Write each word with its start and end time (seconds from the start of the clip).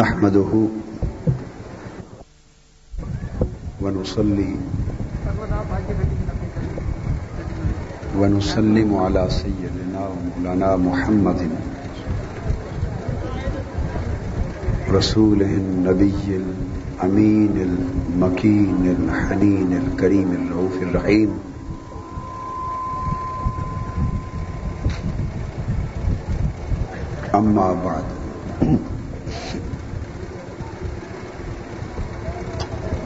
نحمده 0.00 0.52
ونصلي 3.82 4.52
ونسلم 8.18 8.94
على 8.96 9.22
سيدنا 9.30 10.02
ومولانا 10.12 10.76
محمد 10.76 11.40
رسوله 14.90 15.46
النبي 15.62 16.40
الأمين 16.42 17.54
المكين 17.68 18.96
الحنين 18.98 19.70
الكريم 19.82 20.28
الرؤوف 20.40 20.82
الرحيم 20.82 21.30
أما 27.34 27.72
بعد 27.84 28.04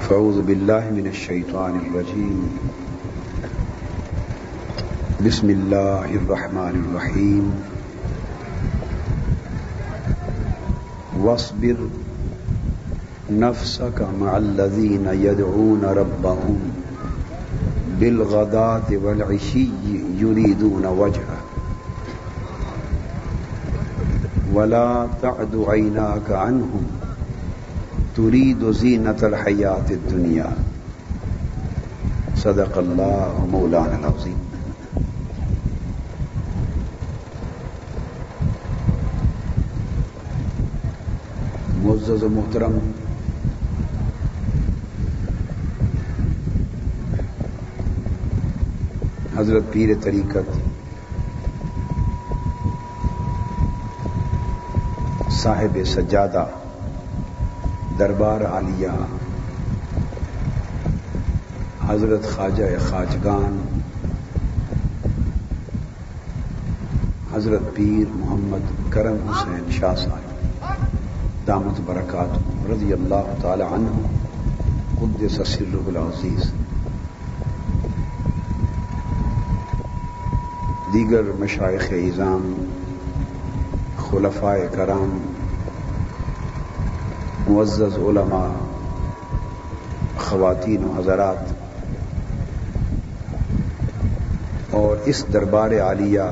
فأعوذ 0.08 0.42
بالله 0.42 0.90
من 0.90 1.06
الشيطان 1.06 1.76
الرجيم 1.76 2.58
بسم 5.26 5.50
الله 5.50 6.14
الرحمن 6.14 6.76
الرحيم 6.84 7.44
واصبر 11.20 11.76
نفسك 13.30 14.06
مع 14.20 14.36
الذين 14.36 15.06
يدعون 15.12 15.84
ربهم 15.84 16.58
بالغداة 18.00 18.88
والعشي 19.04 19.68
يريدون 20.18 20.86
وجهه 20.86 21.40
ولا 24.52 25.08
تعد 25.22 25.64
عيناك 25.68 26.30
عنهم 26.30 26.97
تريد 28.18 28.70
زينة 28.70 29.16
الحياة 29.22 29.86
الدنيا. 29.90 30.50
صدق 32.36 32.78
الله 32.78 33.46
مولانا 33.50 33.98
العظيم. 33.98 34.38
معزز 41.82 42.24
و 42.24 42.28
محترم، 42.28 42.78
حضرت 49.38 49.62
پیر 49.72 49.94
طریقت، 50.02 50.56
صاحب 55.30 55.78
سجادہ 55.86 56.46
دربار 57.98 58.40
عالیہ، 58.46 58.90
حضرت 61.88 62.26
خواجہ 62.34 62.64
خاجگان 62.80 63.56
حضرت 67.32 67.74
پیر 67.74 68.12
محمد 68.14 68.70
کرم 68.92 69.16
حسین 69.28 69.70
شاہ 69.70 69.94
صاحب، 69.94 71.46
دامت 71.46 71.80
برکات 71.86 72.38
رضی 72.70 72.92
اللہ 72.92 73.32
تعالی 73.42 73.64
عنہ، 73.70 74.06
قدس 75.00 75.40
سر 75.46 75.74
العزیز، 75.86 76.52
دیگر 80.92 81.30
مشائق 81.38 81.92
اظام 81.92 82.52
خلفائے 83.98 84.68
کرام 84.72 85.18
معزز 87.48 87.98
علماء، 87.98 88.48
خواتین 90.18 90.84
و 90.84 90.92
حضرات، 90.96 91.52
اور 94.70 94.96
اس 95.04 95.24
دربار 95.32 95.70
عالیہ 95.80 96.28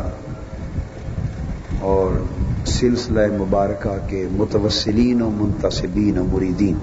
اور 1.81 2.21
سلسلہ 2.67 3.27
مبارکہ 3.39 3.97
کے 4.09 4.27
متوسلین 4.33 5.23
و 5.23 5.31
منتصبین 5.31 6.19
و 6.19 6.25
مریدین۔ 6.25 6.77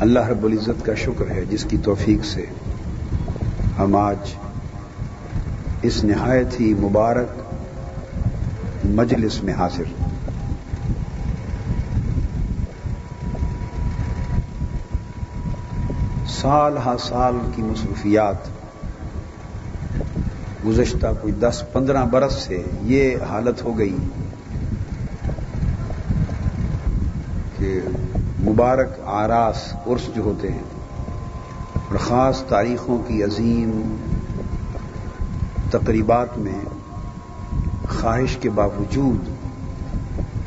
اللہ 0.00 0.26
رب 0.28 0.44
العزت 0.44 0.84
کا 0.86 0.94
شکر 0.94 1.30
ہے 1.30 1.44
جس 1.50 1.64
کی 1.64 1.76
توفیق 1.82 2.24
سے 2.24 2.44
ہم 3.78 3.94
آج 3.96 4.34
اس 5.82 6.04
نہایت 6.04 6.60
ہی 6.60 6.72
مبارک 6.74 7.36
مجلس 8.84 9.42
میں 9.44 9.54
حاضر 9.54 9.92
سال 16.28 16.76
ہا 16.76 16.96
سال 16.98 17.38
کی 17.56 17.62
مصروفیات 17.62 18.48
گزشتہ 20.66 21.12
کوئی 21.20 21.32
دس 21.32 21.62
پندرہ 21.72 22.04
برس 22.04 22.34
سے 22.38 22.62
یہ 22.84 23.22
حالت 23.22 23.64
ہو 23.64 23.78
گئی 23.78 23.96
کہ 27.58 27.78
مبارک 28.40 28.98
آراس 29.14 29.72
عرس 29.86 30.14
جو 30.14 30.22
ہوتے 30.22 30.52
ہیں 30.52 30.77
اور 31.98 32.06
خاص 32.06 32.44
تاریخوں 32.44 32.98
کی 33.06 33.22
عظیم 33.22 33.96
تقریبات 35.70 36.38
میں 36.38 36.64
خواہش 37.88 38.36
کے 38.36 38.50
باوجود 38.50 39.28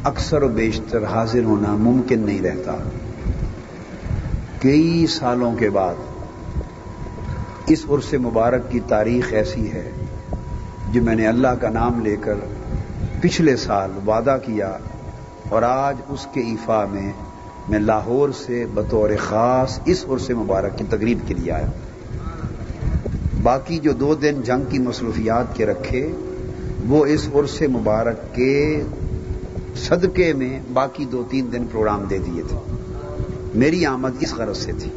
اکثر 0.04 0.44
و 0.44 0.48
بیشتر 0.48 1.04
حاضر 1.04 1.44
ہونا 1.44 1.76
ممکن 1.76 2.20
نہیں 2.20 2.42
رہتا۔ 2.42 2.76
کئی 4.62 5.08
سالوں 5.08 5.56
کے 5.56 5.70
بعد 5.70 5.96
اس 7.68 7.86
عرس 7.90 8.14
مبارک 8.14 8.72
کی 8.72 8.80
تاریخ 8.80 9.28
ایسی 9.32 9.72
ہے 9.72 9.92
جو 10.92 11.02
میں 11.02 11.16
نے 11.16 11.28
اللہ 11.28 11.56
کا 11.62 11.70
نام 11.70 12.00
لے 12.00 12.16
کر 12.22 12.34
پچھلے 13.22 13.56
سال 13.56 13.92
وعدہ 14.08 14.38
کیا 14.46 14.78
اور 15.50 15.64
آج 15.64 15.96
اس 16.10 16.28
کے 16.34 16.42
ایفا 16.42 16.86
میں 16.92 17.14
میں 17.70 17.80
لاہور 17.80 18.30
سے 18.46 18.66
بطور 18.74 19.10
خاص 19.20 19.80
اس 19.86 20.06
عرص 20.10 20.30
مبارک 20.30 20.78
کی 20.78 20.84
تقریب 20.90 21.20
کے 21.28 21.34
لیے 21.34 21.52
آیا 21.52 21.66
باقی 23.44 23.78
جو 23.78 23.92
دو 23.92 24.16
دن 24.16 24.42
جنگ 24.44 24.70
کی 24.70 24.80
مصروفیات 24.80 25.56
کے 25.56 25.66
رکھے، 25.66 26.12
وہ 26.88 27.06
اس 27.06 27.30
عرص 27.34 27.62
مبارک 27.62 28.36
کے 28.36 28.84
صدقے 29.76 30.34
میں 30.34 30.60
باقی 30.74 31.06
دو 31.06 31.24
تین 31.30 31.52
دن 31.52 31.66
پروگرام 31.72 32.04
دے 32.10 32.18
دیے 32.18 32.42
تھے۔ 32.48 32.58
میری 33.56 33.86
آمد 33.86 34.10
اس 34.20 34.34
غرض 34.34 34.58
سے 34.58 34.72
تھی۔ 34.80 34.92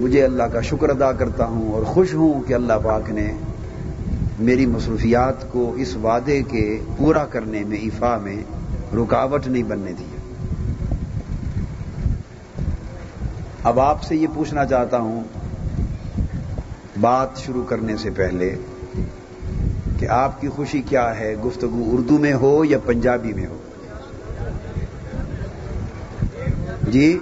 مجھے 0.00 0.24
اللہ 0.24 0.42
کا 0.42 0.60
شکر 0.60 0.88
ادا 0.88 1.12
کرتا 1.12 1.46
ہوں 1.46 1.72
اور 1.72 1.82
خوش 1.82 2.14
ہوں 2.14 2.42
کہ 2.42 2.54
اللہ 2.54 2.72
پاک 2.84 3.10
نے 3.10 3.32
میری 4.38 4.66
مصروفیات 4.66 5.52
کو 5.52 5.74
اس 5.76 5.96
وعدے 5.96 6.42
کے 6.42 6.80
پورا 6.96 7.24
کرنے 7.24 7.62
میں 7.66 7.78
ایفا 7.78 8.18
میں 8.22 8.36
رکاوٹ 8.94 9.46
نہیں 9.46 9.62
بننے 9.62 9.92
دی۔ 9.98 10.15
اب 13.66 13.80
آپ 13.80 14.02
سے 14.02 14.16
یہ 14.16 14.26
پوچھنا 14.34 14.66
چاہتا 14.66 14.98
ہوں، 14.98 15.22
بات 17.00 17.28
شروع 17.36 17.64
کرنے 17.64 17.96
سے 17.96 18.10
پہلے 18.10 18.54
کہ 19.98 20.08
آپ 20.08 20.40
کی 20.40 20.48
خوشی 20.48 20.82
کیا 20.82 21.18
ہے؟ 21.18 21.34
گفتگو 21.44 21.90
اردو 21.92 22.18
میں 22.18 22.32
ہو 22.32 22.64
یا 22.64 22.78
پنجابی 22.78 23.32
میں 23.32 23.46
ہو؟ 23.46 23.56
جی 26.82 27.18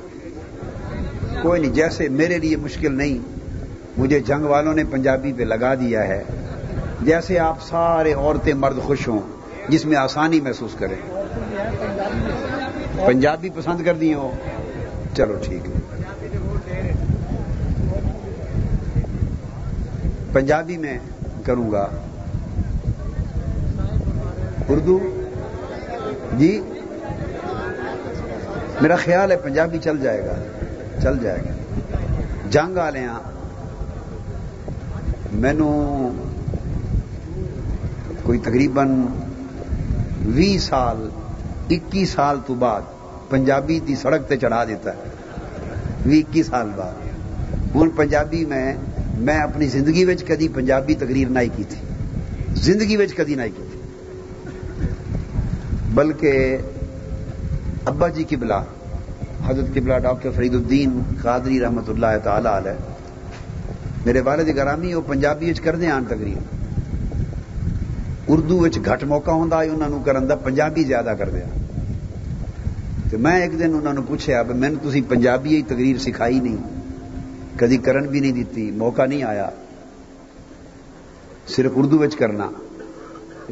کوئی 1.43 1.61
نہیں، 1.61 1.73
جیسے 1.73 2.09
میرے 2.09 2.39
لیے 2.39 2.57
مشکل 2.57 2.95
نہیں، 2.95 3.19
مجھے 3.97 4.21
جنگ 4.21 4.45
والوں 4.45 4.75
نے 4.75 4.85
پنجابی 4.85 5.33
پہ 5.33 5.43
لگا 5.43 5.75
دیا 5.75 6.09
ہے، 6.09 6.25
جیسے 7.01 7.39
آپ 7.39 7.63
سارے 7.63 8.13
عورتیں 8.13 8.55
مرد 8.55 8.79
خوش 8.79 9.09
ہوں، 9.09 9.21
جس 9.69 9.87
میں 9.87 9.97
آسانی 9.97 10.41
محسوس 10.41 10.75
کریں۔ 10.79 11.25
پنجابی 13.07 13.51
پسند 13.55 13.85
کر 13.85 13.95
دی 13.95 14.15
ہو۔ 14.15 14.31
چلو 15.17 15.35
ٹھیک 15.43 15.67
ہے۔ 15.67 15.84
پنجابی 20.35 20.77
میں 20.77 20.99
کروں 21.45 21.73
گا۔ 21.73 21.87
اردو؟ 24.69 24.99
جی؟ 26.39 26.61
میرا 28.81 28.97
خیال 28.97 29.31
ہے 29.31 29.37
پنجابی 29.37 29.79
چل 29.79 30.01
جائے 30.01 30.27
گا۔ 30.27 30.35
چل 31.03 31.19
جائے 31.19 31.39
گا۔ 31.39 31.53
جنگ 32.51 32.77
والے 32.77 33.07
مینو 35.33 36.11
کوئی 38.23 38.39
تقریباً 38.39 39.03
بھی 40.23 40.59
سال 40.59 41.09
اکی 41.71 42.07
سال 42.07 42.39
تو 42.47 42.55
بعد 42.55 42.83
پنجابی 43.31 43.81
دی 43.81 43.95
سڑک 43.95 44.29
تے 44.29 44.37
چڑھا 44.37 44.65
دیتا 44.65 44.91
ہے۔ 44.91 45.03
بھی 46.03 46.21
اکی 46.21 46.43
سال 46.43 46.71
بعد۔ 46.77 46.93
ہوں 47.75 47.87
پنجابی 47.97 48.45
میں 48.45 48.75
میں 49.19 49.39
اپنی 49.41 49.67
زندگی 49.69 50.05
وچ 50.05 50.25
کدی 50.25 50.49
پنجابی 50.55 50.95
تقریر 50.95 51.29
نہ 51.29 51.39
کی 51.57 51.65
تھی 51.69 51.81
زندگی 52.63 52.97
وچ 52.97 53.15
کدی 53.15 53.35
نہ 53.35 53.43
کی 53.57 53.63
تھی 53.71 53.81
بلکہ 55.95 56.57
ابا 57.85 58.09
جی 58.09 58.25
کی 58.25 58.37
بلا 58.37 58.63
حضرت 59.47 59.75
قبلہ 59.75 59.99
ڈاکٹر 60.03 60.31
فرید 60.37 60.55
الدین 60.55 61.01
قادری 61.23 61.61
رحمت 61.61 61.89
اللہ 61.89 62.17
تعالی 62.25 62.49
علیہ، 62.49 62.79
میرے 64.05 64.21
والد 64.21 64.49
گرامی 64.57 64.95
وہ 64.95 65.01
پنجابی 65.07 65.53
کرتے 65.65 65.91
آن 65.91 66.05
تقریر۔ 66.05 66.53
اردو 68.29 68.59
گھٹ 68.85 69.05
موقع 69.05 69.31
ہوتا 69.31 69.61
ہے 69.63 69.69
انہوں 69.69 70.03
کرن 70.05 70.29
دا 70.29 70.35
پنجابی 70.45 70.85
زیادہ 70.85 71.15
کر 71.19 71.31
دیا 71.31 71.47
تو 73.11 73.19
میں 73.19 73.41
ایک 73.41 73.59
دن 73.59 73.75
انہوں 73.75 73.93
نے 73.93 74.01
پوچھا 74.09 74.43
میں 74.49 74.69
نے 74.69 74.91
تھی 74.91 75.01
پنجابی 75.09 75.61
تقریر 75.69 75.99
سکھائی 75.99 76.41
نہیں؟ 76.41 76.74
کدی 77.57 77.77
کرن 77.77 78.07
بھی 78.07 78.21
نہیں 78.21 78.33
دیتی، 78.33 78.71
موقع 78.71 79.07
نہیں 79.07 79.23
آیا۔ 79.23 79.51
صرف 81.47 81.73
اردو 81.77 82.03
کرنا۔ 82.19 82.51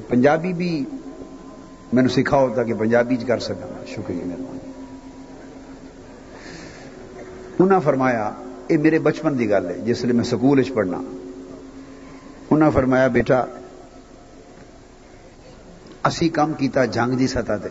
پنجابی 0.08 0.52
بھی 0.52 0.84
مینو 1.92 2.08
سکھاؤ 2.08 2.48
تاکہ 2.54 2.74
پنجابی 2.74 3.16
کر 3.16 3.38
سکا 3.38 3.84
شکریہ 3.86 4.24
مہربانی۔ 4.24 4.70
انہاں 7.58 7.80
فرمایا 7.84 8.30
یہ 8.68 8.78
میرے 8.78 8.98
بچپن 8.98 9.38
کی 9.38 9.50
گل 9.50 9.66
ہے، 9.68 9.78
جس 9.78 10.04
لیے 10.04 10.12
میں 10.12 10.24
سکول 10.24 10.62
پڑھنا۔ 10.62 11.00
انہاں 12.50 12.70
فرمایا، 12.74 13.06
بیٹا، 13.06 13.44
اسی 16.04 16.28
کام 16.28 16.52
کیتا 16.52 16.84
جنگ 16.84 17.16
کی 17.16 17.26
سطح 17.26 17.52
تے۔ 17.62 17.68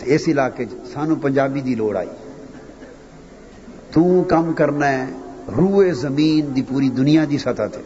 اس 0.00 0.28
علاقے 0.28 0.64
سانو 0.92 1.14
پنجابی 1.14 1.60
دی 1.60 1.74
لوڑ 1.74 1.96
آئی۔ 1.96 2.08
تو 3.92 4.24
کام 4.28 4.52
کرنا 4.52 4.88
ہے، 4.88 5.04
روئے 5.56 5.92
زمین 5.92 6.56
دی 6.56 6.62
پوری 6.68 6.88
دنیا 6.88 7.24
دی 7.30 7.38
سطح 7.38 7.62
تے۔ 7.72 7.80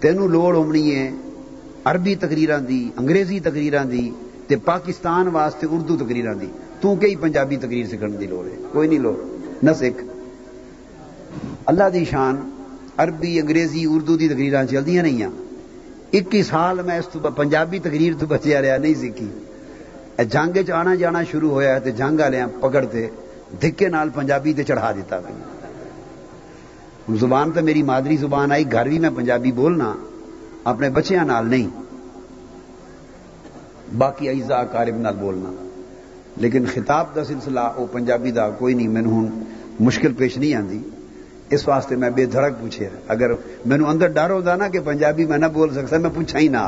تینوں 0.00 0.28
لوڑ 0.28 0.56
ہونی 0.56 0.94
ہے 0.94 1.10
عربی 1.84 2.14
تقریران 2.14 2.68
دی، 2.68 2.90
انگریزی 2.96 3.40
تقریران 3.40 3.90
دی 3.90 4.10
تے 4.46 4.56
پاکستان 4.56 5.28
واسطے 5.28 5.66
اردو 5.70 5.96
تقریران 5.96 6.40
دی۔ 6.40 6.46
تو 6.80 6.94
کئی 6.94 7.16
پنجابی 7.16 7.56
تقریر 7.56 7.86
سکھن 7.86 8.20
دی 8.20 8.26
لوڑ 8.26 8.46
ہے۔ 8.46 8.56
کوئی 8.72 8.88
نہیں 8.88 8.98
لوڑ۔ 8.98 9.14
نہ 9.62 9.70
سکھ۔ 9.76 10.04
اللہ 11.66 11.84
دی 11.92 12.04
شان، 12.04 12.50
عربی، 12.96 13.40
انگریزی، 13.40 13.84
اردو 13.88 14.16
دی 14.16 14.28
تقریران 14.28 14.68
چلدیاں 14.68 15.02
نہیں 15.02 15.22
ہیں۔ 15.22 15.28
اکی 16.12 16.42
سال 16.42 16.80
میں 16.86 16.98
اس 16.98 17.08
تو 17.08 17.20
پنجابی 17.20 17.78
تقریر 17.78 18.12
تو 18.18 18.26
بچیا 18.26 18.62
رہا، 18.62 18.76
نہیں 18.76 18.94
سیکھی۔ 18.94 19.28
جنگ 20.30 20.56
چ 20.66 20.70
آنا 20.70 20.94
جانا 20.94 21.22
شروع 21.22 21.50
ہوا 21.50 21.64
ہے 21.64 21.90
جنگ 21.90 22.20
والے 22.20 22.38
پکڑتے۔ 22.60 23.06
دھکے 23.62 23.88
نال 23.88 24.08
پنجابی 24.14 24.52
تے 24.52 24.64
چڑھا 24.64 24.92
دیتا 24.92 25.20
زبان 27.20 27.50
تو 27.50 27.62
میری 27.62 27.82
مادری 27.82 28.16
زبان 28.16 28.52
آئی، 28.52 28.72
گھر 28.72 28.88
بھی 28.88 28.98
میں 28.98 29.10
پنجابی 29.16 29.52
بولنا 29.52 29.94
اپنے 30.64 30.90
بچیاں 30.90 31.24
نال 31.24 31.46
نہیں۔ 31.46 31.68
باقی 33.98 34.28
ایزا 34.28 34.64
کارب 34.64 34.96
نال 34.96 35.16
بولنا۔ 35.16 35.50
لیکن 36.36 36.66
خطاب 36.66 37.06
دا 37.16 37.24
سلسلہ 37.24 37.60
وہ 37.76 37.86
پنجابی 37.92 38.30
دا 38.30 38.50
کوئی 38.50 38.74
نہیں 38.74 38.88
مینو 38.88 39.10
ہوں 39.10 39.28
مشکل 39.80 40.12
پیش 40.12 40.38
نہیں 40.38 40.54
آتی 40.54 40.80
اس 41.50 41.68
واسطے 41.68 41.96
میں 41.96 42.10
بے 42.10 42.26
دھڑک 42.26 42.60
پوچھے۔ 42.60 42.88
اگر 43.08 43.30
مینو 43.66 43.88
اندر 43.88 44.08
ڈر 44.08 44.30
ہوتا 44.30 44.56
نا 44.56 44.68
کہ 44.68 44.80
پنجابی 44.84 45.24
میں 45.24 45.38
نہ 45.38 45.46
بول 45.46 45.74
سکتا، 45.74 45.98
میں 45.98 46.10
پوچھا 46.14 46.38
ہی 46.38 46.48
نہ۔ 46.48 46.64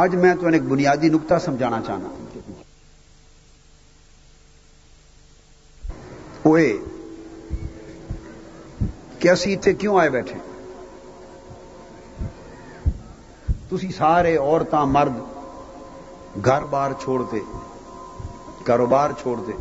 آج 0.00 0.14
میں 0.14 0.34
تو 0.34 0.46
ایک 0.46 0.62
بنیادی 0.62 1.08
نقطہ 1.08 1.34
سمجھانا 1.44 1.80
چاہنا 1.86 2.08
ہوئے 6.44 6.78
کہ 9.18 9.30
اسی 9.30 9.54
اتنے 9.54 9.72
کیوں 9.72 9.98
آئے 9.98 10.10
بیٹھے؟ 10.10 10.38
تھی 13.80 13.88
سارے 13.96 14.36
عورتیں 14.36 14.86
مرد 14.86 15.12
گھر 16.44 16.62
بار 16.62 16.90
چھوڑتے، 17.00 17.38
کاروبار 18.64 19.10
چھوڑتے۔ 19.22 19.52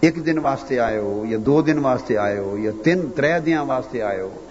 ایک 0.00 0.26
دن 0.26 0.38
واسطے 0.38 0.80
آئے 0.80 0.98
ہو، 0.98 1.24
یا 1.28 1.38
دو 1.46 1.62
دن 1.62 1.78
واسطے 1.78 2.18
آئے 2.18 2.38
ہو، 2.38 2.58
یا 2.58 2.70
تین 2.84 3.10
تر 3.16 3.38
دیا 3.38 3.62
واسطے 3.62 4.02
آئے 4.02 4.20
ہو۔ 4.20 4.46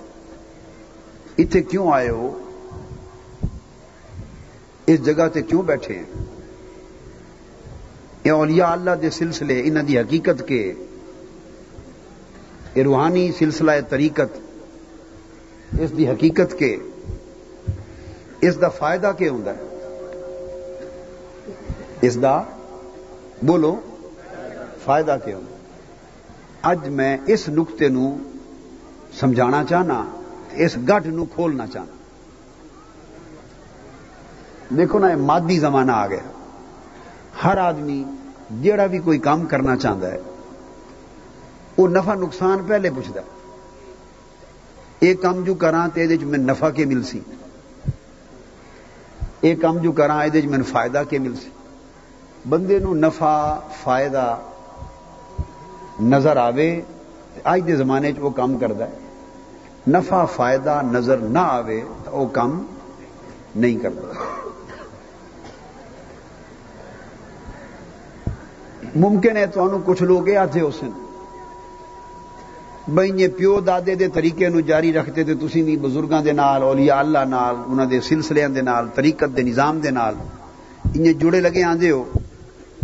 اتنے 1.38 1.62
کیوں 1.62 1.94
آئے 1.94 2.10
ہو؟ 2.10 2.47
اس 4.88 5.06
جگہ 5.06 5.28
تے 5.34 5.42
کیوں 5.42 5.62
بیٹھے 5.63 5.95
ہیں؟ 5.95 6.25
یہ 8.24 8.31
اولیاء 8.31 8.72
اللہ 8.72 8.92
دے 9.01 9.10
سلسلے 9.10 9.62
انہ 9.66 9.80
دی 9.80 10.00
حقیقت 10.00 10.48
کے؟ 10.48 10.74
یہ 12.75 12.84
روحانی 12.84 13.31
سلسلہ 13.31 13.72
طریقت 13.89 14.38
اس 15.80 15.98
دی 15.98 16.07
حقیقت 16.07 16.57
کے؟ 16.60 16.78
اس 18.42 18.62
دا 18.62 18.69
فائدہ 18.69 19.12
کیا 19.18 19.31
ہوں 19.31 19.44
اس 22.01 22.22
دا 22.22 22.42
بولو، 23.44 23.75
فائدہ 24.83 25.18
کیا 25.25 25.36
ہوں 25.38 25.45
اج 26.62 26.88
میں 26.90 27.18
اس 27.28 27.50
نقطے 27.50 27.88
نو 27.88 28.16
سمجھانا 29.19 29.63
چاہنا، 29.63 30.04
اس 30.56 30.78
گٹھ 30.90 31.07
نو 31.07 31.25
کھولنا 31.25 31.68
چاہنا۔ 31.68 31.97
دیکھو 34.69 35.00
نا 35.00 35.08
مادی 35.18 35.60
زمانہ 35.60 35.92
آ 35.92 36.08
گیا۔ 36.08 36.25
ہر 37.44 37.58
آدمی 37.58 38.04
جیڑا 38.62 38.86
بھی 38.86 39.00
کوئی 39.00 39.19
کام 39.19 39.46
کرنا 39.46 39.78
چاہتا 39.78 40.12
ہے 40.12 40.18
وہ 41.78 41.88
نفع 41.88 42.14
نقصان 42.14 42.58
پہلے 42.68 42.90
پوچھتا 42.96 43.22
یہ 45.02 45.14
کام 45.14 45.44
جو 45.44 45.54
کرا 45.54 45.88
تو 45.94 46.00
یہ 46.00 46.25
میں 46.25 46.40
نفع 46.40 46.69
کے 46.69 46.86
مل 46.86 47.04
سی؟ 47.04 47.19
یہ 49.42 49.56
کام 49.56 49.78
جو 49.78 49.92
کرا 49.92 50.24
یہ 50.24 50.47
میں 50.47 50.64
فائدہ 50.64 51.04
کے 51.09 51.19
مل 51.19 51.36
سی؟ 51.36 51.50
بندے 52.50 52.80
نو 52.80 52.94
نفع، 52.94 53.59
فائدہ 53.83 54.38
نظر 56.02 56.38
آوے، 56.38 56.81
آج 57.44 57.62
دے 57.68 57.76
زمانے 57.76 58.12
چ 58.14 58.16
وہ 58.19 58.30
کام 58.30 58.57
کرتا 58.57 58.86
ہے۔ 58.86 58.97
نفع، 59.88 60.26
فائدہ 60.26 60.81
نظر 60.92 61.18
نہ 61.18 61.40
آوے 61.40 61.81
تو 62.04 62.12
وہ 62.12 62.26
کام 62.26 62.66
نہیں 63.56 63.78
کرتا 63.78 64.24
ممکن 68.96 69.38
ہے 69.38 69.46
تو 69.48 69.68
کچھ 69.86 70.04
لوگ 70.04 70.30
آتے 70.36 70.62
اس 70.62 70.84
بھائی 72.94 73.28
پیو 73.28 73.60
دادے 73.60 73.96
دے 73.96 74.08
طریقے 74.08 74.50
نو 74.50 74.60
جاری 74.60 74.94
رکھتے 74.94 75.24
تھے 75.24 75.34
تسی 75.36 75.62
بھی 75.64 75.76
بزرگاں 75.78 76.22
دے 76.22 76.32
نال، 76.32 76.62
اولیاء 76.64 77.00
اللہ 77.00 77.24
نال، 77.30 77.56
انہاں 77.68 77.86
دے 77.86 78.00
سلسلے 78.02 78.48
دے 78.56 78.62
نال، 78.62 78.88
طریقت 78.96 79.36
دے 79.38 79.42
نظام 79.42 79.80
دے 79.80 79.92
نال 79.92 80.14
انہیں 80.96 81.14
جڑے 81.14 81.40
لگے 81.42 81.64
آندے 81.64 81.92
ہو 81.92 82.04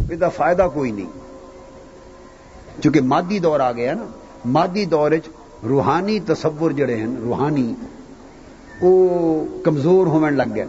یہ 0.09 0.25
فائدہ 0.35 0.67
کوئی 0.73 0.91
نہیں۔ 0.91 1.11
چونکہ 2.83 3.01
مادی 3.01 3.39
دور 3.39 3.59
آ 3.59 3.71
گیا 3.71 3.93
نا، 3.93 4.05
مادی 4.45 4.85
دور 4.85 5.11
روحانی 5.63 6.19
تصور 6.19 6.71
جڑے 6.71 6.95
ہیں، 6.95 7.07
روحانی 7.23 7.73
وہ 8.81 8.93
کمزور 9.63 10.07
ہونے 10.07 10.31
لگ 10.31 10.55
گئے۔ 10.55 10.65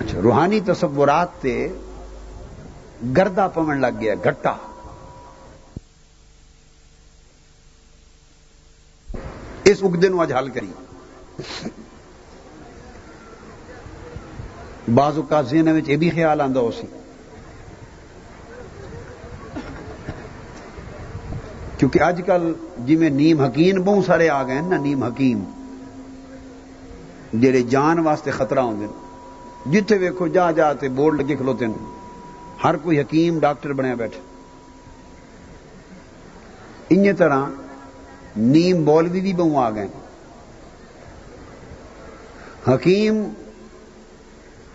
اچھا 0.00 0.20
روحانی 0.22 0.60
تصورات 0.66 1.40
تے 1.40 1.56
گردا 3.16 3.46
پون 3.48 3.80
لگ 3.80 4.00
گیا 4.00 4.14
گٹا 4.26 4.54
اس 9.64 9.82
اگدے 9.82 10.08
نو 10.08 10.20
اج 10.20 10.32
حل 10.32 10.48
کری۔ 10.50 10.72
بعض 14.94 15.16
اوقات 15.16 15.48
ذہن 15.48 15.80
یہ 15.86 15.96
بھی 15.96 16.10
خیال 16.10 16.40
آتا 16.40 16.60
اسی 16.60 16.86
کیونکہ 21.78 22.02
اج 22.02 22.20
کل 22.26 22.52
جی 22.86 22.96
میں 22.96 23.10
نیم 23.10 23.40
حکیم 23.40 23.82
بہت 23.84 24.04
سارے 24.04 24.28
آ 24.28 24.42
گئے 24.46 24.60
نا، 24.60 24.76
نیم 24.76 25.02
حکیم 25.04 25.44
جہے 27.40 27.62
جان 27.70 27.98
واسطے 28.06 28.30
خطرہ 28.30 28.60
ہوتے 28.60 28.84
ہیں۔ 28.84 29.07
جتھے 29.72 29.98
ویکو 29.98 30.26
جا 30.26 30.50
جا 30.50 30.72
تے 30.72 30.88
بورڈ 30.88 31.20
لگے 31.20 31.36
کھلوتے 31.36 31.66
ہیں۔ 31.66 31.98
ہر 32.64 32.76
کوئی 32.76 33.00
حکیم 33.00 33.38
ڈاکٹر 33.38 33.72
بنیا 33.72 33.94
بیٹھے 33.94 34.20
ان 36.90 37.16
طرح 37.16 37.44
نیم 38.36 38.84
بولوی 38.84 39.20
بھی 39.20 39.32
بہو 39.32 39.58
آ 39.58 39.70
گئے 39.70 39.88
حکیم 42.68 43.24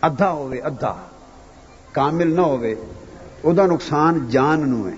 ادھا 0.02 0.32
ہوئے، 0.32 0.60
ادھا۔ 0.60 0.96
کامل 1.92 2.36
نہ 2.36 2.42
ہوئے۔ 2.42 2.76
او 3.42 3.54
دا 3.54 3.66
نقصان 3.66 4.30
جان 4.30 4.70
نو 4.70 4.90
ہے۔ 4.90 4.96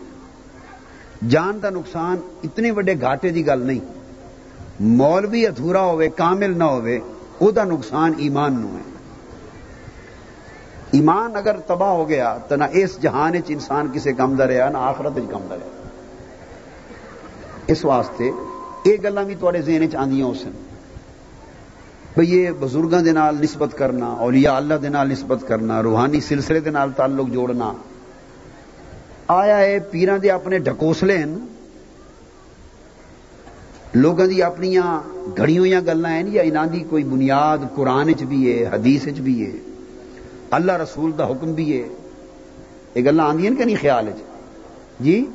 جان 1.28 1.60
دا 1.64 1.70
نقصان 1.70 2.18
اتنے 2.44 2.72
وڈے 2.72 2.94
گھاٹے 3.02 3.30
دی 3.30 3.48
گل 3.48 3.60
نہیں۔ 3.60 3.80
مولوی 4.80 5.48
ادھورا 5.48 5.82
ہوئے، 5.82 6.10
کامل 6.10 6.58
نہ 6.58 6.64
ہوئے 6.64 7.00
او 7.38 7.52
دا 7.52 7.64
نقصان 7.64 8.14
ایمان 8.18 8.54
نو 8.54 8.78
ہے۔ 8.78 8.95
ایمان 10.96 11.36
اگر 11.36 11.60
تباہ 11.68 11.90
ہو 11.90 12.08
گیا 12.10 12.38
تو 12.48 12.56
نہ 12.56 12.64
اس 12.72 12.98
جہان 13.02 13.34
چ 13.42 13.52
انسان 13.52 13.88
کسے 13.94 14.14
کم 14.14 14.36
دا 14.36 14.48
رہا، 14.48 14.70
نہ 14.70 14.78
آخرت 14.78 15.16
کم 15.32 15.44
دا 15.50 15.56
رہا۔ 15.56 15.70
اس 17.68 17.86
واسطے 17.86 18.32
یہ 18.86 18.98
گلا 19.04 19.24
بھی 19.24 19.36
تے 19.36 19.62
ذہن 19.62 19.90
چ 19.92 19.96
اس 19.96 20.44
بھئی 22.16 22.30
یہ 22.30 22.52
بزرگوں 22.60 23.02
دے 23.02 23.12
نال 23.12 23.42
نسبت 23.42 23.78
کرنا، 23.78 24.08
اولیاء 24.26 24.56
اللہ 24.56 24.74
دے 24.82 24.90
نال 24.90 25.10
نسبت 25.12 25.48
کرنا، 25.48 25.82
روحانی 25.84 26.20
سلسلے 26.22 26.60
دے 26.60 26.70
نال 26.70 26.92
تعلق 26.96 27.28
جوڑنا۔ 27.34 27.72
آیا 29.28 29.58
ہے 29.60 29.80
پیران 29.92 30.22
دے 30.24 30.30
اپنے 30.32 30.60
ڈکوسلے 30.60 31.18
ہیں 31.18 31.26
لوگوں 33.94 34.28
دی 34.28 34.42
اپنی 34.44 34.76
گھڑیوں 35.38 35.66
یا 35.68 35.80
گلا 35.88 36.10
ہیں 36.10 36.24
یا 36.28 36.42
انہوں 36.42 36.66
دی 36.66 36.84
کوئی 36.90 37.04
بنیاد 37.04 37.58
قرآن 37.76 38.14
چ 38.18 38.24
بھی 38.24 38.40
ہے، 38.48 38.66
حدیث 38.74 39.04
چ 39.18 39.20
بھی 39.20 39.46
ہے؟ 39.46 39.52
اللہ 40.56 40.72
رسول 40.72 41.12
دا 41.18 41.28
حکم 41.28 41.54
بھی 41.54 41.82
ہے۔ 41.82 41.88
یہ 42.96 43.02
گلا 43.02 43.24
آدی 43.24 43.56
کہ 43.56 43.66
نہیں 43.66 43.76
خیال 43.82 44.10
چ 44.18 44.20
جی؟ 45.00 45.26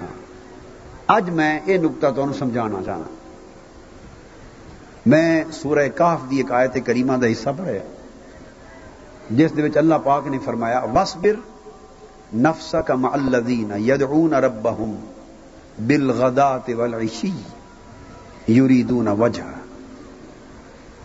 ہاں۔ 0.00 1.14
اج 1.16 1.30
میں 1.30 1.60
یہ 1.66 1.78
نقطہ 1.78 2.06
تمہیں 2.16 2.38
سمجھانا 2.38 2.78
چاہنا۔ 2.86 3.04
میں 5.06 5.44
سورہ 5.52 5.88
کاف 5.88 6.18
دی 6.30 6.36
ایک 6.36 6.52
آیت 6.52 6.78
کریمہ 6.86 7.12
دا 7.12 7.26
حصہ 7.26 7.50
پڑھا 7.56 7.72
جس 9.30 9.56
دے 9.56 9.62
وچ 9.62 9.76
اللہ 9.76 9.94
پاک 10.04 10.26
نے 10.26 10.38
فرمایا 10.44 10.80
وسبر 10.94 11.34
نفس 12.36 12.74
کا 12.86 12.94
ملدین 12.94 13.72
یدعون 13.76 14.34
ربهم 14.34 14.94
بالغدات 15.86 16.70
والعشی 16.76 17.32
یریدون 18.48 19.08
وجہ 19.08 19.42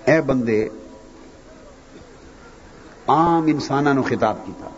اے 0.05 0.21
بندے 0.21 0.69
عام 3.09 3.45
انسانوں 3.45 4.03
خطاب 4.03 4.35
کیتا۔ 4.45 4.69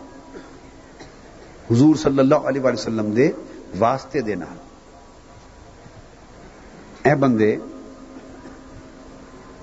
حضور 1.70 1.94
صلی 1.94 2.18
اللہ 2.18 2.34
علیہ 2.34 2.60
وسلم 2.60 3.10
دے 3.10 3.30
واسطے 3.78 4.20
دے 4.20 4.34
نال۔ 4.34 4.56
اے 7.08 7.14
بندے، 7.14 7.56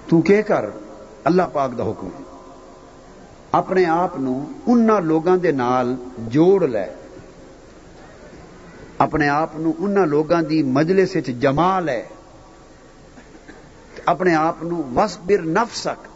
تو 0.08 0.22
کہ 0.22 0.42
کر، 0.42 0.66
اللہ 1.24 1.42
پاک 1.54 1.78
دا 1.78 1.84
حکم 1.84 2.10
اپنے 3.52 3.86
آپ 3.86 4.12
ان 4.68 4.90
لوگوں 5.04 5.38
دے 5.38 5.52
نال 5.52 5.96
جوڑ 6.18 6.68
لے۔ 6.68 6.86
اپنے 8.98 9.30
آپ 9.30 9.50
ان 9.56 10.10
لوگوں 10.10 10.42
دی 10.42 10.64
مجلس 10.64 11.18
جما 11.40 11.80
لے۔ 11.80 12.04
اپنے 14.06 14.36
آپ 14.36 14.56
وسبر 14.96 15.42
نفسک۔ 15.42 16.09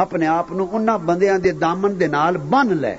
اپنے 0.00 0.26
آپ 0.26 0.46
ان 0.50 0.86
بندیاں 1.06 1.38
دے 1.38 1.50
دامن 1.52 2.00
دے 2.00 2.06
نال 2.06 2.36
بن 2.36 2.76
لے۔ 2.76 2.96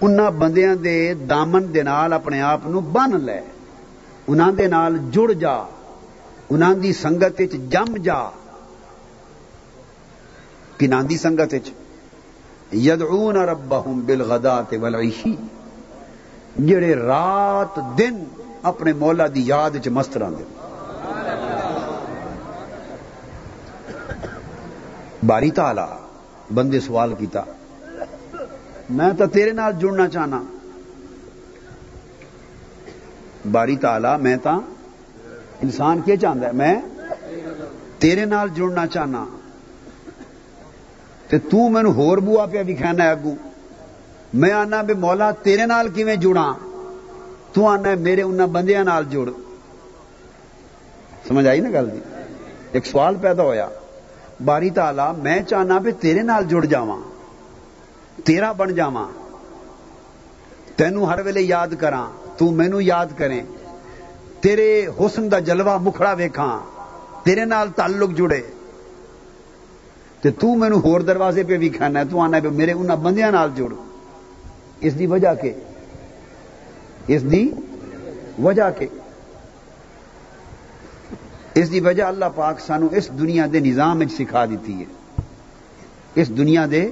ان 0.00 0.16
بندیاں 0.38 0.74
دے 0.74 1.14
دامن 1.14 1.74
دے 1.74 1.82
نال 1.82 2.12
اپنے 2.12 2.40
آپ 2.42 2.60
بن 2.64 3.20
لے۔ 3.20 3.40
انہاں 4.28 4.52
دے 4.52 4.66
نال 4.66 4.96
جڑ 5.10 5.32
جا۔ 5.32 5.56
انہاں 6.50 6.74
دی 6.74 6.92
سنگت 6.92 7.40
جم 7.70 7.96
جا۔ 7.96 8.30
کنان 10.78 11.10
دی 11.10 11.16
سنگت 11.16 11.54
یدعون 12.72 13.36
ربہم 13.36 14.00
بالغدات 14.06 14.74
والعشی۔ 14.80 15.36
جڑے 16.66 16.94
رات 16.94 17.98
دن 17.98 18.24
اپنے 18.62 18.92
مولا 18.92 19.26
دی 19.26 19.42
یاد 19.46 19.70
چ 19.84 19.88
مست 19.88 20.16
رہتے 20.16 20.42
باری 25.26 25.50
تالا 25.50 25.86
بندے 26.54 26.80
سوال 26.80 27.14
کیتا۔ 27.14 27.42
میں 28.90 29.12
تو 29.18 29.26
تیرے 29.26 29.52
نال 29.52 29.72
جڑنا 29.80 30.08
چاہنا۔ 30.08 30.42
باری 33.50 33.76
تالا 33.76 34.16
میں 34.16 34.36
تا 34.36 34.58
انسان 35.62 36.00
کیا 36.00 36.16
چاہتا 36.16 36.46
ہے؟ 36.46 36.52
میں 36.52 36.74
تیرے 37.98 38.24
نال 38.24 38.48
جڑنا 38.54 38.86
چاہنا۔ 38.86 39.24
تے 41.28 41.38
تو 41.38 41.68
مینو 41.68 41.90
ہور 41.90 42.18
بوا 42.18 42.46
پیا 42.46 42.62
بھی 42.62 42.74
کھانا 42.74 43.10
اگو 43.10 43.34
میں 44.34 44.52
آنا 44.52 44.82
بھی 44.82 44.94
مولا، 44.94 45.30
تیرے 45.30 45.66
نال 45.66 45.88
کیویں 45.88 46.16
جڑا 46.16 46.52
تو 47.52 47.66
آنا 47.66 47.94
میرے 48.00 48.22
ان 48.22 48.36
بندیاں 48.36 48.84
نال 48.84 49.04
جڑ۔ 49.10 49.30
سمجھ 51.28 51.46
آئی 51.46 51.60
نا 51.60 51.68
گل 51.68 51.92
دی 51.92 51.98
ایک 52.72 52.86
سوال 52.86 53.14
پیدا 53.20 53.42
ہویا۔ 53.42 53.68
باری 54.40 54.70
تالا 54.70 55.12
میں 55.12 55.40
چاہنا 55.42 55.78
بھی 55.78 55.92
تیرے 55.92 56.22
نال 56.22 56.44
جڑ 56.48 56.64
جاواں، 56.64 57.00
تیرا 58.24 58.52
بن 58.52 58.74
جاواں۔ 58.74 59.08
تینوں 60.76 61.06
ہر 61.06 61.20
ویلے 61.24 61.40
یاد 61.40 61.68
کراں، 61.78 62.10
تو 62.38 62.50
مینو 62.50 62.80
یاد 62.80 63.06
کریں۔ 63.16 63.42
تیرے 64.40 64.86
حسن 65.00 65.30
دا 65.30 65.38
جلوہ 65.38 65.78
مکھڑا 65.78 66.12
ویکھاں، 66.12 66.60
تیرے 67.24 67.44
نال 67.44 67.68
تعلق 67.76 68.10
جڑے۔ 68.10 68.42
تے 70.22 70.30
تو 70.30 70.54
مینو 70.54 70.78
ہور 70.78 71.00
دروازے 71.00 71.42
پہ 71.42 71.56
بھی 71.56 71.68
کھانا 71.68 72.00
ہے، 72.00 72.04
تو 72.04 72.20
آنا 72.20 72.36
ہے 72.36 72.48
میرے 72.48 72.72
انہاں 72.72 72.96
بندیاں 72.96 73.32
نال 73.32 73.50
جڑ۔ 73.54 73.72
اس 74.80 74.98
دی 74.98 75.06
وجہ 75.06 75.34
کے، 75.42 75.52
اس 77.06 77.22
دی 77.32 77.50
وجہ 78.42 78.70
کے۔ 78.78 78.86
اس 81.54 81.72
دی 81.72 81.80
وجہ 81.80 82.02
اللہ 82.02 82.24
پاک 82.34 82.60
سانو 82.60 82.88
اس 82.92 83.08
دنیا 83.18 83.46
دے 83.52 83.60
نظام 83.60 84.02
سکھا 84.08 84.44
دیتی 84.44 84.74
ہے۔ 84.80 84.84
اس 86.14 86.28
دنیا 86.38 86.66
دے 86.70 86.84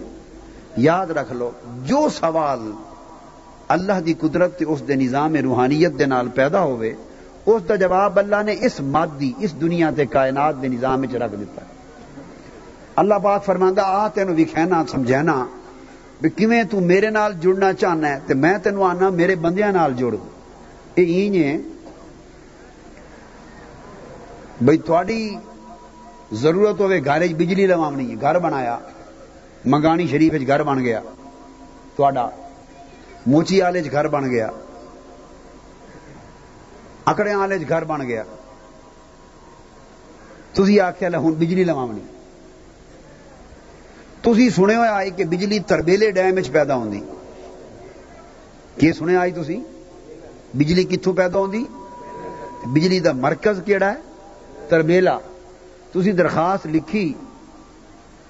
یاد 0.76 1.10
رکھ 1.10 1.32
لو، 1.32 1.50
جو 1.86 2.08
سوال 2.08 2.70
اللہ 3.68 4.00
دی 4.06 4.14
قدرت 4.20 4.62
اس 4.66 4.86
دے 4.88 4.94
نظام 4.94 5.34
روحانیت 5.44 5.98
دے 5.98 6.06
نال 6.06 6.28
پیدا 6.34 6.62
ہوئے، 6.62 6.94
اس 7.46 7.68
دا 7.68 7.76
جواب 7.76 8.18
اللہ 8.18 8.42
نے 8.46 8.54
اس 8.60 8.80
مادی، 8.94 9.32
اس 9.38 9.60
دنیا 9.60 9.90
تے 9.96 10.06
کائنات 10.06 10.62
دے 10.62 10.68
نظام 10.68 11.04
چ 11.06 11.14
رکھ 11.14 11.34
دیتا 11.40 11.60
ہے۔ 11.62 11.70
اللہ 12.96 13.14
پاک 13.22 13.44
فرماندا، 13.44 13.82
آ 13.82 14.08
تینوں 14.14 14.34
وکھینا 14.38 14.82
سمجھانا 14.90 15.36
بھی 16.20 16.30
کیویں 16.30 16.62
تو 16.70 16.80
میرے 16.80 17.10
نال 17.10 17.32
جڑنا 17.40 17.72
چاہنا 17.72 18.08
ہے، 18.08 18.18
تے 18.26 18.34
میں 18.34 18.56
تینوں 18.62 18.84
آنا 18.84 19.08
میرے 19.10 19.34
بندیاں 19.44 19.72
نال 19.72 19.92
جڑ 19.98 20.14
اے 20.94 21.02
اینج 21.04 21.36
بھئی 24.60 24.78
تھوڑی 24.78 25.36
ضرورت 26.32 26.80
ہوے 26.80 27.04
گھر 27.04 27.26
بجلی 27.38 27.66
لوامنی 27.66 28.10
ہے، 28.10 28.20
گھر 28.20 28.38
بنایا، 28.38 28.78
منگانی 29.64 30.06
شریف 30.06 30.32
گھر 30.46 30.62
بن 30.62 30.84
گیا، 30.84 31.00
تھوڑا 31.96 32.28
موچی 33.26 33.62
آلے 33.62 33.82
گھر 33.92 34.08
بن 34.08 34.30
گیا، 34.30 34.48
اکڑے 37.04 37.32
آلے 37.32 37.56
گھر 37.68 37.84
بن 37.84 38.06
گیا۔ 38.08 38.22
تھی 40.54 40.80
آخیا 40.80 41.18
ہوں 41.18 41.32
بجلی 41.32 41.64
لوامنی 41.64 42.00
تھی 44.22 44.50
سنے 44.50 44.74
ہوئے 44.76 44.88
آئی 44.88 45.10
کہ 45.10 45.24
بجلی 45.24 45.58
تربیلے 45.58 46.10
ڈیم 46.10 46.40
چ 46.40 46.52
پیدا 46.52 46.74
ہوتی 46.74 47.00
کی 48.76 48.92
سنے 48.92 49.16
آئی 49.16 49.32
تھی 49.32 49.60
بجلی 50.54 50.84
کتوں 50.84 51.12
پیدا 51.12 51.38
ہوتی 51.38 51.64
بجلی 52.66 53.00
دا 53.00 53.12
مرکز 53.12 53.60
کیڑا 53.64 53.90
ہے؟ 53.92 54.11
تربیلا۔ 54.72 55.18
تھی 55.92 56.12
درخواست 56.12 56.66
لکھی 56.66 57.12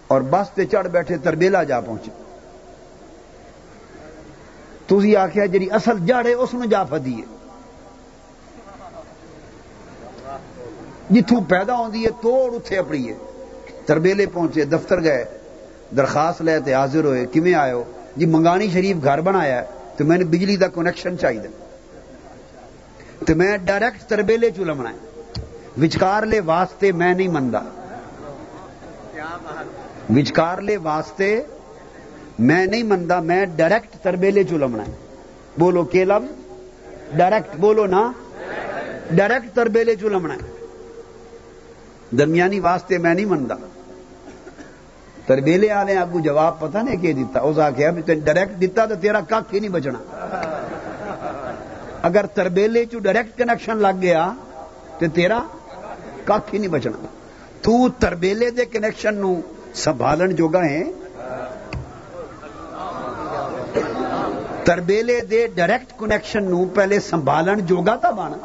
اور 0.08 0.20
بس 0.20 0.50
تے 0.50 0.64
چڑھ 0.64 0.88
بیٹھے 0.88 1.16
تربیلا 1.16 1.62
جا 1.64 1.80
پہنچے۔ 1.80 2.10
تھی 4.86 5.16
آخیا 5.16 5.46
جی 5.46 5.70
اصل 5.70 6.06
جڑ 6.06 6.26
ہے 6.26 6.32
اس 6.32 6.54
جا 6.70 6.84
فدی 6.84 7.14
ہے۔ 7.20 7.26
جتوں 11.10 11.40
پیدا 11.48 11.76
ہوتی 11.76 12.04
ہے 12.04 12.10
توڑ 12.20 12.54
اتے 12.54 12.78
اپنی 12.78 13.08
ہے۔ 13.08 13.14
تربیلے 13.86 14.26
پہنچے، 14.26 14.64
دفتر 14.64 15.02
گئے، 15.02 15.24
درخواست 15.96 16.42
لے 16.42 16.60
تے 16.60 16.74
حاضر 16.74 17.04
ہوئے 17.04 17.26
کمیں 17.32 17.54
آئے 17.54 17.72
ہو؟ 17.72 17.84
جی 18.16 18.26
منگانی 18.26 18.70
شریف 18.70 18.96
گھر 19.04 19.20
بنایا 19.20 19.60
ہے، 19.60 19.66
تو 19.96 20.04
میں 20.04 20.18
نے 20.18 20.24
بجلی 20.24 20.56
دا 20.56 20.68
کنیکشن 20.68 21.18
چاہیے۔ 21.18 21.48
تو 23.26 23.36
میں 23.36 23.56
ڈائریکٹ 23.56 24.02
تربیلے 24.02 24.50
چ 24.50 24.58
لمنا 24.58 24.90
وچکار 24.90 25.11
لے 25.76 26.40
واسطے 26.40 26.92
میں 26.92 27.14
نہیں 27.14 27.28
منتا 27.28 27.60
وچکار 30.16 30.58
لے 30.58 30.76
واسطے 30.76 31.42
میں 32.38 32.66
نہیں 32.66 32.82
منتا 32.82 33.20
میں 33.20 33.46
ڈائریکٹ 33.46 33.96
تربیلے 34.02 34.44
چ 34.44 34.52
لمنا 34.52 34.82
بولو 35.58 35.84
کہ 35.84 36.04
لفظ 36.04 37.16
ڈائریکٹ 37.16 37.56
بولو 37.56 37.86
نا، 37.86 38.12
ڈائریکٹ 39.10 39.54
تربیلے 39.54 39.96
چ 39.96 40.02
لمنا 40.02 40.36
درمیانی 42.18 42.60
واسطے 42.60 42.98
میں 42.98 43.14
نہیں 43.14 43.26
منتا 43.26 43.54
تربیلے 45.26 45.72
والے 45.72 45.96
آپ 45.96 46.08
کو 46.12 46.20
جواب 46.20 46.60
پتہ 46.60 46.78
نہیں 46.78 46.96
کہ 46.96 47.12
دیتا 47.12 47.40
اس 47.40 47.58
آخیا 47.58 47.90
ڈائریکٹ 48.06 48.60
دیتا 48.60 48.86
تو 48.86 48.94
تیرا 49.00 49.20
کھ 49.20 49.54
ہی 49.54 49.60
نہیں 49.60 49.70
بچنا۔ 49.70 49.98
اگر 52.02 52.26
تربیلے 52.26 52.84
چ 52.84 52.94
ڈائریکٹ 53.02 53.38
کنیکشن 53.38 53.76
لگ 53.76 54.00
گیا 54.00 54.32
تو 54.98 55.06
تیرا 55.14 55.42
کھ 56.26 56.54
ہی 56.54 56.58
نہیں 56.58 56.70
بچنا 56.70 57.06
تو 57.62 57.88
تربیلے 57.98 58.50
دے 58.50 58.64
کنیکشن 58.64 59.14
نو 59.14 59.34
سنبھالن 59.74 60.34
جوگا 60.36 60.64
ہے 60.64 60.82
تربیلے 64.64 65.20
دے 65.20 65.46
ڈائریکٹ 65.54 65.98
کنیکشن 65.98 66.50
نو 66.50 66.64
پہلے 66.74 66.98
سنبھالن 67.00 67.66
جوگا 67.66 67.94
تھا 67.96 68.10
بنا 68.10 68.36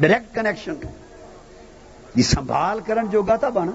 ڈائریکٹ 0.00 0.34
کنیکشن 0.34 0.74
یہ 2.14 2.22
سنبھال 2.22 2.80
کرن 2.86 3.06
جوگا 3.10 3.36
تھا 3.36 3.48
بنا 3.48 3.72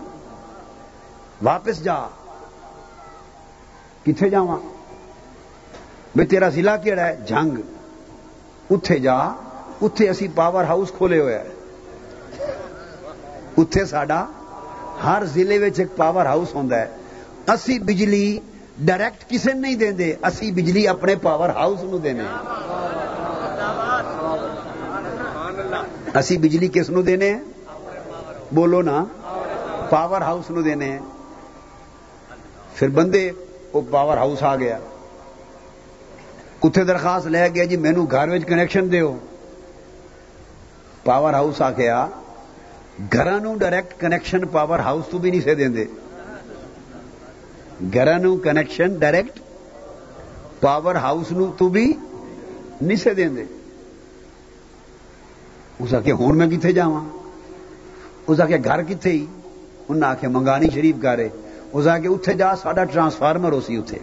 واپس 1.41 1.83
جا 1.83 1.95
کتنے 4.05 4.29
جا 4.29 4.41
بھائی 6.15 6.27
تیرا 6.27 6.49
ضلع 6.49 6.75
کہڑا 6.83 7.05
ہے 7.05 7.15
جنگ 7.27 7.57
اتے 8.69 8.97
جا 8.99 9.17
اتے 9.81 10.07
اتے 13.61 13.85
ساڈا 13.85 14.23
ہر 15.03 15.25
ضلع 15.33 15.55
ایک 15.63 15.95
پاور 15.97 16.25
ہاؤس 16.25 16.53
ہوتا 16.55 16.79
ہے 16.79 16.87
اسی 17.53 17.77
بجلی 17.79 18.25
ڈائریکٹ 18.85 19.29
کسی 19.29 19.51
نہیں 19.53 19.75
دیں 19.75 20.11
اسی 20.23 20.51
بجلی 20.51 20.87
اپنے 20.87 21.15
پاور 21.21 21.49
ہاؤس 21.55 21.83
نو 21.83 21.97
دینے 21.97 22.23
اسی 26.15 26.37
بجلی 26.37 26.67
کس 26.73 26.89
نو 26.89 27.01
دینے 27.01 27.33
بولو 28.51 28.81
نا 28.81 29.03
پاور 29.89 30.21
ہاؤس 30.21 30.49
نو 30.51 30.61
دینے 30.61 30.97
پھر 32.75 32.89
بندے 32.89 33.29
وہ 33.73 33.81
پاور 33.91 34.17
ہاؤس 34.17 34.43
آ 34.43 34.55
گیا 34.55 34.77
کتنے 36.61 36.83
درخواست 36.83 37.27
لے 37.27 37.47
گیا 37.55 37.63
جی 37.65 37.77
مینو 37.77 38.05
گھر 38.05 38.37
کنیکشن 38.39 38.91
دیو 38.91 39.13
پاور 41.03 41.33
ہاؤس 41.33 41.61
آ 41.61 41.69
گیا 41.71 42.05
ڈائریکٹ 43.09 43.99
کنیکشن 43.99 44.45
پاور 44.47 44.79
ہاؤس 44.79 45.05
تو 45.11 45.17
بھی 45.17 45.31
نہیں 45.31 45.41
سے 45.41 45.55
دیں 45.55 45.85
گھر 47.93 48.07
کنیکشن 48.43 48.99
ڈائریکٹ 48.99 49.39
پاور 50.61 50.95
ہاؤس 50.95 51.31
نو 51.31 51.51
تو 51.57 51.67
بھی 51.69 51.93
نہیں 52.81 52.95
سے 52.95 53.13
دیں 53.13 53.29
اس 55.79 55.93
آخیا 55.93 56.15
ہوں 56.15 56.33
میں 56.33 56.47
کتنے 56.47 56.71
جا 56.71 56.85
اس 58.27 58.39
آخیا 58.39 58.57
گھر 58.63 58.83
کتنے 58.83 59.11
ہی؟ 59.11 59.25
انہیں 59.89 60.09
آخیا 60.09 60.29
منگانی 60.29 60.69
شریف 60.69 60.95
گارے 61.03 61.27
اس 61.73 61.87
آ 61.87 61.97
کے 61.97 62.07
اتے 62.07 62.33
جا 62.33 62.55
ساڈا 62.55 62.83
ٹرانسفارمر 62.83 63.51
ہو 63.51 63.61
سی 63.61 63.77
اتے 63.77 63.97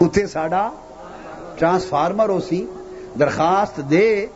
اتے 0.00 0.26
ساڈا 0.26 0.68
ٹرانسفارمر 1.58 2.28
ہو 2.28 2.40
سی 2.40 2.66
درخواست 3.20 3.80
دے 3.90 4.26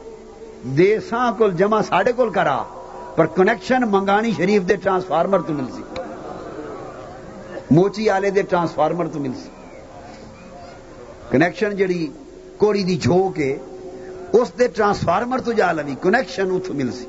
دے 0.74 1.00
سا 1.00 1.30
کول 1.38 1.52
جمع 1.56 1.82
ساڈے 1.82 2.12
کول 2.12 2.30
کرا، 2.32 2.62
پر 3.16 3.26
کنیکشن 3.26 3.82
منگانی 3.90 4.32
شریف 4.36 4.62
دے 4.68 4.76
ٹرانسفارمر 4.76 5.40
تو 5.40 5.52
مل 5.52 5.66
سی 5.76 5.82
موچی 7.70 8.10
آلے 8.10 8.30
دے 8.30 8.42
ٹرانسفارمر 8.42 9.06
تو 9.06 9.18
مل 9.18 9.32
سی 9.42 9.48
کنیکشن 11.30 11.76
جڑی 11.76 12.06
کوڑی 12.56 12.82
دی 12.82 12.96
جھو 12.96 13.28
کے 13.28 13.56
اس 14.32 14.52
دے 14.58 14.68
ٹرانسفارمر 14.68 15.40
تو 15.40 15.52
جا 15.52 15.72
لوی 15.72 15.94
کنیکشن 16.02 16.50
اتو 16.50 16.74
مل 16.74 16.90
سی 16.92 17.06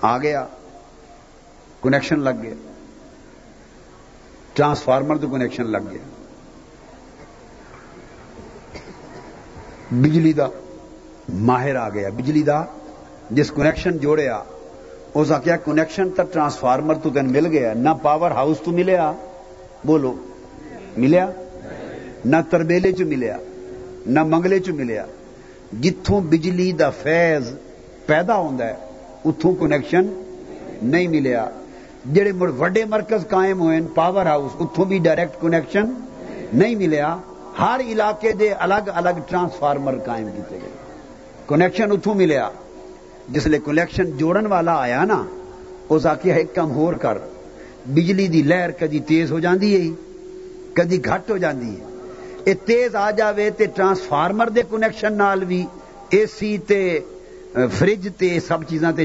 آ 0.00 0.18
گیا 0.18 0.46
کنیکشن 1.82 2.20
لگ 2.20 2.42
گیا۔ 2.42 2.54
ٹرانسفارمر 4.54 5.16
تو 5.16 5.28
کنیکشن 5.28 5.66
لگ 5.66 5.90
گیا۔ 5.90 6.02
بجلی 9.90 10.32
دا۔ 10.32 10.46
ماہر 11.28 11.76
آ 11.76 11.88
گیا، 11.88 12.08
بجلی 12.16 12.42
دا، 12.42 12.62
جس 13.30 13.50
کنیکشن 13.56 13.98
جوڑیا 13.98 14.42
اس 15.14 15.30
آخیا 15.32 15.56
کنیکشن 15.64 16.10
تک 16.16 16.32
ٹرانسفارمر 16.32 16.94
تو 17.02 17.10
تین 17.14 17.32
مل 17.32 17.46
گیا، 17.46 17.72
نہ 17.74 17.90
پاور 18.02 18.30
ہاؤس 18.30 18.60
تو 18.64 18.70
ملیا 18.72 19.12
بولو 19.86 20.12
ملیا 20.96 21.26
نہ 22.24 22.36
تربیلے 22.50 22.92
چ 22.92 23.00
ملیا 23.12 23.36
نہ 24.06 24.24
منگلے 24.24 24.58
چ 24.60 24.68
ملیا 24.78 25.04
جتوں 25.82 26.20
بجلی 26.30 26.70
دا 26.78 26.90
فیض 27.02 27.52
پیدا 28.06 28.36
ہوتا 28.36 28.66
ہے 28.66 28.74
اتوں 29.24 29.54
کنیکشن 29.60 30.06
نہیں 30.82 31.08
ملیا 31.08 31.48
جڑے 32.14 32.32
مڑ 32.38 32.50
وڈے 32.58 32.84
مرکز 32.90 33.26
قائم 33.28 33.60
ہوئے 33.60 33.80
پاور 33.94 34.26
ہاؤس 34.26 34.52
اتوں 34.60 34.84
بھی 34.84 34.98
ڈائریکٹ 35.04 35.40
کنیکشن 35.40 35.92
نہیں 36.52 36.74
ملیا 36.74 37.16
ہر 37.58 37.80
علاقے 37.86 38.32
دے 38.40 38.52
الگ 38.66 38.90
الگ 38.94 39.20
ٹرانسفارمر 39.28 39.98
قائم 40.04 40.28
کیتے 40.36 40.58
گئے۔ 40.62 40.81
کنیکشن 41.48 41.92
اتوں 41.92 42.14
ملیا۔ 42.14 42.48
جسے 43.32 43.58
کنیکشن 43.64 44.10
جوڑن 44.18 44.46
والا 44.52 44.74
آیا 44.82 45.04
نا 45.04 45.22
اس 45.88 46.06
آخیا 46.06 46.34
ایک 46.34 46.54
کم 46.54 46.70
ہور 46.76 46.94
کر۔ 47.02 47.18
بجلی 47.94 48.26
دی 48.32 48.42
لہر 48.42 48.70
کدی 48.80 48.98
تیز 49.06 49.32
ہو 49.32 49.38
جاندی 49.40 49.70
ہے، 49.74 49.88
کدی 50.76 50.98
گھٹ 51.04 51.30
ہو 51.30 51.36
جاندی 51.44 51.70
ہے۔ 51.70 51.90
یہ 52.46 52.54
تیز 52.66 52.94
آ 52.96 53.10
جاوے 53.18 53.48
تے 53.56 53.66
ٹرانسفارمر 53.76 54.48
دے 54.56 54.62
کنیکشن 54.70 55.12
نال 55.16 55.44
بھی 55.50 55.64
اے 56.14 56.24
سی 56.38 56.56
تے 56.66 56.82
فریج 57.78 58.08
تے 58.18 58.28
سب 58.46 58.62
چیزاں 58.68 58.92
تے 58.96 59.04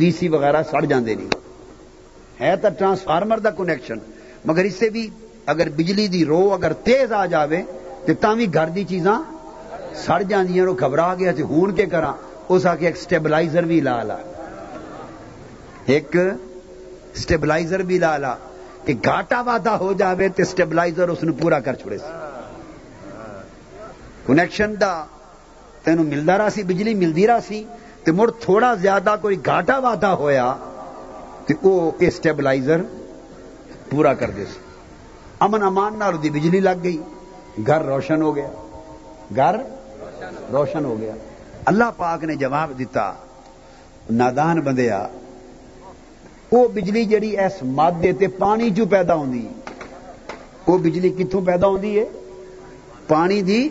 وی 0.00 0.10
سی 0.18 0.28
وغیرہ 0.34 0.62
سڑ 0.70 0.84
جاندے 0.90 1.14
نہیں 1.14 1.28
ہے 2.40 2.54
تو 2.62 2.68
ٹرانسفارمر 2.78 3.38
دا 3.44 3.50
کنیکشن 3.58 3.98
مگر 4.48 4.64
اس 4.64 4.74
سے 4.78 4.88
بھی 4.90 5.08
اگر 5.52 5.68
بجلی 5.76 6.06
دی 6.08 6.24
رو 6.24 6.42
اگر 6.54 6.72
تیز 6.84 7.12
آ 7.12 7.24
جاوے 7.32 7.62
تو 8.06 8.12
تھی 8.20 8.52
گھر 8.54 8.68
دی 8.74 8.84
چیزاں 8.88 9.18
سڑ 9.94 10.22
جاندیاں 10.22 10.64
نو 10.66 10.74
گھبرا 10.74 11.14
گیا 11.14 11.32
تے 11.36 11.42
ہون 11.42 11.74
کے 11.74 11.86
کرا 11.86 12.12
اس 12.48 12.66
آ 12.66 12.74
کے 12.76 12.86
ایک 12.86 12.96
سٹیبلائزر 12.96 13.62
بھی 13.62 13.80
لا 13.80 14.02
لا۔ 14.02 14.16
ایک 15.86 16.16
سٹیبلائزر 17.16 17.82
بھی 17.82 17.98
لا 17.98 18.16
لا 18.18 18.34
کہ 18.84 18.94
گاٹا 19.06 19.40
وادا 19.40 19.76
ہو 19.80 19.92
جاوے 19.92 20.28
تے 20.28 20.44
سٹیبلائزر 20.44 21.08
اس 21.08 21.22
نے 21.22 21.32
پورا 21.32 21.60
کر 21.60 21.74
چھوڑے 21.74 21.98
سی۔ 21.98 22.12
کنیکشن 24.26 24.74
دا 24.80 25.04
تینوں 25.82 26.04
ملتا 26.04 26.38
رہا 26.38 26.50
سی، 26.50 26.62
بجلی 26.62 26.94
ملتی 26.94 27.26
رہا 27.26 27.40
سی 27.48 27.64
تے 28.04 28.12
مڑ 28.12 28.30
تھوڑا 28.30 28.74
زیادہ 28.74 29.14
کوئی 29.20 29.36
گاٹا 29.46 29.78
وادا 29.78 30.12
ہویا 30.14 30.54
وہ 31.62 31.90
اسٹیبلائزر 31.98 32.80
پورا 33.90 34.14
کر 34.14 34.30
دے 34.30 34.44
سی۔ 34.44 34.58
امن 35.40 35.62
امان 35.62 35.98
نال 35.98 36.22
دی 36.22 36.30
بجلی 36.30 36.60
لگ 36.60 36.82
گئی۔ 36.84 36.98
گھر 37.66 37.82
روشن 37.82 38.22
ہو 38.22 38.36
گیا۔ 38.36 38.48
گھر 39.36 39.56
روشن 40.52 40.84
ہو 40.84 41.00
گیا۔ 41.00 41.14
اللہ 41.64 41.84
پاک 41.96 42.24
نے 42.24 42.36
جواب 42.36 42.78
دیتا، 42.78 43.12
نادان 44.10 44.60
بندیا، 44.60 45.06
وہ 46.52 46.68
بجلی 46.68 47.04
جڑی 47.04 47.38
اس 47.38 47.62
مادے 47.62 48.12
تے 48.12 48.26
پانی 48.28 48.70
چو 48.70 48.86
پیدا 48.86 49.14
ہوندی؟ 49.14 49.48
وہ 50.66 50.78
بجلی 50.78 51.10
کتوں 51.10 51.42
پیدا 51.42 51.66
ہوندی 51.66 51.98
ہے؟ 51.98 52.04
پانی 53.08 53.42
دی 53.42 53.68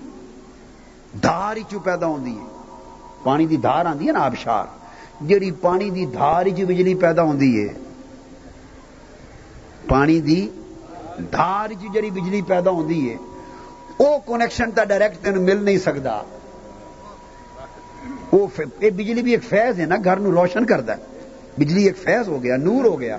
دھار 1.23 1.55
چو 1.69 1.79
پیدا 1.79 2.07
ہوندی 2.07 2.31
ہے؟ 2.31 2.45
پانی 3.23 3.45
دی 3.45 3.57
دھار 3.57 3.85
آندی 3.85 4.07
ہے 4.07 4.11
نا 4.11 4.19
آبشار، 4.19 4.65
جڑی 5.27 5.51
پانی 5.51 5.89
دی 5.89 6.05
دھار 6.05 6.45
چ 6.45 6.61
بجلی 6.67 6.95
پیدا 6.95 7.23
ہوندی 7.23 7.67
ہے۔ 7.67 7.73
پانی 9.87 10.19
دی 10.19 10.49
دھار 11.17 11.73
چ 11.73 11.93
جڑی 11.93 12.09
بجلی 12.09 12.41
پیدا 12.41 12.69
ہوندی 12.69 13.09
ہے۔ 13.09 13.15
او 13.97 14.17
کنیکشن 14.25 14.71
تا 14.71 14.83
ڈائریکٹ 14.83 15.23
تین 15.23 15.41
مل 15.41 15.63
نہیں 15.63 15.77
سکتا 15.77 16.21
وہ 18.31 18.47
بجلی 18.79 19.21
بھی 19.21 19.31
ایک 19.31 19.43
فیض 19.43 19.79
ہے 19.79 19.85
نا، 19.85 19.95
گھر 20.03 20.17
نو 20.17 20.31
روشن 20.31 20.65
کرتا 20.65 20.93
ہے 20.93 21.01
بجلی 21.57 21.83
ایک 21.83 21.97
فیض 21.97 22.27
ہو 22.27 22.43
گیا، 22.43 22.55
نور 22.57 22.85
ہو 22.85 22.99
گیا۔ 22.99 23.17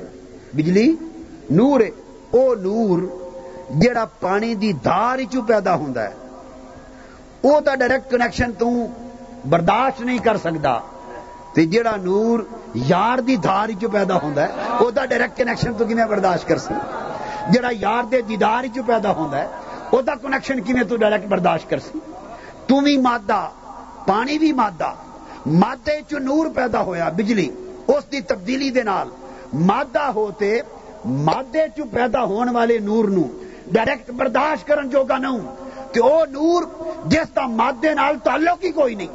بجلی 0.54 0.94
نور 1.50 1.80
ہے۔ 1.80 1.90
او 2.30 2.54
نور 2.54 2.98
جڑا 3.80 4.04
پانی 4.20 4.54
دی 4.54 4.72
دھار 4.84 5.18
چ 5.32 5.36
پیدا 5.46 5.74
ہوندا 5.74 6.02
ہے۔ 6.02 6.14
او 7.40 7.60
تا 7.60 7.74
ڈائریکٹ 7.74 8.10
کنیکشن 8.10 8.52
تو 8.52 8.70
برداشت 9.48 10.00
نہیں 10.00 10.18
کر 10.18 10.36
سکتا 10.36 10.78
تے 11.54 11.64
جڑا 11.66 11.96
نور 11.96 12.40
یار 12.74 13.18
دی 13.18 13.36
دھار 13.36 13.68
چ 13.80 13.84
پیدا 13.92 14.16
ہوندا 14.22 14.42
ہے، 14.42 14.52
او 14.78 14.90
دا 14.90 15.04
ڈائریکٹ 15.04 15.36
کنیکشن 15.36 15.72
تو 15.74 15.84
کیویں 15.84 16.04
برداشت 16.04 16.48
کر 16.48 16.58
سی 16.58 16.74
جڑا 17.52 17.68
یار 17.80 18.04
دے 18.04 18.20
دیدار 18.20 18.64
چ 18.74 18.78
پیدا 18.86 19.10
ہوندا 19.12 19.38
ہے، 19.38 19.46
او 19.90 20.00
دا 20.02 20.14
کنیکشن 20.14 20.60
کیویں 20.60 20.82
تو 20.82 20.96
ڈائریکٹ 20.96 21.26
برداشت 21.28 21.70
کر 21.70 21.78
سی 21.78 21.98
تو 22.66 22.80
بھی 22.80 22.96
مادہ 22.96 23.48
پانی 24.06 24.38
بھی 24.38 24.52
مادہ، 24.52 24.92
مادے 25.46 26.00
چ 26.08 26.12
نور 26.12 26.46
پیدا 26.54 26.82
ہویا، 26.82 27.08
بجلی، 27.08 27.48
اس 27.86 28.12
دی 28.12 28.20
تبدیلی 28.20 28.70
دے 28.70 28.82
نال۔ 28.82 29.08
مادہ 29.52 30.02
ہوتے، 30.02 30.60
مادے 31.04 31.66
چ 31.76 31.80
پیدا 31.90 32.22
ہون 32.24 32.48
والے 32.48 32.78
نور 32.78 33.04
نو۔ 33.04 33.22
ڈائریکٹ 33.72 34.10
برداشت 34.10 34.66
کرن 34.66 34.90
جوگا 34.90 35.18
نہ 35.18 35.26
تے 35.92 36.00
او 36.00 36.24
نور 36.30 36.62
جس 37.06 37.36
دا 37.36 37.46
مادے 37.46 37.94
نال 37.94 38.18
تعلق 38.18 38.64
ہی 38.64 38.72
کوئی 38.72 38.94
نہیں۔ 38.94 39.12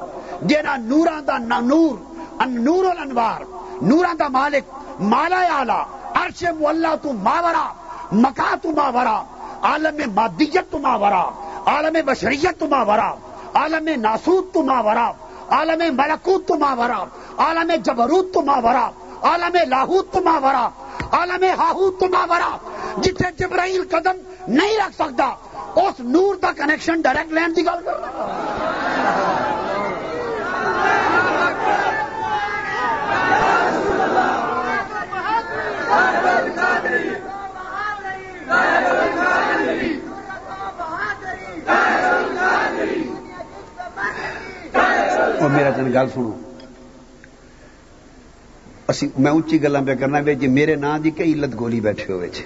جہاں 0.47 0.77
نوراں 0.77 1.21
دا 1.21 1.37
نہ 1.37 1.53
نور، 1.61 1.95
ان 2.41 2.63
نور 2.65 2.85
الانوار 2.85 3.41
نورا 3.81 4.13
دا 4.19 4.27
مالک، 4.27 4.63
مالا 4.99 5.41
آلہ 5.59 5.81
عرش 6.13 6.43
مولا 6.59 6.95
تو 7.01 7.13
ماورا 7.13 7.73
مکا 8.11 8.55
تو 8.61 8.71
ماورا، 8.71 9.23
عالم 9.61 9.97
مادیت 10.15 10.71
تو 10.71 10.79
ماورا، 10.79 11.23
عالم 11.65 11.97
بشریت 12.05 12.59
تو 12.59 12.67
ماورا۔ 12.67 13.15
عالم 13.55 13.89
ناسود 14.01 14.53
تو 14.53 14.63
ماورا 14.63 15.11
عالم 15.49 15.81
ملکوت 15.95 16.47
تو 16.47 16.57
ماورا 16.57 17.03
عالم 17.37 17.71
جبروت 17.83 18.33
تو 18.33 18.41
ماورا 18.41 18.89
عالم 19.23 19.57
لاہوت 19.67 20.11
تو 20.13 20.21
ماورا 20.21 20.67
عالم 21.11 21.43
ہاہوت 21.59 21.99
تو 21.99 22.07
ماورا 22.09 22.55
جتنے 23.01 23.29
جبرائیل 23.37 23.83
قدم 23.91 24.17
نہیں 24.47 24.77
رکھ 24.77 24.95
سکتا، 24.95 25.29
اس 25.75 25.99
نور 25.99 26.35
دا 26.35 26.51
کنیکشن 26.51 27.01
ڈائریکٹ 27.01 27.31
لین 27.31 27.53
کی 27.53 27.65
گل 27.65 27.83
کر 27.85 27.95
اور 45.45 45.53
میرا 45.53 45.69
تین 45.69 45.91
گل 45.93 46.07
سنو 46.13 46.31
اسی 48.87 49.07
میں 49.17 49.31
اچھی 49.31 49.61
گلا 49.63 49.79
پہ 49.87 49.95
کرنا 49.95 50.19
بے 50.25 50.33
جی 50.35 50.47
میرے 50.49 50.75
نام 50.75 51.01
کی 51.01 51.11
کئی 51.17 51.33
علت 51.33 51.53
گولی 51.59 51.79
بیٹھے 51.87 52.13
ہوئے 52.13 52.29
چھے 52.29 52.45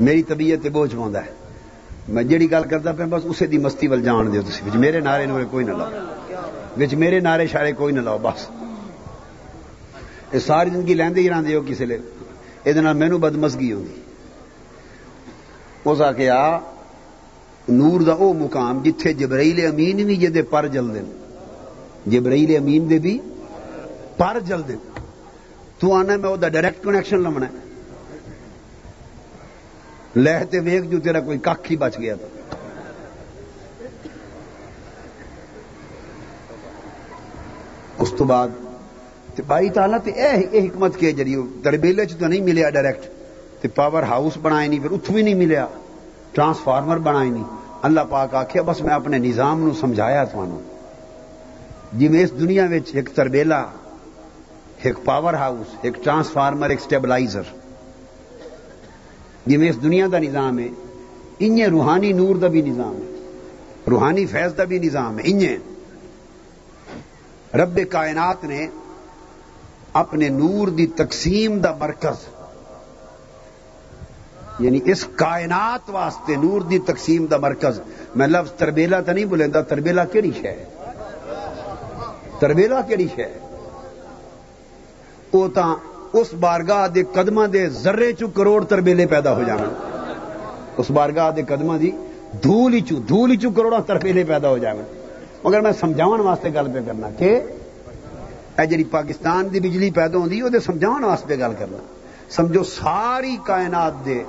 میری 0.00 0.22
طبیعت 0.22 0.66
بوجھ 0.72 0.94
پاؤں 0.96 1.14
ہے 1.14 1.22
میں 2.08 2.22
جیڑی 2.24 2.50
گل 2.50 2.68
کرتا 2.70 2.92
پہ 2.98 3.04
بس 3.10 3.22
اسے 3.24 3.46
دی 3.46 3.58
مستی 3.58 3.88
ول 3.88 4.02
جان 4.02 4.32
دیو 4.32 4.42
تسی 4.48 4.68
وچ 4.68 4.76
میرے 4.84 5.00
نعرے 5.00 5.26
نورے 5.26 5.44
کوئی 5.50 5.64
نہ 5.64 5.80
لاؤ 5.80 5.90
وچ 6.78 6.94
میرے 6.94 7.20
نعرے 7.20 7.46
شارے 7.52 7.72
کوئی 7.80 7.94
نہ 7.94 8.00
لاؤ 8.00 8.18
بس 8.22 8.48
یہ 10.32 10.38
ساری 10.46 10.70
زندگی 10.70 10.94
لیندے 10.94 11.20
ہی 11.20 11.28
رہندے 11.30 11.54
ہو 11.54 11.62
کسی 11.68 11.84
لے 11.84 11.98
یہ 12.66 12.92
مینو 12.94 13.18
بدمزگی 13.18 13.72
ہوگی 13.72 14.00
اس 15.84 16.00
آخیا 16.02 16.40
نور 17.68 18.00
دا 18.00 18.12
او 18.12 18.32
مقام 18.32 18.82
جتھے 18.82 19.12
جبرائیل 19.12 19.66
امین 19.66 19.96
بھی 19.96 20.16
جدے 20.16 20.42
پر 20.42 20.66
جل 20.66 20.94
دن 20.94 21.04
جبرائیل 22.06 22.56
امین 22.56 22.90
دے 22.90 22.98
بھی 22.98 23.18
پر 24.16 24.38
جل 24.46 24.60
دن 24.68 24.76
تو 25.78 25.92
آنا 25.94 26.16
میں 26.16 26.30
وہ 26.30 26.36
ڈائریکٹ 26.36 26.84
کنیکشن 26.84 27.22
لمنا 27.22 27.46
ہے۔ 27.46 27.66
لہتے 30.16 30.58
ویگ 30.58 30.80
جو 30.80 31.00
تیرا 31.00 31.20
کوئی 31.20 31.38
کھ 31.38 31.70
ہی 31.70 31.76
بچ 31.76 31.98
گیا 31.98 32.14
تھا۔ 32.14 32.26
اس 37.98 38.12
تو 38.16 38.24
بعد، 38.24 38.48
تے 39.34 39.42
بائی 39.46 39.70
تعالیٰ، 39.70 39.98
تے 40.04 40.10
اے 40.10 40.28
اے 40.50 40.66
حکمت 40.66 40.96
کے 40.96 41.12
جڑی 41.12 41.36
تربیلے 41.62 42.06
چ 42.06 42.16
تو 42.18 42.26
نہیں 42.26 42.40
ملیا 42.40 42.70
ڈائریکٹ 42.70 43.04
تے 43.62 43.68
پاور 43.68 44.02
ہاؤس 44.02 44.36
بنائے 44.42 44.68
نہیں، 44.68 44.80
پھر 44.80 44.90
اتو 44.90 45.12
بھی 45.12 45.22
نہیں 45.22 45.34
ملیا۔ 45.34 45.66
ٹرانسفارمر 46.32 46.96
بنائے 46.96 47.30
نہیں۔ 47.30 47.57
اللہ 47.82 48.00
پاک 48.10 48.34
آخیا 48.34 48.62
بس 48.62 48.80
میں 48.80 48.94
اپنے 48.94 49.18
نظام 49.18 49.60
نو 49.60 49.72
سمجھایا 49.74 50.24
تھانوں 50.24 50.58
جی 51.92 52.08
میں 52.08 52.22
اس 52.22 52.30
دنیا 52.40 52.66
ایک 52.92 53.08
تربیلا، 53.14 53.64
ایک 54.82 54.94
پاور 55.04 55.34
ہاؤس، 55.34 55.74
ایک 55.82 55.94
ٹرانسفارمر، 56.04 56.70
ایک 56.70 56.80
سٹیبلائزر۔ 56.80 57.42
جی 59.46 59.56
میں 59.56 59.70
اس 59.70 59.82
دنیا 59.82 60.06
دا 60.12 60.18
نظام 60.18 60.58
ہے، 60.58 60.68
انہیں 61.38 61.66
روحانی 61.66 62.12
نور 62.12 62.36
دا 62.36 62.46
بھی 62.46 62.62
نظام 62.62 62.94
ہے، 62.94 63.30
روحانی 63.90 64.26
فیض 64.26 64.58
دا 64.58 64.64
بھی 64.64 64.78
نظام 64.78 65.18
ہے، 65.18 65.22
انہیں۔ 65.26 65.56
رب 67.56 67.80
کائنات 67.90 68.44
نے 68.44 68.66
اپنے 69.92 70.28
نور 70.28 70.68
دی 70.68 70.86
تقسیم 70.86 71.58
دا 71.58 71.74
مرکز 71.80 72.37
یعنی 74.58 74.78
اس 74.84 75.04
کائنات 75.16 75.90
واسطے 75.90 76.36
نور 76.36 76.60
دی 76.60 76.78
تقسیم 76.86 77.26
دا 77.26 77.36
مرکز. 77.36 77.80
میں 78.16 78.26
لفظ 78.26 78.52
تربیلا 78.58 79.00
تو 79.00 79.12
نہیں 79.12 79.24
بولیں 79.24 79.46
تربیلا 79.68 80.04
کہڑی 80.04 80.30
ہے 80.44 80.64
تربیلا 82.38 82.80
کہڑی 82.88 83.06
ہے 83.18 83.32
وہ 85.32 85.46
تا 85.54 85.74
اس 86.12 86.32
بارگاہ 86.40 86.86
دے 86.94 87.02
قدمہ 87.12 87.46
دے 87.52 87.68
ذرے 87.82 88.12
چو 88.18 88.26
کروڑ 88.34 88.64
تربیلے 88.64 89.06
پیدا 89.06 89.34
ہو 89.36 89.42
جانا 89.42 89.68
اس 90.76 90.90
بارگاہ 90.90 91.30
دے 91.36 91.42
قدمہ 91.48 91.76
دی 91.78 91.90
دھول 92.42 92.78
چو 92.88 92.96
دھول 93.08 93.36
چو 93.36 93.50
کروڑا 93.56 93.80
تربیلے 93.86 94.24
پیدا 94.24 94.48
ہو 94.50 94.58
جانا 94.58 94.82
مگر 95.44 95.60
میں 95.60 95.72
سمجھاون 95.80 96.20
واسطے 96.20 96.52
گل 96.54 96.72
پہ 96.74 96.80
کرنا 96.86 97.08
کہ 97.18 97.30
اے 98.58 98.66
جی 98.66 98.84
پاکستان 98.90 99.52
دی 99.52 99.60
بجلی 99.60 99.90
پیدا 99.90 100.18
ہوتی 100.18 100.42
وہ 100.42 100.58
سمجھاون 100.66 101.04
واسطے 101.04 101.38
گل 101.38 101.52
کرنا۔ 101.58 101.78
سمجھو 102.30 102.62
ساری 102.64 103.36
کائنات 103.44 104.04
دے 104.04 104.22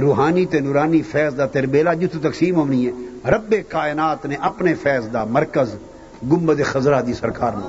روحانی 0.00 0.44
تے 0.46 0.60
نورانی 0.60 1.02
فیض 1.02 1.36
دا 1.38 1.46
تربیلا 1.46 1.94
جتوں 1.94 2.20
تقسیم 2.20 2.56
ہونی 2.56 2.86
ہے۔ 2.86 2.92
رب 3.30 3.54
کائنات 3.68 4.26
نے 4.26 4.36
اپنے 4.40 4.74
فیض 4.74 5.12
دا 5.12 5.24
مرکز 5.24 5.74
گمبد 6.32 6.60
خزرہ 6.64 7.00
دی 7.02 7.14
سرکار 7.14 7.52
نے 7.52 7.68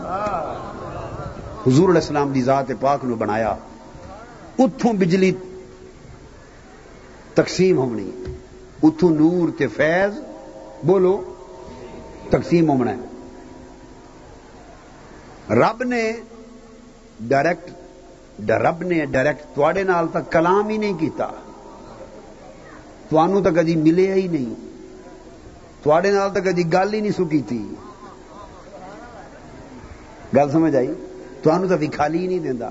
حضور 1.68 1.90
علیہ 1.90 2.02
السلام 2.02 2.32
دی 2.32 2.42
ذات 2.42 2.72
پاک 2.80 3.06
نو 3.06 3.16
بنایا۔ 3.16 3.56
اتوں 4.60 4.94
بجلی 4.94 5.32
تقسیم 7.34 7.78
ہونی 7.78 8.12
اتوں 8.84 9.10
نور 9.10 9.50
تے 9.58 9.68
فیض، 9.68 10.20
بولو، 10.84 11.34
تقسیم 12.30 12.70
ہونا 12.70 12.92
ہے۔ 12.92 13.00
رب 15.56 15.84
نے 15.84 16.12
ڈائریکٹ 17.20 17.72
رب 18.50 18.84
نے 18.84 19.06
ڈائریکٹ 19.06 19.54
تھوڑے 19.54 19.84
نال 19.84 20.08
تک 20.08 20.32
کلام 20.32 20.70
ہی 20.70 20.78
نہیں 20.78 20.94
کیتا۔ 20.94 21.28
تو 23.10 23.52
کدی 23.52 23.76
ملے 23.78 24.12
ہی 24.14 24.28
نہیں 24.28 24.54
تھوڑے 25.84 26.12
نال 26.12 26.30
تو 26.34 26.42
کدی 26.42 26.64
گل 26.74 26.94
ہی 26.94 27.00
نہیں 27.02 27.12
سکی 27.14 27.42
تھی 27.48 27.64
گل 30.36 30.52
سمجھ 30.52 30.76
آئی 30.76 30.94
تمہوں 31.44 31.68
تو 31.68 31.76
وکھالی 31.82 32.20
ہی 32.20 32.28
نہیں 32.28 32.40
دینا 32.42 32.70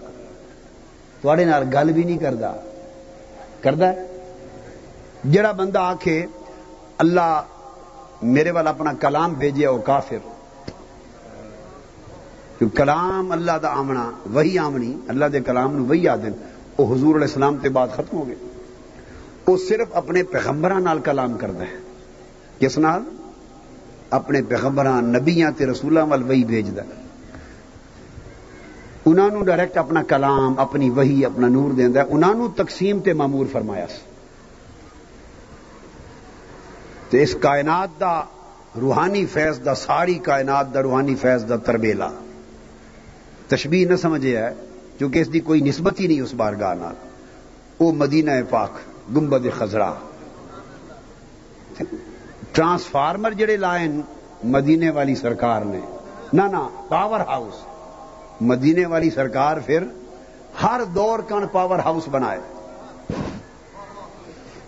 تھوڑے 1.20 1.44
نال 1.44 1.64
گل 1.74 1.92
بھی 1.92 2.04
نہیں 2.04 2.18
کرتا 2.18 2.52
کرتا 3.60 3.92
جڑا 5.24 5.52
بندہ 5.52 5.78
آکھے 5.80 6.24
اللہ 6.98 7.42
میرے 8.24 8.50
وال 8.50 8.66
اپنا 8.66 8.92
کلام 9.00 9.34
بھیجیا 9.34 9.70
وہ 9.70 9.78
کافر 9.86 10.18
کلام 12.74 13.32
اللہ 13.32 13.58
دا 13.62 13.68
آمنا 13.78 14.10
وہی 14.32 14.58
آمنی 14.58 14.92
اللہ 15.08 15.24
دے 15.32 15.40
کلام 15.40 15.76
نو 15.76 15.84
وہی 15.84 16.08
آدن 16.08 16.32
وہ 16.78 16.86
حضور 16.94 17.14
علیہ 17.14 17.26
السلام 17.26 17.56
تے 17.62 17.68
بعد 17.68 17.88
ختم 17.94 18.16
ہو 18.16 18.26
گئے 18.26 18.53
وہ 19.46 19.56
صرف 19.56 19.88
اپنے 19.92 20.22
پیغمبران 20.22 20.84
نال 20.84 20.98
کلام 20.98 21.38
کرتا 21.38 21.60
ہے۔ 21.60 21.76
کس 22.58 22.78
نال؟ 22.78 23.02
اپنے 24.10 24.42
پیغمبران 24.42 25.04
نبیاں 25.04 25.50
تے 25.56 25.66
رسولاں 25.66 26.06
وال 26.06 26.22
وہی 26.22 26.44
بھیجدا 26.44 26.82
انہاں 29.06 29.30
نو 29.30 29.42
ڈائریکٹ 29.42 29.78
اپنا 29.78 30.02
کلام، 30.02 30.58
اپنی 30.58 30.90
وہی 30.90 31.24
اپنا 31.24 31.48
نور 31.48 31.70
دیندا 31.70 32.00
ہے۔ 32.00 32.06
انہاں 32.10 32.34
نو 32.34 32.48
تقسیم 32.48 33.00
تے 33.00 33.12
مامور 33.12 33.46
فرمایا 33.52 33.86
سی۔ 33.86 34.00
تے 37.10 37.22
اس 37.22 37.36
کائنات 37.40 37.88
دا 38.00 38.22
روحانی 38.80 39.26
فیض 39.26 39.64
دا، 39.64 39.74
ساری 39.74 40.14
کائنات 40.14 40.74
دا 40.74 40.82
روحانی 40.82 41.14
فیض 41.14 41.48
دا 41.48 41.56
تربیلا۔ 41.56 42.10
تشبیح 43.48 43.86
نہ 43.86 43.96
سمجھے 43.96 44.36
ہے، 44.36 44.50
کیونکہ 44.98 45.18
اس 45.18 45.32
دی 45.32 45.40
کوئی 45.40 45.60
نسبت 45.60 46.00
ہی 46.00 46.06
نہیں 46.06 46.20
اس 46.20 46.34
بارگاہ 46.34 46.74
نال۔ 46.74 46.94
وہ 47.80 47.92
مدینہ 47.92 48.30
پاک۔ 48.50 48.70
گنبد 49.12 49.46
خزرا 49.58 49.92
ٹرانسفارمر 52.52 53.30
جڑے 53.30 53.56
لائے 53.56 53.88
مدینے 54.44 54.90
والی 54.90 55.14
سرکار 55.14 55.62
نے۔ 55.62 55.80
نہ 56.32 56.42
نہ 56.42 56.68
پاور 56.88 57.20
ہاؤس 57.20 57.54
مدینے 58.40 58.86
والی 58.86 59.10
سرکار 59.10 59.56
پھر 59.66 59.84
ہر 60.62 60.80
دور 60.94 61.18
کن 61.18 61.46
پاور 61.52 61.78
ہاؤس 61.78 62.08
بنائے۔ 62.08 62.38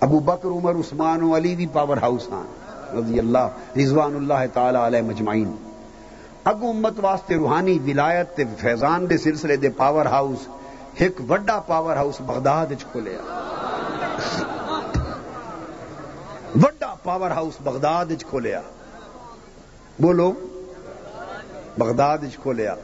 ابو 0.01 0.21
بکر، 0.21 0.49
عمر، 0.49 0.75
عثمان 0.75 1.23
و 1.23 1.37
علی 1.37 1.55
بھی 1.57 1.67
پاور 1.67 1.97
ہاؤس 1.97 2.29
ہاں 2.33 2.45
رضی 2.95 3.19
اللہ، 3.19 3.49
رضوان 3.77 4.17
اللہ 4.17 4.47
تعالی 4.53 4.79
علیہ 4.79 5.03
مجمعین۔ 5.03 5.55
اگو 6.45 6.69
امت 6.71 6.95
واسطے 7.03 7.35
روحانی 7.35 7.79
ولایت 7.87 8.37
تے 8.37 8.45
فیضان 8.59 9.11
دے 9.11 9.19
سلسلے 9.19 9.57
دے 9.57 9.69
پاور 9.69 10.07
ہاؤس 10.07 10.47
ایک 10.99 11.21
وڈا 11.31 11.59
پاور 11.61 11.97
ہاؤس 11.97 12.21
بغداد 12.21 12.67
کھولیا 12.93 13.21
وڈا 16.63 16.95
پاور 17.05 17.31
ہاؤس 17.31 17.55
بغداد 17.65 18.07
کھولیا۔ 18.31 18.61
بولو۔ 19.99 20.33
بغداد 21.79 22.19
کھولیا۔ 22.43 22.75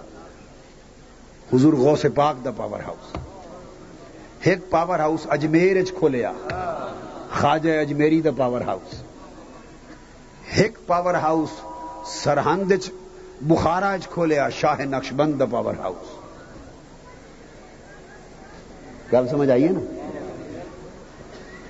حضور 1.54 1.72
غوث 1.72 2.06
پاک 2.14 2.44
دا 2.44 2.50
پاور 2.50 2.80
ہاؤس۔ 2.80 3.16
ایک 4.42 4.70
پاور 4.70 4.98
ہاؤس 4.98 5.26
اجمیر 5.30 5.76
کھولیا۔ 5.98 6.32
خواجہ 7.40 7.80
اجمیری 7.80 8.20
دا 8.20 8.30
پاور 8.36 8.60
ہاؤس۔ 8.60 9.02
ایک 10.54 10.78
پاور 10.86 11.14
ہاؤس 11.14 11.48
سرہند 12.06 12.72
بخارا 13.40 13.96
چ 14.02 14.08
کھولیا، 14.08 14.48
شاہ 14.48 14.80
نقش 14.80 15.12
بند 15.12 15.40
دا 15.40 15.44
پاور 15.50 15.74
ہاؤس۔ 15.78 16.06
گل 19.12 19.28
سمجھ 19.28 19.50
آئیے 19.50 19.68
نا؟ 19.68 20.11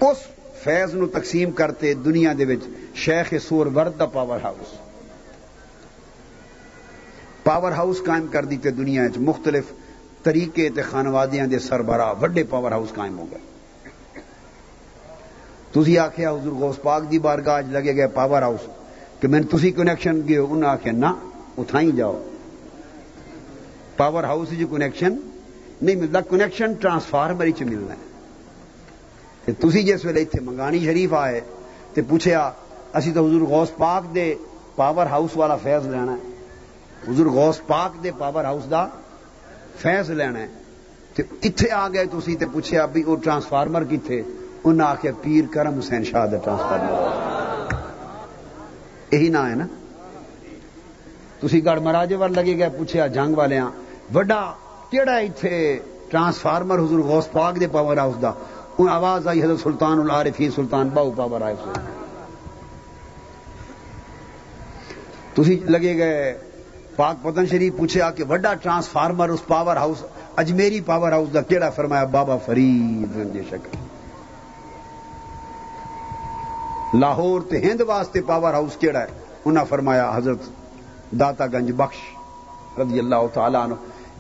اس 0.09 0.19
فیض 0.63 0.95
نو 0.95 1.07
تقسیم 1.13 1.51
کرتے 1.59 1.93
دنیا 2.05 2.33
دے 2.39 2.45
وچ 2.45 2.63
شیخ 3.05 3.35
سور 3.49 3.67
ورد 3.75 3.99
دا 3.99 4.07
پاور 4.15 4.41
ہاؤس 4.45 4.71
پاور 7.45 7.73
ہاؤس 7.73 8.03
قائم 8.07 8.27
کر 8.33 8.45
دیتے 8.51 8.71
دنیا 8.71 9.09
چ 9.15 9.19
مختلف 9.29 9.73
طریقے 10.23 10.69
تے 10.75 10.83
خانوادیاں 10.91 11.47
دے 11.47 11.59
سربراہ 11.59 12.13
وڈے 12.21 12.43
پاور 12.51 12.73
ہاؤس 12.73 12.93
قائم 12.95 13.19
ہو 13.19 13.25
گئے. 13.31 13.51
تھی 15.73 15.99
آخیا 15.99 16.31
حضور 16.31 16.53
غوث 16.61 16.81
پاک 16.83 17.11
دی 17.11 17.19
بارگاہ 17.19 17.61
لگے 17.71 17.97
گئے 17.97 18.07
پاور 18.15 18.43
ہاؤس 18.43 18.67
کہ 19.21 19.29
میں 19.29 19.41
تھی 19.51 19.71
کنیکشن 19.71 20.21
گئے 20.29 20.39
انہیں 20.39 20.71
آخیا 20.71 20.93
نہ 20.93 21.13
اتھائی 21.59 21.91
جاؤ. 21.97 22.19
پاور 23.97 24.25
ہاؤس 24.25 24.51
جی 24.51 24.65
کنیکشن 24.71 25.17
نہیں 25.83 25.97
ملتا 25.97 26.21
کنیکشن 26.31 26.75
ٹرانسفارمر 26.81 27.51
چ 27.59 27.63
ملنا 27.63 27.95
ہے۔ 27.95 28.11
تھی 29.45 29.83
جس 29.83 30.05
ویلے 30.05 30.21
اتنے 30.23 30.41
منگانی 30.41 30.81
شریف 30.81 31.15
آئے 31.15 31.41
تو 31.95 32.01
پوچھا 32.09 32.51
اسی 32.95 33.13
تو 33.13 33.27
حضور 33.27 33.41
غوث 33.41 33.71
پاک 33.77 34.15
دے 34.15 34.35
پاور 34.77 35.07
ہاؤس 35.07 35.37
والا 35.37 35.57
فیض 35.57 35.87
لینا 35.87 36.13
ہے۔ 36.13 36.31
حضور 37.09 37.27
غوث 37.27 37.61
پاک 37.67 38.03
دے 38.05 38.11
پاور 38.19 38.45
ہاؤس 38.45 38.71
دا 38.71 38.85
فیض 39.79 40.11
لینا 40.11 40.39
ہے۔ 40.39 40.47
اتے 41.19 41.71
آ 41.71 41.89
گئے 41.89 42.05
تھی 42.07 42.35
تے 42.37 42.47
پوچھا 42.53 42.87
بھی 42.87 43.03
وہ 43.03 43.17
ٹرانسفارمر 43.17 43.85
کتنے 43.85 44.21
انہیں 44.65 44.87
آخیا 44.89 45.13
پیر 45.23 45.45
کرم 45.53 45.79
حسین 45.79 46.05
شاہ 46.05 46.27
دا 46.27 46.37
ٹرانسفارمر۔ 46.45 47.75
یہی 49.13 49.29
نا 49.29 49.49
ہے 49.51 49.55
نا؟ 49.55 49.67
تھی 51.41 51.65
گڑ 51.65 51.79
مراجے 51.79 52.17
وال 52.17 52.33
لگے 52.33 52.59
گئے 52.59 52.69
پوچھا 52.79 53.07
جنگ 53.07 53.35
والے 53.37 53.61
وڈا 54.15 54.43
کہڑا 54.91 55.17
اتنے 55.17 55.79
ٹرانسفارمر 56.11 56.79
حضور 56.79 56.99
غوث 56.99 57.31
پاک 57.33 57.61
دے 57.61 57.67
پاور 57.73 57.97
ہاؤس 57.97 58.23
دا؟ 58.23 58.33
ان 58.79 58.89
آواز 58.89 59.27
آئی 59.29 59.43
حضرت 59.43 59.61
سلطان 59.63 59.99
العارفی 60.01 60.49
سلطان 60.51 60.89
باؤ 60.95 61.11
پاور 61.17 61.41
ہاؤس 61.41 61.79
تھی 65.35 65.55
لگے 65.69 65.97
گئے، 65.97 66.39
پاک 66.97 67.23
پتن 67.23 67.47
شریف 67.47 67.77
پوچھا 67.77 68.11
کہ 68.11 68.25
وڈا 68.29 68.53
ٹرانسفارمر، 68.63 69.29
اس 69.29 69.47
power 69.47 69.77
house, 69.77 70.03
Ajmeri 70.37 70.81
power 70.87 71.13
house 71.13 71.33
دا 71.35 71.43
کیڑا 71.49 71.71
فرمایا؟ 71.71 72.05
بابا 72.11 72.37
فرید 72.37 73.37
شکل 73.51 73.79
لاہور 77.01 77.41
تے 77.41 77.61
ہند 77.61 77.81
واسطے 77.81 78.21
پاور 78.27 78.55
ہاؤس 78.55 78.77
کیڑا 78.77 79.01
ہے؟ 79.01 79.07
انہاں 79.45 79.65
فرمایا، 79.69 80.11
حضرت 80.15 80.41
داتا 81.21 81.47
گنج 81.47 81.73
بخش 81.77 81.99
رضی 82.79 82.99
اللہ 82.99 83.27
تعالیٰ 83.35 83.65
عنہ، 83.65 83.75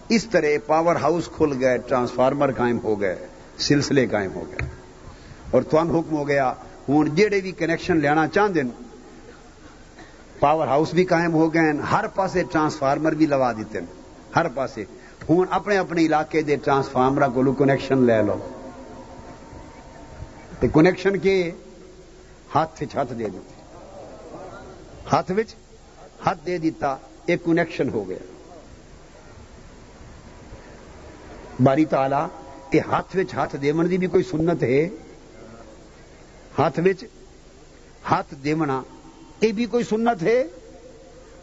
اس 0.08 0.24
طرح 0.24 0.56
پاور 0.66 0.96
ہاؤس 0.96 1.28
کھل 1.36 1.52
گئے، 1.60 1.78
ٹرانسفارمر 1.78 2.52
قائم 2.56 2.78
ہو 2.84 3.00
گئے۔ 3.00 3.26
سلسلے 3.62 4.06
قائم 4.06 4.32
ہو 4.34 4.44
گئے۔ 4.50 4.58
اور 5.50 5.62
تن 5.62 5.78
حکم 5.78 6.16
ہو 6.16 6.28
گیا 6.28 6.54
ہوں 6.88 7.04
جہے 7.04 7.40
بھی 7.40 7.52
کنیکشن 7.52 7.96
لینا 7.96 8.28
چاہتے 8.28 8.60
ہیں 8.60 8.68
پاور 10.40 10.66
ہاؤس 10.66 10.94
بھی 10.94 11.04
قائم 11.04 11.34
ہو 11.34 11.54
گئے، 11.54 11.72
ہر 11.90 12.04
پاسے 12.14 12.42
ٹرانسفارمر 12.52 13.12
بھی 13.12 13.26
لوا 13.26 13.52
دیتے 13.52 13.78
ہیں۔ 13.78 13.86
ہر 14.36 14.46
پاسے۔ 14.48 14.84
ہوں 15.28 15.44
اپنے 15.50 15.78
اپنے 15.78 16.06
علاقے 16.06 16.42
دے 16.42 16.56
ٹرانسفارمر 16.56 17.28
کو 17.28 17.52
کنیکشن 17.52 17.98
لے 17.98 18.22
لو۔ 18.22 18.48
کنیکشن 20.74 21.18
کے 21.18 21.50
ہاتھ 22.54 22.82
ہاتھ 22.94 23.12
دے 23.12 23.28
دیتے۔ 23.28 23.62
ہاتھ 25.12 25.32
ہاتھ 26.26 26.38
دے 26.46 26.58
دیتا، 26.58 26.96
ایک 27.26 27.44
کنیکشن 27.44 27.88
ہو 27.88 28.08
گیا۔ 28.08 28.18
باری 31.60 31.84
تالا 31.84 32.28
یہ 32.72 32.80
ہاتھ 32.80 33.16
وچ 33.16 33.34
ہاتھ 33.34 33.56
دیون 33.62 33.90
دی 33.90 33.98
بھی 33.98 34.06
کوئی 34.06 34.24
سنت 34.24 34.62
ہے؟ 34.62 34.88
ہاتھ 36.58 36.80
وچ 36.80 37.04
ہاتھ 38.10 38.34
دیونا 38.44 38.82
یہ 39.40 39.52
بھی 39.52 39.66
کوئی 39.66 39.84
سنت 39.84 40.22
ہے؟ 40.22 40.44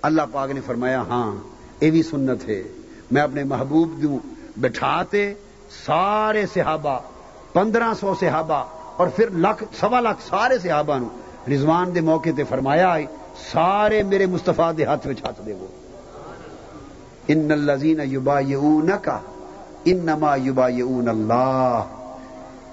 اللہ 0.01 0.21
پاک 0.31 0.51
نے 0.51 0.61
فرمایا 0.65 1.01
ہاں 1.01 1.35
یہ 1.81 1.91
بھی 1.91 2.03
سنت 2.03 2.49
ہے۔ 2.49 2.63
میں 3.11 3.21
اپنے 3.21 3.43
محبوب 3.43 4.01
دوں 4.03 4.19
بٹھاتے 4.57 5.33
سارے 5.85 6.45
صحابہ، 6.53 6.99
پندرہ 7.53 7.93
سو 7.99 8.13
صحابہ 8.19 8.63
اور 8.97 9.07
پھر 9.07 9.29
لکھ 9.29 9.63
سوا 9.79 9.99
لاکھ 9.99 10.21
سارے 10.23 10.59
صحابہ 10.59 10.97
نو 10.97 11.09
رضوان 11.49 11.95
دے 11.95 12.01
موقع 12.01 12.29
تے 12.35 12.43
فرمایا 12.43 12.89
آئی 12.89 13.05
سارے 13.51 14.03
میرے 14.03 14.25
مستفا 14.25 14.71
دے 14.77 14.83
ہاتھ 14.85 15.07
وچ 15.07 15.25
ہاتھ 15.25 15.41
دے 15.45 15.53
وہ 15.53 15.67
ان 17.27 17.51
الزین 17.51 17.99
یوبا 18.03 18.39
یون 18.39 18.89
کا 19.01 19.11
ان 19.11 19.38
نما 19.85 20.35
یوبا 20.35 20.67
یون 20.67 21.09
اللہ۔ 21.09 21.83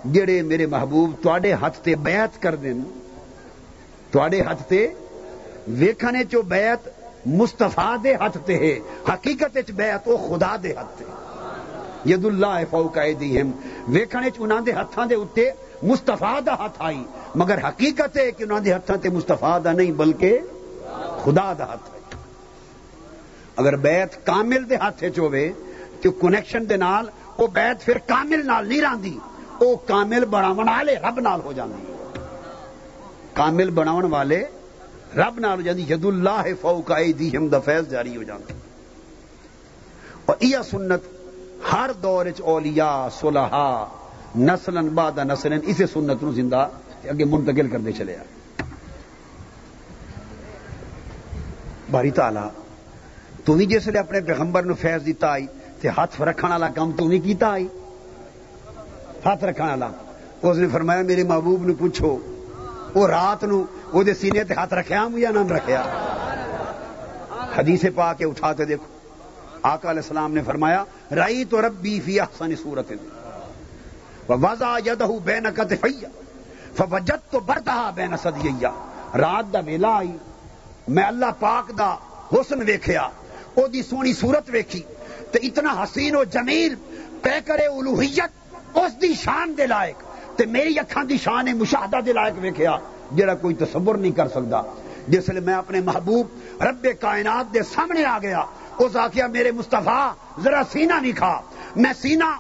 جڑے 0.04 0.42
میرے 0.42 0.66
محبوب 0.66 1.10
تے 1.22 1.52
ہاتھ 1.52 1.78
تے 1.78 1.94
بیعت 1.94 2.42
کر 2.42 2.54
دین 2.54 2.82
تے 4.10 4.40
ہاتھ 4.40 4.62
تے 4.62 4.86
ویکھنے 5.68 6.24
چو 6.24 6.42
بیعت 6.42 6.88
مستفا 7.26 7.96
دے 8.04 8.14
ہاتھ 8.14 8.38
تے 8.44 8.54
ہے، 8.54 8.78
حقیقت 9.08 9.70
بیعت 9.70 10.08
وہ 10.08 10.16
خدا 10.16 10.56
دے 10.62 10.74
ہاتھ 10.74 10.98
تے۔ 10.98 11.04
ید 12.04 12.24
اللہ 12.24 12.58
فوق 12.70 12.98
ایدیہم۔ 12.98 13.50
ویکھنے 13.88 14.30
چ 14.30 14.36
انہاں 14.38 14.60
دے 14.60 14.72
ہتھاں 14.72 15.06
دے 15.06 15.14
اوتے 15.14 15.50
مستفا 15.82 16.38
دا 16.46 16.54
ہاتھ 16.54 16.76
آئی، 16.78 17.04
مگر 17.34 17.58
حقیقت 17.68 18.16
ہے 18.16 18.30
کہ 18.30 18.42
انہوں 18.42 18.60
نے 18.64 18.72
ہاتھوں 18.72 18.96
سے 19.02 19.08
مستفا 19.08 19.58
دا 19.64 19.72
نہیں، 19.72 19.92
بلکہ 19.92 20.38
خدا 21.24 21.52
دا 21.58 21.64
ہاتھ 21.64 21.90
ہے 21.90 22.00
اگر 23.56 23.76
بیت 23.76 24.26
کامل 24.26 24.70
دے 24.70 24.76
ہاتھ 24.76 25.04
چوے 25.16 25.52
تو 25.52 25.65
کنیکشن 26.10 26.68
دے 26.68 26.76
نال، 26.76 27.06
وہ 27.38 27.46
بیت 27.46 27.84
پھر 27.84 27.98
کامل 27.98 28.46
نال 28.46 28.68
نہیں 28.68 28.80
راندی۔ 28.80 29.18
وہ 29.60 29.76
کامل 29.76 30.24
بناو 30.24 30.54
والے 30.54 30.94
رب 30.94 31.20
نال 31.20 31.40
ہو 31.44 31.52
جاندی۔ 31.52 31.92
کامل 33.32 33.70
بناون 33.70 34.04
والے 34.04 34.44
رب 35.16 35.40
نال 35.40 35.58
ہو 35.58 35.62
جاندی۔ 35.62 35.82
ید 35.88 36.04
اللہ 36.04 36.42
فوق 36.60 36.92
ایدیہم، 36.92 37.48
دا 37.48 37.58
فیض 37.58 37.90
جاری 37.90 38.16
ہو 38.16 38.22
جاندی۔ 38.22 38.52
اور 40.26 40.36
یہ 40.40 40.56
سنت 40.70 41.00
ہر 41.72 41.90
دور 42.02 42.26
چ 42.36 42.40
اولیاء، 42.40 43.08
صلحاء 43.20 43.84
نسلن 44.38 44.88
بعد 44.88 45.12
نسلن 45.18 45.58
اسے 45.66 45.86
سنت 45.86 46.22
نو 46.22 46.32
زندہ 46.32 46.68
اگے 47.04 47.24
منتقل 47.24 47.70
کرتے 47.70 47.92
چلے 47.92 48.16
آ 48.16 48.22
باری 51.90 52.10
تالا 52.10 52.48
تھی 53.44 53.66
جس 53.66 53.88
نے 53.88 53.98
اپنے 53.98 54.20
پیغمبر 54.20 54.62
نو 54.62 54.74
فیض 54.74 55.06
دیتا 55.06 55.28
آئی 55.28 55.46
تے 55.80 55.88
ہاتھ 55.88 56.22
رکھنے 56.22 56.50
والا 56.50 56.68
کام 56.68 56.92
تھی 56.92 57.18
کیتا 57.18 57.48
آئی۔ 57.48 57.68
ہاتھ 59.26 59.44
رکھنے 59.44 59.66
والا۔ 59.66 59.88
اس 60.42 60.56
نے 60.56 60.66
فرمایا، 60.72 61.02
میرے 61.02 61.24
محبوب 61.24 61.66
نو 61.66 61.74
پوچھو۔ 61.78 62.18
وہ 62.94 63.08
رات 63.08 63.44
نو 63.44 63.64
وہ 63.92 64.02
دے 64.02 64.14
سینے 64.14 64.44
تے 64.44 64.54
ہاتھ 64.54 64.74
رکھیا 64.74 65.08
یا 65.16 65.30
نہ 65.30 65.52
رکھیا؟ 65.52 65.82
حدیث 67.58 67.84
پا 67.94 68.12
کے 68.12 68.24
اٹھاتے 68.24 68.64
دیکھو۔ 68.64 68.86
آقا 69.62 69.90
علیہ 69.90 70.02
السلام 70.02 70.34
نے 70.34 70.42
فرمایا 70.42 70.84
رائی 71.14 71.44
تو 71.44 71.62
ربی 71.62 72.00
فی 72.00 72.20
احسن 72.20 72.56
صورت۔ 72.56 72.92
وضا 74.28 74.78
یدہ 74.86 75.08
بین 75.24 75.46
کتفیا 75.56 76.08
فوجت 76.76 77.32
تو 77.32 77.40
برتا 77.40 77.90
بین 77.94 78.16
سدیا 78.22 78.70
رات 79.18 79.52
دا 79.52 79.58
ویلا 79.58 79.88
آئی۔ 79.88 80.16
میں 80.88 81.04
اللہ 81.04 81.26
پاک 81.40 81.78
دا 81.78 81.94
حسن 82.32 82.62
ویکھیا۔ 82.66 83.02
او 83.54 83.66
دی 83.66 83.82
سونی 83.82 84.12
صورت 84.12 84.44
ویکھی۔ 84.48 84.82
تے 85.36 85.46
اتنا 85.46 85.72
حسین 85.82 86.14
و 86.16 86.22
جمیل 86.32 86.74
پہ 87.22 87.38
کرے 87.46 87.66
الوحیت، 87.66 88.76
اس 88.78 89.00
دی 89.02 89.12
شان 89.22 89.52
دے 89.58 89.66
لائق۔ 89.66 90.02
تے 90.36 90.44
میری 90.54 90.78
اکھان 90.78 91.08
دی 91.08 91.16
شان 91.22 91.46
مشاہدہ 91.58 92.00
دے 92.06 92.12
لائق 92.12 92.34
ویکھیا 92.42 92.76
جڑا 93.16 93.34
کوئی 93.42 93.54
تصور 93.54 93.94
نہیں 93.94 94.12
کر 94.16 94.28
سکتا 94.34 94.62
جس 95.12 95.28
لیے 95.28 95.40
میں 95.48 95.54
اپنے 95.54 95.80
محبوب 95.84 96.62
رب 96.62 96.86
کائنات 97.00 97.52
دے 97.54 97.62
سامنے 97.74 98.04
آ 98.04 98.18
گیا، 98.22 98.44
اس 98.78 98.96
آخیا 98.96 99.26
میرے 99.36 99.50
مستفا 99.58 100.00
ذرا 100.42 100.62
سینہ 100.72 101.00
نہیں 101.02 101.18
کھا 101.20 101.34
میں 101.76 101.92
سینہ 102.00 102.30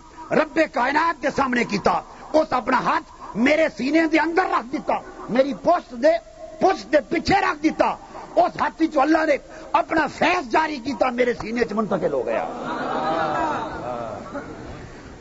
رب 0.40 0.58
کائنات 0.72 1.22
کے 1.22 1.30
سامنے 1.36 1.64
کیتا، 1.70 2.00
اس 2.32 2.52
اپنا 2.52 2.80
ہاتھ 2.84 3.36
میرے 3.36 3.66
سینے 3.76 4.06
دے 4.12 4.18
اندر 4.18 4.50
رکھ 4.52 4.72
دیتا 4.72 4.98
میری 5.36 5.54
پوسٹ 5.62 5.92
دے 6.02 6.16
پوسٹ 6.60 6.92
دے 6.92 6.98
پیچھے 7.08 7.40
رکھ 7.42 7.62
دیتا 7.62 7.94
اس 8.36 8.60
ہاتھی 8.60 8.86
چو 8.86 9.00
اللہ 9.00 9.24
نے 9.26 9.36
اپنا 9.72 10.06
فیض 10.18 10.50
جاری 10.52 10.76
کیتا، 10.84 11.10
میرے 11.10 11.32
سینے 11.34 11.64
چ 11.64 11.72
منتقل 11.72 12.12
ہو 12.12 12.26
گیا۔ 12.26 12.44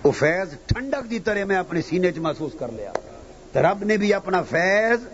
وہ 0.04 0.12
فیض 0.12 0.54
ٹھنڈک 0.66 1.10
دی 1.10 1.20
طرح 1.20 1.46
میں 1.46 1.56
اپنے 1.56 1.82
سینے 1.82 2.12
چ 2.12 2.18
محسوس 2.18 2.52
کر 2.60 2.72
لیا۔ 2.72 2.92
رب 3.62 3.84
نے 3.84 3.98
بھی 3.98 4.14
اپنا 4.14 4.42
فیض 4.42 5.06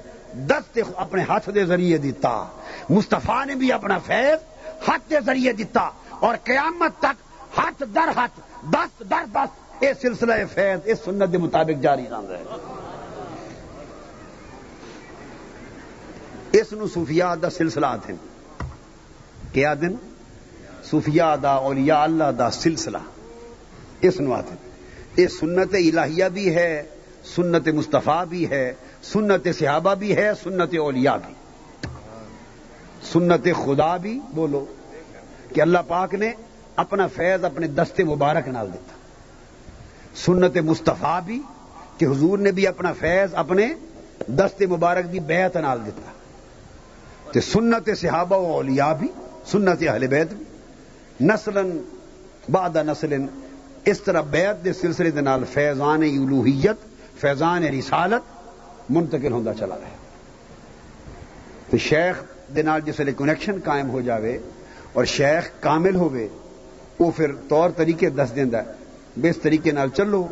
دست 0.49 0.79
اپنے 0.95 1.23
ہاتھ 1.29 1.49
دے 1.55 1.65
ذریعے 1.65 1.97
دیتا 1.97 2.31
مستفا 2.89 3.43
نے 3.45 3.55
بھی 3.55 3.71
اپنا 3.71 3.97
فیض 3.97 4.39
ہاتھ 4.87 5.09
کے 5.09 5.19
ذریعے 5.25 5.53
دیتا 5.53 5.89
اور 6.19 6.35
قیامت 6.43 6.99
تک 6.99 7.17
ہاتھ 7.57 7.83
در 7.95 8.09
ہاتھ، 8.15 8.39
دست 8.73 9.03
در 9.11 9.25
دست، 9.33 9.83
یہ 9.83 9.93
سلسلہ 10.01 10.33
فیض 10.53 10.79
اس 10.85 10.99
سنت 11.05 11.31
کے 11.31 11.37
مطابق 11.37 11.81
جاری 11.81 12.05
رہا 12.09 12.21
ہے۔ 12.29 12.43
اس 16.53 16.73
نو 16.73 16.87
صوفیات 16.87 17.41
دا 17.41 17.49
سلسلہ 17.49 17.87
دن 18.07 18.15
کیا 19.51 19.73
دن؟ 19.81 19.95
صوفیاء 20.89 21.35
دا، 21.43 21.51
اولیاء 21.51 22.01
اللہ 22.01 22.31
دا 22.39 22.51
سلسلہ۔ 22.51 22.97
اس 24.01 24.19
نوات 24.19 25.19
یہ 25.19 25.27
سنت 25.27 25.73
الہیہ 25.73 26.25
بھی 26.33 26.55
ہے، 26.55 26.83
سنت 27.35 27.67
مصطفیٰ 27.67 28.25
بھی 28.25 28.49
ہے، 28.49 28.73
سنت 29.03 29.47
صحابہ 29.59 29.95
بھی 29.95 30.15
ہے، 30.15 30.31
سنت 30.43 30.75
اولیاء 30.79 31.15
بھی۔ 31.25 31.33
سنت 33.11 33.47
خدا 33.65 33.97
بھی، 33.97 34.19
بولو، 34.33 34.65
کہ 35.53 35.61
اللہ 35.61 35.77
پاک 35.87 36.13
نے 36.13 36.31
اپنا 36.75 37.07
فیض، 37.07 37.43
اپنے 37.43 37.67
دستے 37.67 38.03
مبارک 38.03 38.47
نال 38.47 38.73
دیتا 38.73 38.95
سنت 40.15 40.57
مصطفیٰ 40.57 41.21
بھی، 41.25 41.41
کہ 41.97 42.05
حضور 42.05 42.37
نے 42.37 42.51
بھی 42.51 42.67
اپنا 42.67 42.93
فیض، 42.93 43.29
اپنے 43.33 43.67
دستے 44.27 44.65
مبارک 44.65 45.11
دی 45.11 45.19
بیعت 45.19 45.57
نال 45.57 45.79
دیتا 45.85 46.11
تے 47.33 47.41
سنت 47.41 47.89
صحابہ 47.97 48.37
و 48.37 48.53
اولیاء 48.53 48.93
بھی، 48.99 49.07
سنت 49.51 49.83
اہل 49.87 50.07
بیت 50.07 50.33
بھی۔ 50.33 50.45
نسلن 51.21 51.77
بعد 52.51 52.75
نسلن 52.85 53.25
اس 53.85 54.01
طرح 54.01 54.21
بیعت 54.31 54.63
دے 54.65 54.73
سلسلے 54.73 55.11
دے 55.11 55.21
نال 55.21 55.43
فیضان 55.53 56.03
الوحیت 56.03 56.85
فیضان 57.21 57.63
رسالت 57.63 58.91
منتقل 58.91 59.31
ہوتا 59.31 59.53
چلا 59.53 59.75
رہا 59.75 59.95
تو 61.69 61.77
شیخ 61.77 62.23
دے 62.55 62.61
نال 62.61 62.81
جس 62.85 62.99
ویلے 62.99 63.13
کنیکشن 63.17 63.59
قائم 63.63 63.89
ہو 63.89 64.01
جاوے 64.01 64.37
اور 64.93 65.05
شیخ 65.05 65.49
کامل 65.59 65.95
ہوئے 65.95 66.27
وہ 66.99 67.11
پھر 67.15 67.31
طور 67.47 67.69
طریقے 67.75 68.09
دس 68.09 68.35
دینا 68.35 68.61
بے 69.17 69.31
طریقے 69.41 69.71
نال 69.71 69.89
چلو، 69.89 70.27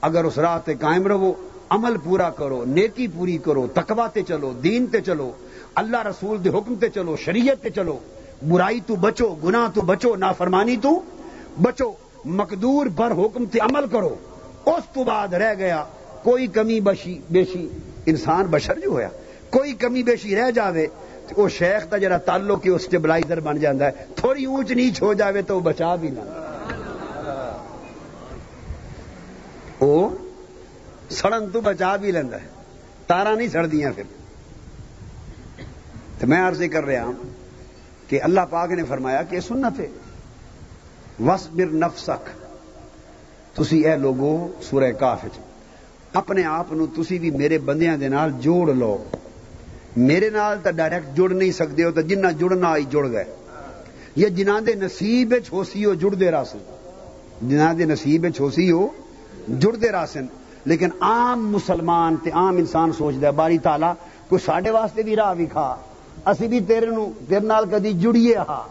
اگر 0.00 0.24
اس 0.24 0.38
راہ 0.38 0.58
تے 0.64 0.74
قائم 0.80 1.06
رہو، 1.06 1.32
عمل 1.70 1.96
پورا 2.04 2.30
کرو، 2.30 2.64
نیکی 2.66 3.06
پوری 3.14 3.36
کرو 3.44 3.66
تقوا 3.74 4.06
تے 4.12 4.22
چلو، 4.28 4.52
دین 4.62 4.86
تے 4.86 5.00
چلو 5.00 5.30
اللہ 5.78 6.02
رسول 6.02 6.44
دے 6.44 6.48
حکم 6.48 6.74
تے 6.74 6.88
چلو، 6.88 7.16
شریعت 7.16 7.62
تے 7.62 7.70
چلو۔ 7.70 7.98
برائی 8.48 8.80
تو 8.86 8.96
بچو، 8.96 9.34
گناہ 9.44 9.68
تو 9.74 9.80
بچو، 9.80 10.16
نافرمانی 10.16 10.76
تو 10.82 11.00
بچو۔ 11.62 11.92
مقدور 12.24 12.86
بر 12.86 13.10
حکم 13.10 13.46
تے 13.46 13.58
عمل 13.58 13.86
کرو۔ 13.86 14.14
اس 14.66 14.84
تو 14.92 15.04
بعد 15.04 15.34
رہ 15.34 15.54
گیا، 15.54 15.84
کوئی 16.22 16.46
کمی 16.46 16.80
بشی 16.80 17.20
بیشی 17.30 17.68
انسان 18.06 18.46
بشر 18.46 18.78
جو 18.78 18.90
ہویا۔ 18.90 19.08
کوئی 19.50 19.72
کمی 19.72 20.02
بیشی 20.02 20.36
رہ 20.36 20.50
جاوے 20.50 20.86
تو 21.26 21.42
وہ 21.42 21.48
شیخ 21.48 21.90
دا 21.90 21.98
جڑا 21.98 22.16
تعلق 22.16 22.66
ہے 22.66 22.70
اسٹیبلائزر 22.70 23.40
بن 23.40 23.58
جاتا 23.60 23.86
ہے۔ 23.86 23.90
تھوڑی 24.16 24.44
اونچ 24.44 24.70
نیچ 24.70 25.02
ہو 25.02 25.12
جاوے 25.12 25.42
تو 25.42 25.60
بچا 25.60 25.94
بھی 25.94 26.10
نہ۔ 26.10 26.20
وہ 29.80 30.08
سڑن 31.10 31.50
تو 31.52 31.60
بچا 31.60 31.96
بھی 31.96 32.12
لینا 32.12 32.36
ہے۔ 32.36 32.48
تارا 33.06 33.34
نہیں 33.34 33.48
سڑ 33.48 33.66
دیا 33.66 33.90
پھر۔ 33.92 34.17
تو 36.20 36.26
میں 36.26 36.40
عرض 36.48 36.62
کر 36.72 36.84
رہا 36.84 37.04
ہوں 37.04 37.12
کہ 38.08 38.22
اللہ 38.22 38.40
پاک 38.50 38.70
نے 38.70 38.84
فرمایا 38.84 39.22
کہ 39.22 39.40
سنت 39.40 39.80
ہے۔ 39.80 39.88
وس 41.20 41.48
بر 41.52 41.66
نفسک۔ 41.66 42.28
تسی 43.56 43.86
اے 43.86 43.96
لوگو، 43.96 44.48
سورہ 44.62 44.92
کاف 44.92 45.24
اپنے 46.12 46.44
آپ 46.44 46.72
تسی 46.96 47.18
بھی 47.18 47.30
میرے 47.30 47.58
بندیاں 47.58 47.96
دے 47.96 48.08
نال 48.08 48.30
جوڑ 48.40 48.74
لو۔ 48.74 49.04
میرے 49.96 50.30
نال 50.30 50.58
تو 50.62 50.70
ڈائریکٹ 50.70 51.16
جڑ 51.16 51.28
نہیں 51.30 51.52
سکتے 51.52 51.84
ہو 51.84 51.90
تو 51.90 52.00
جنہ 52.00 52.28
جڑنا 52.38 52.68
آئی 52.68 52.84
جڑ 52.84 53.06
گئے۔ 53.12 53.24
یہ 54.16 54.28
جنہ 54.28 54.60
دے 54.66 54.74
نصیب 54.74 55.34
چھوسی 55.46 55.84
ہو 55.84 55.94
جڑ 55.94 56.10
دے 56.10 56.30
راسن 56.30 56.58
جنہ 57.42 57.72
دے 57.78 57.84
نصیب 57.84 58.26
چھوسی 58.36 58.70
ہو 58.70 58.88
جڑ 59.48 59.72
دے 59.76 59.88
راسن 59.92 60.26
لیکن 60.64 60.88
عام 61.00 61.48
مسلمان 61.48 62.16
تے 62.16 62.30
عام 62.30 62.56
انسان 62.56 62.92
سوچ 62.92 63.14
دے، 63.20 63.30
باری 63.30 63.58
تالا 63.58 63.92
کوئی 64.28 64.44
ساڈے 64.44 64.70
واسطے 64.70 65.02
بھی 65.02 65.16
راہ 65.16 65.34
بھی 65.34 65.46
کھا 65.46 65.76
اسی 66.26 66.48
بھی 66.48 66.60
تیرے 66.60 66.86
نو 66.86 67.10
تیرے 67.28 67.46
نال 67.46 67.64
کدی 67.70 67.92
جڑیے 67.92 68.36
ہا۔ 68.36 68.66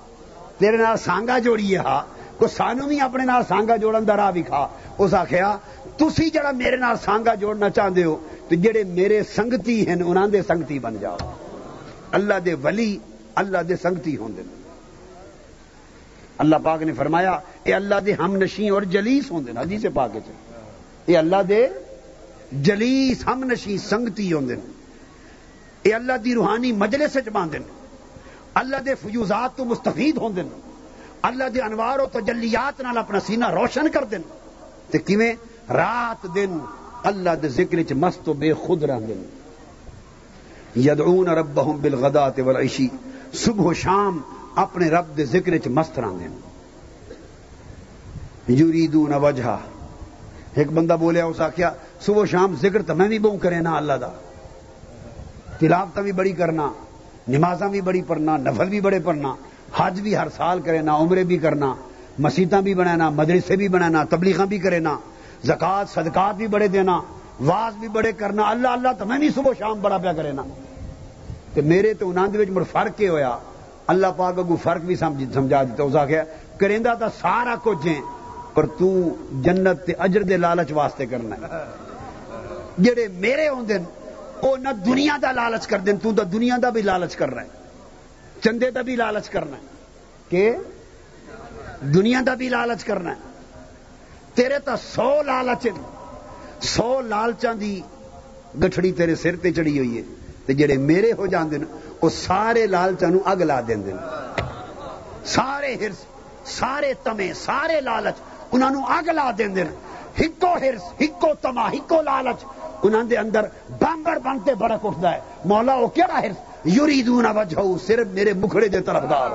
تیرے 0.58 0.78
نال 0.78 0.98
سانگا 0.98 1.38
جوڑیے 1.40 1.78
ہا۔ 1.78 2.06
کو 2.38 2.48
سانو 2.48 2.88
بھی 2.88 3.00
اپنے 3.02 3.26
نال 3.26 3.42
سانگا 3.48 3.76
جوڑن 3.76 4.08
دا 4.08 4.18
راہ 4.18 4.32
بھی 4.32 4.42
کھا 4.42 4.68
اس 4.98 5.14
آخیا 5.14 5.58
تسی 5.98 6.30
جڑا 6.30 6.52
میرے 6.52 6.76
نال 6.76 6.96
سانگا 7.06 7.36
جوڑنا 7.36 7.70
چاہتے 7.70 8.04
ہو، 8.04 8.18
تو 8.50 8.56
جڑے 8.56 8.84
میرے 8.84 9.24
سنگتی 9.36 9.88
ہیں 9.88 9.96
انہاں 10.06 10.28
دے 10.28 10.42
سنگتی 10.42 10.80
بن 10.80 10.98
جاؤ۔ 11.00 11.18
اللہ 12.12 12.34
دے 12.46 12.54
ولی 12.54 12.98
اللہ 13.36 13.58
دے 13.58 13.76
سنگتی 13.76 14.18
ہوں 14.18 14.30
دے 14.30 14.42
اللہ 16.38 16.56
پاک 16.64 16.82
نے 16.82 16.94
فرمایا، 16.94 17.40
اے 17.64 17.74
اللہ 17.74 17.96
دے 18.06 18.14
ہم 18.14 18.36
نشیں 18.36 18.70
اور 18.70 18.82
جلیس 18.82 19.32
ہوں 19.32 19.42
دے 19.42 19.52
حدیث 19.52 19.86
پاک 19.94 20.12
اے 21.06 21.18
اللہ 21.18 21.42
دے 21.50 21.68
جلیس 22.52 23.28
ہم 23.28 23.44
نشیں 23.44 23.78
سنگتی 23.78 24.34
ہوں 24.34 24.42
دے 24.42 24.56
اے 25.88 25.93
اللہ 25.93 26.17
دی 26.23 26.34
روحانی 26.36 26.71
مجلس 26.84 27.13
چ 27.26 27.30
باندھن۔ 27.34 27.63
اللہ 28.60 28.80
دے 28.86 28.93
فیوزات 29.02 29.56
تو 29.58 29.65
مستفید 29.65 30.17
ہوں 30.17 30.30
دن 30.36 30.47
اللہ 31.21 31.47
دے 31.54 31.62
انوار 31.62 32.00
و 32.00 32.06
تجلیات 32.12 32.82
نال 32.82 32.97
اپنا 32.97 33.19
سینہ 33.26 33.47
روشن 33.54 33.88
کر 33.93 34.04
دن 34.12 34.21
تے 34.91 34.97
کیویں؟ 34.97 35.34
رات 35.69 36.21
دن 36.36 36.58
اللہ 37.04 37.34
دے 37.41 37.50
ذکر 37.50 37.78
چ 37.84 37.91
مست 38.04 38.30
و 38.30 38.34
بے 38.34 38.54
خود 38.54 38.84
رہندے 38.84 39.15
یدعون 40.76 41.28
ربهم 41.28 41.78
بالغداۃ 41.82 42.38
والعشی۔ 42.45 42.88
صبح 43.34 43.63
و 43.63 43.73
شام 43.73 44.19
اپنے 44.56 44.89
رب 44.89 45.08
دے 45.17 45.26
ذکر 45.26 45.58
چ 45.58 45.67
مست 45.78 46.00
رہندے 46.00 46.28
یریدون 48.54 49.13
وجہ 49.13 49.58
ایک 50.56 50.71
بندہ 50.71 50.95
بولیا 51.00 51.26
اس 51.26 51.39
آخیا 51.41 51.69
صبح 52.02 52.21
و 52.21 52.26
شام 52.26 52.56
ذکر 52.62 52.82
تو 52.82 52.95
میں 52.95 53.08
بھی 53.08 53.19
بہو 53.19 53.38
کرے 53.38 53.60
نا 53.62 53.76
اللہ 53.78 53.97
دا۔ 54.02 54.12
تلاوت 55.60 56.00
بھی 56.00 56.12
بڑی 56.12 56.32
کرنا، 56.39 56.70
نمازاں 57.28 57.70
بھی 57.70 57.82
بڑی 57.82 58.02
پڑھنا، 58.08 58.38
نفل 58.38 58.70
بھی 58.70 58.80
بڑے 58.82 59.00
پڑھنا، 59.06 59.34
حج 59.78 60.00
بھی 60.02 60.15
ہر 60.17 60.28
سال 60.36 60.60
کرے 60.65 60.82
نا 60.82 60.96
عمرے 60.98 61.24
بھی 61.30 61.38
کرنا 61.38 61.74
مسیطاں 62.20 62.62
بھی 62.62 62.74
بنانا، 62.74 63.10
مدرسے 63.10 63.56
بھی 63.56 63.67
بنانا، 63.67 64.04
تبلیغاں 64.10 64.46
بھی 64.46 64.58
کرے 64.60 64.80
نا 64.80 64.98
زکات 65.46 65.89
صدقات 65.89 66.36
بھی 66.36 66.48
بڑے 66.54 66.67
دینا، 66.67 67.00
واز 67.48 67.76
بھی 67.80 67.88
بڑے 67.98 68.12
کرنا، 68.20 68.50
اللہ 68.50 68.67
اللہ 68.67 68.91
تو 69.00 69.06
میں 69.06 69.17
بھی 69.20 69.30
صبح 69.36 69.52
شام 69.60 69.80
بڑا 69.82 69.98
پیا 69.98 70.13
کرے 70.13 70.32
نا۔ 70.32 70.43
تو 71.54 71.62
میرے 71.63 71.93
تو 71.93 72.10
انہوں 72.10 72.52
مڑ 72.54 72.63
فرق 72.72 73.02
یہ 73.02 73.10
ہویا، 73.10 73.38
اللہ 73.88 74.08
پاک 74.17 74.36
کو 74.48 74.56
فرق 74.63 74.82
بھی 74.86 74.96
سمجھا 74.96 75.63
دیتا 75.63 75.84
اس 75.84 75.96
آخیا 75.96 76.24
کریندا 76.60 76.93
تو 76.93 77.06
سارا 77.20 77.56
کچھ 77.63 77.88
ہے 77.88 78.00
پر 78.54 78.65
تو 78.78 78.89
جنت 79.43 79.86
تے 79.86 79.93
اجر 80.06 80.24
دے 80.30 80.38
لالچ 80.38 80.72
واسطے 80.72 81.06
کرنا 81.06 81.36
ہے۔ 81.36 81.63
جڑے 82.84 83.08
میرے 83.20 83.48
ہوں 83.50 83.63
وہ 84.41 84.58
نہ 84.58 84.69
دنیا 84.86 85.17
دا 85.21 85.32
لالچ 85.32 85.67
کر 85.67 85.78
دین، 85.78 85.97
تو 85.97 86.12
دا 86.12 86.23
دنیا 86.34 86.58
دا 86.62 86.69
بھی 86.69 86.82
لالچ 86.82 87.15
کر 87.15 87.34
رہا 87.34 87.41
ہے۔ 87.41 87.47
چندے 88.43 88.71
دا 88.71 88.82
بھی 88.82 88.95
لالچ 88.95 89.30
کرنا 89.30 89.58
ہے۔ 89.58 89.62
کہ 90.30 90.52
دنیا 91.82 92.21
دا 92.26 92.34
بھی 92.34 92.50
لالچ 92.50 92.84
کرنا 92.84 93.10
ہے۔ 93.10 93.15
تیرے 94.34 94.60
تا 94.60 94.76
سو 94.78 95.21
لالچ 95.21 95.67
سو 96.62 97.02
لالچاں 97.02 97.54
دی 97.54 97.82
گٹھڑی 98.63 98.91
تیرے 98.91 99.15
سر 99.15 99.36
تے 99.36 99.52
چڑی 99.52 99.78
ہوئی 99.78 99.97
ہے۔ 99.97 100.02
تے 100.45 100.54
جڑے 100.54 100.78
میرے 100.78 101.12
ہو 101.12 101.26
جاندے 101.26 101.58
وہ 102.02 102.10
سارے 102.10 102.67
لالچاں 102.67 103.10
نو 103.10 103.17
اگ 103.26 103.36
لا 103.36 103.62
دیندے 103.67 103.91
سارے 105.26 105.76
ہرس، 105.76 105.95
سارے 106.45 106.93
تمے، 107.04 107.34
سارے 107.34 107.82
لالچ، 107.82 108.15
انہاں 108.52 108.71
نو 108.71 108.80
اگ 108.88 109.10
لا 109.10 109.32
دیندے 109.38 109.63
ہکو 110.19 110.54
ہرس، 110.54 111.02
ہکو 111.02 111.34
تما، 111.41 111.69
ہکو 111.69 112.02
لالچ۔ 112.02 112.43
انہاں 112.84 113.04
دے 113.04 113.18
اندر 113.18 113.46
بامبر 113.80 114.18
بنتے 114.24 114.54
بڑک 114.56 114.86
اٹھدا 114.86 115.12
ہے۔ 115.12 115.20
مولا، 115.46 115.76
وہ 115.76 115.88
کیڑا 115.96 116.22
ہرس 116.22 116.68
یریدون 116.68 117.26
وجہو 117.36 117.78
صرف 117.88 118.08
میرے 118.13 118.34
مکھڑے 118.34 118.68
دے 118.68 118.80
طرفدار 118.82 119.30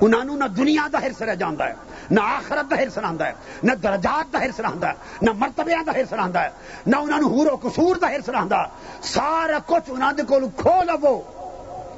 انہاں 0.00 0.24
نو 0.24 0.34
نہ 0.36 0.44
دنیا 0.56 0.86
دا 0.92 0.98
ہرس 1.02 1.20
رہ 1.22 1.34
جاندا 1.34 1.66
ہے، 1.68 1.74
نہ 2.10 2.20
آخرت 2.20 2.70
کا 2.70 2.76
ہرس 2.78 2.98
رہتا 2.98 3.26
ہے، 3.26 3.32
نہ 3.62 3.72
درجات 3.82 4.32
کا 4.32 4.38
ہرس 4.40 4.60
رہتا 4.60 4.88
ہے، 4.88 4.94
نہ 5.22 5.30
مرتبے 5.38 5.74
کا 5.86 5.92
ہرس 5.94 6.12
رہتا 6.12 6.42
ہے، 6.44 6.50
نہ 6.86 6.96
انہاں 6.96 7.18
انہوں 7.18 7.20
نے 7.20 7.36
ہورو 7.36 7.56
قصور 7.62 7.96
کا 7.96 8.10
ہرس 8.10 8.28
رہتا 8.28 8.64
سارا 9.12 9.58
کچھ 9.66 9.90
انہوں 9.90 10.26
کو 10.28 10.48
کھو 10.56 10.76
لو 10.82 11.20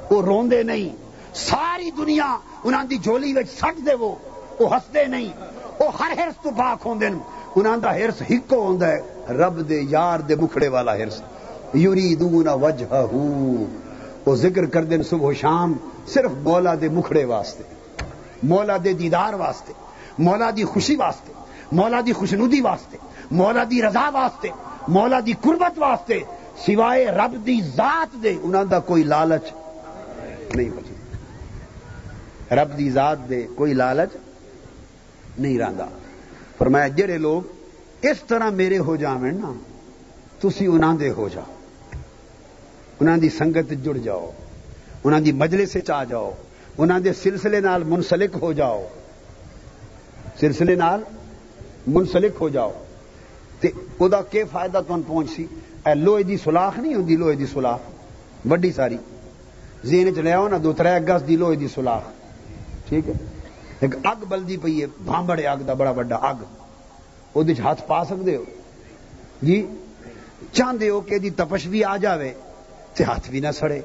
وہ 0.09 0.21
روندے 0.21 0.61
نہیں۔ 0.63 0.89
ساری 1.35 1.89
دنیا 1.97 2.29
انہوں 2.63 2.83
دی 2.83 2.97
جولی 2.97 3.33
سٹ 3.57 3.85
دے 3.85 3.93
وہ 3.93 4.15
وہ 4.59 4.75
ہستے 4.75 5.05
نہیں۔ 5.05 5.29
وہ 5.79 5.89
ہر 5.99 6.11
ہرس 6.17 6.41
تو 6.43 6.49
پاک 6.57 6.85
ہوں 6.85 6.95
انہوں 7.55 7.77
دا 7.77 7.95
ہرس 7.95 8.21
ہکو 8.29 8.61
ہوں 8.65 8.77
رب 9.29 9.69
دے 9.69 9.81
یار 9.89 10.19
دے 10.19 10.35
مکھڑے 10.35 10.67
والا 10.67 10.97
ہرس۔ 10.97 11.21
یوری 11.73 12.15
دون 12.15 12.47
وجہ 12.47 13.05
وہ 14.25 14.35
ذکر 14.35 14.65
کر 14.65 14.83
دین 14.83 15.03
صبح 15.03 15.27
و 15.27 15.33
شام 15.33 15.73
صرف 16.07 16.31
مولا 16.43 16.75
دے 16.81 16.89
مکھڑے 16.89 17.25
واسطے۔ 17.25 17.63
مولا 18.43 18.77
دے 18.83 18.93
دیدار 18.93 19.33
واسطے۔ 19.33 19.73
مولا 20.19 20.49
دی 20.57 20.63
خوشی 20.63 20.95
واسطے۔ 20.95 21.33
مولا 21.71 22.01
دی 22.05 22.13
خوشنودی 22.13 22.61
واسطے۔ 22.61 22.97
مولا 23.31 23.63
دی 23.71 23.81
رضا 23.81 24.09
واسطے۔ 24.13 24.49
مولا 24.87 25.19
دی 25.25 25.33
قربت 25.41 25.79
واسطے۔ 25.79 26.19
سوائے 26.65 27.05
رب 27.05 27.45
دی 27.45 27.61
ذات 27.75 28.23
دے 28.23 28.35
انہوں 28.43 28.65
دا 28.65 28.79
کوئی 28.79 29.03
لالچ 29.03 29.53
نہیں 30.55 30.69
بچ 30.69 30.91
رب 32.53 32.77
دی 32.77 32.89
ذات 32.89 33.17
دے 33.29 33.47
کوئی 33.55 33.73
لالچ 33.73 34.17
نہیں 35.37 35.59
رہتا 35.59 35.85
فرمایا، 36.57 36.87
جڑے 36.87 37.17
لوگ 37.17 37.56
اس 38.11 38.17
طرح 38.27 38.49
میرے 38.49 38.77
ہو 38.77 38.95
جاویں 38.95 39.31
نا، 39.31 39.53
تسی 40.39 40.65
انہوں 40.65 40.97
دے 40.97 41.09
ہو 41.09 41.29
جاؤ۔ 41.33 41.53
انہوں 42.99 43.17
دی 43.17 43.29
سنگت 43.29 43.73
جڑ 43.83 43.97
جاؤ۔ 43.97 44.31
انہوں 45.03 45.19
دی 45.19 45.31
مجلے 45.31 45.65
سے 45.65 45.81
چاہ 45.81 46.03
جاؤ۔ 46.03 46.31
انہوں 46.77 46.99
دے 46.99 47.13
سلسلے 47.13 47.59
نال 47.59 47.83
منسلک 47.83 48.35
ہو 48.41 48.53
جاؤ۔ 48.53 48.87
سلسلے 50.39 50.75
نال 50.75 51.01
منسلک 51.87 52.31
ہو 52.41 52.49
جاؤ۔ 52.49 52.71
تے 53.59 53.67
او 53.97 54.07
دا 54.07 54.21
کے 54.21 54.43
فائدہ 54.51 54.81
تمہیں 54.87 55.03
پہنچ 55.07 55.29
سی؟ 55.29 55.45
اے 55.85 55.95
لوہے 55.95 56.23
دی 56.23 56.37
سلاخ 56.37 56.79
نہیں 56.79 56.93
ہوندی؟ 56.93 57.15
لوہے 57.15 57.35
دی 57.35 57.45
سلاخ۔ 57.45 57.79
وڈی 58.51 58.71
ساری۔ 58.71 58.97
زین 59.83 60.15
چ 60.15 60.17
لیا 60.17 60.47
نا، 60.47 60.57
دو 60.63 60.73
تر 60.73 60.99
گز 60.99 61.27
دی 61.27 61.35
لوہے 61.35 61.55
دی 61.55 61.67
سلاخ۔ 61.67 62.01
ٹھیک 62.89 63.07
ہے؟ 63.07 63.13
ایک 63.79 63.95
اگ 64.03 64.23
بلدی 64.29 64.57
پئی 64.57 64.81
ہے 64.81 64.85
بامبڑے 65.05 65.47
اگ 65.47 65.57
دا 65.57 65.73
بڑا 65.73 65.91
بڑا 65.91 66.15
اگ۔ 66.15 66.35
وہ 67.37 67.43
ہاتھ 67.59 67.81
پا 67.87 68.03
سکتے 68.03 68.35
ہو 68.35 68.43
جی 69.41 69.65
چاہتے 70.51 70.89
ہو 70.89 70.99
کہ 71.01 71.29
تپش 71.35 71.67
بھی 71.67 71.83
آ 71.83 71.95
جاوے 71.97 72.31
تے 72.95 73.03
ہاتھ 73.03 73.29
بھی 73.31 73.39
نہ 73.39 73.51
سڑے 73.53 73.79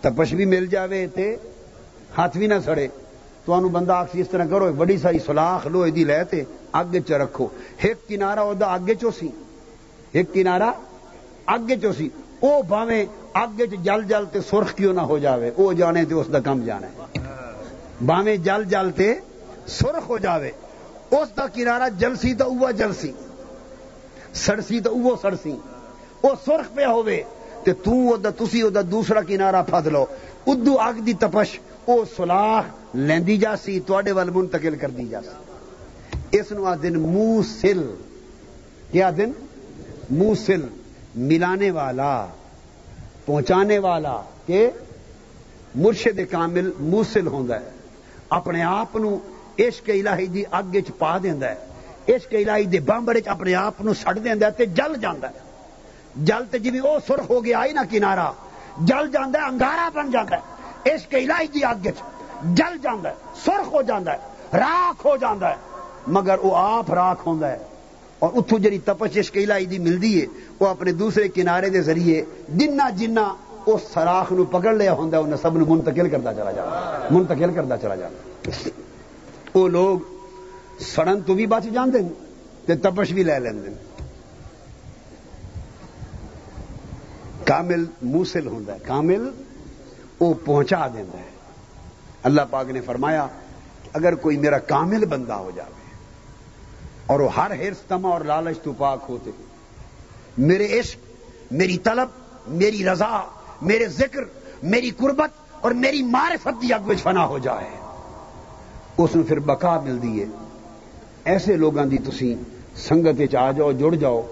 تپش 0.00 0.32
بھی 0.34 0.44
مل 0.46 0.66
جاوے 0.66 1.06
تے 1.14 1.34
ہاتھ 2.16 2.36
بھی 2.38 2.46
نہ 2.46 2.54
سڑے 2.64 2.86
تو 3.44 3.52
انو 3.52 3.68
بندہ 3.68 3.92
آخسی 3.92 4.20
اس 4.20 4.28
طرح 4.28 4.46
کرو 4.50 4.72
بڑی 4.72 4.96
ساری 4.98 5.18
سلاخ 5.18 5.66
لوہے 5.66 5.90
دی 5.90 6.04
لے 6.04 6.22
تے 6.30 6.42
اگ 6.72 6.96
چ 7.08 7.10
رکھو 7.22 7.46
ایک 7.78 8.08
کنارا 8.08 8.42
وہ 8.42 8.54
اگے 8.66 8.94
چو 8.94 9.10
سی 9.10 9.28
ایک 10.12 10.32
کنارا 10.34 10.70
اگے 11.46 11.76
چو 11.82 11.92
سی 11.92 12.08
او 12.40 12.60
باویں 12.68 13.04
اگ 13.34 13.60
چ 13.60 13.84
جل 13.84 14.04
جل 14.08 14.24
تے 14.32 14.40
سرخ 14.50 14.74
کیوں 14.74 14.92
نہ 14.92 15.00
ہو 15.02 15.18
جاوے 15.18 15.50
او 15.56 15.72
جانے 15.72 16.04
تے 16.04 16.14
اس 16.14 16.32
دا 16.32 16.40
کم 16.40 16.64
جانا 16.64 16.86
ہے 16.88 17.20
باویں 18.06 18.36
جل 18.44 18.64
جل 18.64 18.90
تے 18.96 19.12
سرخ 19.70 20.08
ہو 20.08 20.18
جاوے 20.18 20.50
اس 21.10 21.36
دا 21.36 21.46
کنارا 21.46 21.88
جلسی 21.88 22.34
تو 22.34 22.44
اوہ 22.44 22.72
جلسی، 22.72 23.12
سڑسی 24.34 24.80
تو 24.80 24.90
اوہ 24.90 25.16
سڑسی۔ 25.22 25.56
او 26.20 26.28
سرخ 26.44 26.74
پہ 26.74 26.84
ہوئے 26.84 27.22
تے 27.64 27.72
تو 27.72 27.90
او 27.90 28.16
دا، 28.16 28.30
تسی 28.30 28.60
او 28.60 28.68
دا 28.70 28.80
دوسرا 28.90 29.20
کنارا 29.20 29.62
پھد 29.62 29.86
لو۔ 29.86 30.06
ادو 30.46 30.80
اگ 30.80 30.92
دی 30.92 31.12
تپش، 31.12 31.58
او 31.84 32.04
سلاح 32.16 32.62
لیندی 32.94 33.36
جاسی 33.36 33.80
تواڈے 33.80 34.12
ول 34.12 34.30
منتقل 34.30 34.76
کر 34.76 34.90
دی 34.90 35.08
جاسی 35.08 36.38
اس 36.38 36.52
نو 36.52 36.74
دن 36.82 37.00
موسل۔ 37.00 37.94
کیا 38.92 39.10
دن؟ 39.16 39.32
موسل۔ 40.10 40.60
ملانے 41.14 41.70
والا، 41.70 42.26
پہنچانے 43.26 43.78
والا، 43.78 44.22
کہ 44.46 44.70
مرشد 45.74 46.20
کامل 46.30 46.70
موسل 46.80 47.26
ہوندا 47.26 47.60
ہے۔ 47.60 47.70
اپنے 48.28 48.62
آپ 48.62 48.96
عشق 49.58 49.88
الہی 49.88 50.26
دی 50.26 50.42
اگ 50.50 50.76
چ 50.86 50.90
پا 50.98 51.18
دیندا 51.18 51.50
ہے۔ 51.50 51.54
عشق 52.08 52.32
الہی 52.32 52.64
دے 52.64 52.80
بامبڑے 52.80 53.20
چ 53.20 53.28
اپنے 53.28 53.54
آپ 53.54 53.80
نو 53.80 53.94
سڑ 53.94 54.18
دیندا 54.18 54.46
ہے 54.46 54.50
تے 54.50 54.66
جل 54.66 54.92
جاندا 55.00 55.28
ہے۔ 55.28 55.38
جل 56.16 56.44
تے 56.50 56.58
جویں 56.58 56.80
او 56.80 56.96
سرخ 57.06 57.30
ہو 57.30 57.44
گیا 57.44 57.58
آئی 57.58 57.72
نا 57.72 57.82
کنارا 57.90 58.32
جل 58.78 59.10
جاندا 59.12 59.38
ہے 59.40 59.44
انگارا 59.44 59.88
بن 59.94 60.10
جاندا 60.10 60.36
ہے۔ 60.36 60.94
عشق 60.94 61.14
الہی 61.14 61.46
دی 61.46 61.64
اگ 61.64 61.86
چ 61.96 62.02
جل 62.54 62.78
جاندا 62.82 63.08
ہے، 63.08 63.14
سرخ 63.44 63.72
ہو 63.72 63.82
جاندا 63.82 64.12
ہے، 64.12 64.18
راکھ 64.52 65.06
ہو 65.06 65.16
جاندا 65.16 65.50
ہے۔ 65.50 65.54
مگر 66.06 66.38
وہ 66.42 66.56
آپ 66.56 66.90
راکھ 66.90 67.26
ہوندا 67.26 67.50
ہے۔ 67.50 67.58
اور 68.18 68.30
اتو 68.34 68.58
جی 68.58 68.78
تپش 68.78 69.18
عشق 69.18 69.36
الہی 69.36 69.66
دی 69.66 69.78
ملدی 69.78 70.20
ہے 70.20 70.26
وہ 70.60 70.68
اپنے 70.68 70.92
دوسرے 70.92 71.28
کنارے 71.28 71.68
دے 71.68 71.82
ذریعے 71.82 72.24
جنہ 72.48 72.90
جنہ 72.96 73.34
اس 73.66 73.80
سراخ 73.92 74.32
نو 74.32 74.44
پکڑ 74.44 74.74
لیا 74.74 74.92
ہوں 74.92 75.12
انہیں 75.12 75.36
سب 75.42 75.58
نو 75.58 75.64
منتقل 75.68 76.08
کرتا 76.08 76.34
چلا 76.34 76.52
جانا 76.52 77.08
منتقل 77.10 77.52
کرتا 77.54 77.76
چلا 77.76 77.96
جانا 77.96 78.48
وہ 79.54 79.68
لوگ 79.68 79.98
سڑن 80.80 81.20
تو 81.22 81.34
بھی 81.34 81.46
بچ 81.46 81.64
جاندے 81.74 81.98
تے 82.66 82.74
تپش 82.76 83.12
بھی 83.12 83.22
لے 83.22 83.38
لیندے 83.38 83.70
کامل 87.44 87.84
موسل 88.02 88.46
ہوں 88.46 88.60
کامل 88.86 89.28
وہ 90.20 90.32
پہنچا 90.44 90.86
دینا 90.88 91.18
ہے۔ 91.18 91.30
اللہ 92.22 92.40
پاک 92.50 92.70
نے 92.70 92.80
فرمایا 92.80 93.26
اگر 93.92 94.14
کوئی 94.14 94.36
میرا 94.36 94.58
کامل 94.58 95.04
بندہ 95.06 95.32
ہو 95.32 95.50
جائے 95.56 95.82
اور 97.06 97.20
وہ 97.20 97.34
ہر 97.36 97.50
ہرس 97.50 97.80
تما 97.88 98.08
اور 98.08 98.20
لالچ 98.20 98.58
تو 98.62 98.72
پاک 98.72 99.04
ہوتے، 99.08 99.30
میرے 100.38 100.80
عشق، 100.80 101.52
میری 101.52 101.78
طلب، 101.78 102.08
میری 102.48 102.84
رضا، 102.84 103.20
میرے 103.62 103.86
ذکر، 103.88 104.24
میری 104.62 104.90
قربت 104.90 105.30
اور 105.60 105.72
میری 105.72 106.02
معرفت 106.02 106.62
دی 106.62 106.72
اگ 106.72 106.90
فنا 107.02 107.26
ہو 107.26 107.38
جائے۔ 107.38 107.70
اس 108.98 109.16
نے 109.16 109.22
پھر 109.22 109.38
بقا 109.38 109.80
ملتی 109.80 110.20
ہے۔ 110.20 110.26
ایسے 111.24 111.56
لوگوں 111.56 111.84
کی 111.90 111.98
تھی 111.98 112.34
سنگت 112.76 113.34
آ 113.34 113.50
جاؤ، 113.50 113.72
جڑ 113.72 113.94
جاؤ 113.94 114.22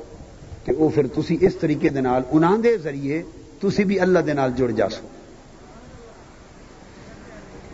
کہ 0.64 0.72
وہ 0.78 0.88
پھر 0.94 1.06
تسی 1.06 1.36
اس 1.40 1.56
طریقے 1.56 1.88
دے 1.88 2.00
نال، 2.00 2.22
انہاں 2.30 2.56
دے 2.56 2.76
ذریعے 2.78 3.22
تسی 3.62 3.84
بھی 3.84 4.00
اللہ 4.00 4.18
دے 4.18 4.32
نال 4.32 4.52
جڑ 4.56 4.70
جا 4.70 4.88
سو 4.88 5.06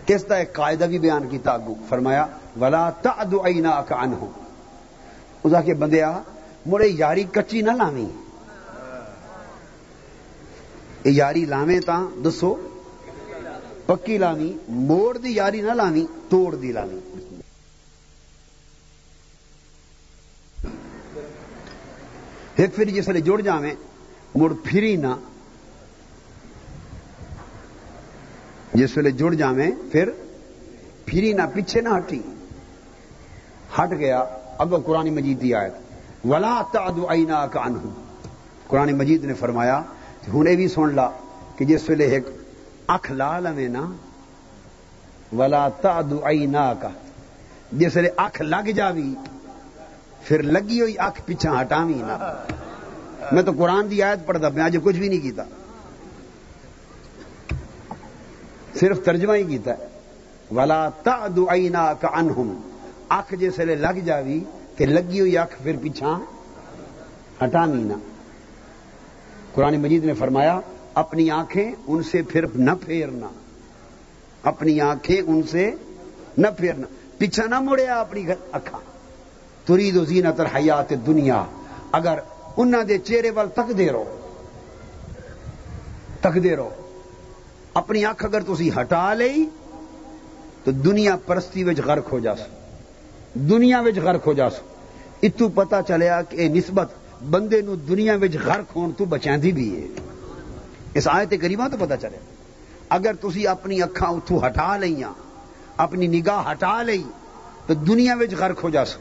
اس 0.07 0.25
کا 0.29 0.37
ایک 0.37 0.53
قاعدہ 0.53 0.85
بھی 0.85 0.99
بیان 0.99 1.29
کیتا 1.29 1.51
اگو 1.51 1.75
فرمایا، 1.89 2.27
ولا 2.61 2.91
تعد 2.91 3.35
عیناک 3.45 3.93
عنہ 3.93 4.25
اس 5.45 5.53
کے 5.67 5.75
بندیا 5.75 6.21
مڑے 6.67 6.89
یاری 6.89 7.25
کچی 7.33 7.61
نہ 7.61 7.71
لاویں۔ 7.71 8.09
یاری 11.05 11.45
لاویں 11.45 11.81
تا 11.81 12.07
دسو۔ 12.25 12.68
پکی 13.89 14.19
لانی، 14.19 14.57
موڑ 14.69 15.19
دی 15.19 15.31
یاری 15.31 15.61
نہ 15.61 15.73
لانی، 15.73 16.07
توڑ 16.29 16.55
دی 16.55 16.73
لانی۔ 16.73 16.99
ایک 22.57 22.75
پھر 22.75 22.85
جس 22.85 23.09
ویلے 23.09 23.21
جڑ 23.21 23.41
جاویں، 23.41 23.75
مڑ 24.35 24.53
پھری 24.65 24.97
نہ۔ 24.97 25.15
جس 28.75 28.97
ویلے 28.97 29.11
جڑ 29.11 29.35
جاویں، 29.35 29.71
پھر 29.93 30.11
پھری 31.05 31.33
نہ، 31.33 31.43
پیچھے 31.55 31.81
نہ 31.81 31.89
ہٹی۔ 31.89 32.21
ہٹ 33.79 33.91
گیا 33.99 34.19
اگو 34.59 34.77
قرآن 34.77 35.15
مجید 35.15 35.43
دی 35.43 35.55
آیت۔ 35.55 35.73
ولا 36.25 36.63
تعد 36.73 36.99
عیناک 37.09 37.57
عنہ 37.57 37.79
قرآن 38.67 38.99
مجید 38.99 39.25
نے 39.25 39.35
فرمایا 39.35 39.83
ہوں 40.33 40.47
یہ 40.47 40.57
بھی 40.57 40.69
سن 40.69 40.95
لا 40.95 41.11
کہ 41.57 41.65
جس 41.65 41.89
ویلے 41.89 42.05
ایک 42.05 42.25
اکھ 42.89 43.13
لا 43.13 43.41
لوے 43.41 43.69
نا، 43.69 43.93
ولا 45.37 45.69
تا 45.69 46.01
دئی 46.11 46.47
نا 46.47 46.75
کا 46.75 46.89
جس 47.73 47.99
اکھ 48.17 48.43
لگ 48.43 48.71
جاوی، 48.71 49.15
پھر 50.25 50.43
لگی 50.43 50.81
ہوئی 50.81 50.99
اکھ 50.99 51.23
پیچھا 51.27 51.61
ہٹاوی 51.61 51.95
نا۔ 51.95 52.45
میں 53.33 53.43
تو 53.43 53.53
قرآن 53.59 53.89
کی 53.89 54.03
آیت 54.03 54.27
پڑھتا 54.27 54.49
میں 54.49 54.65
اج 54.65 54.77
کچھ 54.83 54.97
بھی 54.97 55.09
نہیں 55.09 55.21
کیتا۔ 55.21 55.43
صرف 58.81 59.05
ترجمہ 59.05 59.33
ہی 59.33 59.45
کیتا 59.45 59.71
ہے۔ 59.71 59.87
ولا 60.55 60.89
تا 60.89 61.27
دئی 61.37 61.69
نا 61.69 61.93
کا 61.93 62.09
انہم 62.09 62.61
اکھ 63.09 63.35
جس 63.35 63.59
لگ 63.59 63.99
جاوی 64.05 64.41
کہ 64.77 64.87
لگی 64.87 65.21
ہوئی 65.21 65.39
اکھ 65.39 65.63
پھر 65.63 65.77
پیچھا 65.83 66.19
ہٹاوی 67.45 67.83
نا۔ 67.83 67.95
قرآن 69.55 69.81
مجید 69.81 70.05
نے 70.05 70.15
فرمایا 70.15 70.61
اپنی 70.99 71.31
آنکھیں 71.31 71.73
ان 71.87 72.03
سے 72.03 72.23
پھر 72.23 72.45
نہ 72.55 72.71
پھیرنا۔ 72.87 73.29
اپنی 74.43 74.81
آنکھیں 74.81 75.21
ان 75.27 75.43
سے 75.43 75.71
نہ 76.39 76.47
پھیرنا۔ 76.57 76.87
پیچھا 77.19 77.47
نہ 77.47 77.61
مڑیا 77.61 78.01
اپنی 78.01 78.27
اکھا 78.53 78.79
ترید 79.65 79.97
و 79.97 80.05
زینت 80.05 80.41
الحیات 80.41 80.93
دنیا 81.07 81.45
اگر 81.93 82.19
انہوں 82.57 82.85
دے 82.85 82.99
چہرے 82.99 83.31
وال 83.31 83.49
تک 83.49 83.79
دے 83.79 83.93
رہو۔ 83.93 84.17
تک 86.21 86.43
دے 86.45 86.57
رہو۔ 86.57 86.71
اپنی 87.75 88.05
اکھ 88.05 88.25
اگر 88.25 88.41
تسی 88.41 88.71
ہٹا 88.81 89.15
لئی، 89.15 89.45
تو 90.65 90.71
دنیا 90.71 91.17
پرستی 91.27 91.65
وچ 91.65 91.81
غرق 91.81 92.13
ہو 92.13 92.19
جاسو۔ 92.19 92.45
دنیا 93.35 93.81
وچ 93.81 93.99
غرق 93.99 94.27
ہو 94.27 94.33
جاسو۔ 94.33 94.63
اتو 95.23 95.49
پتا 95.49 95.83
چلیا 95.83 96.23
کہ 96.23 96.49
نسبت 96.49 96.93
بندے 97.31 97.61
نو 97.61 97.75
دنیا 97.75 98.17
وچ 98.23 98.37
غرق 98.45 98.77
ہون 98.77 98.93
تو 98.93 99.05
بچاندی 99.05 99.53
بھی 99.53 99.83
ہے۔ 99.83 99.87
اس 100.99 101.09
آیت 101.09 101.35
کریمہ 101.41 101.69
تو 101.69 101.77
پتا 101.81 101.97
چلے۔ 101.97 102.19
اگر 102.89 103.15
تسی 103.15 103.47
اپنی 103.47 103.83
اکھاں 103.83 104.09
اتو 104.09 104.47
ہٹا 104.47 104.77
لئیاں، 104.77 105.13
اپنی 105.77 106.07
نگاہ 106.07 106.51
ہٹا 106.51 106.83
لئی، 106.83 107.03
تو 107.67 107.75
دنیا 107.75 108.15
وچ 108.21 108.35
غرق 108.35 108.65
ہو 108.65 108.71
جاسو 108.71 108.99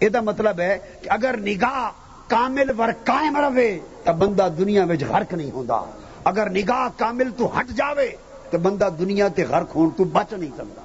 یہ 0.00 0.20
مطلب 0.20 0.60
ہے 0.60 0.78
کہ 1.02 1.10
اگر 1.10 1.36
نگاہ 1.36 1.90
کامل 2.28 2.70
ور 2.78 2.88
قائم 3.04 3.36
رہے، 3.36 3.78
تو 4.04 4.12
بندہ 4.12 4.48
دنیا 4.58 4.84
وچ 4.84 5.04
غرق 5.04 5.34
نہیں 5.34 5.50
ہوندا۔ 5.50 5.80
اگر 6.24 6.50
نگاہ 6.50 6.88
کامل 6.96 7.30
تو 7.36 7.58
ہٹ 7.58 7.68
جاوے، 7.68 8.08
تو 8.50 8.58
بندہ 8.58 8.88
دنیا 8.98 9.28
تے 9.28 9.44
غرق 9.44 9.74
ہون 9.74 9.90
تو 9.90 10.04
بچ 10.04 10.32
نہیں 10.32 10.50
سکتا۔ 10.54 10.82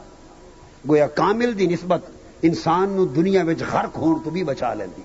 گویا 0.89 1.07
کامل 1.07 1.60
دی 1.60 1.68
نسبت 1.68 2.01
انسان 2.41 2.89
نو 2.89 3.05
دنیا 3.05 3.43
وچ 3.43 3.64
غرق 3.72 3.97
ہون 3.97 4.20
تو 4.24 4.30
بھی 4.30 4.43
بچا 4.43 4.74
لیندی۔ 4.74 5.01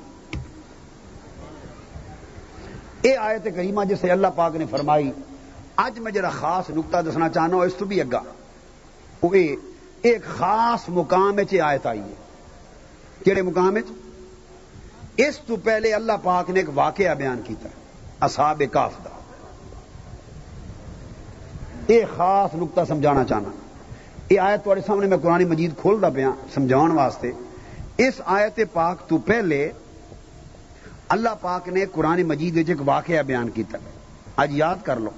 یہ 3.09 3.17
آیت 3.17 3.45
کریمہ 3.57 3.85
جسے 3.85 4.11
اللہ 4.11 4.27
پاک 4.35 4.57
نے 4.57 4.65
فرمائی 4.71 5.11
اج 5.77 5.99
میں 5.99 6.13
جرا 6.13 6.29
خاص 6.29 6.71
نقطہ 6.71 6.97
دسنا 7.11 7.29
چاہنا 7.29 7.57
اس 7.57 7.75
تو 7.75 7.85
بھی 7.85 8.01
اگا 8.01 8.23
وہ 9.23 9.35
ایک 10.03 10.25
خاص 10.25 10.89
مقام 10.89 11.39
آیت 11.65 11.87
آئی 11.87 12.01
ہے۔ 12.01 12.15
کہڑے 13.25 13.43
مقام 13.43 13.79
اس 15.17 15.39
تو 15.39 15.57
پہلے 15.57 15.95
اللہ 15.95 16.13
پاک 16.23 16.51
نے 16.51 16.61
ایک 16.61 16.69
واقعہ 16.75 17.15
بیان 17.15 17.41
کیتا 17.45 17.69
اصحاب 18.21 18.63
کاف 18.73 18.93
دا۔ 19.05 19.09
یہ 21.89 22.05
خاص 22.17 22.55
نقطہ 22.55 22.81
سمجھانا 22.89 23.25
چاہنا۔ 23.25 23.49
یہ 24.31 24.41
آیت 24.41 24.63
تھوڑے 24.63 24.81
سامنے 24.87 25.07
میں 25.07 25.19
قرآن 25.19 25.45
مجید 25.45 25.71
کھولتا 25.81 26.11
پیا 26.11 26.31
سمجھاؤ 26.55 26.87
واسطے۔ 26.89 27.33
اس 27.99 28.15
آیت 28.25 28.61
پاک 28.73 29.09
تو 29.09 29.19
پہلے 29.19 29.73
اللہ 31.09 31.29
پاک 31.41 31.69
نے 31.69 31.85
قرآن 31.93 32.23
مجید 32.23 32.57
ایک 32.57 32.79
واقعہ 32.85 33.23
بیان 33.23 33.49
کیتا 33.49 33.79
اج 34.37 34.51
یاد 34.53 34.77
کر 34.83 34.97
لو۔ 34.97 35.11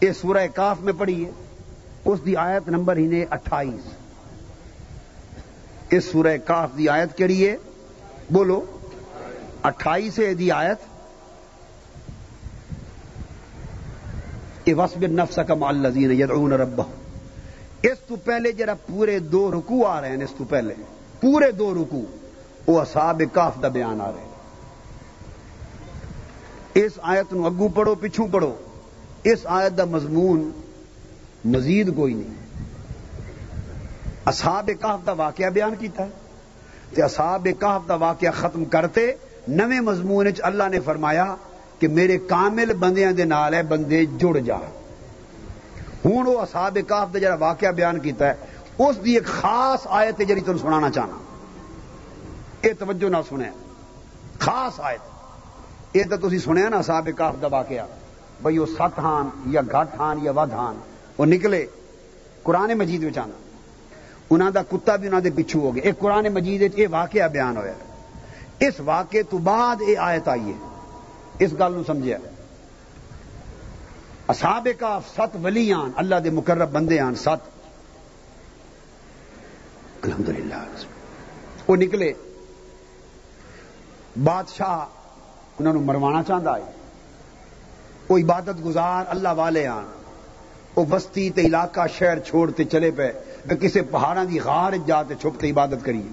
یہ 0.00 0.12
سورہ 0.12 0.46
کاف 0.54 0.80
میں 0.80 0.92
پڑھی 0.98 1.24
ہے، 1.24 1.30
اس 2.04 2.18
دی 2.26 2.36
آیت 2.36 2.68
نمبر 2.68 2.96
ہی 2.96 3.06
نے 3.06 3.24
اٹھائیس۔ 3.30 3.90
اس 5.90 6.04
سورہ 6.04 6.36
کاف 6.44 6.70
دی 6.78 6.88
آیت 6.88 7.18
کہڑی 7.18 7.48
ہے؟ 7.48 7.56
بولو۔ 8.30 8.64
اٹھائیس 9.62 10.18
ہے 10.18 10.34
دی 10.34 10.50
آیت۔ 10.50 10.78
وسب 14.68 15.02
نفس 15.02 15.38
کا 15.48 15.54
مالزین 15.54 16.10
یدعون 16.10 16.52
رب 16.52 16.80
اس 17.82 17.98
تو 18.08 18.16
پہلے 18.16 18.52
جرا 18.52 18.74
پورے 18.74 19.18
دو 19.18 19.50
رکو 19.50 19.86
آ 19.86 20.00
رہے 20.00 20.16
ہیں، 20.16 20.24
اس 20.24 20.32
تو 20.38 20.44
پہلے۔ 20.44 20.74
پورے 21.20 21.52
دو 21.52 21.74
رکو 21.74 22.04
وہ 22.66 22.80
اصاب 22.80 23.22
کاف 23.32 23.52
دا 23.62 23.68
بیان 23.68 24.00
آ 24.00 24.12
رہے 24.12 24.20
ہیں۔ 24.20 24.28
اس 26.74 26.92
آیت 27.02 27.32
نو 27.32 27.46
اگو 27.46 27.68
پڑھو 27.68 27.94
پچھو 27.94 28.26
پڑھو۔ 28.32 28.54
اس 29.32 29.46
آیت 29.50 29.76
دا 29.78 29.84
مضمون 29.84 30.50
مزید 31.52 31.94
کوئی 31.96 32.14
نہیں. 32.14 32.34
اصحاب 34.26 34.70
کاف 34.80 35.06
دا 35.06 35.12
واقعہ 35.12 35.50
بیان 35.50 35.74
کیتا 35.78 36.04
ہے. 36.04 36.10
تے 36.94 37.02
اصحاب 37.02 37.46
کاف 37.58 37.88
دا 37.88 37.94
واقعہ 37.96 38.30
ختم 38.36 38.64
کرتے 38.70 39.10
نویں 39.48 39.80
مضمون 39.80 40.26
اللہ 40.42 40.68
نے 40.70 40.80
فرمایا 40.84 41.34
کہ 41.78 41.88
میرے 41.88 42.18
کامل 42.28 42.72
بندیاں 42.78 43.12
دے 43.12 43.24
نال 43.24 43.54
ہے 43.54 43.62
بندے 43.68 44.04
جڑ 44.18 44.36
جا. 44.38 44.58
ہوں 46.04 46.24
وہ 46.26 46.40
اصحاب 46.40 46.78
کاف 46.88 47.12
دا 47.14 47.18
جڑا 47.18 47.34
واقعہ 47.40 47.70
بیان 47.76 47.98
کیتا 48.00 48.28
ہے، 48.28 48.34
اس 48.78 49.04
دی 49.04 49.12
ایک 49.14 49.26
خاص 49.26 49.86
آیت 49.98 50.20
ہے 50.20 50.24
جڑی 50.24 50.40
تمہیں 50.40 50.62
سنانا 50.62 50.90
چاہنا. 50.90 51.16
یہ 52.62 52.72
توجہ 52.78 53.08
نہ 53.08 53.16
سنیا 53.28 53.50
خاص 54.38 54.80
آیت. 54.80 55.96
یہ 55.96 56.04
تو 56.10 56.28
تھی 56.28 56.38
سنیا 56.38 56.68
نا 56.68 56.78
اصحاب 56.78 57.08
کاف 57.16 57.34
دا 57.42 57.46
واقعہ. 57.52 57.84
بھائی 58.40 58.58
وہ 58.58 58.66
سات 58.66 58.98
ہان 58.98 59.30
یا 59.46 59.60
گھٹ 59.62 59.98
ہان 59.98 60.18
یا 60.22 60.32
ود 60.32 60.52
ہان، 60.52 60.76
وہ 61.18 61.26
نکلے 61.26 61.66
قرآن 62.42 62.78
مجید 62.78 63.02
میں 63.02 63.18
آنا۔ 63.18 63.38
انہوں 64.30 64.50
دا 64.50 64.62
کتا 64.62 64.96
بھی 64.96 65.06
انہوں 65.06 65.20
دے 65.20 65.30
پچھو 65.36 65.60
ہو 65.60 65.74
گیا 65.74 65.82
ایک 65.82 65.98
قرآن 65.98 66.26
مجید 66.34 66.78
یہ 66.78 66.86
واقعہ 66.90 67.28
بیان 67.28 67.56
ہوا 67.56 67.72
اس 68.60 68.74
واقعے 68.80 69.22
تو 69.22 69.38
بعد 69.38 69.82
یہ 69.82 69.98
آیت 69.98 70.28
آئی 70.28 70.52
ہے۔ 70.52 70.68
اس 71.38 71.52
گل 71.52 71.82
سمجھا 71.86 72.16
اصحاب 74.28 74.68
کا 74.78 74.98
ست 75.16 75.36
ولی 75.42 75.72
آن، 75.72 75.90
اللہ 75.96 76.14
دے 76.14 76.30
مقرب 76.30 76.72
بندے 76.72 77.00
آن 77.00 77.14
ست 77.14 77.66
الحمدللہ۔ 80.02 80.64
وہ 81.68 81.76
نکلے۔ 81.76 82.12
بادشاہ 84.24 84.84
انہوں 85.58 85.74
نے 85.74 85.80
مروانا 85.80 86.22
چاہتا 86.22 86.56
ہے۔ 86.56 86.75
وہ 88.08 88.18
عبادت 88.18 88.64
گزار 88.64 89.04
اللہ 89.08 89.28
والے 89.36 89.66
آن۔ 89.66 89.84
وہ 90.76 90.84
بستی 90.88 91.30
تے 91.30 91.40
علاقہ 91.40 91.86
شہر 91.98 92.18
چھوڑتے 92.18 92.64
چلے 92.64 92.90
پے۔ 92.90 93.10
کسی 93.60 93.80
پہاڑوں 93.80 94.24
کی 94.30 94.40
غار 94.40 94.72
جاتے 94.86 95.14
چھپتے 95.20 95.50
عبادت 95.50 95.84
کریے 95.84 96.08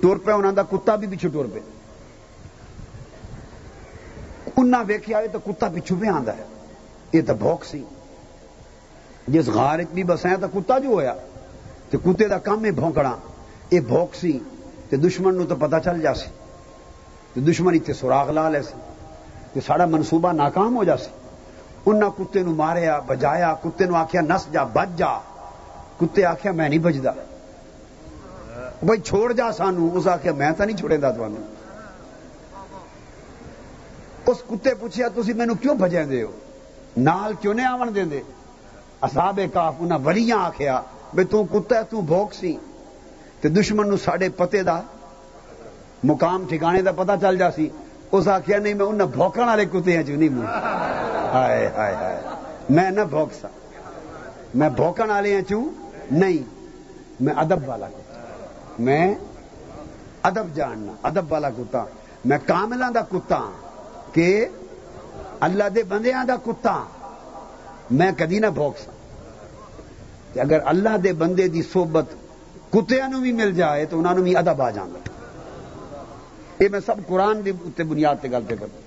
ٹور 0.00 0.16
پہ 0.16 0.30
انہوں 0.30 0.52
کا 0.52 0.62
کتا 0.62 0.96
بھی 0.96 1.06
پیچھے 1.06 1.28
ٹور 1.28 1.44
پہ 1.54 1.58
انہیں 4.56 4.84
ویکیا 4.86 5.20
تو 5.32 5.38
کتا 5.38 5.68
پچھو 5.74 5.96
پہ 6.00 6.06
آتا 6.06 6.36
ہے۔ 6.36 6.44
یہ 7.12 7.20
تو 7.26 7.34
بوک 7.34 7.64
سی۔ 7.64 7.84
جس 9.28 9.48
غار 9.48 9.78
بھی 9.92 10.04
بسایا 10.04 10.36
تو 10.40 10.48
کتا 10.48 10.78
جو 10.78 10.88
ہوا 10.88 11.14
تو 11.90 11.98
کتے 11.98 12.24
کا 12.24 12.38
کام 12.38 12.64
ہے 12.64 12.70
بونکنا 12.70 13.16
یہ 13.70 13.80
بوک 13.80 14.14
سی۔ 14.14 14.38
تو 14.90 14.96
دشمن 14.96 15.36
نو 15.36 15.44
تو 15.44 15.56
پتا 15.56 15.80
چل 15.80 16.00
جا 16.00 16.14
سی 16.14 17.40
دشمن 17.40 17.74
اتنے 17.74 17.94
سوراخ 17.94 18.30
لا 18.30 18.48
لے 18.48 18.62
سی۔ 18.62 18.74
تو 19.52 19.60
سارا 19.66 19.86
منصوبہ 19.86 20.32
ناکام 20.32 20.76
ہو 20.76 20.84
جا 20.84 20.96
سی 20.96 21.10
انہیں 21.86 22.10
کتے 22.18 22.42
نو 22.42 22.52
ماریا، 22.54 22.98
بجایا، 23.06 23.54
کتے 23.62 23.84
نو 23.84 23.94
آخیا 23.96 24.20
نس 24.20 24.46
جا، 24.52 24.64
بج 24.64 24.98
جا۔ 24.98 25.12
کتے 26.00 26.24
آخیا 26.24 26.52
میں 26.52 26.68
نہیں 26.68 26.78
بجتا 26.78 27.10
بھائی 28.82 29.00
چھوڑ 29.00 29.32
جا 29.32 29.50
سانو 29.52 29.88
اس 29.94 30.06
آخیا 30.06 30.32
میں 30.32 30.50
تو 30.58 30.64
نہیں 30.64 30.76
چھوڑے 30.76 31.00
گا 31.02 31.10
تمہیں 31.10 31.46
اس 34.26 34.42
کتے 34.46 34.74
پوچھا 34.74 35.08
تھی 35.08 35.32
مینو 35.32 35.54
کیوں 35.54 35.74
بجے 35.74 36.04
دے 36.04 36.22
ہو؟ 36.22 36.30
نال 36.96 37.32
کیوں 37.40 37.54
نہیں 37.54 37.66
آن 37.66 37.94
دے 37.94 38.04
دے 38.04 38.20
اصاب 39.00 39.40
کاف 39.52 39.74
انہیں 39.80 39.98
ولیاں 40.04 40.38
آخیا 40.38 40.80
بھائی 41.14 41.26
تو 41.26 41.44
کتا 41.44 41.82
تو 41.82 42.00
بھوک 42.00 42.34
سی۔ 42.34 42.56
تے 43.40 43.48
دشمن 43.48 43.88
نو 43.88 43.96
ساڈے 43.96 44.28
پتے 44.28 44.62
دا 44.62 44.80
مقام 46.04 46.44
ٹھکانے 46.48 46.82
دا 46.82 46.92
پتہ 46.92 47.12
چل 47.20 47.38
جا 47.38 47.50
سی۔ 47.50 47.68
اس 48.12 48.28
آخیا 48.28 48.58
نہیں، 48.58 48.74
میں 48.74 48.86
انہیں 48.86 49.06
بھوکن 49.06 49.40
والے 49.40 49.64
کتے 49.64 50.02
چ 50.02 50.08
نہیں 50.08 50.28
ہائے 51.32 51.70
ہائے 51.76 51.94
ہائے۔ 51.94 52.20
میں 52.70 52.90
نہ 52.90 53.00
بھوک 53.00 53.28
سا۔ 53.40 53.48
میں 54.54 54.68
بھوکن 54.68 55.10
والے 55.10 55.42
چوں؟ 55.48 55.64
نہیں۔ 56.10 56.44
میں 57.20 57.34
ادب 57.36 57.68
والا 57.68 57.86
کتا۔ 57.86 58.20
میں 58.78 59.14
ادب 60.22 60.54
جاننا، 60.54 60.92
ادب 61.02 61.32
والا 61.32 61.50
کتا۔ 61.50 61.84
میں 62.24 62.38
کاملہ 62.46 62.84
دا 62.94 63.00
کتا 63.00 63.36
ہاں۔ 63.36 64.14
کہ 64.14 64.46
اللہ 65.40 65.64
دے 65.74 65.82
بندیاں 65.82 66.24
دا 66.24 66.36
کتا 66.46 66.72
ہاں۔ 66.72 66.84
میں 67.90 68.12
کدی 68.18 68.38
نہ 68.38 68.46
بھوک 68.46 68.78
سا۔ 68.78 68.90
اگر 70.40 70.58
اللہ 70.64 70.96
دے 70.96 71.12
بندے 71.12 71.48
دی 71.48 71.62
صحبت 71.62 72.04
کتیا 72.70 73.06
بھی 73.06 73.32
مل 73.32 73.54
جائے 73.54 73.86
تو 73.86 73.98
انہوں 73.98 74.14
بھی 74.14 74.36
ادب 74.36 74.62
آ 74.62 74.70
جانا 74.70 74.98
یہ 76.60 76.68
میں 76.68 76.80
سب 76.80 77.06
قرآن 77.06 77.42
کی 77.42 77.50
اتنے 77.50 77.84
بنیاد 77.84 78.16
سے 78.22 78.28
گل 78.28 78.42
پہ 78.48 78.54
کروں 78.54 78.86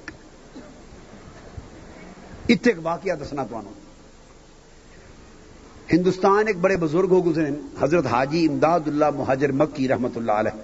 اتنے 2.49 2.72
ایک 2.72 2.80
واقعہ 2.84 3.15
دسنا 3.15 3.43
تمہوں 3.49 3.80
ہندوستان 5.91 6.47
ایک 6.47 6.57
بڑے 6.57 6.78
بزرگ 6.78 7.11
ہو 7.11 7.26
گزرے 7.26 7.49
حضرت 7.82 8.05
حاجی 8.07 8.45
امداد 8.47 8.88
اللہ 8.88 9.09
مہاجر 9.15 9.51
مکی 9.51 9.88
رحمت 9.88 10.17
اللہ 10.17 10.32
علیہ، 10.32 10.59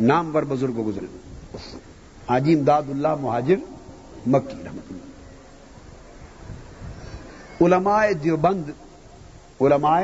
نامور 0.00 0.42
بزرگ 0.42 0.76
ہو 0.76 0.86
گزرے 0.86 1.06
حاجی 2.28 2.54
امداد 2.54 2.82
اللہ 2.90 3.14
مہاجر 3.20 3.56
مکی 4.26 4.62
رحمت 4.64 4.90
اللہ 4.90 5.00
علماء 7.64 8.04
دیوبند 8.24 8.70
علماء 9.60 10.00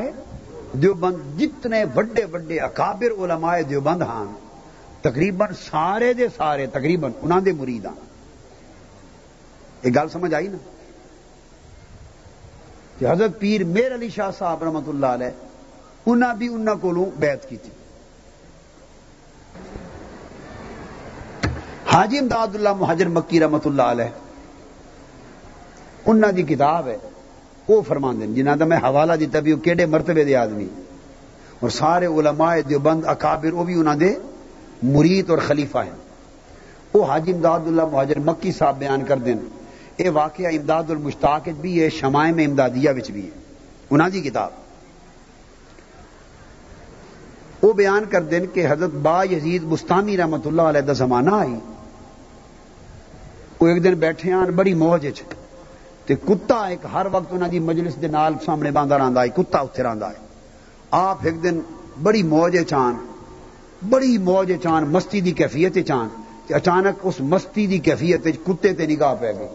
دیوبند 0.83 1.41
جتنے 1.41 1.85
وڈے 1.97 2.25
وڈے 2.25 2.59
اکابر 2.61 3.11
علماء 3.19 3.57
دیوبند 3.69 4.03
ہاں 4.03 4.25
تقریباً 5.03 5.53
سارے 5.71 6.13
دے 6.13 6.27
سارے، 6.37 6.67
تقریباً 6.67 7.13
انہوں 7.23 7.41
دے 7.41 7.53
مرید 7.53 7.87
ہاں۔ 7.87 7.95
یہ 9.83 9.91
گل 9.97 10.09
سمجھ 10.09 10.35
آئی 10.35 10.49
نا؟ 10.49 10.57
کہ 12.99 13.05
حضرت 13.05 13.39
پیر 13.39 13.65
میر 13.65 13.95
علی 13.95 14.09
شاہ 14.11 14.31
صاحب 14.39 14.65
رحمت 14.65 14.89
اللہ 14.89 15.07
علیہ 15.07 15.31
انہوں 16.07 16.35
بھی 16.35 16.49
انہوں 16.49 16.75
کو 16.75 17.11
بیعت 17.19 17.49
کی 17.49 17.57
تھی 17.57 17.71
حاجی 21.93 22.19
امداد 22.19 22.55
اللہ 22.55 22.73
مہاجر 22.73 23.09
مکی 23.09 23.41
رحمت 23.41 23.67
اللہ 23.67 23.83
علیہ 23.83 24.05
انہوں 26.07 26.33
دی 26.33 26.43
کتاب 26.43 26.89
ہے، 26.89 26.97
وہ 27.69 27.83
فرما 27.83 28.13
دیں 28.13 28.27
جنہ 28.27 28.51
کا 28.59 28.65
میں 28.65 28.77
حوالہ 28.77 29.13
دیتا 29.13 29.41
بھی 29.41 29.53
وہ 29.53 29.59
کہڑے 29.59 29.87
مرتبے 29.87 30.25
دے 30.25 30.37
آدمی۔ 30.37 30.67
اور 31.61 31.71
سارے 31.71 32.07
علماء 32.07 32.57
دیوبند، 32.69 33.05
اکابر، 33.07 33.53
وہ 33.53 33.65
بھی 33.65 33.75
انہوں 33.75 33.95
دے 33.95 34.15
مرید 34.83 35.31
اور 35.31 35.39
خلیفہ 35.39 35.79
ہیں۔ 35.79 36.09
وہ 36.95 37.05
حاجی 37.05 37.33
امداد 37.33 37.61
اللہ 37.67 37.83
مہاجر 37.87 38.19
مکی 38.19 38.53
صاحب 38.53 38.79
بیان 38.79 39.05
کر 39.05 39.17
دیں 39.17 39.35
یہ 39.99 40.11
واقعہ 40.11 40.47
امداد 40.47 40.83
المشتاق 40.89 41.49
بھی 41.61 41.83
ہے 41.83 41.91
شمائے 41.91 42.33
میں 42.33 42.47
امدادیہ 42.47 42.91
بھی 42.91 43.25
ہے۔ 43.25 43.31
انہوں 43.91 44.09
دی 44.09 44.21
کتاب۔ 44.21 44.51
وہ 47.63 47.73
بیان 47.73 48.05
کر 48.11 48.23
دیں 48.23 48.41
کہ 48.55 48.67
حضرت 48.71 48.91
با 48.91 49.25
یزید 49.25 49.63
مستانی 49.65 50.17
رحمت 50.17 50.47
اللہ 50.47 50.63
علیہ 50.63 50.81
دا 50.81 50.93
زمانہ 50.93 51.31
آئی۔ 51.31 51.55
وہ 53.61 53.67
ایک 53.69 53.85
دن 53.85 53.95
بیٹھے 53.95 54.33
آن، 54.33 54.51
بڑی 54.51 54.75
موج 54.75 55.09
تے 56.07 56.15
کتا 56.15 56.67
ایک 56.67 56.79
ہر 56.93 57.07
وقت 57.13 57.27
انہوں 57.31 57.49
دی 57.49 57.59
مجلس 57.59 58.03
دے 58.03 58.07
نال 58.07 58.35
سامنے 58.47 58.71
باندھا 58.71 58.99
رہا 58.99 59.23
ہے، 59.23 59.29
کتا 59.29 59.59
اتنے 59.59 59.85
رہا 59.85 60.11
ہے۔ 60.11 60.27
آپ 60.91 61.19
ایک 61.23 61.43
دن 61.43 61.61
بڑی 62.03 62.23
موج 62.23 62.57
چان 62.69 63.08
بڑی 63.83 64.17
موج 64.19 64.53
چان 64.63 64.85
مستی 64.85 65.21
دی 65.21 65.33
کیفیت 65.33 65.79
چان 65.89 66.09
اچانک 66.51 67.07
اس 67.07 67.21
مستی 67.21 67.67
دی 67.67 67.79
کیفیت 67.79 68.27
کتے 68.47 68.73
تے 68.75 68.87
نگاہ 68.87 69.15
پی 69.15 69.33
گئی۔ 69.39 69.49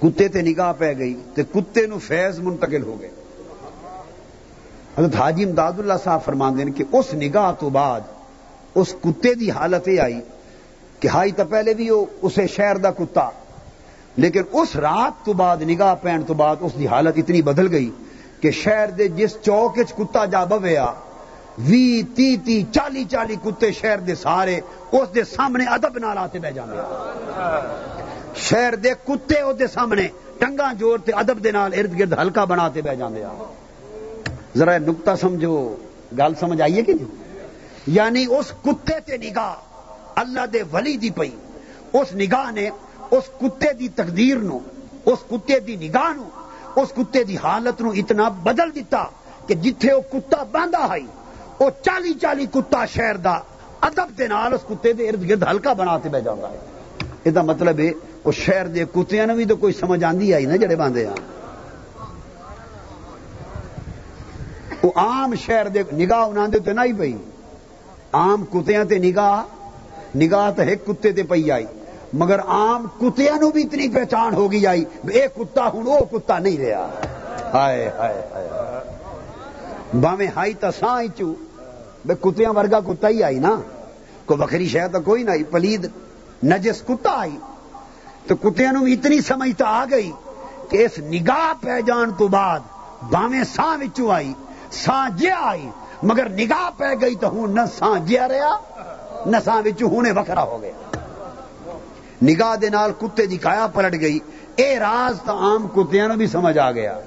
کتے 0.00 0.28
تے 0.28 0.42
نگاہ 0.42 0.72
پی 0.78 0.92
گئی 0.98 1.14
تے 1.34 1.42
کتے 1.52 1.86
نو 1.86 1.98
فیض 1.98 2.38
منتقل 2.38 2.82
ہو 2.82 3.00
گئے۔ 3.00 3.10
حضرت 4.98 5.16
حاجی 5.16 5.44
امداد 5.44 5.78
اللہ 5.78 5.98
صاحب 6.04 6.24
فرما 6.24 6.50
دین 6.58 6.72
کہ 6.72 6.84
اس 6.92 7.14
نگاہ 7.14 7.52
تو 7.60 7.68
بعد 7.70 8.00
اس 8.74 8.94
کتے 9.02 9.34
دی 9.34 9.50
حالت 9.50 9.88
یہ 9.88 10.00
آئی 10.00 10.20
کہ 11.00 11.08
ہائی 11.08 11.32
تو 11.32 11.44
پہلے 11.44 11.74
بھی 11.74 11.90
وہ 11.90 12.04
اسے 12.22 12.46
شہر 12.46 12.76
دا 12.76 12.90
کتا، 12.90 13.28
لیکن 14.16 14.42
اس 14.52 14.76
رات 14.76 15.24
تو 15.24 15.32
بعد، 15.32 15.62
نگاہ 15.62 15.94
پہن 16.02 16.22
تو 16.26 16.34
بعد 16.34 16.56
اس 16.60 16.78
دی 16.78 16.86
حالت 16.86 17.14
اتنی 17.16 17.42
بدل 17.42 17.72
گئی 17.72 17.90
کہ 18.40 18.50
شہر 18.50 18.90
دے 18.90 19.08
جس 19.08 19.36
چوک 19.42 19.78
کتا 19.96 20.24
جا 20.24 20.44
بویا 20.44 20.92
وی 21.66 22.02
تی 22.14 22.36
تی 22.44 22.62
چالی 22.74 23.04
چالی 23.10 23.36
کتے 23.44 23.70
شہر 23.72 23.98
دے 23.98 24.14
سارے، 24.14 24.60
اس 24.92 25.14
دے 25.14 25.24
سامنے 25.24 25.64
ادب 25.74 25.98
نال 25.98 26.18
آتے 26.18 26.38
بہ 26.38 26.50
جانے 26.54 26.76
شہر 28.48 28.74
دے 28.74 28.92
کتے 29.04 29.40
اس 29.40 29.58
دے 29.58 29.66
سامنے 29.66 30.06
ٹنگا 30.38 30.72
جوڑ 30.78 30.98
تے 31.04 31.12
ادب 31.12 31.42
دے 31.44 31.50
نال 31.52 31.72
ارد 31.78 31.98
گرد 31.98 32.12
ہلکا 32.20 32.44
بناتے 32.44 32.82
بہ 32.82 32.94
جانے 32.94 33.22
ذرا 34.56 34.76
نکتا 34.78 35.16
سمجھو، 35.16 35.76
گل 36.18 36.34
سمجھ 36.40 36.60
آئیے 36.62 36.82
کہ 36.82 36.94
نہیں؟ 36.94 37.16
یعنی 37.86 38.24
اس 38.28 38.52
کتے 38.62 39.00
تے 39.06 39.16
نگاہ 39.16 39.54
اللہ 40.20 40.46
دے 40.52 40.62
ولی 40.72 40.96
دی 40.96 41.10
پئی۔ 41.10 41.34
اس 41.92 42.14
نگاہ 42.14 42.50
نے 42.50 42.68
اس 43.10 43.28
کتے 43.40 43.72
دی 43.72 43.88
تقدیر 43.88 44.36
نو، 44.36 44.58
اس 45.04 45.18
کتے 45.30 45.60
دی 45.60 45.76
نگاہ 45.76 46.12
نو، 46.16 46.28
اس 46.80 46.92
کتے 46.96 47.24
دی 47.24 47.36
حالت 47.36 47.80
نو 47.80 47.90
اتنا 47.90 48.28
بدل 48.42 48.74
دیتا 48.74 49.04
کہ 49.46 49.54
جتھے 49.54 49.92
وہ 49.92 50.00
کتا 50.12 50.42
باندھا 50.52 50.86
ہے 50.94 51.17
وہ 51.60 51.68
چالی 51.84 52.12
چالی 52.22 52.46
کتا 52.52 52.84
شہر 52.94 53.16
دا 53.24 53.38
ادب 53.86 54.18
دے 54.18 54.26
نال 54.28 54.52
اس 54.54 54.64
کتے 54.68 54.92
دے 54.92 55.08
ارد 55.08 55.28
گرد 55.28 55.42
ہلکا 55.50 55.72
بنا 55.72 55.90
بناتے 55.90 56.08
بہ 56.08 56.18
جاتا 56.24 56.50
ہے 56.50 56.58
یہ 57.24 57.40
مطلب 57.46 57.78
ہے، 57.78 57.90
وہ 58.24 58.32
شہر 58.32 58.66
دے 58.74 58.84
کتیاں 58.94 59.26
بھی 59.34 59.44
تو 59.44 59.56
کوئی 59.56 59.72
سمجھ 59.72 60.02
آندی 60.04 60.32
آئی 60.34 60.46
نا 60.46 60.56
جڑے 60.56 60.76
باندھے 60.76 61.06
ہیں 61.06 61.14
وہ 64.82 64.90
عام 64.96 65.34
شہر 65.46 65.68
دے 65.74 65.82
نگاہ 65.92 66.24
انہوں 66.28 66.48
دے 66.48 66.58
تے 66.66 66.72
نہ 66.72 66.80
ہی 66.86 66.92
پئی۔ 66.98 67.16
عام 68.20 68.44
کتیاں 68.52 68.84
تے 68.90 68.98
نگاہ 68.98 69.36
نگاہ 70.16 70.50
تو 70.56 70.62
ایک 70.62 70.86
کتے 70.86 71.12
تے 71.12 71.22
پئی 71.30 71.50
آئی۔ 71.50 71.66
مگر 72.20 72.40
عام 72.56 72.86
کتیا 73.00 73.34
نو 73.40 73.50
بھی 73.54 73.62
اتنی 73.62 73.88
پہچان 73.94 74.34
ہو 74.34 74.50
گئی 74.52 74.66
آئی 74.66 74.84
اے 75.14 75.26
کتا 75.36 75.66
ہوں 75.72 75.82
وہ 75.86 75.98
کتا 76.12 76.38
نہیں 76.38 76.56
رہا 76.58 76.86
ہائے 77.54 77.88
ہائے 77.98 78.22
ہائے۔ 78.32 78.48
باویں 80.00 80.26
ہائی 80.36 80.54
تا 80.60 80.70
سا 80.78 81.00
ہی 81.00 81.08
چو 81.16 81.32
بے 82.06 82.14
کتیاں 82.20 82.52
ورگا 82.52 82.80
کتا 82.80 83.08
ہی 83.08 83.22
آئی 83.22 83.38
نا۔ 83.38 83.60
کو 84.26 84.36
بکری 84.36 84.68
شہ 84.68 84.86
تو 84.92 85.00
کوئی 85.00 85.22
نہ 85.22 85.30
آئی، 85.30 85.44
پلید 85.44 85.88
نجس 86.44 86.82
کتا 86.82 87.10
آئی۔ 87.10 87.36
تو 88.26 88.36
کتیا 88.36 88.72
نو 88.72 88.84
اتنی 88.84 89.20
سمجھ 89.20 89.50
تو 89.58 89.64
آ 89.64 89.84
گئی 89.90 90.12
کہ 90.68 90.84
اس 90.84 90.98
نگاہ 90.98 91.52
پہ 91.60 91.80
جان 91.80 92.10
تو 92.18 92.28
بعد 92.28 92.60
باویں 93.10 93.44
سا 93.44 93.76
وچو 93.80 94.10
آئی 94.10 94.32
سا 94.70 95.08
جیا 95.16 95.36
آئی۔ 95.40 95.70
مگر 96.02 96.28
نگاہ 96.28 96.70
پہ 96.76 96.94
گئی 97.00 97.14
تو 97.14 97.28
ہوں 97.28 97.46
نہ 97.46 97.60
سا 97.78 97.98
جیا 97.98 98.28
رہا 98.28 98.58
نہ 99.26 99.36
سا 99.44 99.54
وچو 99.54 99.86
ہونے 99.88 100.10
وکرا 100.10 100.42
ہو 100.42 100.62
گیا۔ 100.62 100.96
نگاہ 102.22 102.56
دے 102.56 102.68
نال 102.68 102.92
کتے 102.98 103.26
دی 103.26 103.36
کایا 103.36 103.66
پلٹ 103.66 104.00
گئی۔ 104.00 104.18
اے 104.56 104.78
راز 104.78 105.22
تو 105.24 105.32
عام 105.32 105.68
کتیاں 105.68 106.08
بھی 106.08 106.26
سمجھ 106.26 106.58
آ 106.58 106.72
گیا۔ 106.72 107.00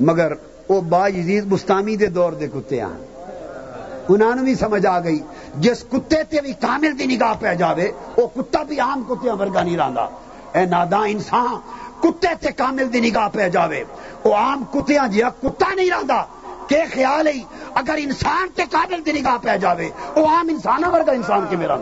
مگر 0.00 0.32
وہ 0.68 0.80
با 0.80 1.08
یزید 1.08 1.44
بستامی 1.48 1.96
دے 1.96 2.06
دور 2.06 2.32
دے 2.32 2.48
کتے 2.48 2.80
ہیں 2.80 3.07
انہوں 4.08 4.44
بھی 4.44 4.54
سمجھ 4.54 4.86
آ 4.86 4.98
گئی۔ 5.04 5.20
جس 5.64 5.82
کتے 5.92 6.22
تے 6.30 6.40
بھی 6.40 6.52
کامل 6.60 6.98
دی 6.98 7.06
نگاہ 7.06 7.34
پہ 7.40 7.54
جاوے 7.60 7.90
وہ 8.16 8.26
کتا 8.36 8.62
بھی 8.68 8.80
عام 8.80 9.02
کتیاں 9.08 9.34
ورگا 9.40 9.62
نہیں 9.62 9.76
رہندا 9.76 10.06
اے 10.54 10.64
نادا 10.66 11.00
انسان، 11.12 11.54
کتے 12.02 12.34
تے 12.40 12.52
کامل 12.56 12.92
دی 12.92 13.00
نگاہ 13.00 13.28
پہ 13.32 13.48
جاوے۔ 13.54 13.82
وہ 14.24 14.34
عام 14.34 14.64
کتیاں 14.72 15.06
جیا 15.14 15.28
کتا 15.42 15.74
نہیں 15.74 15.90
رہندا 15.90 16.22
کہ 16.68 16.82
خیال 16.92 17.26
ہے؟ 17.26 17.32
اگر 17.80 17.96
انسان 17.98 18.48
تے 18.56 18.62
کامل 18.70 19.04
دی 19.06 19.12
نگاہ 19.12 19.36
پہ 19.42 19.56
جاوے 19.62 19.88
وہ 20.16 20.26
عام 20.28 20.48
انسان 20.50 20.84
ورگا 20.84 21.12
انسان 21.12 21.46
کے 21.50 21.56
میرا 21.56 21.76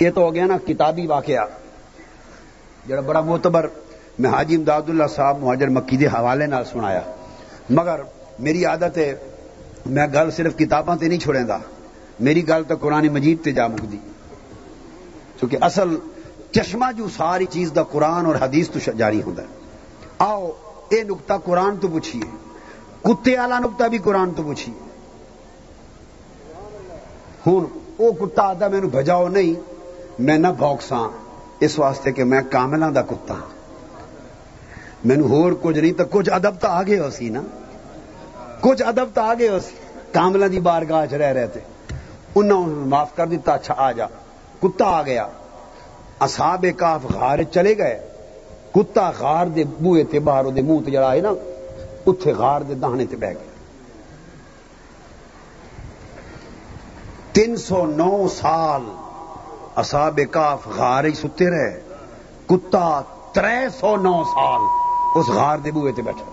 یہ 0.00 0.10
تو 0.10 0.20
ہو 0.20 0.34
گیا 0.34 0.46
نا 0.46 0.56
کتابی 0.66 1.06
واقعہ۔ 1.06 1.46
جڑا 2.86 3.00
بڑا 3.00 3.20
معتبر 3.20 3.68
میں 4.18 4.30
حاجی 4.30 4.56
امداد 4.56 4.82
اللہ 4.88 5.04
صاحب 5.14 5.38
مہاجر 5.38 5.68
مکی 5.68 5.96
دے 5.96 6.06
حوالے 6.06 6.46
نال 6.46 6.64
سنایا۔ 6.64 7.00
مگر 7.70 8.00
میری 8.38 8.64
عادت 8.64 8.98
ہے، 8.98 9.14
میں 9.86 10.06
گل 10.14 10.30
صرف 10.30 10.56
کتاباں 10.56 10.96
تے 10.96 11.08
نہیں 11.08 11.18
چھوڑیں 11.18 11.42
دا 11.42 11.58
میری 12.20 12.48
گل 12.48 12.62
تو 12.68 12.74
قرآن 12.80 13.08
مجید 13.08 13.44
تے 13.44 13.52
جا 13.52 13.66
مکدی۔ 13.66 13.98
کیونکہ 15.38 15.58
اصل 15.60 15.96
چشمہ 16.50 16.92
جو 16.96 17.08
ساری 17.16 17.46
چیز 17.50 17.72
دا 17.74 17.82
قرآن 17.82 18.26
اور 18.26 18.34
حدیث 18.40 18.70
تو 18.70 18.92
جاری 18.92 19.22
ہوتا 19.22 19.42
ہے۔ 19.42 19.46
آؤ، 20.18 20.50
اے 20.88 21.02
نقطہ 21.02 21.34
قرآن 21.44 21.76
تو 21.76 21.88
پوچھیے۔ 21.88 22.36
کتے 23.02 23.38
والا 23.38 23.58
نقطہ 23.58 23.84
بھی 23.84 23.98
قرآن 23.98 24.30
تو 24.36 24.42
پوچھیے۔ 24.42 24.74
ہوں 27.46 27.60
وہ 27.98 28.12
کتا 28.12 28.42
آتا 28.42 28.68
مینو 28.68 28.88
بجاؤ 28.88 29.28
نہیں۔ 29.28 29.69
میں 30.20 30.38
نہ 30.38 30.48
بوکساں 30.58 31.08
اس 31.60 31.78
واسطے 31.78 32.12
کہ 32.12 32.24
میں 32.24 32.40
کاملاں 32.50 32.90
دا 32.90 33.02
کتا 33.02 33.34
ہاں۔ 33.34 33.48
مینو 35.04 35.26
ہور 35.26 35.52
کچھ 35.62 35.78
نہیں 35.78 35.92
تو 35.92 36.04
کچھ 36.10 36.30
ادب 36.32 36.54
تو 36.60 36.68
آ 36.68 36.82
ہو 36.82 37.10
سی 37.10 37.28
نا۔ 37.28 37.42
کچھ 38.60 38.82
ادب 38.82 39.06
تو 39.14 39.20
آ 39.20 39.32
ہو 39.32 39.58
سی۔ 39.58 39.74
کاملا 40.12 40.46
دی 40.52 40.60
بارگاہ 40.60 41.06
چ 41.06 41.14
رہ 41.14 41.32
رہے 41.32 41.46
تھے۔ 41.46 41.60
انہوں 42.34 42.66
معاف 42.66 43.16
کر 43.16 43.26
دیتا 43.26 43.52
اچھا 43.52 43.74
آ 43.76 43.92
جا۔ 43.92 44.06
کتا 44.62 44.84
آ 44.84 45.02
گیا۔ 45.02 45.26
اصحاب 46.20 46.66
کاف 46.76 47.00
غار 47.04 47.38
چلے 47.42 47.78
گئے۔ 47.78 48.06
کتا 48.74 49.10
غار 49.18 49.46
دے 49.46 49.64
بوئے 49.80 50.04
تے 50.04 50.18
باہر 50.18 50.44
دے 50.44 50.62
منہ 50.62 50.84
تے 50.84 50.90
جڑا 50.90 51.12
ہے 51.12 51.20
نا، 51.20 51.32
اتھے 52.06 52.32
غار 52.32 52.60
دے 52.60 52.74
دہنے 52.74 53.04
تے 53.10 53.16
بہ 53.16 53.26
گئے 53.26 53.48
تین 57.32 57.56
سو 57.56 57.86
نو 59.76 59.82
سال 59.82 60.02
اصحاب 60.02 60.20
کاف 60.30 60.66
غار 60.66 61.04
ہی 61.04 61.12
ستے 61.14 61.50
رہے۔ 61.50 61.80
کتا 62.46 63.00
تر 63.32 63.44
سو 63.80 63.96
نو 63.96 64.24
سال 64.24 64.60
اس 65.14 65.28
غار 65.28 65.58
دے 65.58 65.70
بوئے 65.70 65.92
تے 65.92 66.02
بیٹھا 66.02 66.24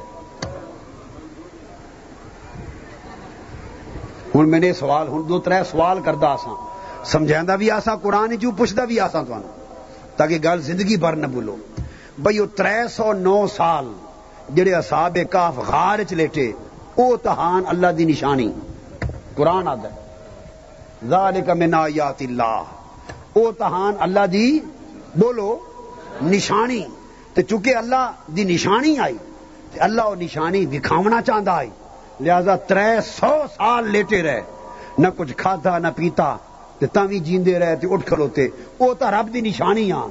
ہوں 4.33 4.45
میں 4.45 4.59
نے 4.59 4.73
سوال 4.73 5.07
ہوں 5.07 5.23
دو 5.23 5.39
تر 5.39 5.63
سوال 5.63 6.01
کردا 6.01 6.27
آساں 6.27 6.55
سمجھا 7.05 7.55
بھی 7.55 7.71
آساں، 7.71 7.95
قرآن 7.95 8.39
چو 8.41 8.51
پوچھتا 8.51 8.85
بھی 8.85 8.99
آساں 8.99 9.23
تمہیں 9.23 10.17
تاکہ 10.17 10.37
گل 10.43 10.61
زندگی 10.61 10.95
بھر 10.95 11.15
نہ 11.15 11.27
بولو 11.27 11.55
بھائی 12.19 12.39
وہ 12.39 12.45
تر 12.55 12.87
سو 12.87 13.13
نو 13.13 13.47
سال 13.47 13.85
جڑے 14.55 14.73
اصحاب 14.73 15.17
کاف 15.29 15.57
غار 15.57 16.03
چ 16.03 16.13
لیٹے، 16.13 16.51
او 16.95 17.17
تہان 17.17 17.63
اللہ 17.67 17.87
دی 17.87 18.05
نشانی۔ 18.05 18.51
قرآن 19.35 19.67
آد 19.67 19.85
ذالک 21.09 21.49
من 21.49 21.73
آیات 21.73 22.21
اللہ۔ 22.21 22.63
او 23.37 23.51
تہان 23.51 23.93
اللہ 23.99 24.25
دی 24.25 24.59
بولو، 25.15 25.59
نشانی۔ 26.21 26.83
تے 27.33 27.41
چونکہ 27.43 27.75
اللہ 27.75 28.11
دی 28.35 28.43
نشانی 28.43 28.97
آئی، 28.99 29.17
تے 29.73 29.79
اللہ 29.79 30.01
وہ 30.09 30.15
نشانی 30.15 30.65
دکھاونا 30.65 31.21
چاہتا 31.21 31.51
آئی، 31.51 31.69
لہذا 32.19 32.55
تر 32.55 32.77
سو 33.19 33.33
سال 33.57 33.91
لیٹے 33.91 34.21
رہے۔ 34.23 34.41
نہ 34.97 35.07
کچھ 35.17 35.33
کھادا 35.37 35.77
نہ 35.77 35.87
پیتا، 35.95 36.37
تے 36.79 36.85
تاں 36.87 37.05
بھی 37.05 37.19
جیندے 37.19 37.59
رہے، 37.59 37.75
تے 37.75 37.87
اٹھ 37.91 38.05
کھلوتے۔ 38.05 38.47
وہ 38.79 38.93
تو 38.93 39.05
رب 39.11 39.33
دی 39.33 39.41
نشانی 39.41 39.91
آ 39.91 40.01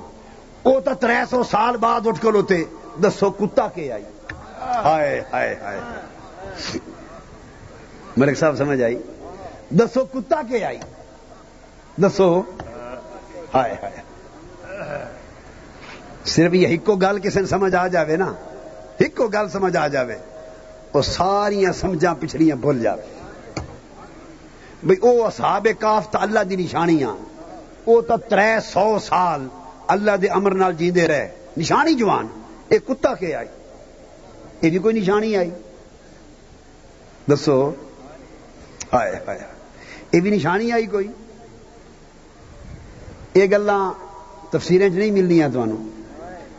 وہ 0.65 0.81
تو 0.81 0.91
تر 1.01 1.11
سو 1.31 1.43
سال 1.45 1.77
بعد 1.77 2.07
اٹھ 2.07 2.21
کھلوتے۔ 2.21 2.65
دسو 3.03 3.31
کتا 3.31 3.67
کے 3.75 3.93
آئی۔ 3.93 4.05
ہائے 4.61 5.23
ہائے 5.33 5.55
ہائے۔ 5.63 5.81
میرے 8.17 8.35
صاحب 8.35 8.57
سمجھ 8.57 8.83
آئی؟ 8.83 8.97
دسو 9.71 10.05
کتا 10.05 10.43
کے 10.49 10.65
آئی۔ 10.65 10.79
دسو۔ 12.03 12.43
ہائے 13.55 13.75
ہائے۔ 13.83 14.01
صرف 16.25 16.55
یہ 16.55 16.69
ایک 16.69 16.89
گل 16.89 17.19
کسی 17.19 17.41
نے 17.41 17.47
سمجھ 17.47 17.75
آ 17.75 17.87
جاوے 17.87 18.17
نا 18.17 18.33
ایک 18.99 19.21
گل 19.21 19.49
سمجھ 19.49 19.77
آ 19.77 19.89
جاوے، 19.89 20.17
وہ 20.95 21.03
ساریا 21.03 21.73
سمجھا 21.73 22.15
پچھڑیاں 22.15 22.57
بھول 22.57 22.81
جاوے۔ 22.81 23.03
بھئی 24.83 24.97
او 25.03 25.25
اصحاب 25.25 25.67
کاف 25.79 26.11
تا 26.11 26.19
اللہ 26.23 26.41
دی 26.41 26.57
نشانیاں، 26.57 27.17
او 27.85 28.01
تا 28.01 28.17
تر 28.17 28.41
سو 28.65 28.99
سال 28.99 29.49
اللہ 29.87 30.17
دے 30.23 30.27
امر 30.27 30.55
نال 30.55 30.75
جیندے 30.75 31.09
رہے۔ 31.09 31.35
نشانی 31.57 31.95
جوان، 31.95 32.27
اے 32.69 32.79
کتا 32.79 33.15
کے 33.15 33.35
آئی؟ 33.35 33.49
یہ 34.63 34.71
بھی 34.71 34.79
کوئی 34.79 35.01
نشانی 35.01 35.37
آئی؟ 35.37 35.51
دسو۔ 37.31 37.73
ہائے 38.93 39.17
ہائے۔ 39.27 39.39
یہ 40.13 40.21
بھی 40.21 40.31
نشانی 40.31 40.73
آئی 40.73 40.87
کوئی؟ 40.87 41.09
یہ 43.37 43.47
گلا 43.47 43.79
تفسیریں 44.51 44.89
چ 44.89 44.93
نہیں 44.93 45.11
ملنیاں 45.11 45.49
تمہوں 45.53 45.83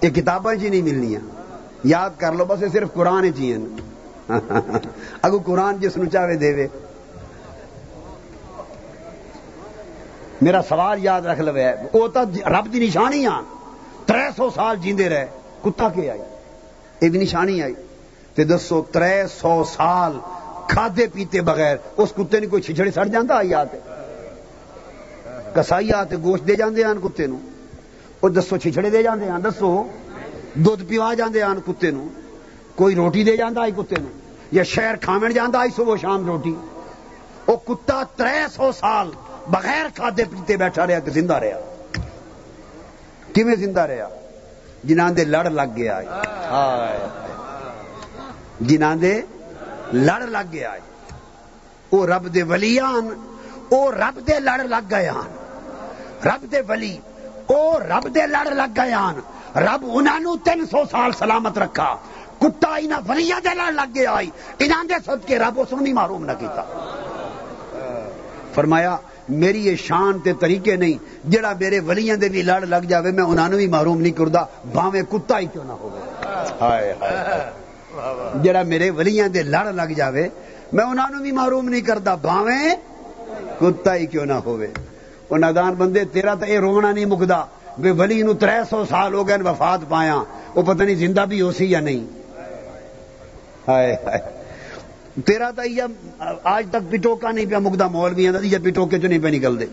یہ 0.02 0.10
کتابیں 0.10 0.56
چ 0.56 0.60
جی 0.60 0.70
نہیں 0.70 0.82
ملنیاں۔ 0.82 1.22
یاد 1.84 2.10
کر 2.18 2.34
لو، 2.34 2.46
بس 2.46 2.62
یہ 2.62 2.68
صرف 2.74 2.94
قرآن 2.94 3.30
جی 3.32 3.54
چی 3.54 4.34
اگو 5.22 5.40
قرآن 5.46 5.78
جس 5.80 5.98
نو 5.98 6.06
چاہے 6.06 6.36
دے 6.36 6.68
میرا 10.42 10.62
سوال 10.70 11.04
یاد 11.04 11.22
رکھ 11.22 11.42
لو 11.42 11.54
وہ 11.94 12.08
تو 12.08 12.24
رب 12.46 12.72
کی 12.72 12.80
نشانی 12.80 13.26
ہاں۔ 13.26 13.42
آ 13.42 13.42
تر 14.06 14.18
سو 14.36 14.50
سال 14.50 14.76
جیندے 14.82 15.10
رہے۔ 15.10 15.26
کتا 15.64 15.88
کے 15.90 16.10
آئی؟ 16.12 16.22
یہ 17.02 17.10
بھی 17.10 17.20
نشانی 17.20 17.62
آئی۔ 17.62 17.74
تے 18.36 18.44
دسو 18.44 18.82
تر 18.92 19.04
سو 19.32 19.64
سال 19.64 20.18
کھادے 20.70 21.06
پیتے 21.14 21.42
بغیر 21.42 21.76
اس 21.98 22.14
کتے 22.16 22.40
نے 22.40 22.48
کوئی 22.48 22.62
چھچڑے 22.62 22.92
سڑ 22.92 23.06
جانا 23.06 23.36
آئی 23.36 23.54
آتے 23.54 23.78
کسائی 25.58 25.92
آتے 25.94 26.16
گوشت 26.24 26.48
دے 26.48 26.56
جاندے 26.56 26.84
آن 26.84 27.00
کتے 27.02 27.26
نو 27.28 27.38
وہ 28.22 28.30
دسو 28.30 28.58
چھچڑے 28.58 28.90
دے 28.90 29.02
جاندے 29.04 29.30
آن 29.30 29.44
دسو 29.44 29.72
دودھ 30.66 30.84
پیوا 30.90 31.14
جاندے 31.20 31.42
آن 31.42 31.60
کتے 31.68 31.92
نو 31.92 32.08
کوئی 32.76 32.96
روٹی 32.96 33.24
دے 33.24 33.36
جاندہ 33.38 33.60
آئی 33.60 33.72
کتے 33.78 34.02
نو 34.02 34.10
یا 34.52 34.64
شہر 34.74 34.96
کھامن 35.02 35.32
جاندہ 35.34 35.58
آئی 35.58 35.70
صبح 35.76 35.96
شام 36.02 36.26
روٹی 36.28 36.54
وہ 37.48 37.56
کتا 37.68 38.02
تر 38.18 38.28
سو 38.56 38.72
سال 38.80 39.10
بغیر 39.52 39.88
کھادے 39.96 40.24
پیتے 40.32 40.58
بیٹھا 40.58 40.88
رہا 40.88 41.00
کہ 41.06 41.12
زندہ 41.12 41.34
رہا 41.44 41.60
کیویں 43.34 43.56
زندہ 43.56 43.82
رہا 43.90 44.08
جنہاں 44.84 45.10
دے 45.12 45.24
لڑ 45.26 45.50
لگ 45.50 45.76
گیا 45.76 45.98
ہے 45.98 47.08
جنہاں 48.62 48.96
دے 48.96 49.14
لڑ 49.94 50.20
لگ 50.28 50.52
گیا 50.52 50.74
ہے 50.74 50.80
او 51.92 52.06
رب 52.08 52.34
دے 52.34 52.44
ولیان 52.44 53.10
او 53.70 53.80
رب 53.92 54.20
دے 54.28 54.40
لڑ 54.40 54.60
لگ 54.66 54.92
گئے 54.92 55.10
رب 56.26 56.52
دے 56.52 56.62
ولی 56.68 56.98
او 57.48 57.80
رب 57.80 58.08
دے 58.16 58.26
لڑ 58.28 58.46
لگ 58.54 58.78
گئے 58.78 58.94
رب 59.60 59.86
انہوں 59.94 60.36
تین 60.46 60.66
سو 60.66 60.84
سال 60.92 61.12
سلامت 61.20 61.58
رکھا۔ 61.58 61.96
کتا 62.40 62.76
انہاں 62.76 63.02
ولیاں 63.08 63.40
دے 63.44 63.54
لڑ 63.56 63.72
لگ 63.72 63.96
گیا 63.96 64.12
آئی۔ 64.12 64.30
انہاں 64.60 64.84
دے 64.90 64.94
صدقے 65.06 65.40
رب 65.40 65.60
اس 65.60 65.74
نہیں 65.82 65.94
معروم 65.94 66.26
نہ 66.26 66.32
کیتا۔ 66.40 66.64
فرمایا 68.54 68.96
میری 69.30 69.66
یہ 69.66 69.76
شان 69.76 70.20
تے 70.24 70.34
طریقے 70.34 70.76
نہیں 70.76 71.30
جڑا 71.30 71.54
میرے 71.60 71.80
ولیاں 71.88 72.16
دے 72.18 72.30
بھی 72.30 72.42
لڑ 72.42 72.62
لگ 72.66 72.84
جاوے 72.90 73.12
میں 73.12 73.24
انہوں 73.24 73.58
بھی 73.62 73.68
محروم 73.68 74.02
نہیں 74.02 74.18
کردا 74.20 74.44
باویں 74.74 75.02
کتا 75.12 75.40
ہی 75.40 75.46
کیوں 75.54 75.64
نہ 75.64 75.72
ہوگا 75.72 76.44
ہائے 76.62 76.94
ہائے 77.02 78.42
جڑا 78.44 78.62
میرے 78.64 78.90
ولیاں 78.90 79.28
دے 79.28 79.42
لڑ 79.44 79.66
لگ 79.74 79.92
جاوے 79.98 80.28
میں 80.74 80.86
انہوں 80.86 81.22
بھی 81.22 81.32
محروم 81.32 81.70
نہیں 81.70 81.82
کردا 81.82 82.16
باویں 82.22 82.76
کتا 83.60 83.96
ہی 83.96 84.06
کیوں 84.06 84.26
نہ 84.26 84.34
ہوئے 84.46 84.72
وہ 85.30 85.38
نادان 85.38 85.74
بندے، 85.74 86.06
تیرا 86.06 86.34
تو 86.36 86.46
یہ 86.46 86.60
رونا 86.60 86.92
نہیں 86.92 87.06
مکدا۔ 87.06 87.44
بے 87.78 87.92
ولی 87.92 88.22
نو 88.22 88.34
تر 88.34 88.50
سو 88.70 88.86
سال 88.86 89.14
ہو 89.14 89.28
گئے 89.28 89.38
وفات 89.46 89.90
پایا۔ 89.90 90.24
وہ 90.56 90.62
پتہ 90.62 90.84
نہیں 90.84 90.96
زندہ 90.96 91.26
بھی 91.30 91.42
ہو 91.42 91.52
سی 91.52 91.66
یا 91.72 91.80
نہیں۔ 91.80 92.06
ہائے 93.68 93.96
ہائے۔ 94.06 94.22
تیرا 95.26 95.52
تو 95.52 95.68
یہ 95.70 95.84
آج 96.44 96.68
تک 96.70 96.92
پٹوکا 96.92 97.32
نہیں 97.32 97.46
پیا 97.46 97.60
مکدا 97.60 97.88
مولوی 97.88 98.30
یہ 98.42 98.58
پٹوکے 98.64 99.00
چ 99.00 99.04
نہیں 99.04 99.20
پہ 99.24 99.28
نکل 99.28 99.60
دے 99.60 99.66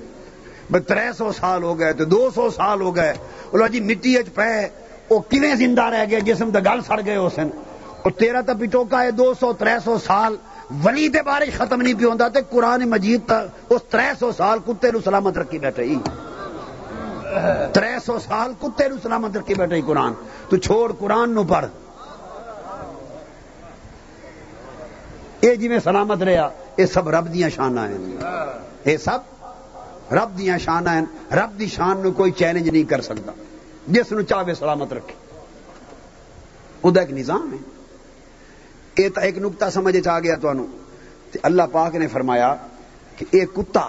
بھائی 0.71 0.83
تر 0.83 0.99
سو 1.19 1.33
سال 1.33 1.63
ہو 1.63 1.79
گئے 1.79 1.93
تو 1.93 2.05
دو 2.05 2.29
سو 2.35 2.51
سال 2.51 2.81
ہو 2.81 2.97
گئے۔ 2.97 3.13
بولو 3.51 3.67
جی 3.67 3.81
مٹی 3.81 4.17
اچ 4.17 4.27
پے، 4.35 4.69
وہ 5.11 5.21
کیویں 5.21 5.55
زندہ 5.55 5.83
رہ 5.83 6.05
گئے؟ 6.11 6.21
جسم 6.21 6.51
تو 6.51 6.59
گل 6.61 6.81
سڑ 6.87 7.01
گئے 7.07 7.17
اس 7.17 7.39
اور 8.03 8.11
تیرا 8.11 8.41
تو 8.41 8.53
پٹوکا 8.61 9.03
ہے 9.03 9.11
دو 9.11 9.33
سو 9.41 9.53
تر 9.53 9.69
سو 9.85 9.99
سال۔ 9.99 10.37
ولی 10.71 11.09
دے 11.09 11.23
بارے 11.23 11.51
ختم 11.51 11.83
نہیں 11.83 11.95
پی 11.95 12.05
ہوتا 12.05 12.41
قرآن 12.51 12.91
مجید 12.91 13.33
اس 13.71 13.83
تر 13.83 13.99
سو 14.19 14.33
سال 14.33 14.59
کتے 14.67 14.91
نو 14.91 14.99
سلامت 15.05 15.39
رکھی 15.39 15.59
بیٹھے 15.59 15.95
تر 17.73 17.85
سو 18.07 18.19
سال 18.19 18.53
کتے 18.61 18.89
نو 18.89 18.95
سلامت 19.03 19.37
رکھی 19.37 19.55
بیٹھے 19.55 19.81
قرآن۔ 19.87 20.13
تو 20.49 20.57
چھوڑ 20.57 20.93
قرآن 20.99 21.31
نو 21.31 21.45
پڑھ۔ 21.45 21.67
یہ 25.43 25.55
جی 25.55 25.69
میں 25.69 25.79
سلامت 25.85 26.23
رہا 26.23 26.49
یہ 26.77 26.87
سب 26.87 27.09
رب 27.09 27.35
دیا 27.35 27.49
شانہ 27.49 27.81
ہیں۔ 27.81 28.17
یہ 28.85 28.97
سب 28.97 29.19
رب 30.15 30.39
دیا 30.39 30.59
شانہ 30.59 30.91
ہیں۔ 30.91 31.35
رب 31.35 31.59
دی 31.59 31.67
شان 31.67 32.01
نو 32.03 32.13
کوئی 32.13 32.33
چیلنج 32.33 32.69
نہیں 32.69 32.85
کر 32.85 33.01
سکتا۔ 33.01 33.33
جس 33.87 34.13
نو 34.13 34.23
چاہے 34.23 34.55
سلامت 34.55 34.93
رکھے۔ 34.93 35.15
وہ 36.83 36.91
ایک 37.01 37.11
نظام 37.11 37.53
ہے۔ 37.53 37.74
یہ 38.99 39.09
تو 39.09 39.21
ایک 39.21 39.39
نقطہ 39.39 39.65
سمجھ 39.73 40.09
آ 40.09 40.21
گیا 40.21 40.35
تو 40.37 40.53
اللہ 41.43 41.63
پاک 41.73 41.95
نے 41.95 42.07
فرمایا 42.07 42.55
کہ 43.17 43.27
یہ 43.33 43.45
کتا 43.45 43.89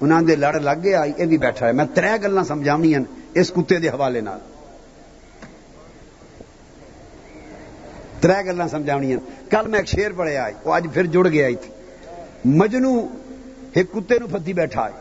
انہوں 0.00 0.22
دے 0.22 0.36
لڑ 0.36 0.60
لگ 0.60 0.78
گیا، 0.82 1.04
یہ 1.18 1.24
بھی 1.24 1.38
بیٹھا 1.38 1.66
ہے۔ 1.66 1.72
میں 1.72 1.84
تر 1.94 2.04
گلا 2.22 2.44
سمجھاونی 2.44 2.94
ہیں 2.94 3.04
اس 3.34 3.52
کتے 3.56 3.78
دے 3.78 3.88
حوالے 3.88 4.20
نال۔ 4.20 4.38
تر 8.20 8.30
گلا 8.46 8.68
سمجھاونی 8.68 9.16
کل 9.50 9.66
میں 9.66 9.78
ایک 9.78 9.88
شیر 9.88 10.12
پڑھیا 10.16 10.44
آئی 10.44 10.54
وہ 10.64 10.74
اج 10.74 10.86
پھر 10.94 11.06
جڑ 11.06 11.28
گیا 11.28 11.48
تھی 11.60 11.72
مجنو 12.44 13.06
ایک 13.72 13.92
کتے 13.92 14.18
نو 14.18 14.26
پتی 14.26 14.52
بیٹھا 14.52 14.86
ہے۔ 14.86 15.00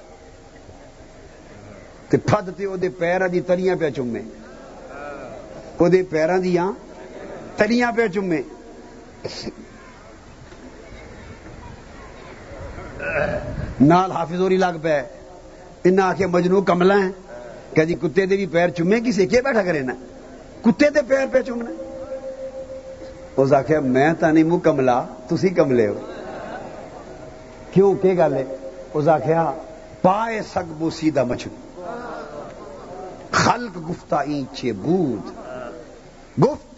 کہ 2.10 2.18
پھد 2.18 2.50
تے 2.58 2.66
وہ 2.66 2.78
پیروں 2.98 3.28
دی 3.28 3.42
تریاں 3.42 3.76
پہ 3.80 3.90
چومے۔ 3.90 4.22
وہ 5.80 5.88
پیروں 6.10 6.38
دیا 6.38 6.72
تریاں 7.60 7.92
پہ 7.92 8.08
چومے 8.08 8.42
نال 13.82 14.12
حافظ 14.12 14.42
ہوری 14.42 14.58
لگ 14.58 14.78
پے۔ 14.82 15.02
انہیں 15.84 16.06
آخیا 16.06 16.28
مجنو 16.28 16.62
کملا 16.62 16.94
ہے 16.94 17.12
کہ 17.74 17.86
جی 17.86 17.94
کتے 17.94 18.26
دے 18.26 18.36
بھی 18.36 18.46
پیر 18.46 18.70
چومے 18.70 19.00
کسی 19.06 19.28
کے 19.28 19.42
بیٹھا 19.42 19.64
کرے 19.64 19.82
نا؟ 19.82 19.94
کتے 20.62 20.90
دے 20.90 21.00
پیر 21.08 21.26
پہ 21.32 21.42
چومنا۔ 21.42 21.72
اس 23.38 23.54
آخیا 23.54 23.80
میں 23.80 24.14
تو 24.20 24.32
نہیں 24.32 24.44
منہ 24.44 24.58
کملا 24.58 25.06
تھی 25.28 25.50
کملے 25.50 25.88
ہو۔ 25.88 26.00
کیوں؟ 27.74 27.96
کہ 27.96 28.14
گل 28.14 28.34
ہے؟ 28.34 28.44
اس 28.94 29.08
آخیا 29.08 29.52
پائے 30.02 30.42
سگ 30.54 30.74
بوسی 30.78 31.12
دا 31.12 31.24
مچھو۔ 31.24 31.82
خلق 33.32 33.90
گفتہ 33.90 34.16
اینچے 34.16 34.72
بود 34.72 35.32
گفت 36.44 36.69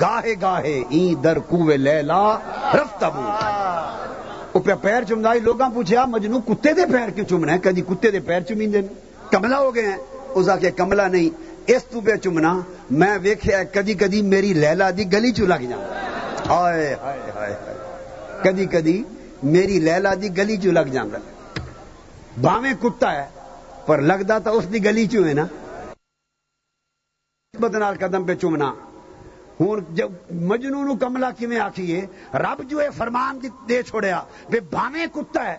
گاہے 0.00 0.34
گاہے، 0.40 0.82
این 0.90 1.22
در 1.24 1.38
کوے 1.48 1.76
لیلا 1.76 2.22
رفتہ 2.74 3.06
بود 3.14 3.42
وہ 4.54 4.60
پہ 4.64 4.74
پیر 4.82 5.04
چمدائی 5.08 5.40
لوگاں 5.40 5.68
پوچھا 5.74 6.04
مجنو 6.12 6.38
کتے 6.46 6.72
دے 6.72 6.84
پیر 6.92 7.08
کیوں 7.14 7.26
چمنا 7.26 7.52
ہے؟ 7.52 7.58
کدی 7.64 7.82
کتے 7.88 8.10
دے 8.10 8.20
پیر 8.26 8.40
چمین 8.48 8.72
دے 8.72 8.80
کملا 9.30 9.58
ہو 9.58 9.74
گئے 9.74 9.86
ہیں۔ 9.86 9.96
اس 10.34 10.48
آخیا 10.48 10.70
کملا 10.76 11.06
نہیں، 11.08 11.28
اس 11.72 11.84
تو 11.90 12.00
پہ 12.04 12.16
چمنا، 12.24 12.52
میں 12.90 13.16
ویکھیا 13.22 13.62
کدی 13.74 13.94
کدی 14.00 14.22
میری 14.22 14.52
لیلا 14.54 14.90
دی 14.96 15.04
گلی 15.12 15.32
چ 15.32 15.40
لگ 15.52 15.62
جا 15.68 15.76
ہائے 16.48 16.94
ہائے 17.02 17.30
ہائے 17.34 17.54
کدی 18.44 18.66
کدی 18.72 19.02
میری 19.42 19.78
لیلا 19.80 20.14
دی 20.22 20.28
گلی 20.36 20.56
چ 20.56 20.66
لگ 20.76 20.86
جاندہ 20.92 21.18
باویں 22.42 22.74
کتا 22.82 23.12
ہے، 23.12 23.26
پر 23.86 24.00
لگتا 24.10 24.38
تو 24.44 24.56
اس 24.58 24.72
دی 24.72 24.84
گلی 24.84 25.06
چ 25.06 25.14
ہے 25.26 25.34
نا؟ 25.34 25.46
بدنال 27.54 27.96
قدم 28.00 28.24
پہ 28.24 28.34
چومنا 28.34 28.72
ہوں 29.60 29.76
جب 29.96 30.10
مجنو 30.50 30.82
نو 30.84 30.94
کملا 30.96 31.30
کیویں 31.38 31.58
آخیے 31.60 32.06
رب 32.42 32.62
جو 32.70 32.80
ہے 32.80 32.88
فرمان 32.96 33.38
دے 33.68 33.82
چھوڑیا 33.82 34.20
بے 34.50 34.60
باویں 34.72 35.06
کتا 35.14 35.46
ہے 35.46 35.56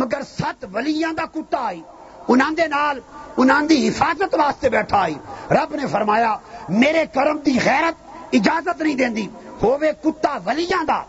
مگر 0.00 0.22
ست 0.38 0.64
ولیاں 0.72 1.12
دا 1.12 1.24
کتا 1.34 1.58
آئی۔ 1.66 1.80
انہاں 2.28 2.50
دے 2.56 2.66
نال 2.66 3.00
انہاں 3.36 3.62
دی 3.68 3.76
حفاظت 3.88 4.34
واسطے 4.34 4.68
بیٹھا 4.70 4.98
آئی۔ 5.02 5.14
رب 5.50 5.74
نے 5.74 5.86
فرمایا 5.86 6.32
میرے 6.80 7.04
کرم 7.14 7.38
دی 7.46 7.58
غیرت 7.64 7.96
اجازت 8.32 8.82
نہیں 8.82 8.94
دیندی 8.94 9.26
ہووے 9.62 9.90
کتا 10.02 10.36
ولیاں 10.46 10.82
دا 10.88 11.00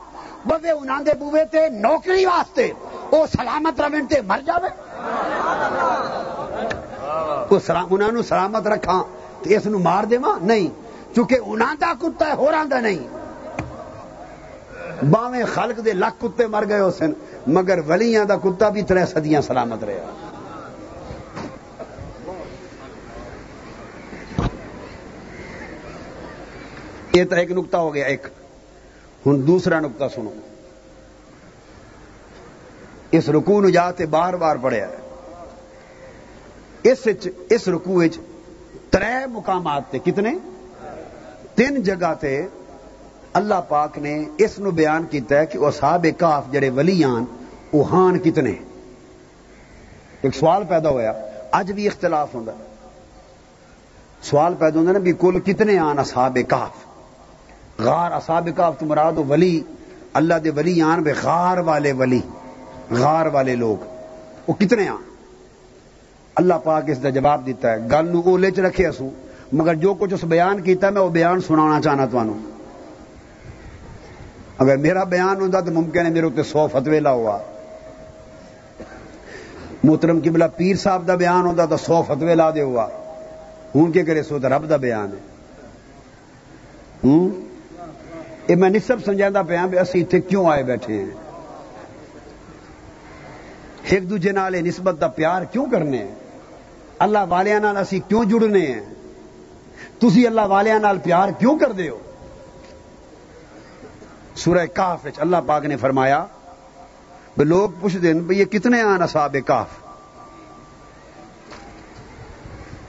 بوے 0.47 0.71
انہاں 0.71 1.01
دے 1.05 1.13
بوے 1.19 1.45
تے 1.51 1.69
نوکری 1.69 2.25
واسطے۔ 2.25 2.71
او 3.11 3.25
سلامت 3.37 3.81
رون 3.81 4.05
تے 4.09 4.21
مر 4.27 4.39
جاوے۔ 4.45 4.69
انہاں 7.91 8.11
نو 8.11 8.21
سلامت 8.21 8.67
رکھاں 8.67 9.03
تے 9.41 9.55
اس 9.55 9.65
نو 9.65 9.79
مار 9.79 10.03
دیواں؟ 10.03 10.37
نہیں۔ 10.45 10.82
چونکہ 11.15 11.37
انہاں 11.45 11.75
دا 11.81 11.93
کتا 12.01 12.27
ہے، 12.27 12.33
ہوراں 12.33 12.65
دا 12.65 12.79
نہیں۔ 12.79 13.23
باویں 15.09 15.43
خلق 15.45 15.85
دے 15.85 15.93
لکھ 15.93 16.21
کتے 16.21 16.47
مر 16.47 16.63
گئے 16.69 16.79
اس 16.79 17.01
مگر 17.47 17.79
ولیاں 17.87 18.25
دا 18.25 18.35
کتا 18.35 18.69
بھی 18.69 18.81
ترے 18.81 19.05
صدیاں 19.05 19.41
سلامت 19.41 19.83
رہا 19.83 20.11
یہ 27.13 27.23
تو 27.23 27.35
ایک 27.35 27.51
نقطہ 27.51 27.77
ہو 27.77 27.93
گیا، 27.93 28.05
ایک۔ 28.05 28.27
ہوں 29.25 29.37
دوسرا 29.37 29.79
نقطہ 29.79 30.03
سنو۔ 30.15 30.31
اس 33.11 33.29
رکو 33.29 33.61
نو 33.61 33.69
جاتے 33.69 34.05
بار 34.05 34.33
بار 34.33 34.55
پڑھیا 34.61 34.87
ہے۔ 34.87 34.97
اس 36.83 37.07
اس 37.49 37.67
رکو 37.67 38.01
تر 38.89 39.27
مقامات 39.27 39.81
تے 39.91 39.99
کتنے؟ 39.99 40.33
تین 41.55 41.81
جگہ 41.83 42.13
تے 42.19 42.47
اللہ 43.33 43.61
پاک 43.67 43.97
نے 43.97 44.25
اس 44.37 44.59
نو 44.59 44.71
بیان 44.71 45.05
کیتا 45.11 45.39
ہے 45.39 45.45
کہ 45.45 45.59
وہ 45.59 45.71
صاحب 45.71 46.05
کاف 46.17 46.51
جڑے 46.51 46.69
ولیان 46.69 47.25
وہ 47.73 47.89
ہان 47.91 48.19
کتنے 48.19 48.53
ایک 50.21 50.35
سوال 50.35 50.63
پیدا 50.69 50.89
ہوا 50.89 51.11
اج 51.51 51.71
بھی 51.71 51.87
اختلاف 51.87 52.35
ہوں 52.35 52.45
سوال 54.21 54.53
پیدا 54.59 54.79
ہوتا 54.79 54.91
نا 54.91 54.99
بھی 54.99 55.13
کل 55.19 55.39
کتنے 55.39 55.77
آن 55.79 55.99
اصحاب 55.99 56.37
کاف 56.47 56.85
غار 57.79 58.11
اصحاب 58.11 58.49
کاف 58.55 58.73
تو 58.79 58.85
مراد 58.85 59.17
ولی، 59.29 59.61
اللہ 60.13 60.33
دے 60.33 60.49
ولی 60.49 60.81
آن 60.81 61.01
بے 61.03 61.13
غار 61.23 61.57
والے 61.57 61.91
ولی، 61.91 62.19
غار 62.91 63.25
والے 63.25 63.55
لوگ۔ 63.55 63.85
وہ 64.47 64.53
کتنے 64.53 64.87
آن؟ 64.87 65.01
اللہ 66.35 66.53
پاک 66.63 66.89
اس 66.89 66.97
کا 67.01 67.09
جواب 67.09 67.45
دیتا 67.45 67.71
ہے، 67.71 67.77
گل 67.91 68.09
نو 68.11 68.21
اولے 68.25 68.51
چ 68.51 68.59
رکھے 68.59 68.87
اسو 68.87 69.09
مگر 69.53 69.73
جو 69.73 69.93
کچھ 69.93 70.13
اس 70.13 70.23
بیان 70.23 70.61
کیتا 70.61 70.89
میں 70.89 71.01
وہ 71.01 71.09
بیان 71.09 71.41
سنانا 71.41 71.81
چاہنا 71.81 72.05
تمہوں 72.05 72.51
اگر 74.57 74.77
میرا 74.77 75.03
بیان 75.03 75.41
ہوتا 75.41 75.59
تو 75.59 75.71
ممکن 75.71 76.05
ہے 76.05 76.11
میرے 76.11 76.25
اتنے 76.25 76.43
سو 76.43 76.67
فتوی 76.67 76.99
لا 76.99 77.11
ہوا۔ 77.11 77.37
محترم 79.83 80.19
کی 80.19 80.29
بلا 80.29 80.47
پیر 80.47 80.75
صاحب 80.75 81.07
دا 81.07 81.15
بیان 81.15 81.45
ہوتا 81.45 81.65
تو 81.65 81.77
سو 81.77 82.03
فتوی 82.07 82.35
لا 82.35 82.49
دے 82.55 82.61
ہوا۔ 82.61 82.87
ہوں 83.75 83.91
کے 83.91 84.03
کرے 84.03 84.23
سو 84.23 84.39
تو 84.39 84.49
رب 84.49 84.69
دا 84.69 84.75
بیان 84.75 85.09
ہے۔ 85.13 85.19
ہوں؟ 87.03 87.29
یہ 88.47 88.55
میں 88.55 88.69
نسب 88.69 89.05
سمجھا 89.05 89.41
پیا 89.41 89.65
بھی 89.65 89.79
اسی 89.79 90.01
اتنے 90.01 90.21
کیوں 90.21 90.51
آئے 90.51 90.63
بیٹھے 90.63 90.93
ہیں؟ 90.93 91.09
ایک 93.83 94.09
دوجے 94.09 94.31
نال 94.31 94.55
نسبت 94.55 94.95
دا 95.01 95.07
پیار 95.07 95.41
کیوں 95.41 95.65
کرنے 95.71 96.05
اللہ 96.99 97.17
والوں 97.29 97.77
اسی 97.77 97.99
کیوں 97.99 98.25
جڑنے 98.25 98.59
ہیں؟ 98.59 98.81
تھی 100.09 100.27
اللہ 100.27 100.41
والوں 100.41 101.03
پیار 101.03 101.29
کیوں 101.39 101.59
کر 101.59 101.71
دے 101.71 101.89
ہو؟ 101.89 101.99
سورہ 104.35 104.65
کاف 104.65 105.07
اللہ 105.17 105.37
پاک 105.47 105.65
نے 105.65 105.77
فرمایا 105.77 106.25
بھی 107.37 107.45
لوگ 107.45 107.69
پوچھ 107.79 107.97
دیں 107.97 108.13
بھئی 108.13 108.39
یہ 108.39 108.45
کتنے 108.45 108.81
آن 108.81 109.01
اصحاب 109.01 109.35
کاف 109.45 109.67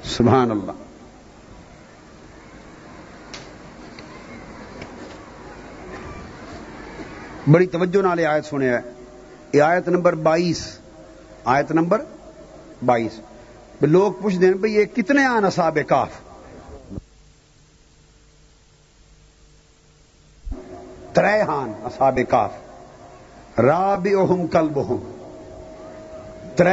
سبحان 0.05 0.51
اللہ۔ 0.51 0.73
بڑی 7.51 7.67
توجہ 7.67 8.03
نال 8.03 8.27
آیت 8.27 8.45
سنے 8.45 8.73
یہ 9.53 9.62
آیت 9.62 9.89
نمبر 9.89 10.15
بائیس۔ 10.15 10.79
آیت 11.45 11.73
نمبر 11.73 12.03
بائیس۔ 12.85 13.21
لوگ 13.81 14.12
پوچھ 14.12 14.37
دیں 14.37 14.51
بھئی 14.51 14.75
یہ 14.75 14.85
کتنے 14.85 15.25
آن 15.25 15.45
اصحاب 15.45 15.79
کاف 15.89 16.09
ترہان 21.15 21.73
اصحاب 21.85 22.19
کاف 22.29 22.51
راب 23.59 24.09
اہم 24.21 24.47
کلب 24.47 24.79
تر 26.57 26.69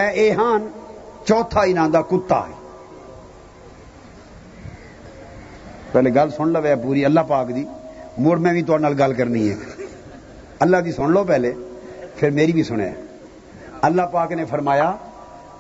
چوتھا 1.26 1.66
ہی 1.66 1.74
نادا 1.74 2.02
کتا 2.02 2.40
ہے۔ 2.40 2.54
پہلے 5.92 6.10
گل 6.16 6.30
سن 6.30 6.50
لو 6.50 6.62
پوری، 6.84 7.06
اللہ 7.06 7.20
پاک 7.28 7.48
دی۔ 7.56 7.66
مڑ 8.18 8.38
میں 8.38 8.52
بھی 8.52 8.62
تھوڑے 8.62 8.98
گل 9.00 9.14
کرنی 9.14 9.50
ہے۔ 9.50 9.56
اللہ 10.60 10.78
دی 10.78 10.92
سن 10.92 11.12
لو 11.12 11.24
پہلے، 11.24 11.54
پھر 12.16 12.30
میری 12.30 12.52
بھی 12.52 12.64
سنے 12.64 12.92
اللہ 13.82 14.02
پاک 14.02 14.32
نے 14.32 14.46
فرمایا 14.46 14.92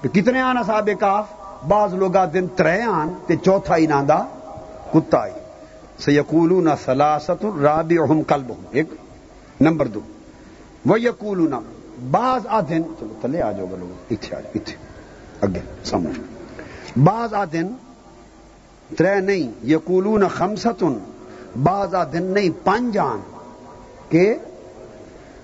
کہ 0.01 0.09
کتنے 0.09 0.41
آن 0.41 0.57
اصحاب 0.57 0.89
کاف؟ 0.99 1.25
بعض 1.67 1.93
لوگ 1.93 2.25
دن 2.33 2.47
ترے 2.47 2.81
آن 2.81 3.09
تے 3.27 3.35
چوتھا 3.35 3.77
ہی 3.77 3.85
نادا 3.87 4.23
کتا 4.93 5.25
ہے۔ 5.25 5.40
سیقولون 5.99 6.67
سلاست 6.83 7.45
رابعهم 7.45 8.21
قلبهم 8.23 8.65
ایک 8.71 8.87
نمبر 9.61 9.85
دو۔ 9.85 9.99
وہ 10.85 10.99
یقولون 10.99 11.53
بعض 12.11 12.47
آدن 12.49 12.83
چلو 12.99 13.13
تلے 13.21 13.41
آ 13.41 13.51
جاؤ 13.51 13.65
گا 13.71 13.77
لوگ 13.79 14.13
اتھے 14.13 14.35
آ 14.35 14.39
جاؤ 14.39 14.51
اتھے 14.55 14.75
اگے 15.41 15.61
سمجھ 15.85 16.19
بعض 17.03 17.33
آدن 17.33 17.67
ترے 18.97 19.19
نہیں، 19.19 19.51
یقولون 19.63 20.27
خمسطن 20.27 20.97
بعض 21.63 21.95
آدن 21.95 22.23
نہیں 22.23 22.49
پنجان 22.63 23.19
کہ 24.09 24.33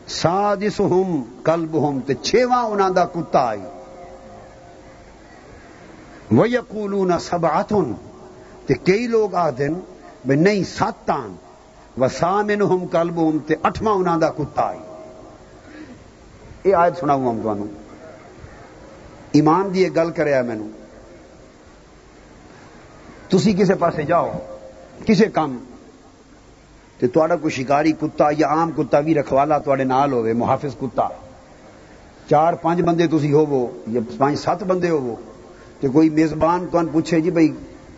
سادسہم 0.08 1.22
قلبہم، 1.44 2.00
تے 2.06 2.14
چھواں 2.14 2.64
انہاں 2.66 2.90
دا 2.90 3.06
کتا 3.06 3.40
آئی 3.40 3.62
وہ 6.32 6.50
یقولون 6.50 7.12
سبعتن 7.20 7.94
تے 8.66 8.74
کئی 8.74 9.08
لوگ 9.08 9.36
آدن 9.36 9.74
بھائی 10.26 10.40
نہیں 10.40 10.64
سات 10.64 11.10
آن 11.10 11.36
و 11.98 12.08
تے 13.48 13.56
اٹھواں 13.64 13.94
انہوں 13.94 14.20
کا 14.20 14.30
کتا 14.30 14.64
آئی 14.64 14.80
یہ 16.64 16.76
آیت 16.76 16.98
سنا 16.98 17.14
ہوں 17.14 17.50
ہم 17.50 17.66
ایمان 19.32 19.74
دی 19.74 19.82
یہ 19.82 19.90
گل 19.96 20.12
کریا 20.12 20.42
مینو 20.42 20.68
تسی 23.30 23.54
کسے 23.54 23.76
پاسے 23.76 24.04
جاؤ، 24.04 24.32
کسے 25.06 25.26
کام 25.34 25.58
تے 27.00 27.08
تھوڑا 27.08 27.36
کوئی 27.36 27.52
شکاری 27.52 27.92
کتا 27.92 28.28
یا 28.38 28.48
عام 28.48 28.72
کتا 28.72 29.00
بھی 29.00 29.14
رکھوالا 29.16 29.58
تھوڑے 29.58 29.84
نال 29.84 30.14
ہوئے 30.14 30.34
محافظ 30.34 30.76
کتا۔ 30.82 31.08
چار 32.30 32.54
پانچ 32.54 32.82
بندے 32.82 33.08
تسی 33.08 33.32
ہوو 33.34 33.68
یا 33.88 34.02
پانچ 34.18 34.40
سات 34.40 34.64
بندے 34.64 34.90
ہوو 34.90 35.16
تے 35.80 35.88
کوئی 35.94 36.10
میزبان 36.10 36.66
تو 36.72 36.80
پوچھے 36.92 37.22
جی 37.22 37.32
بھائی 37.32 37.52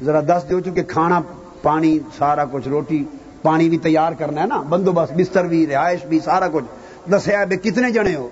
ذرا 0.05 0.22
دس 0.28 0.43
دیو 0.49 0.59
چونکہ 0.59 0.84
کھانا 0.84 1.20
پانی، 1.62 1.99
سارا 2.18 2.45
کچھ، 2.51 2.68
روٹی، 2.68 3.03
پانی 3.41 3.70
بھی 3.70 3.78
تیار 3.78 4.12
کرنا 4.12 4.41
ہے 4.41 4.47
نا، 4.47 4.62
بندوبست، 4.62 5.14
بستر 5.14 5.45
بھی، 5.45 5.68
رہائش 5.68 6.05
بھی، 6.05 6.20
سارا 6.20 6.47
کچھ۔ 6.47 6.66
دسیا 7.12 7.43
بے 7.43 7.57
کتنے 7.57 7.91
جنے 7.91 8.16
ہو۔ 8.16 8.30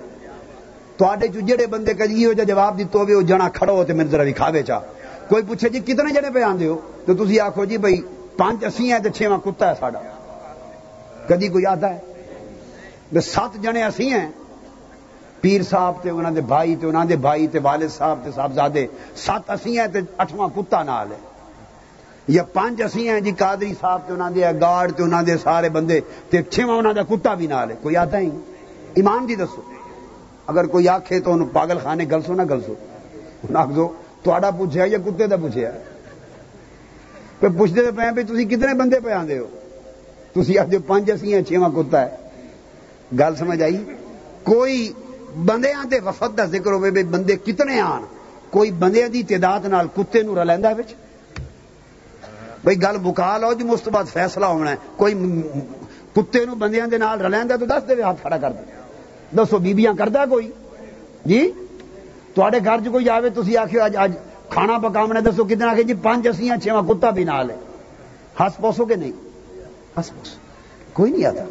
تے 0.97 1.27
جڑے 1.27 1.67
بندے 1.67 1.93
کدی 1.93 2.25
ہو 2.25 2.33
جا 2.33 2.43
جواب 2.43 2.77
دیتے 2.77 2.97
ہوئے 2.97 3.15
وہ 3.15 3.21
جنا 3.21 3.49
کھڑا 3.49 3.73
ہو 3.73 3.83
تو 3.83 3.93
میرے 3.95 4.09
ذرا 4.09 4.23
کھاوے 4.35 4.63
چا۔ 4.63 4.79
کوئی 5.29 5.43
پوچھے 5.47 5.69
جی 5.69 5.79
کتنے 5.79 6.11
جنے 6.13 6.29
پہ 6.33 6.41
آدھے 6.43 6.67
ہو؟ 6.67 6.77
تو 7.05 7.13
تھی 7.13 7.39
آخو 7.39 7.65
جی 7.65 7.77
بھائی 7.77 8.01
پانچ 8.37 8.63
اسی 8.63 8.91
ہیں 8.91 8.99
تو 8.99 9.09
چھواں 9.09 9.37
کتا 9.37 9.69
ہے 9.69 9.75
ساڈا۔ 9.79 9.99
کدی 11.29 11.47
کوئی 11.47 11.65
آتا 11.65 11.95
ہے؟ 11.95 13.19
سات 13.23 13.53
جنے 13.53 13.83
اسی 13.83 14.11
ہیں۔ 14.13 14.27
پیر 15.41 15.63
صاحب 15.63 15.93
تے 16.01 16.09
انہوں 16.09 16.31
دے 16.31 16.41
بھائی 16.41 16.75
تے 16.75 16.87
انہوں 16.87 17.05
دے 17.05 17.15
بھائی 17.15 17.47
تے 17.47 17.59
والد 17.59 17.89
صاحب 17.89 18.19
تے 18.23 18.29
صاحبزادے، 18.35 18.85
سات 19.15 19.49
اسی 19.49 19.79
ہیں 19.79 19.87
تے 19.87 19.99
اٹھواں 20.17 20.47
کتا 20.55 20.83
نال 20.83 21.11
ہے۔ 21.11 21.17
یا 22.27 22.43
پانچ 22.53 22.81
اسی 22.81 23.07
ہیں 23.09 23.19
جی 23.21 23.31
قادری 23.37 23.73
صاحب 23.81 24.01
تے 24.07 24.13
انہاں 24.13 24.29
دے 24.35 24.41
گارڈ 24.61 24.91
تے 24.97 25.03
انہاں 25.03 25.23
دے 25.23 25.37
سارے 25.43 25.69
بندے 25.69 25.99
تے 26.29 26.41
چھواں 26.43 26.77
انہاں 26.77 26.93
دا 26.93 27.03
کتا 27.09 27.33
بھی 27.39 27.47
نال 27.47 27.69
ہے۔ 27.71 27.75
کوئی 27.81 27.95
آتا 27.97 28.19
ہی 28.19 28.29
ایمان 28.99 29.27
دی 29.27 29.35
دسو۔ 29.35 29.61
اگر 30.47 30.65
کوئی 30.73 30.87
آکھے 30.89 31.19
تو 31.19 31.33
انہوں 31.33 31.49
پاگل 31.53 31.77
خانے 31.83 32.05
گل 32.11 32.21
سو 32.25 32.33
نہ 32.33 32.43
گل 32.49 32.61
سو 32.67 32.73
آخ 33.53 33.69
دو 33.75 33.87
تھوڑا 34.23 34.49
پوچھا 34.57 34.83
یا 34.85 34.97
کتے 35.05 35.27
دا 35.27 35.35
پوچھا 35.41 35.69
پہ 37.39 37.47
پوچھتے 37.57 37.81
تو 37.85 37.91
پہ 38.15 38.21
تھی 38.21 38.45
کتنے 38.45 38.73
بندے 38.73 38.99
پہ 38.99 39.11
آدھے 39.11 39.37
ہو؟ 39.39 39.47
تھی 40.33 40.57
آخ 40.59 40.67
پانچ 40.87 41.09
اسی 41.11 41.33
ہیں 41.33 41.41
چھواں 41.41 41.69
کتا 41.69 42.01
ہے۔ 42.01 42.15
گل 43.19 43.35
سمجھ 43.35 43.61
آئی؟ 43.61 43.83
کوئی 44.43 44.77
بندے 45.45 45.73
آتے 45.73 45.99
وفد 46.05 46.37
کا 46.37 46.45
ذکر 46.45 46.71
ہوئے 46.71 47.03
بندے 47.03 47.35
کتنے 47.45 47.79
آن۔ 47.81 48.03
کوئی 48.49 48.71
بندے 48.71 49.07
دی 49.13 49.23
تعداد 49.23 49.65
نال 49.65 49.87
کتے 49.95 50.21
نو 50.21 50.35
رلیندا 50.35 50.69
وچ؟ 50.77 50.93
بھائی 52.63 52.81
گل 52.81 52.97
بکا 53.03 53.37
لو 53.37 53.53
جی 53.53 53.67
اس 53.69 53.87
بعد 53.87 54.03
فیصلہ 54.13 54.45
ہونا 54.45 54.71
ہے۔ 54.71 54.75
کوئی 54.97 55.13
کتے 56.15 56.45
نو 56.45 56.55
بندیاں 56.55 56.87
دے 56.87 56.97
نال 56.97 57.21
رلیندا 57.21 57.55
تو 57.55 57.65
دس 57.65 57.87
دے 57.89 58.01
ہاتھ 58.01 58.21
کھڑا 58.21 58.37
کر 58.37 58.51
دے 58.51 58.63
دسو، 59.37 59.57
بیبیاں 59.57 59.93
کردا 59.97 60.25
کوئی؟ 60.25 60.51
جی؟ 61.25 61.41
تے 62.35 62.57
گھر 62.65 62.79
چ 62.85 62.87
کوئی 62.91 63.09
آئے 63.09 63.29
تھی 63.35 63.57
آخو 63.57 63.81
اج 63.83 63.95
اج 63.97 64.11
کھانا 64.49 64.77
پکاونا 64.77 65.19
دسو 65.19 65.43
کتنا 65.43 65.69
آخ 65.71 65.79
جی 65.87 65.93
پانچ 65.93 66.27
اسی 66.27 66.49
چھواں 66.63 66.81
کتا 66.87 67.09
بھی 67.09 67.23
نال 67.23 67.49
ہے۔ 67.49 67.55
ہس 68.39 68.57
پوسو 68.57 68.85
کہ 68.85 68.95
نہیں؟ 68.95 69.11
ہس 69.99 70.09
پوسو۔ 70.13 70.35
کوئی 70.93 71.11
نہیں 71.11 71.25
آتا۔ 71.25 71.43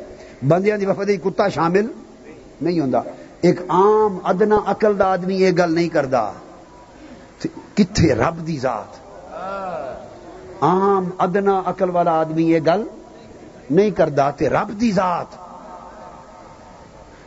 بندیاں 0.49 0.77
دی 0.79 0.87
وفد 0.87 1.11
کتا 1.25 1.49
شامل 1.49 1.87
نہیں 2.61 2.81
ہوندا۔ 2.81 3.01
ایک 3.41 3.61
عام، 3.69 4.19
ادنا 4.25 4.59
عقل 4.67 4.99
دا 4.99 5.07
آدمی 5.13 5.37
یہ 5.37 5.51
گل 5.59 5.75
نہیں 5.75 5.89
کرتا 5.89 6.33
کتھے 7.75 8.15
رب 8.15 8.47
دی 8.47 8.59
ذات؟ 8.59 8.93
عام، 10.61 11.11
ادنا، 11.19 11.63
عقل 11.67 11.91
والا 11.91 12.21
آدمی 12.21 12.43
یہ 12.43 12.61
گل 12.67 12.89
نہیں 13.71 13.91
کرتا 13.91 14.31
تے 14.31 14.49
رب 14.49 14.81
دی 14.81 14.93
ذات۔ 14.93 15.27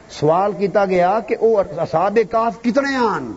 سوال 0.09 0.51
کیتا 0.53 0.85
گیا 0.85 1.19
کہ 1.19 1.35
وہ 1.39 1.63
اصحاب 1.77 2.17
کاف 2.31 2.61
کتنے 2.61 2.95
آن؟ 2.95 3.31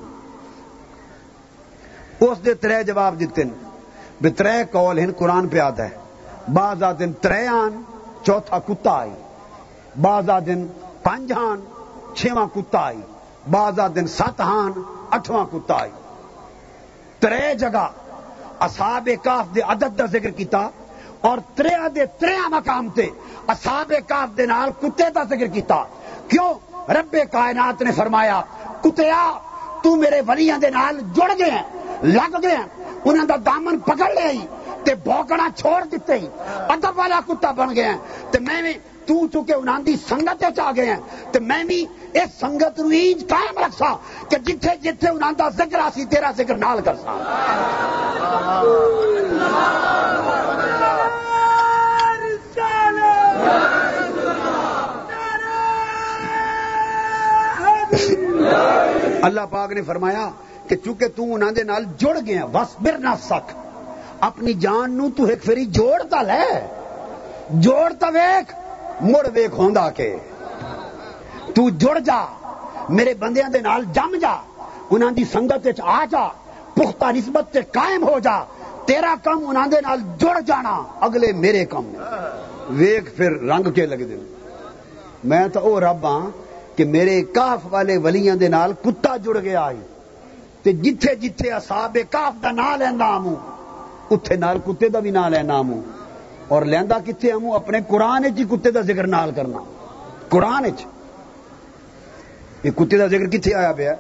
اس 2.21 2.45
دے 2.45 2.55
ترے 2.55 2.83
جواب 2.83 3.21
دیتے 3.21 3.43
بے 4.21 4.31
ترے 4.31 4.65
کول 4.73 4.99
ہیں 4.99 5.07
قرآن 5.19 5.49
پہ 5.49 5.59
آتا 5.59 5.85
ہے۔ 5.85 5.97
بعض 6.53 6.83
دن 6.99 7.13
ترے 7.13 7.47
آن، 7.47 7.83
چوتھا 8.23 8.59
کتا 8.59 8.91
آئی۔ 8.91 9.13
بعض 10.01 10.31
دن 10.47 10.67
پنج 11.03 11.33
آن، 11.33 11.61
چھواں 12.15 12.47
کتا 12.55 12.79
آئی۔ 12.79 13.01
بعض 13.51 13.81
دن 13.95 14.07
سات 14.07 14.41
ہان 14.41 14.73
اٹھواں 15.11 15.45
کتا 15.53 15.75
آئی۔ 15.75 15.91
ترے 17.21 17.55
جگہ 17.55 17.89
اصحاب 18.67 19.09
کاف 19.23 19.55
دے 19.55 19.61
عدد 19.73 19.99
دا 19.99 20.07
ذکر 20.13 20.31
کیتا 20.31 20.69
اور 21.29 21.39
تریا 21.55 21.89
دے 21.95 22.05
تریا 22.19 22.49
مقام 22.49 22.89
تے 22.95 23.07
اصحاب 23.53 23.93
کاف 24.09 24.37
دے 24.37 24.47
نال 24.47 24.71
کتے 24.81 25.09
دا 25.15 25.23
ذکر 25.31 25.47
کیتا۔ 25.55 25.83
کیوں؟ 26.29 26.53
رب 26.89 27.17
کائنات 27.33 27.83
نے 27.83 27.93
فرمایا، 27.93 28.41
کتیا، 28.83 29.23
تو 29.83 29.95
میرے 29.97 30.21
ولیاں 30.29 30.59
دے 30.59 30.71
نال 30.71 31.01
جڑ 31.15 31.31
گئے 31.39 31.51
ہیں، 31.51 31.63
لگ 32.03 32.37
گئے 32.43 32.57
ہیں 32.57 32.67
انہوں 33.05 33.27
دا 33.27 33.37
دامن 33.47 33.79
پکڑ 33.87 34.11
لے 34.15 34.33
تے 34.85 34.95
بوکنا 35.05 35.49
چھوڑ 35.57 35.81
دیتے 35.93 36.19
ہی 36.19 36.27
ادب 36.75 36.99
والا 36.99 37.21
کتا 37.27 37.51
بن 37.57 37.75
گیا 37.77 37.93
تے 38.31 38.39
میں 38.47 38.63
بھی 38.63 38.73
تو 39.07 39.15
چونکہ 39.33 39.53
انہاں 39.53 39.79
دی 39.87 39.95
سنگت 40.09 40.45
چ 40.57 40.61
گئے 40.77 40.87
ہیں، 40.87 41.01
تے 41.33 41.39
میں 41.41 41.63
بھی 41.65 41.85
اس 42.15 42.39
سنگت 42.41 42.79
نو 42.79 42.89
ایج 42.99 43.25
قائم 43.29 43.59
رکھسا 43.65 43.95
کہ 44.31 44.37
جتھے 44.47 44.77
جتھے 44.83 45.09
انہاں 45.09 45.33
دا 45.39 45.49
ذکر 45.59 45.79
آسی 45.81 46.05
تیرا 46.11 46.31
ذکر 46.37 46.57
نال 46.65 46.81
کرسا 46.85 47.13
اللہ 59.27 59.45
پاک 59.51 59.73
نے 59.73 59.83
فرمایا 59.83 60.29
کہ 60.69 60.77
چونکہ 60.85 61.09
تو 61.17 61.23
انہاں 61.35 61.51
دے 61.57 61.63
نال 61.65 61.85
جڑ 61.99 62.17
گیا 62.27 62.45
وصبر 62.55 62.99
نفسک 62.99 63.53
اپنی 64.29 64.53
جان 64.65 64.97
نو 64.97 65.09
تو 65.17 65.25
ایک 65.25 65.45
فری 65.45 65.65
جوڑتا 65.77 66.23
لے۔ 66.23 66.45
جوڑتا 67.65 68.09
ویک 68.09 68.53
مڑ 69.03 69.27
ویک 69.35 69.53
ہوندا 69.59 69.89
کے 69.97 70.15
تو 71.55 71.69
جڑ 71.83 71.99
جا، 72.07 72.21
میرے 72.97 73.15
بندیاں 73.21 73.49
دے 73.55 73.61
نال 73.61 73.85
جم 73.95 74.15
جا، 74.23 74.35
انہاں 74.91 75.11
دی 75.17 75.25
سنگت 75.33 75.67
وچ 75.67 75.81
آ 75.85 76.05
جا، 76.11 76.25
پختہ 76.75 77.11
نسبت 77.17 77.53
تے 77.53 77.61
قائم 77.77 78.05
ہو 78.09 78.19
جا، 78.25 78.37
تیرا 78.87 79.15
کم 79.25 79.39
انہاں 79.49 79.67
دے 79.73 79.81
نال 79.87 80.01
جڑ 80.21 80.37
جانا، 80.47 80.75
اگلے 81.07 81.33
میرے 81.45 81.65
کم 81.73 81.85
ویک 82.79 83.17
پھر 83.17 83.31
رنگ 83.51 83.71
کے 83.77 83.87
لگ 83.87 84.03
دے۔ 84.09 84.17
میں 85.29 85.47
تو 85.53 85.61
او 85.61 85.81
رب 85.81 86.07
ہاں 86.07 86.21
کہ 86.77 86.85
میرے 86.95 87.21
کاف 87.35 87.67
والے 87.71 87.97
ولیاں 88.05 88.37
دے 88.37 88.49
نال 88.49 88.73
کتا 88.83 89.17
جڑ 89.25 89.39
گیا 89.39 89.63
آئی 89.63 89.81
تے 90.63 90.73
جتھے 90.83 91.15
جتھے 91.23 91.51
اصحاب 91.53 91.99
کاف 92.11 92.43
دا 92.43 92.51
نام 92.51 92.79
لیندا 92.81 93.11
ہوں، 93.17 93.37
اتھے 94.11 94.37
نال 94.37 94.59
کتے 94.67 94.89
دا 94.89 95.01
بھی 95.05 95.11
نام 95.11 95.33
لینا 95.33 95.59
ہوں۔ 95.59 95.81
اور 96.49 96.63
لیندا 96.63 96.99
کتھے 97.07 97.33
ہوں 97.33 97.53
اپنے 97.53 97.79
قرآن 97.89 98.25
وچ 98.25 98.43
کتے 98.51 98.71
دا 98.71 98.81
ذکر 98.81 99.07
نال 99.07 99.31
کرنا۔ 99.37 99.59
قرآن 100.29 100.65
وچ۔ 100.65 100.87
یہ 102.63 102.71
کتے 102.71 102.99
دا 102.99 103.07
ذکر 103.07 103.27
کتھے 103.27 103.55
آیا 103.55 103.73
پیا؟ 103.73 103.95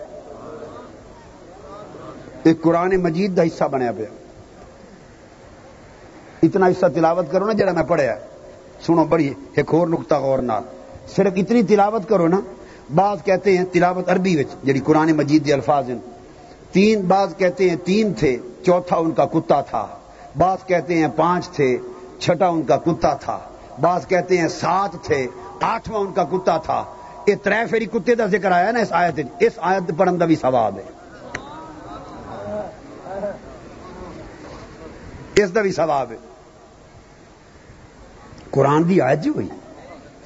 یہ 2.44 2.52
قرآن 2.60 2.96
مجید 2.96 3.36
دا 3.36 3.42
حصہ 3.42 3.64
بنیا 3.64 3.92
پیا۔ 3.92 4.06
اتنا 6.42 6.66
حصہ 6.66 6.86
تلاوت 6.94 7.32
کرو 7.32 7.46
نا 7.46 7.52
جڑا 7.52 7.72
میں 7.72 7.82
پڑھیا۔ 7.82 8.14
سنو 8.86 9.04
بڑی 9.04 9.34
ایک 9.54 9.74
اور 9.74 9.86
نقطہ 9.86 10.14
غور 10.14 10.38
نال۔ 10.38 10.62
صرف 11.08 11.32
اتنی 11.36 11.62
تلاوت 11.62 12.08
کرو 12.08 12.28
نا، 12.28 12.40
بعض 12.94 13.18
کہتے 13.24 13.58
ہیں 13.58 13.64
تلاوت 13.64 14.10
عربی 14.10 14.36
وچ، 14.36 14.64
جڑی 14.64 14.80
قرآن 14.80 15.12
مجید 15.12 15.46
دے 15.46 15.52
الفاظ 15.52 15.90
ہیں۔ 15.90 15.98
تین، 16.72 17.00
بعض 17.00 17.36
کہتے 17.36 17.70
ہیں 17.70 17.76
تین 17.84 18.14
تھے، 18.14 18.36
چوتھا 18.66 18.96
ان 18.96 19.10
کا 19.10 19.24
کتا 19.24 19.60
تھا۔ 19.60 19.86
بعض 20.38 20.58
کہتے 20.66 20.98
ہیں 20.98 21.08
پانچ 21.16 21.48
تھے۔ 21.48 21.78
چھٹا 22.22 22.48
ان 22.48 22.62
کا 22.62 22.76
کتا 22.76 23.14
تھا۔ 23.14 23.38
بعض 23.80 24.06
کہتے 24.06 24.38
ہیں 24.38 24.48
سات 24.48 24.90
تھے، 25.02 25.26
آٹھواں 25.60 26.00
ان 26.00 26.12
کا 26.12 26.24
کتا 26.24 26.56
تھا۔ 26.56 26.84
یہ 27.26 27.34
تر 27.42 27.52
فیری 27.70 27.84
کتے 27.84 28.14
کا 28.14 28.26
ذکر 28.26 28.52
آیا 28.52 28.70
نا 28.70 28.78
اس 28.78 28.92
آیت 28.92 29.20
اس 29.40 29.52
آیت 29.56 29.90
پڑھن 29.96 30.18
کا 30.18 30.24
بھی 30.24 30.36
ثواب 30.36 30.78
ہے۔ 30.78 30.82
اس 35.34 35.50
کا 35.54 35.62
بھی 35.62 35.72
ثواب 35.72 36.10
ہے۔ 36.10 36.16
قرآن 38.50 38.88
کی 38.88 39.00
آیت 39.00 39.18
جی 39.18 39.30
ہوئی۔ 39.30 39.48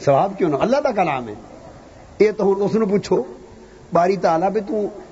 ثواب 0.04 0.32
کیوں 0.38 0.50
نہ؟ 0.50 0.56
اللہ 0.56 0.76
کا 0.76 0.90
کلام 0.90 1.28
ہے۔ 1.28 1.34
یہ 2.18 2.30
تو 2.30 2.44
ہوں 2.44 2.54
اس 2.54 2.72
پوچھو۔ 2.72 3.22
باری 3.92 4.16
تالا 4.16 4.48
بھی 4.48 4.60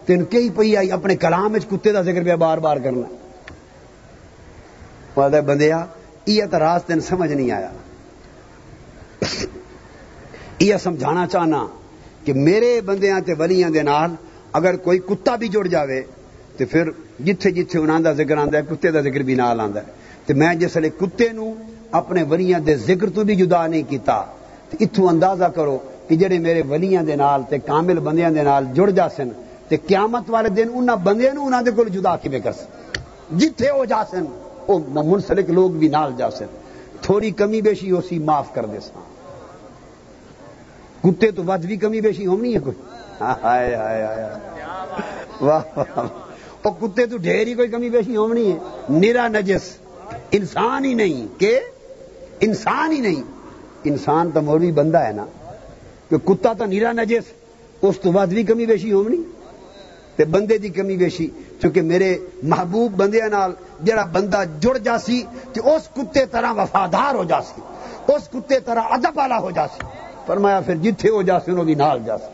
تین 0.07 0.25
کئی 0.25 0.51
پی 0.51 0.77
آئی 0.77 0.93
اپنے 0.93 1.17
کلام 1.17 1.57
کتے 1.71 1.93
کا 1.93 2.03
ذکر 2.03 2.25
پہ 2.25 2.37
بار 2.37 2.59
بار 2.59 2.77
کرنا۔ 2.77 3.15
بندیا 5.41 5.85
یہ 6.27 6.45
تو 6.51 6.59
راز 6.59 6.85
تین 6.85 7.01
سمجھ 7.01 7.33
نہیں 7.33 7.51
آیا۔ 7.51 7.71
یہ 10.61 10.77
سمجھانا 10.83 11.27
چاہنا 11.27 11.67
کہ 12.25 12.33
میرے 12.35 12.81
بندیاں 12.85 13.21
تے 13.27 13.33
ولیاں 13.39 13.71
دے 13.71 13.83
نال 13.83 14.15
اگر 14.59 14.77
کوئی 14.85 14.99
کتا 15.09 15.37
بھی 15.37 15.49
جڑ 15.49 15.67
جاوے 15.67 16.01
تو 16.57 16.65
پھر 16.71 16.91
جتھے 17.25 17.51
جتھے 17.51 17.79
انہوں 17.79 18.01
دا 18.01 18.13
ذکر 18.13 18.37
آندا 18.39 18.59
ہے، 18.59 18.63
کتے 18.69 18.91
دا 18.91 19.01
ذکر 19.01 19.21
بھی 19.29 19.35
نال 19.35 19.61
آندا 19.61 19.81
ہے۔ 19.81 19.93
تو 20.27 20.35
میں 20.35 20.55
جس 20.61 20.77
لیے 20.77 20.91
کتے 21.01 21.29
نو 21.33 21.53
اپنے 22.01 22.23
ولیاں 22.31 22.61
دے 22.67 22.77
ذکر 22.89 23.11
تو 23.15 23.25
بھی 23.25 23.35
جدا 23.37 23.67
نہیں 23.67 23.83
کیتا 23.89 24.19
تو 24.71 24.77
اتھو 24.81 25.09
اندازہ 25.09 25.49
کرو 25.55 25.77
کہ 26.09 26.17
جڑے 26.17 26.39
میرے 26.39 26.63
ولیاں 26.69 27.03
دے 27.03 27.17
نال 27.17 27.43
تے 27.51 27.59
کامل 27.67 27.99
بندیاں 28.07 28.31
دے 28.31 28.43
نال 28.43 28.65
جڑ 28.75 28.89
جاسن 28.91 29.29
تے 29.69 29.77
قیامت 29.87 30.31
والے 30.31 30.49
دن 30.57 30.69
انہاں 30.75 30.97
بندیاں 31.05 31.35
نو 31.35 31.47
انہاں 31.47 31.63
دے 31.63 31.71
کول 31.77 31.89
جدا 31.97 32.17
کیویں 32.23 32.41
کرسن 32.45 33.39
جتھے 33.39 33.71
ہو 33.71 33.85
جاسن 33.85 34.25
او 34.67 34.79
منسلک 34.79 35.51
لوگ 35.51 35.71
بھی 35.71 35.89
نال 35.89 36.13
جاسن 36.17 36.45
تھوڑی 37.01 37.31
کمی 37.31 37.63
بیشی 37.63 37.91
ہو 37.91 38.01
سی 38.09 38.19
معاف 38.19 38.55
کر 38.55 38.67
دے 38.67 38.81
سان 38.81 39.03
کتے 41.03 41.31
تو 41.31 41.43
ود 41.45 41.65
بھی 41.65 41.77
کمی 41.77 42.01
بیشی 42.01 42.27
ہونی 42.27 42.55
ہے 42.55 42.61
کوئی؟ 42.61 42.77
ہائے 43.21 43.75
ہائے 43.75 44.03
ہائے 44.03 44.31
واہ 45.41 45.79
واہ 45.79 46.71
کتے 46.81 47.07
تو 47.07 47.17
ڈھیر 47.17 47.47
ہی 47.47 47.55
کوئی 47.55 47.69
کمی 47.69 47.91
بیشی 47.91 48.17
ہونی 48.17 48.53
ہے۔ 48.53 48.59
نرا 48.89 49.29
نجس۔ 49.29 49.77
انسان 50.31 50.85
ہی 50.85 50.95
نہیں۔ 50.95 51.41
کہ؟ 51.41 51.61
انسان 52.41 52.93
ہی 52.93 53.01
نہیں۔ 53.01 53.23
انسان 53.85 54.31
تو 54.31 54.43
مولوی 54.43 54.73
بندہ 54.73 54.99
ہے 54.99 55.13
نا۔ 55.13 55.27
کہ 56.11 56.17
کتا 56.19 56.53
تو 56.53 56.65
نیرا 56.65 56.93
نجس۔ 56.93 57.25
اس 57.83 58.01
تو 58.01 58.13
بعد 58.13 58.27
بھی 58.27 58.43
کمی 58.43 58.67
بیشی 58.67 58.93
ہونی۔ 58.93 59.17
تے 60.17 60.25
بندے 60.25 60.59
دی 60.59 60.69
کمی 60.69 60.97
بیشی۔ 60.97 61.29
چونکہ 61.63 61.83
میرے 61.83 62.19
محبوب 62.43 62.93
بندے 62.97 63.21
نال 63.21 63.53
جڑا 63.85 64.05
بندہ 64.05 64.43
جڑ 64.61 64.79
جاسی 64.79 65.23
تے 65.53 65.61
اس 65.61 65.89
کتے 65.95 66.27
طرح 66.27 66.53
وفادار 66.53 67.15
ہو 67.15 67.25
جاسی، 67.25 67.61
اس 68.15 68.29
کتے 68.29 68.61
طرح 68.61 68.81
ادب 68.91 69.19
والا 69.19 69.39
ہو 69.39 69.51
جاسی۔ 69.51 69.87
فرمایا 70.27 70.61
پھر 70.61 70.77
جتھے 70.77 71.11
ہو 71.11 71.23
جاسی، 71.23 71.51
انہوں 71.51 71.65
بھی 71.65 71.75
نال 71.75 71.99
جاسی۔ 72.05 72.27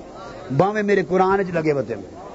باویں 0.56 0.82
میرے 0.82 1.02
قرآن 1.08 1.46
چ 1.46 1.50
لگے 1.50 1.74
بتے۔ 1.74 1.94
میں 1.96 2.30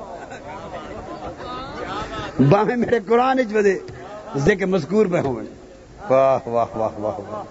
باویں 2.49 2.75
میرے 2.75 2.99
قرآن 3.07 3.39
چ 3.49 3.53
بدے 3.53 3.79
ذکر 4.37 4.65
مذکور 4.65 5.05
پہ 5.11 5.17
ہوں۔ 5.17 5.35
واہ 6.09 6.47
واہ 6.47 6.77
واہ 6.77 6.99
واہ 6.99 7.19
واہ۔ 7.19 7.43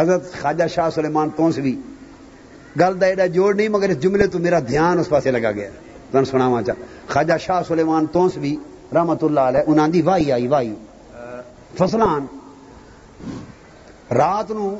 حضرت 0.00 0.40
خواجہ 0.40 0.66
شاہ 0.66 0.90
سلیمان 0.90 1.28
تونسوی، 1.30 1.76
گل 2.80 2.98
کا 2.98 3.06
ایڈا 3.06 3.26
جوڑ 3.26 3.54
نہیں، 3.54 3.68
مگر 3.68 3.88
اس 3.88 4.00
جملے 4.00 4.26
تو 4.26 4.38
میرا 4.38 4.58
دھیان 4.58 4.98
اس 4.98 5.08
پاسے 5.08 5.30
لگا 5.30 5.52
گیا۔ 5.52 5.70
تم 6.10 6.24
سنا 6.24 6.62
چاہ۔ 6.66 6.74
خواجہ 7.10 7.36
شاہ 7.40 7.62
سلیمان 7.68 8.06
تونسوی 8.06 8.56
رحمت 8.94 9.24
اللہ 9.24 9.40
علیہ، 9.40 9.60
انہاں 9.66 9.88
دی 9.88 10.02
وائی 10.02 10.32
آئی 10.32 10.46
وائی 10.46 10.74
فصلان۔ 11.78 12.26
رات 14.16 14.50
نو 14.50 14.74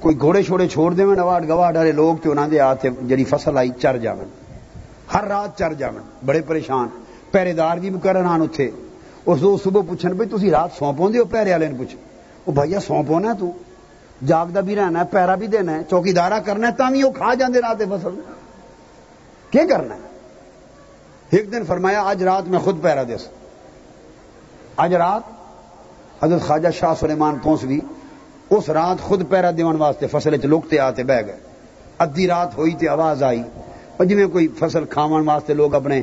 کوئی 0.00 0.20
گھوڑے 0.20 0.42
چھوڑے 0.42 0.68
چھوڑ 0.68 0.92
دے 0.92 1.02
اواڑ 1.02 1.42
گواڑ 1.48 1.76
والے 1.76 1.92
لوگ 1.92 2.16
تے 2.22 2.28
انہاں 2.28 2.48
دے 2.48 2.58
ہاتھ 2.60 2.86
جڑی 3.08 3.24
فصل 3.24 3.58
آئی 3.58 3.70
چر 3.82 3.96
جاون۔ 3.96 4.28
ہر 5.14 5.24
رات 5.28 5.58
چر 5.58 5.72
جاون، 5.72 6.02
بڑے 6.26 6.40
پریشان۔ 6.40 6.88
پہرے 7.30 7.52
دار 7.52 7.76
بھی 7.76 7.90
مقرر 7.90 8.24
آن 8.24 8.42
اتنے 8.42 8.68
اس 9.26 9.40
دو 9.40 9.56
صبح 9.64 9.80
پوچھن 9.88 10.12
بھائی 10.12 10.28
تھی 10.38 10.50
رات 10.50 10.70
سو 10.78 10.92
پاؤں 10.92 11.12
ہو 11.16 11.24
پیرے 11.24 11.52
والے 11.52 11.68
نے 11.68 11.74
پوچھ؟ 11.78 11.94
وہ 12.46 12.52
بھائی 12.52 12.74
سو 12.86 13.02
پونا 13.06 13.32
تو۔ 13.38 13.50
جاگدا 14.26 14.60
بھی 14.60 14.76
رہنا 14.76 15.00
ہے، 15.00 15.04
پیرا 15.10 15.34
بھی 15.34 15.46
دینا 15.46 15.72
ہے 15.72 15.82
چوکی 15.90 16.12
دارا 16.12 16.38
کرنا 16.38 16.66
ہے 16.66 16.72
تھی 16.72 17.02
وہ 17.02 17.10
کھا 17.10 17.34
جاندے 17.34 17.60
رات 17.60 17.82
فصل۔ 17.90 18.20
کیا 19.50 19.64
کرنا 19.70 19.94
ہے؟ 19.94 20.13
ایک 21.34 21.52
دن 21.52 21.64
فرمایا، 21.64 22.02
آج 22.02 22.22
رات 22.22 22.48
میں 22.48 22.58
خود 22.58 22.82
پیرا 22.82 23.02
دس 23.02 23.26
آج 24.76 24.94
رات 24.94 25.22
حضرت 26.24 26.42
خواجہ 26.42 26.68
شاہ 26.70 26.94
سلیمان 27.00 27.38
پہنچ 27.42 27.62
گئی۔ 27.68 27.80
اس 28.50 28.68
رات 28.68 29.00
خود 29.00 29.22
پیرا 29.28 29.50
دیون 29.56 29.76
واسطے 29.76 30.06
فصل 30.06 30.36
چ 30.36 30.44
لوکتے 30.44 30.78
آتے 30.78 31.02
بہ 31.04 31.20
گئے۔ 31.26 31.36
ادھی 31.98 32.26
رات 32.26 32.56
ہوئی 32.58 32.74
تے 32.74 32.88
آواز 32.88 33.22
آئی۔ 33.22 33.42
جی 33.98 34.24
کوئی 34.32 34.48
فصل 34.58 34.84
کھاون 34.84 35.28
واسطے 35.28 35.54
لوگ 35.54 35.74
اپنے 35.74 36.00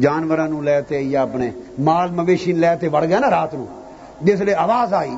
جانوروں 0.00 0.62
لے 0.62 0.80
تے 0.88 1.00
یا 1.00 1.22
اپنے 1.22 1.50
مال 1.78 2.10
مویشی 2.10 2.52
لے 2.52 2.74
تے 2.80 2.88
وڑ 2.88 3.04
گیا 3.04 3.18
نا 3.18 3.30
رات 3.30 3.54
نو۔ 3.54 3.64
جس 4.20 4.40
لیے 4.40 4.54
آواز 4.54 4.94
آئی 4.94 5.14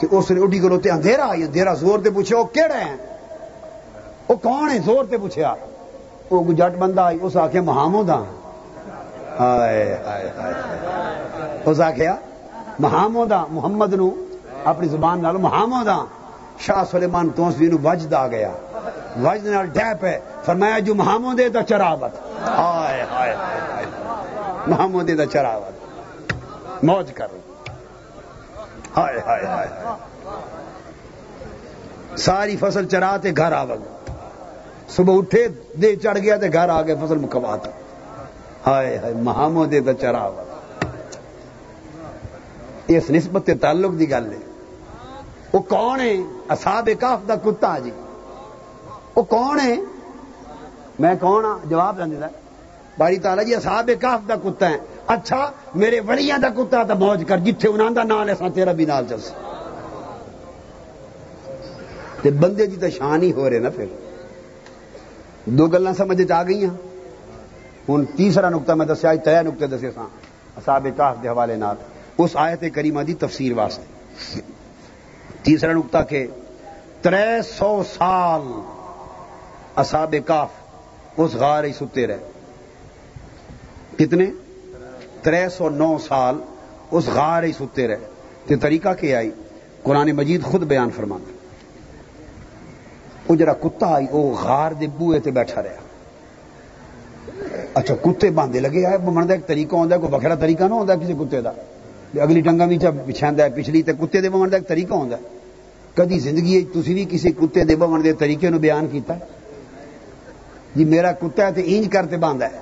کہ 0.00 0.06
اس 0.10 0.30
نے 0.30 0.40
اڈی 0.40 0.62
گلو 0.62 0.78
تے 0.78 0.90
اندھیرا 0.90 1.28
آئی۔ 1.30 1.42
اندھیرا 1.44 1.74
زور 1.74 1.98
تے 1.98 2.10
پوچھے، 2.10 2.36
وہ 2.36 2.44
کہڑے 2.44 2.80
ہیں؟ 2.84 2.96
وہ 4.28 4.34
کون 4.34 4.70
ہے 4.70 4.78
زور 4.78 5.04
تے 5.04 5.16
پوچھا 5.18 5.54
وہ 6.30 6.52
جٹ 6.52 6.76
بندہ 6.78 7.00
آئی، 7.00 7.18
اس 7.22 7.36
آخیا 9.38 9.96
محمود 9.98 10.92
ہاں 10.92 11.62
اس 11.66 11.80
آخیا 11.80 12.14
محمود 12.78 13.32
محمد 13.50 13.92
نو 13.94 14.10
اپنی 14.64 14.88
زبان 14.88 15.22
نال 15.22 15.36
محمود 15.36 15.88
شاہ 16.60 16.84
سلیمان 16.90 17.28
تونسوی 17.36 17.66
نو 17.66 17.76
وجد 17.84 18.12
آ 18.14 18.26
گیا۔ 18.26 18.50
وجد 19.22 19.46
نال 19.46 19.66
ڈیپ 19.66 20.04
ہے۔ 20.04 20.18
فرمایا، 20.44 20.78
جو 20.78 20.94
محمود 20.94 21.40
ہے 21.40 21.48
تو 21.48 21.62
چراوت 21.68 22.14
ہائے 22.46 23.02
ہائے 23.10 23.34
محمود 24.66 25.10
دا 25.18 25.26
چراوت 25.26 26.84
موج 26.84 27.12
کر۔ 27.12 27.28
ہائے 28.96 29.18
ہائے 29.26 29.46
ہائے 29.46 29.68
ساری 32.16 32.56
فصل 32.56 32.86
چراتے 32.88 33.30
گھر 33.36 33.52
آ 33.52 33.64
صبح 34.96 35.14
اٹھے 35.18 35.46
دے 35.82 35.96
چڑھ 35.96 36.18
گیا 36.18 36.36
تے 36.36 36.52
گھر 36.52 36.68
آ 36.68 36.82
گئے 36.82 36.94
فصل 37.02 37.18
مکواتا 37.18 37.70
ہائے 38.68 38.96
ہائے 38.98 39.14
محمود 39.14 39.74
دا 39.86 39.92
چراوت 39.94 40.46
اس 42.86 43.10
نسبت 43.10 43.46
تے 43.46 43.54
تعلق 43.54 43.98
دی 43.98 44.10
گل 44.10 44.32
ہے۔ 44.32 44.38
وہ 45.52 45.60
کون 45.68 46.00
ہے؟ 46.00 46.14
اصحاب 46.48 46.88
کاف 47.00 47.28
دا 47.28 47.36
کتا 47.44 47.78
جی۔ 47.84 47.90
وہ 49.16 49.22
کون 49.22 49.60
ہے؟ 49.60 49.74
میں 50.98 51.14
کون 51.20 51.44
ہاں؟ 51.44 51.58
جواب 51.70 51.98
دینا 51.98 52.28
باری 52.98 53.18
تالا 53.18 53.42
جی 53.42 53.54
اصحاب 53.54 53.90
کاف 54.00 54.28
دا 54.28 54.36
کتا 54.44 54.70
ہے۔ 54.70 54.78
اچھا 55.06 55.50
میرے 55.74 56.00
وڑیاں 56.00 56.38
دا 56.38 56.48
کتا 56.56 56.82
تو 56.82 56.94
موج 56.94 57.24
کر، 57.28 57.38
جتھے 57.38 57.68
انہوں 57.68 57.90
دا 57.90 58.02
نال 58.02 58.28
ہے 58.28 58.48
تیرا 58.54 58.72
بھی 58.72 58.84
نال 58.84 59.04
چل 59.08 59.20
تے 62.22 62.30
بندے 62.30 62.66
جی 62.66 62.76
تو 62.76 62.90
شان 62.90 63.22
ہی 63.22 63.32
ہو 63.32 63.50
رہے 63.50 63.58
نا 63.58 63.70
پھر۔ 63.70 63.86
دو 65.46 65.66
گلا 65.66 65.94
سمجھ 65.94 66.32
آ 66.32 66.42
گئی 66.42 66.64
ہیں 66.64 66.87
ہوں 67.88 68.04
تیسرا 68.16 68.48
نقطہ 68.50 68.72
میں 68.72 68.86
دسیا 68.86 69.14
تر 69.24 69.44
نقطے 69.44 69.66
دسے 69.66 69.90
سا 69.90 70.06
اصحاب 70.56 70.86
کاف 70.96 71.16
دے 71.22 71.28
حوالے 71.28 71.56
نال۔ 71.56 71.76
اس 72.18 72.30
آیت 72.34 72.64
کریمہ 72.74 73.02
دی 73.02 73.14
تفسیر 73.14 73.52
واسطے۔ 73.52 74.40
تیسرا 75.42 75.72
نقطہ 75.72 75.98
کہ 76.08 76.26
تر 77.02 77.14
سو 77.42 77.82
سال 77.98 78.42
اصحاب 79.76 80.14
کاف 80.26 80.48
اس 81.16 81.34
غار 81.34 81.64
ہی 81.64 81.72
ستے 81.72 82.06
رہے۔ 82.06 82.18
کتنے؟ 83.98 84.26
تر 85.22 85.48
سو 85.48 85.68
نو 85.68 85.98
سال 85.98 86.34
اس 86.90 87.06
غار 87.06 87.42
ہی 87.42 87.52
ستے 87.52 87.88
رہے۔ 87.88 88.06
تے 88.46 88.56
طریقہ 88.56 88.94
کیا 89.00 89.18
آئی 89.18 89.30
قرآن 89.82 90.10
مجید 90.10 90.42
خود 90.42 90.62
بیان 90.62 90.90
فرما 90.90 91.16
وہ 93.28 93.36
جڑا 93.36 93.52
کتا 93.52 93.86
آئی 93.86 94.06
وہ 94.10 94.36
غار 94.42 94.72
دے 94.72 94.86
بوئے 94.86 95.20
تے 95.20 95.30
بیٹھا 95.30 95.62
رہا۔ 95.62 95.87
اچھا 97.78 97.94
کتے 97.94 98.30
باندھے 98.30 98.60
لگے، 98.60 98.86
آئے 98.86 98.98
بمن 98.98 99.26
کا 99.26 99.34
ایک 99.34 99.46
طریقہ 99.46 99.76
ہوتا 99.76 99.94
ہے، 99.94 100.00
کوئی 100.00 100.12
بکرا 100.12 100.34
طریقہ 100.34 100.64
نہ 100.64 100.74
ہوتا 100.74 100.94
کسی 100.94 101.12
کتے 101.12 101.42
کا 101.42 101.52
اگلی 102.22 102.40
ٹنگا 102.40 102.66
بھی 102.66 102.76
اچھا 102.76 102.90
بچھا 102.90 103.30
ہے، 103.38 103.48
پچھلی 103.54 103.82
تے 103.82 103.92
کتے 103.92 104.20
دے 104.20 104.28
بمن 104.28 104.50
کا 104.50 104.56
ایک 104.56 104.68
طریقہ 104.68 104.94
ہوتا 104.94 105.16
ہے۔ 105.16 105.38
کدی 105.94 106.18
زندگی 106.18 106.62
تھی 106.62 106.94
بھی 106.94 107.06
کسی 107.10 107.30
کتے 107.30 107.64
دے 107.64 107.76
بمن 107.76 108.04
دے 108.04 108.12
طریقے 108.12 108.50
نو 108.50 108.58
بیان 108.58 108.86
کیتا 108.86 109.14
ہے؟ 109.14 109.20
جی 110.74 110.84
میرا 110.84 111.12
کتا 111.12 111.46
ہے 111.46 111.52
تو 111.52 111.60
اینج 111.60 111.88
کرتے 111.92 112.16
باندھا 112.16 112.46
ہے۔ 112.46 112.58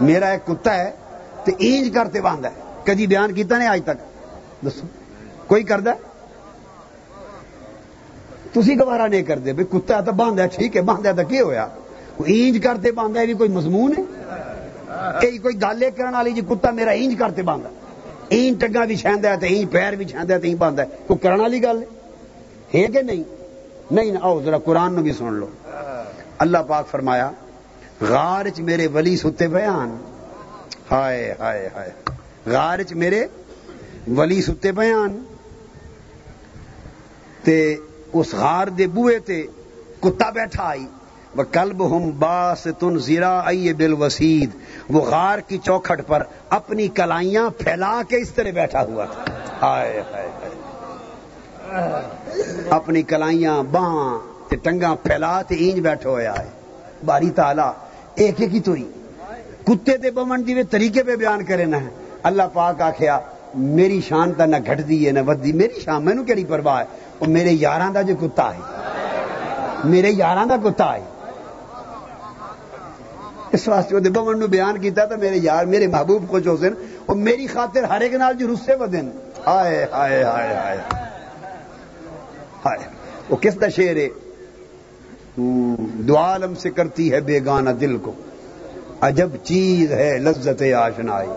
میرا 0.00 0.28
ایک 0.28 0.46
کتا 0.46 0.74
ہے 0.74 0.90
تو 1.44 1.52
اینج 1.58 1.90
کرتے 1.94 2.20
باندھا 2.20 2.50
ہے۔ 2.50 2.82
کدی 2.84 3.06
بیان 3.06 3.32
کیتا 3.32 3.58
نہیں 3.58 3.68
آج 3.68 3.80
تک؟ 3.84 3.98
دسو۔ 4.66 4.86
کوئی 5.46 5.62
کرد 5.62 5.88
تھی 8.52 8.78
گوارا 8.78 9.06
نہیں 9.06 9.22
کرتے 9.22 9.52
بھائی 9.52 9.80
کتا 9.80 10.00
تو 10.00 10.12
باندھا 10.12 10.46
ٹھیک 10.46 10.76
ہے، 10.76 10.82
باندھا 10.82 11.12
تو 11.12 11.22
کی 11.28 11.40
ہوا 12.20 12.28
اینج 12.28 12.62
کرتے 12.64 12.92
باندھا 12.92 13.24
بھی 13.24 13.34
کوئی 13.34 13.50
مضمون 13.50 13.94
ہے؟ 13.98 14.02
کوئی 15.38 15.62
گل 15.62 15.82
یہ 15.82 15.90
کرنے 15.96 16.16
والی 16.16 16.32
جی 16.32 16.40
کتا 16.40 16.70
میرا 16.70 16.90
اینج 16.90 17.14
کرتے 17.18 17.42
باندھا 17.42 17.68
این 18.28 18.54
ٹگا 18.54 18.84
بھی 18.84 18.96
چھیندا 18.96 19.30
ہے 19.30 19.36
تو 19.36 19.46
این 19.46 19.66
پیر 19.66 19.92
بھی 19.92 20.04
چھیندا 20.04 20.34
ہے 20.34 20.38
تو 20.38 20.46
این 20.46 20.56
باندھا 20.56 20.82
ہے۔ 20.82 20.88
کوئی 21.06 21.18
کرنے 21.18 21.42
والی 21.42 21.62
گل 21.62 21.82
ہے؟ 22.74 22.86
کہ 22.86 23.02
نہیں؟ 23.02 23.22
نہیں 23.90 24.12
آؤ 24.22 24.40
ذرا 24.42 24.58
قرآن 24.58 24.94
نو 24.94 25.02
بھی 25.02 25.12
سن 25.12 25.32
لو۔ 25.32 25.46
اللہ 26.38 26.58
پاک 26.68 26.88
فرمایا، 26.88 27.30
غار 28.00 28.48
چ 28.48 28.60
میرے 28.60 28.86
ولی 28.86 29.16
ستے 29.16 29.48
بیان۔ 29.48 29.96
ہائے 30.90 31.34
ہائے 31.40 31.68
ہائے۔ 31.74 31.90
غار 32.46 32.82
چ 32.82 32.92
میرے 32.92 33.26
ولی 34.16 34.42
ستے 34.42 34.72
بیان۔ 34.72 35.24
تے 37.44 37.76
اس 38.12 38.34
غار 38.34 38.66
دے 38.66 38.86
بوئے 38.86 39.18
تے 39.18 39.42
کتا 40.00 40.30
بیٹھا 40.30 40.62
آئی۔ 40.62 40.86
وہ 41.36 41.42
کلب 41.52 41.96
ہم 41.96 42.10
باس 42.18 42.66
تن 42.78 42.98
زیرا 42.98 43.40
بل 43.76 43.92
وسید 43.92 44.50
وہ 44.88 45.00
غار 45.00 45.38
کی 45.38 45.58
چوکھٹ 45.58 46.06
پر 46.06 46.22
اپنی 46.48 46.88
کلائیاں 46.88 47.48
پھیلا 47.58 48.00
کے 48.08 48.16
اس 48.16 48.30
طرح 48.30 48.50
بیٹھا 48.54 48.82
ہوا 48.82 49.04
تھا۔ 49.04 49.24
آئے 49.60 50.02
ہائے 50.12 50.28
اپنی 52.70 53.02
کلائیاں 53.02 53.62
باں 53.62 54.18
تے 54.48 54.56
ٹنگا 54.56 54.94
پھیلا 55.02 55.42
تے 55.42 55.54
اینج 55.54 55.80
بیٹھو 55.80 56.10
ہوا 56.10 56.22
ہے 56.22 56.48
باری 57.04 57.30
تالا 57.30 57.72
ایک 58.14 58.40
ایک 58.40 58.54
ہی 58.54 58.60
تو 58.60 58.72
ہی 58.72 58.84
کتے 59.64 59.96
دے 59.96 60.10
بمن 60.10 60.46
دی 60.46 60.62
طریقے 60.62 61.02
پہ 61.02 61.16
بیان 61.16 61.44
کرے 61.44 61.64
نہ 61.64 61.76
اللہ 62.22 62.42
پاک 62.52 62.80
آخیا 62.82 63.18
میری 63.54 64.00
شان 64.08 64.32
تا 64.32 64.44
نہ 64.46 64.56
گھٹ 64.66 64.88
دی 64.88 65.06
ہے، 65.06 65.12
نہ 65.12 65.20
ود 65.26 65.44
دی۔ 65.44 65.52
میری 65.52 65.80
شان 65.80 66.04
مینو 66.04 66.24
کہڑی 66.24 66.44
پرواہ 66.44 66.78
ہے؟ 66.80 66.84
وہ 67.20 67.26
میرے 67.26 67.52
یاراں 67.52 67.90
دا 67.90 68.02
جو 68.02 68.14
کتا 68.20 68.54
ہے۔ 68.54 68.60
میرے 69.84 70.10
یاراں 70.10 70.46
دا 70.46 70.56
کتا 70.64 70.94
ہے۔ 70.94 71.04
اس 73.52 73.68
واسطے 73.68 73.94
وہ 73.94 74.00
بمن 74.00 74.38
نو 74.38 74.46
بیان 74.46 74.78
کیتا 74.78 75.04
تھا، 75.04 75.16
میرے 75.16 75.36
یار، 75.36 75.64
میرے 75.64 75.86
محبوب 75.86 76.24
کو 76.28 76.38
جو 76.38 76.56
سن 76.56 76.72
وہ 77.08 77.14
میری 77.14 77.46
خاطر 77.46 77.82
ہر 77.82 78.00
ایک 78.00 78.14
نال 78.14 78.34
جو 78.34 78.54
رسے 78.54 78.74
ودن 78.74 79.10
ہائے 79.46 79.86
ہائے 79.92 80.22
ہائے 80.22 80.54
ہائے۔ 80.54 80.78
ہائے، 82.64 82.78
وہ 83.28 83.36
کس 83.36 83.60
دا 83.60 83.68
شعر 83.68 83.96
ہے؟ 83.96 84.08
دعالم 86.08 86.54
سے 86.54 86.70
کرتی 86.70 87.12
ہے 87.12 87.20
بیگانہ 87.20 87.70
دل 87.70 87.96
کو۔ 87.96 88.12
عجب 89.00 89.28
چیز 89.42 89.92
ہے 89.92 90.18
لذت 90.18 90.62
آشنائی۔ 90.62 91.28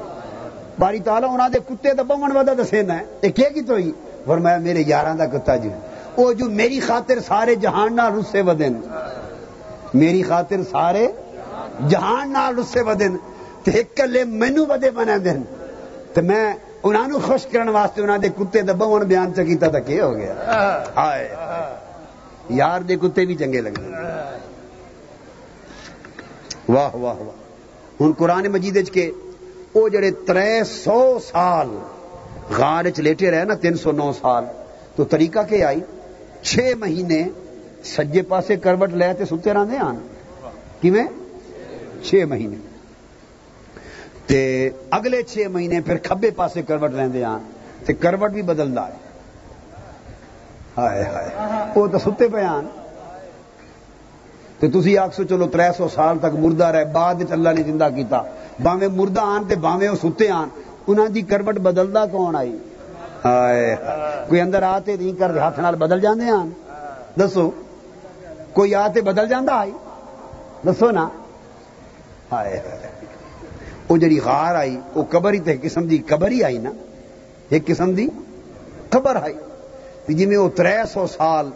باری 0.79 0.99
تعالیٰ 0.99 1.33
انہوں 1.33 1.49
دے 1.49 1.59
کتے 1.69 1.93
دا 1.93 2.01
بمن 2.01 2.37
ودا 2.37 2.53
دسینا 2.53 2.99
ہے۔ 2.99 3.03
یہ 3.21 3.29
کیا 3.29 3.49
کی 3.49 3.61
تو 3.61 3.75
ہی؟ 3.75 3.91
فرمایا، 4.25 4.57
میرے 4.57 4.83
یاراں 4.87 5.15
دا 5.15 5.25
کتا 5.25 5.55
جی۔ 5.55 5.69
او 6.15 6.33
جو 6.33 6.45
میری 6.45 6.79
خاطر 6.79 7.19
سارے 7.19 7.55
جہان 7.55 7.95
نال 7.95 8.13
رسے 8.13 8.41
ودن 8.41 8.73
میری 9.93 10.23
خاطر 10.23 10.63
سارے 10.71 11.07
جہان 11.87 12.31
نال 12.33 12.59
رسے 12.59 12.81
ودن، 12.81 13.15
تے 13.63 13.71
ایک 13.71 13.99
مینوں 14.27 14.65
ودے 14.69 14.91
بنا 14.91 15.17
دین 15.25 15.41
تے 16.13 16.21
میں 16.21 16.45
انہاں 16.83 17.07
نو 17.07 17.19
خوش 17.19 17.45
کرن 17.51 17.69
واسطے 17.69 18.01
انہاں 18.01 18.17
دے 18.17 18.29
کتے 18.37 18.61
دا 18.61 18.73
بمن 18.73 19.01
بیان 19.07 19.33
چ 19.35 19.39
کیتا 19.47 19.67
تے 19.67 19.81
کی 19.85 19.99
ہو 19.99 20.15
گیا؟ 20.15 20.33
ہائے۔ 20.95 21.27
یار 22.49 22.81
دے 22.81 22.95
کتے 23.01 23.25
بھی 23.25 23.35
چنگے 23.35 23.61
لگتے 23.61 23.91
واہ 26.69 26.95
واہ 26.95 27.19
واہ۔ 27.19 27.37
ہوں 27.99 28.13
قرآن 28.17 28.47
مجید 28.51 28.89
کے 28.93 29.11
وہ 29.73 29.87
جڑے 29.89 30.11
تر 30.11 30.37
سو 30.67 31.19
سال 31.19 31.69
غار 32.57 32.89
چ 32.89 32.99
لیٹے 32.99 33.31
رہے 33.31 33.43
نا 33.43 33.53
تین 33.53 33.75
سو 33.77 33.91
نو 33.91 34.11
سال، 34.21 34.43
تو 34.95 35.03
طریقہ 35.03 35.39
کیا 35.49 35.67
آئی؟ 35.67 35.79
چھ 36.41 36.73
مہینے 36.79 37.23
سجے 37.83 38.21
پاسے 38.21 38.55
کروٹ 38.55 38.93
لے 38.93 39.13
تے 39.13 39.25
ستے 39.25 39.53
رہتے 39.53 39.77
آن۔ 39.77 39.97
کیویں؟ 40.81 41.07
چھ 42.03 42.23
مہینے۔ 42.29 42.57
تے 44.27 44.69
اگلے 44.91 45.21
چھ 45.23 45.47
مہینے 45.51 45.81
پھر 45.81 45.97
کھبے 45.97 46.31
پاسے 46.31 46.61
کروٹ 46.61 46.91
لیندے 46.93 47.23
آن 47.23 47.31
ہاں، 47.31 47.85
تے 47.85 47.93
کروٹ 47.93 48.31
بھی 48.31 48.41
بدلتا 48.41 48.87
ہے۔ 48.87 48.97
ہائے 50.77 51.03
ہائے، 51.03 51.29
وہ 51.75 51.87
تو 51.87 51.97
ستے 51.99 52.27
پہ 52.27 52.43
آن 52.43 52.65
تو 54.59 54.81
تھی 54.81 54.97
آخ 54.97 55.13
سو 55.15 55.23
چلو 55.23 55.47
تر 55.47 55.59
سو 55.77 55.87
سال 55.87 56.17
تک 56.19 56.33
مردہ 56.39 56.65
رہے، 56.65 56.85
بعد 56.85 57.15
اللہ 57.31 57.49
نے 57.57 57.63
زندہ 57.63 57.87
کیتا۔ 57.95 58.21
باوے 58.63 58.87
مردہ 58.87 59.21
آن 59.21 59.43
تے 59.47 59.55
باوے 59.55 59.89
وہ 59.89 59.95
ستے 59.95 60.29
ہاں۔ 60.29 60.41
آن 60.41 60.49
انہوں 60.87 61.07
دی 61.07 61.21
کروٹ 61.21 61.57
بدلتا 61.67 62.05
کون 62.05 62.35
آئی؟ 62.35 62.57
ہائے 63.25 63.75
کوئی 64.27 64.41
اندر 64.41 64.63
آتے 64.63 64.95
نہیں 64.97 65.19
کر 65.19 65.37
ہاتھ 65.37 65.59
نال 65.59 65.75
بدل 65.75 65.99
جاندے 66.01 66.29
آن 66.29 66.49
دسو، 67.19 67.49
کوئی 68.53 68.75
آتے 68.75 69.01
بدل 69.01 69.27
جاندہ 69.27 69.51
آئی؟ 69.51 69.71
دسو 70.65 70.91
نا۔ 70.91 71.07
ہائے۔ 72.31 72.61
وہ 73.89 73.97
جڑی 73.97 74.19
غار 74.19 74.55
آئی، 74.55 74.79
وہ 74.95 75.03
قبر 75.09 75.33
ہی 75.33 75.39
تے 75.39 75.57
قسم 75.61 75.87
دی 75.87 75.97
قبر 75.97 76.31
ہی 76.31 76.43
آئی 76.43 76.57
نا۔ 76.57 76.69
ایک 77.49 77.65
قسم 77.65 77.93
دی 77.93 78.07
قبر 78.89 79.15
آئی۔ 79.15 79.33
جی 80.07 80.25
میں 80.25 80.37
وہ 80.37 80.49
تر 80.49 80.85
سو 80.93 81.07
سال 81.07 81.49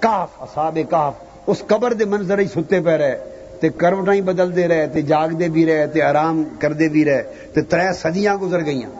کاف 0.00 0.28
اصاب 0.38 0.78
کاف، 0.90 1.14
اس 1.46 1.62
قبر 1.66 1.92
دے 1.92 2.04
منظر 2.04 2.38
ہی 2.38 2.46
ستے 2.46 2.80
پہ 2.80 2.90
رہے۔ 2.90 3.24
تے 3.60 3.68
کروٹاں 3.68 4.14
ہی 4.14 4.20
بدل 4.20 4.56
دے 4.56 4.68
رہے، 4.68 4.86
تے 4.86 5.02
جاگ 5.02 5.28
دے 5.28 5.48
بھی 5.48 5.66
رہے، 5.66 5.86
تے 5.86 6.02
آرام 6.02 6.44
کر 6.58 6.72
دے 6.72 6.88
بھی 6.88 7.04
رہے۔ 7.04 7.22
تے 7.54 7.62
تر 7.62 7.92
صدیاں 7.92 8.36
گزر 8.36 8.64
گئیاں۔ 8.64 8.90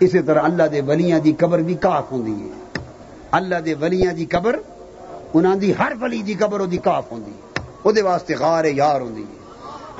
اسی 0.00 0.18
طرح 0.18 0.42
اللہ 0.42 0.62
دے 0.62 0.80
ولیاں 0.80 1.18
دی 1.18 1.32
قبر 1.32 1.58
بھی 1.58 1.74
کاف 1.74 2.12
ہوں 2.12 2.26
ہے۔ 2.26 2.78
اللہ 3.30 3.54
دے 3.54 3.74
ولیاں 3.74 4.12
دی 4.12 4.24
قبر، 4.24 4.56
انہاں 5.34 5.56
دی 5.56 5.72
ہر 5.78 5.92
ولی 6.00 6.22
دی 6.22 6.34
قبر 6.34 6.66
دی 6.66 6.76
کاف 6.76 7.12
ہوں 7.12 7.20
وہ 7.84 7.92
دے 7.92 8.02
واسطے 8.02 8.34
غار 8.34 8.64
یار 8.64 9.00
ہوں 9.00 9.22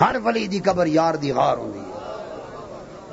ہر 0.00 0.16
ولی 0.24 0.46
دی 0.46 0.58
قبر 0.58 0.86
یار 0.86 1.14
دی 1.14 1.30
غار 1.32 1.56
ہوں 1.56 1.72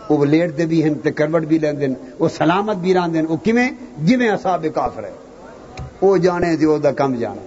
وہ 0.09 0.25
لیٹ 0.25 0.57
دے 0.57 0.65
بھی 0.65 0.83
ہیں 0.83 0.93
تے 1.03 1.11
کروٹ 1.11 1.41
بھی 1.41 1.57
لیندے 1.57 1.87
وہ 2.19 2.27
سلامت 2.29 2.75
بھی 2.75 2.93
راندے 2.93 3.21
وہ 3.21 3.35
کیویں؟ 3.35 3.69
جویں 3.97 4.29
اصحاب 4.29 4.65
کافر 4.75 5.03
ہے 5.03 5.11
وہ 6.01 6.17
جانے 6.17 6.55
دی 6.55 6.65
او 6.65 6.77
دا 6.77 6.91
کم 6.91 7.15
جانا۔ 7.15 7.41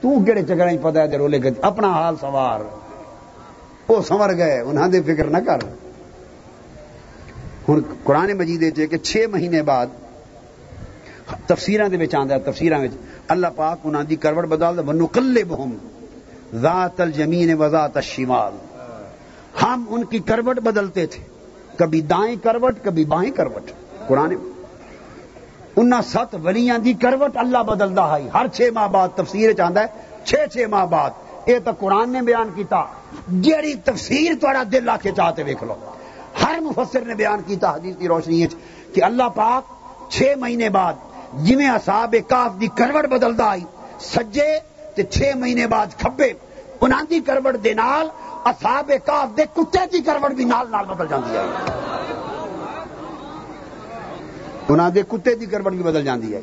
تو 0.00 0.24
کہڑے 0.24 0.42
چکرے 0.42 0.76
پتہ 0.82 0.98
ہے 0.98 1.16
رولے 1.16 1.42
گئے۔ 1.42 1.50
اپنا 1.60 1.88
حال 1.88 2.14
سوار 2.20 2.60
وہ 3.88 4.02
سنور 4.02 4.30
گئے، 4.36 4.60
انہاں 4.60 4.88
دے 4.88 5.02
فکر 5.02 5.24
نہ 5.24 5.38
کر۔ 5.38 5.58
ہن 7.68 7.80
قرآن 8.04 8.32
مجید 8.32 8.78
ہے 8.78 8.86
کہ 8.86 8.98
چھ 8.98 9.24
مہینے 9.30 9.62
بعد 9.62 9.86
تفسیراں 11.46 11.88
دے 11.88 11.96
وچ 11.96 12.14
آندا 12.14 12.34
ہے، 12.34 12.40
تفسیراں 12.40 12.80
وچ 12.80 12.90
اللہ 13.28 13.46
پاک 13.56 13.78
انہاں 13.84 14.02
دی 14.02 14.16
کروٹ 14.16 14.44
بدل 14.44 14.76
دے 14.76 14.82
ونقلبہم 14.82 15.76
ذات 16.54 17.00
الجمین 17.00 17.54
و 17.54 17.68
ذات 17.68 17.96
الشمال۔ 17.96 18.52
ہم 19.62 19.84
ان 19.88 20.04
کی 20.04 20.18
کروٹ 20.18 20.58
بدلتے 20.58 21.06
تھے۔ 21.06 21.22
کبھی 21.76 22.00
دائیں 22.00 22.36
کروٹ، 22.44 22.76
کبھی 22.82 23.04
بائیں 23.04 23.30
کروٹ۔ 23.30 23.70
قرآن 24.06 24.34
انہاں 25.76 26.02
سات 26.02 26.34
ولیاں 26.34 26.78
دی 26.78 26.92
کروٹ 26.92 27.36
اللہ 27.36 27.58
بدلدا 27.58 28.18
ہے۔ 28.18 28.28
ہر 28.34 28.46
چھ 28.48 28.68
ماہ 28.74 28.88
بعد 28.88 29.08
تفسیر 29.14 29.52
چاہتا 29.52 29.80
ہے۔ 29.80 29.86
چھ 30.24 30.34
چھ 30.52 30.58
ماہ 30.70 30.86
بعد۔ 30.86 31.10
یہ 31.46 31.58
تو 31.64 31.70
قرآن 31.78 32.10
نے 32.10 32.22
بیان 32.22 32.50
کیتا۔ 32.54 32.84
جیڑی 33.28 33.74
تفسیر 33.74 34.32
تھوڑا 34.40 34.62
دل 34.72 34.88
آ 34.88 34.96
کے 35.02 35.10
چاہتے 35.16 35.42
ویک 35.42 35.62
لو۔ 35.62 35.74
ہر 36.44 36.58
مفسر 36.60 37.00
نے 37.00 37.14
بیان 37.14 37.40
کیتا 37.46 37.74
حدیث 37.74 37.96
کی 37.96 38.08
روشنی 38.08 38.46
کہ 38.92 39.04
اللہ 39.04 39.22
پاک 39.34 39.72
چھ 40.12 40.34
مہینے 40.36 40.68
بعد 40.68 40.92
جویں 41.32 41.68
اصحاب 41.68 42.14
کاف 42.28 42.60
دی 42.60 42.66
کروٹ 42.66 43.04
بدلدا 43.04 43.44
آئی 43.44 43.64
سجے 44.00 44.58
تے 44.98 45.02
چھ 45.14 45.36
مہینے 45.38 45.66
بعد 45.74 45.98
کھبے۔ 46.00 46.32
انہاں 46.80 47.02
دی 47.10 47.18
کروٹ 47.26 47.56
دے 47.64 47.72
نال 47.74 48.06
اصحاب 48.50 48.90
کاف 49.04 49.36
دے 49.36 49.44
کتے 49.54 49.84
دی 49.92 50.00
کروٹ 50.06 50.32
بھی 50.38 50.44
نال 50.44 50.70
نال 50.70 50.84
بدل 50.90 51.06
جاندی 51.10 51.36
ہے 51.36 51.46
انہاں 54.68 54.90
دے 54.94 55.02
کتے 55.08 55.34
دی 55.40 55.46
کروٹ 55.46 55.72
بھی 55.72 55.82
بدل 55.82 56.04
جاندی 56.04 56.34
ہے 56.34 56.40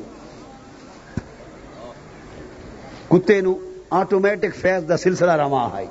کتے 3.09 3.39
نو 3.41 3.53
آٹومیٹک 3.99 4.55
فیض 4.61 4.87
دا 4.89 4.97
سلسلہ 4.97 5.31
رواں 5.41 5.67
ہے 5.73 5.85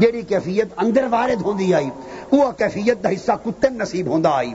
جیڑی 0.00 0.22
کیفیت 0.28 0.68
اندر 0.76 1.06
وارد 1.10 1.42
ہوندی 1.44 1.72
آئی، 1.74 1.88
وہ 2.30 2.50
کیفیت 2.58 3.02
دا 3.04 3.08
حصہ 3.08 3.32
کتے 3.44 3.68
نصیب 3.70 4.06
ہوندا 4.08 4.30
آئی۔ 4.36 4.52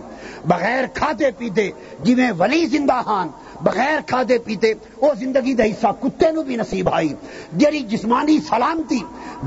بغیر 0.48 0.86
کھادے 0.94 1.30
پیتے، 1.38 1.70
جویں 2.04 2.32
ولی 2.38 2.66
زندہ 2.66 3.02
ہان 3.08 3.28
بغیر 3.62 4.00
کھادے 4.08 4.38
پیتے 4.38 4.74
وہ 5.02 5.14
زندگی 5.20 5.54
دا 5.54 5.64
حصہ 5.64 5.88
کتے 6.00 6.32
نو 6.32 6.44
بھی 6.44 6.56
نصیب 6.56 6.90
آئی۔ 6.90 7.14
جیڑی 7.54 7.80
جسمانی 7.80 8.40
سلامتی 8.40 9.00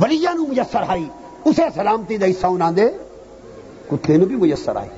ولیاں 0.03 0.35
نو 0.35 0.47
میسر 0.47 0.83
آئی، 0.89 1.09
اسے 1.45 1.63
سلامتی 1.75 2.17
دا 2.17 2.27
حصہ 2.27 2.47
انہاں 2.47 2.73
دے 2.73 2.89
کتے 3.91 4.17
نو 4.17 4.25
بھی 4.25 4.37
میسر 4.37 4.77
آئی۔ 4.77 4.89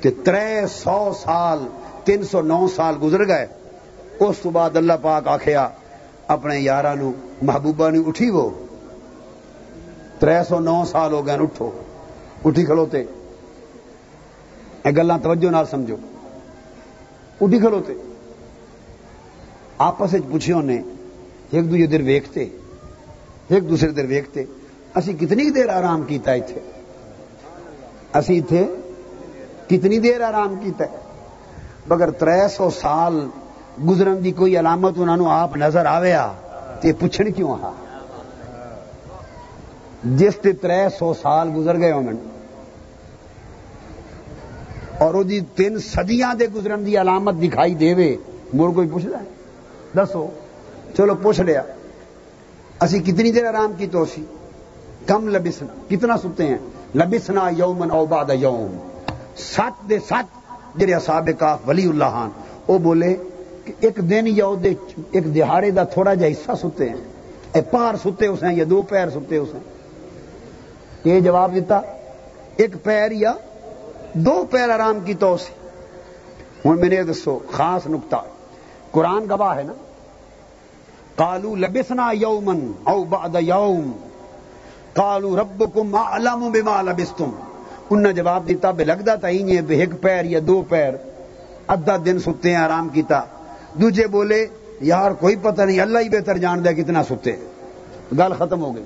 کہ 0.00 0.10
ترے 0.24 0.66
سو 0.70 1.12
سال، 1.20 1.58
تین 2.04 2.24
سو 2.24 2.42
نو 2.42 2.66
سال 2.76 2.94
گزر 3.02 3.28
گئے، 3.28 3.46
اس 4.20 4.36
تو 4.42 4.50
بعد 4.50 4.76
اللہ 4.76 4.92
پاک 5.02 5.28
آخیا 5.28 5.68
اپنے 6.26 6.58
یارہ 6.58 6.94
نو، 6.94 7.12
محبوبہ 7.42 7.90
نو 7.90 8.02
اٹھی 8.06 8.30
وہ 8.30 8.50
تر 10.18 10.44
سو 10.44 10.58
نو 10.58 10.84
سال 10.84 11.12
ہو 11.12 11.26
گئے 11.26 11.36
اٹھو۔ 11.36 11.70
اٹھی 12.44 12.64
کھلوتے۔ 12.64 12.98
یہ 14.84 14.90
گلا 14.90 15.16
توجہ 15.22 15.50
نال 15.50 15.64
سمجھو۔ 15.70 15.96
اٹھی 17.40 17.58
کھلوتے۔ 17.58 17.92
آپس 19.78 20.14
پوچھے 20.30 20.52
انہیں 20.52 20.82
ایک 21.50 21.70
دوجے 21.70 21.86
دیر 21.86 22.00
ویکتے 22.00 22.44
ایک 23.48 23.68
دوسرے 23.68 23.90
دیر 23.90 24.04
ویکتے 24.04 24.44
اسی 24.94 25.12
کتنی 25.12 25.50
دیر 25.50 25.68
آرام 25.68 26.04
کیتا 26.04 26.32
اتنے 26.32 26.60
اسی 28.18 28.38
اتنے 28.38 28.64
کتنی 29.68 29.98
دیر 29.98 30.20
آرام 30.20 30.54
کیتا 30.62 30.84
ہے؟ 30.84 30.96
مگر 31.86 32.10
تر 32.10 32.48
سو 32.48 32.70
سال 32.70 33.26
گزرن 33.88 34.24
دی 34.24 34.32
کوئی 34.32 34.58
علامت 34.58 34.92
انہوں 34.96 35.30
آپ 35.30 35.56
نظر 35.56 35.86
آویا 35.86 36.32
تے 36.80 36.92
پوچھن 36.92 37.32
کیوں 37.32 37.56
آ؟ 37.62 37.70
جس 40.04 40.36
تے 40.36 40.52
تر 40.52 40.88
سو 40.98 41.14
سال 41.14 41.50
گزر 41.56 41.78
گئے 41.78 41.92
ہومن 41.92 42.16
اور 44.98 45.14
وہ 45.14 45.22
تین 45.56 45.78
سدیاں 45.78 46.34
دے 46.34 46.46
گزرن 46.54 46.86
دی 46.86 46.96
علامت 46.98 47.34
دکھائی 47.42 47.74
دے 47.74 47.94
وے، 47.94 48.16
مڑ 48.54 48.72
کوئی 48.72 48.88
پوچھ 48.88 49.06
ہے؟ 49.06 49.35
دسو، 49.94 50.26
چلو 50.96 51.14
پوچھ 51.14 51.40
لیا۔ 51.40 51.62
اسی 52.80 52.98
کتنی 52.98 53.32
دیر 53.32 53.46
آرام 53.46 53.72
کی 53.78 53.86
تو 53.86 54.02
اسی 54.02 54.24
کم 55.06 55.28
لبسنا۔ 55.28 55.74
کتنا 55.88 56.16
ستے 56.16 56.46
ہیں؟ 56.46 56.58
لبسنا 56.94 57.48
یومن 57.56 57.90
او 57.90 58.06
بعد 58.06 58.24
یوم۔ 58.30 58.76
سات 59.36 59.88
دے 59.88 59.98
سات 60.08 60.24
جڑے 60.78 60.94
اصحاب 60.94 61.28
کاف 61.38 61.58
ولی 61.68 61.88
اللہ 61.88 62.04
ہاں، 62.04 62.30
خان 62.30 62.30
وہ 62.68 62.78
بولے 62.78 63.16
کہ 63.64 63.72
ایک 63.80 63.96
دن 63.96 64.24
یا 64.26 64.46
ایک 65.10 65.34
دہاڑے 65.34 65.70
دا 65.70 65.84
تھوڑا 65.84 66.14
جا 66.14 66.26
حصہ 66.26 66.52
ستے 66.62 66.88
ہیں۔ 66.88 66.96
اے 67.52 67.60
پار 67.60 67.94
ستے 68.04 68.26
اس 68.26 68.42
ہیں 68.42 68.54
یا 68.54 68.64
دو 68.70 68.82
پیر 68.82 69.10
ستے 69.10 69.36
اس 69.36 69.48
ہیں؟ 69.54 69.60
یہ 71.04 71.20
جواب 71.20 71.54
دیتا، 71.54 71.80
ایک 72.56 72.76
پیر 72.82 73.10
یا 73.10 73.32
دو 74.12 74.44
پیر 74.50 74.70
آرام 74.70 74.98
کی 75.04 75.14
تو 75.14 75.36
ہوں 76.64 76.74
میرے 76.74 77.02
دسو، 77.02 77.38
خاص 77.52 77.86
نکتا 77.86 78.16
قرآن 78.96 79.28
گواہ 79.30 79.56
ہے 79.56 79.62
نا؟ 79.62 79.72
کالو 81.16 81.54
لبسنا 81.54 82.10
یومن 82.12 82.72
او 82.84 83.04
بعد 83.04 83.36
یوم. 83.40 83.92
کالو 84.94 85.36
رب 85.36 85.64
کم 85.74 85.94
علم 85.94 86.50
بما 86.50 86.82
لبستم. 86.82 87.30
انہیں 87.90 88.12
جواب 88.12 88.48
دیتا، 88.48 88.70
بے 88.70 88.84
لگتا 88.84 89.14
تھا 89.14 89.28
ہی 89.28 89.58
ایک 89.70 90.00
پیر 90.00 90.24
یا 90.24 90.40
دو 90.46 90.62
پیر. 90.68 90.94
ادھا 91.68 91.96
دن 92.04 92.18
ستے 92.18 92.50
ہیں، 92.50 92.56
آرام 92.56 92.88
کیتا. 92.88 93.20
دوجے 93.74 94.06
بولے، 94.06 94.46
یار 94.80 95.10
کوئی 95.10 95.36
پتہ 95.42 95.62
نہیں، 95.62 95.80
اللہ 95.80 95.98
ہی 95.98 96.08
بہتر 96.08 96.38
جان 96.38 96.64
دے 96.64 96.74
کتنا 96.74 97.02
ستے 97.02 97.36
گل 98.18 98.32
ختم 98.38 98.62
ہو 98.62 98.74
گئی. 98.74 98.84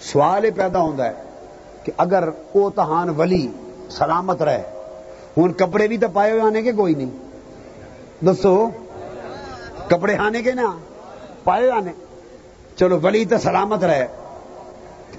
سوال 0.00 0.50
پیدا 0.56 0.80
ہوتا 0.80 1.06
ہے 1.06 1.12
کہ 1.84 1.92
اگر 1.96 2.28
او 2.52 2.70
تہان 2.70 3.08
ولی 3.08 3.48
سلامت 3.90 4.42
رہے 4.42 4.62
ہوں 5.36 5.48
کپڑے 5.48 5.88
بھی 5.88 5.98
تو 5.98 6.06
پائے 6.12 6.30
ہوئے 6.32 6.42
آنے 6.42 6.62
کے، 6.62 6.72
کوئی 6.72 6.94
نہیں. 6.94 7.10
دسو؟ 8.24 8.68
کپڑے 9.88 10.16
آنے 10.16 10.42
کے 10.42 10.52
نا، 10.52 10.76
پائے 11.44 11.70
آنے۔ 11.70 11.92
چلو 12.76 12.98
ولی 13.02 13.24
تو 13.24 13.38
سلامت 13.38 13.84
رہے۔ 13.84 14.06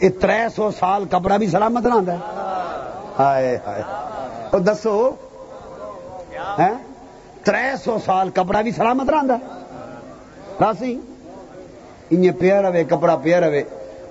یہ 0.01 0.09
تر 0.21 0.29
سو 0.55 0.71
سال 0.79 1.05
کپڑا 1.11 1.37
بھی 1.37 1.47
سلامت 1.47 1.87
رہتا 1.87 2.13
ہے 2.13 2.17
ہائے 3.19 3.57
ہائے۔ 3.67 3.83
دسو 4.59 5.09
تر 7.43 7.55
سو 7.83 7.97
سال 8.05 8.29
کپڑا 8.29 8.61
بھی 8.61 8.71
سلامت 8.71 9.09
رہتا 9.09 9.33
ہے 9.33 9.47
راسی 10.61 10.99
ان 12.09 12.33
پیا 12.33 12.61
رہے 12.61 12.83
کپڑا 12.83 13.15
پیا 13.15 13.39
رہے 13.39 13.63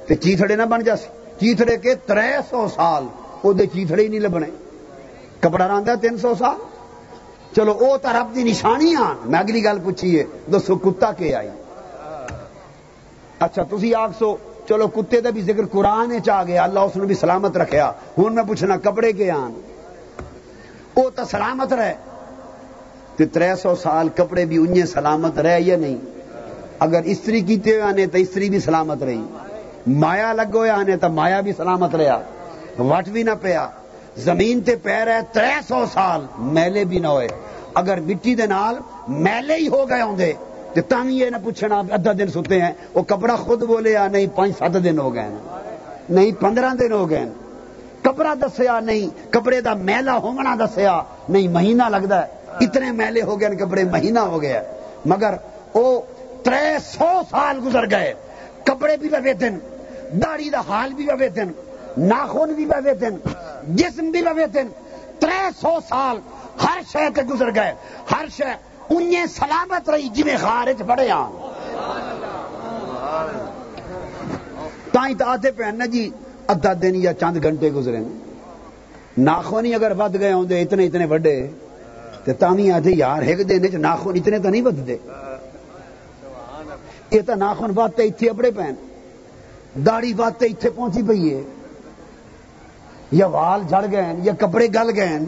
تو 0.06 0.14
چیتڑے 0.14 0.56
نہ 0.56 0.62
بن 0.62 0.84
جاسی 0.84 1.08
چیتڑے 1.40 1.76
کے 1.76 1.94
تر 1.94 2.18
سو 2.50 2.66
سال 2.74 3.04
وہ 3.42 3.52
چیتڑے 3.72 4.02
ہی 4.02 4.08
نہیں 4.08 4.20
لبنے۔ 4.20 4.46
کپڑا 5.40 5.68
رہتا 5.68 5.94
تین 5.94 6.18
سو 6.18 6.34
سال۔ 6.34 6.73
چلو 7.56 7.74
وہ 7.74 7.96
تو 7.96 8.08
رب 8.08 8.34
کی 8.34 8.42
نشانی 8.42 8.94
آن۔ 8.94 9.30
میں 9.30 9.38
اگلی 9.38 9.64
گل 9.64 9.78
پوچھیے 9.84 10.24
دسو 10.52 10.76
کتا 10.76 11.12
کے 11.12 11.34
آئی؟ 11.34 11.48
اچھا 13.38 13.62
تھی 13.62 13.94
آخ 13.94 14.10
سو، 14.18 14.36
چلو، 14.68 14.88
کتے 14.88 15.20
کا 15.20 15.30
بھی 15.30 15.42
ذکر 15.42 15.66
قرآن 15.72 16.22
چ 16.24 16.28
گیا، 16.46 16.62
اللہ 16.62 16.80
اس 16.80 16.96
نے 16.96 17.06
بھی 17.06 17.14
سلامت 17.14 17.56
رکھیا۔ 17.56 17.92
ہوں 18.18 18.30
میں 18.30 18.42
پوچھنا، 18.42 18.76
کپڑے 18.76 19.12
کے 19.12 19.30
آن؟ 19.30 19.52
وہ 20.96 21.10
تو 21.10 21.24
سلامت 21.30 21.72
رہے۔ 21.72 21.94
تو 23.16 23.24
تر 23.32 23.56
سو 23.56 23.74
سال 23.74 24.08
کپڑے 24.08 24.44
بھی 24.44 24.56
انہیں 24.56 24.86
سلامت 24.86 25.38
رہے 25.38 25.60
یا 25.60 25.76
نہیں؟ 25.76 25.96
اگر 26.78 27.00
استری 27.04 27.40
کیتے 27.40 27.70
ہوئے 27.70 27.82
آنے 27.82 28.06
تو 28.06 28.18
استری 28.18 28.50
بھی 28.50 28.60
سلامت 28.60 29.02
رہی۔ 29.02 29.24
مایا 29.86 30.32
لگ 30.32 30.54
ہوئے 30.54 30.70
آنے 30.70 30.96
تو 30.96 31.08
مایا 31.08 31.40
بھی 31.40 31.52
سلامت 31.52 31.94
رہا 31.94 32.20
وٹ 32.78 33.08
بھی 33.08 33.22
نہ 33.22 33.30
پیا۔ 33.40 33.68
زمین 34.16 34.60
تے 34.60 34.76
پیر 34.76 35.06
ہے 35.08 35.18
تر 35.32 35.44
سو 35.68 35.84
سال، 35.92 36.20
میلے 36.38 36.84
بھی 36.84 36.98
نہ 36.98 37.08
ہوئے۔ 37.08 37.28
اگر 37.74 38.00
مٹی 38.00 38.34
دے 38.34 38.46
نال 38.46 38.74
میلے 39.08 39.54
ہی 39.54 39.68
ہو 39.68 39.88
گئے 39.88 40.02
ہوں 40.02 40.16
تو 40.74 40.80
تم 40.88 41.08
یہ 41.08 41.30
نہ 41.30 41.36
پوچھنا 41.44 41.78
ادھا 41.90 42.12
دن 42.18 42.28
ستے 42.28 42.60
ہیں، 42.62 42.72
وہ 42.94 43.02
کپڑا 43.02 43.36
خود 43.36 43.62
بولے 43.62 43.90
یا 43.90 44.06
نہیں، 44.08 44.26
پانچ 44.34 44.58
سات 44.58 44.74
دن 44.84 44.98
ہو 44.98 45.14
گئے 45.14 45.28
نہیں، 46.08 46.30
پندرہ 46.40 46.70
دن 46.80 46.92
ہو 46.92 47.10
گئے 47.10 47.24
کپڑا 48.02 48.34
دسیا 48.34 48.80
نہیں، 48.80 49.32
کپڑے 49.32 49.60
دا 49.60 49.74
میلا 49.74 50.16
ہونا 50.16 50.54
دسیا۔ 50.54 51.02
نہیں، 51.28 51.48
مہینہ 51.48 51.82
لگتا 51.88 52.20
ہے۔ 52.22 52.26
اتنے 52.60 52.92
میلے 52.92 53.22
ہو 53.22 53.40
گئے 53.40 53.56
کپڑے 53.56 53.84
مہینہ 53.84 54.18
ہو 54.18 54.42
گیا 54.42 54.62
مگر 55.04 55.34
وہ 55.74 56.00
تر 56.42 56.54
سو 56.84 57.10
سال 57.30 57.58
گزر 57.66 57.90
گئے۔ 57.90 58.12
کپڑے 58.64 58.96
بھی 58.96 59.08
بوے 59.08 59.32
دن 59.32 59.58
داڑی 60.22 60.50
دا 60.50 60.60
حال 60.68 60.92
بھی 60.92 61.04
بوے 61.04 61.28
دن۔ 61.28 61.48
ناخن 61.98 62.52
بھی 62.54 62.66
بوے 62.66 62.94
دن 62.94 63.16
جسم 63.76 64.10
بھی 64.10 64.22
بوے 64.22 64.46
دن 64.46 64.68
تر 65.18 65.30
سو 65.60 65.78
سال 65.88 66.18
ہر 66.62 66.80
شہ 66.92 67.08
تے 67.14 67.22
گزر 67.22 67.54
گئے۔ 67.54 67.72
ہر 68.12 68.26
شہ 68.36 68.54
انہیں 68.90 69.26
سلامت 69.26 69.90
رہی 69.90 70.08
جی 70.14 70.22
میں 70.22 70.36
خارج 70.40 70.82
بڑے 70.82 71.10
آن۔ 71.10 71.30
تائیں 74.92 75.14
تو 75.18 75.24
آتے 75.24 75.50
پہ 75.50 75.86
جی 75.92 76.08
ادھا 76.48 76.72
دن 76.82 76.94
یا 76.94 77.12
چند 77.12 77.42
گھنٹے 77.42 77.70
گزرے۔ 77.70 78.00
ناخون 79.18 79.64
ہی 79.64 79.74
اگر 79.74 79.92
ود 79.98 80.14
گئے 80.20 80.32
ہوں 80.32 80.44
دے، 80.44 80.60
اتنے 80.62 80.86
اتنے 80.86 81.06
وڈے۔ 81.06 81.36
تو 82.24 82.32
تامی 82.38 82.70
آتے 82.72 82.90
یار، 82.90 83.22
ایک 83.22 83.48
دن 83.48 83.70
چ 83.72 83.74
ناخون 83.74 84.16
اتنے 84.16 84.38
تو 84.38 84.48
نہیں 84.48 84.62
ودتے۔ 84.62 84.96
یہ 87.10 87.20
تو 87.26 87.34
ناخن 87.34 87.78
ودتے 87.78 88.02
اتنے 88.02 88.28
اپڑے 88.28 88.50
پین 88.50 88.74
داڑی 89.86 90.12
ودتے 90.18 90.46
اتنے 90.46 90.70
پہنچی 90.70 91.02
پی 91.08 91.34
ہے۔ 91.34 91.42
یا 93.18 93.26
وال 93.34 93.62
جڑ 93.68 93.84
گئے 93.92 94.12
یا 94.22 94.32
کپڑے 94.38 94.66
گل 94.74 94.90
گئے 94.96 95.18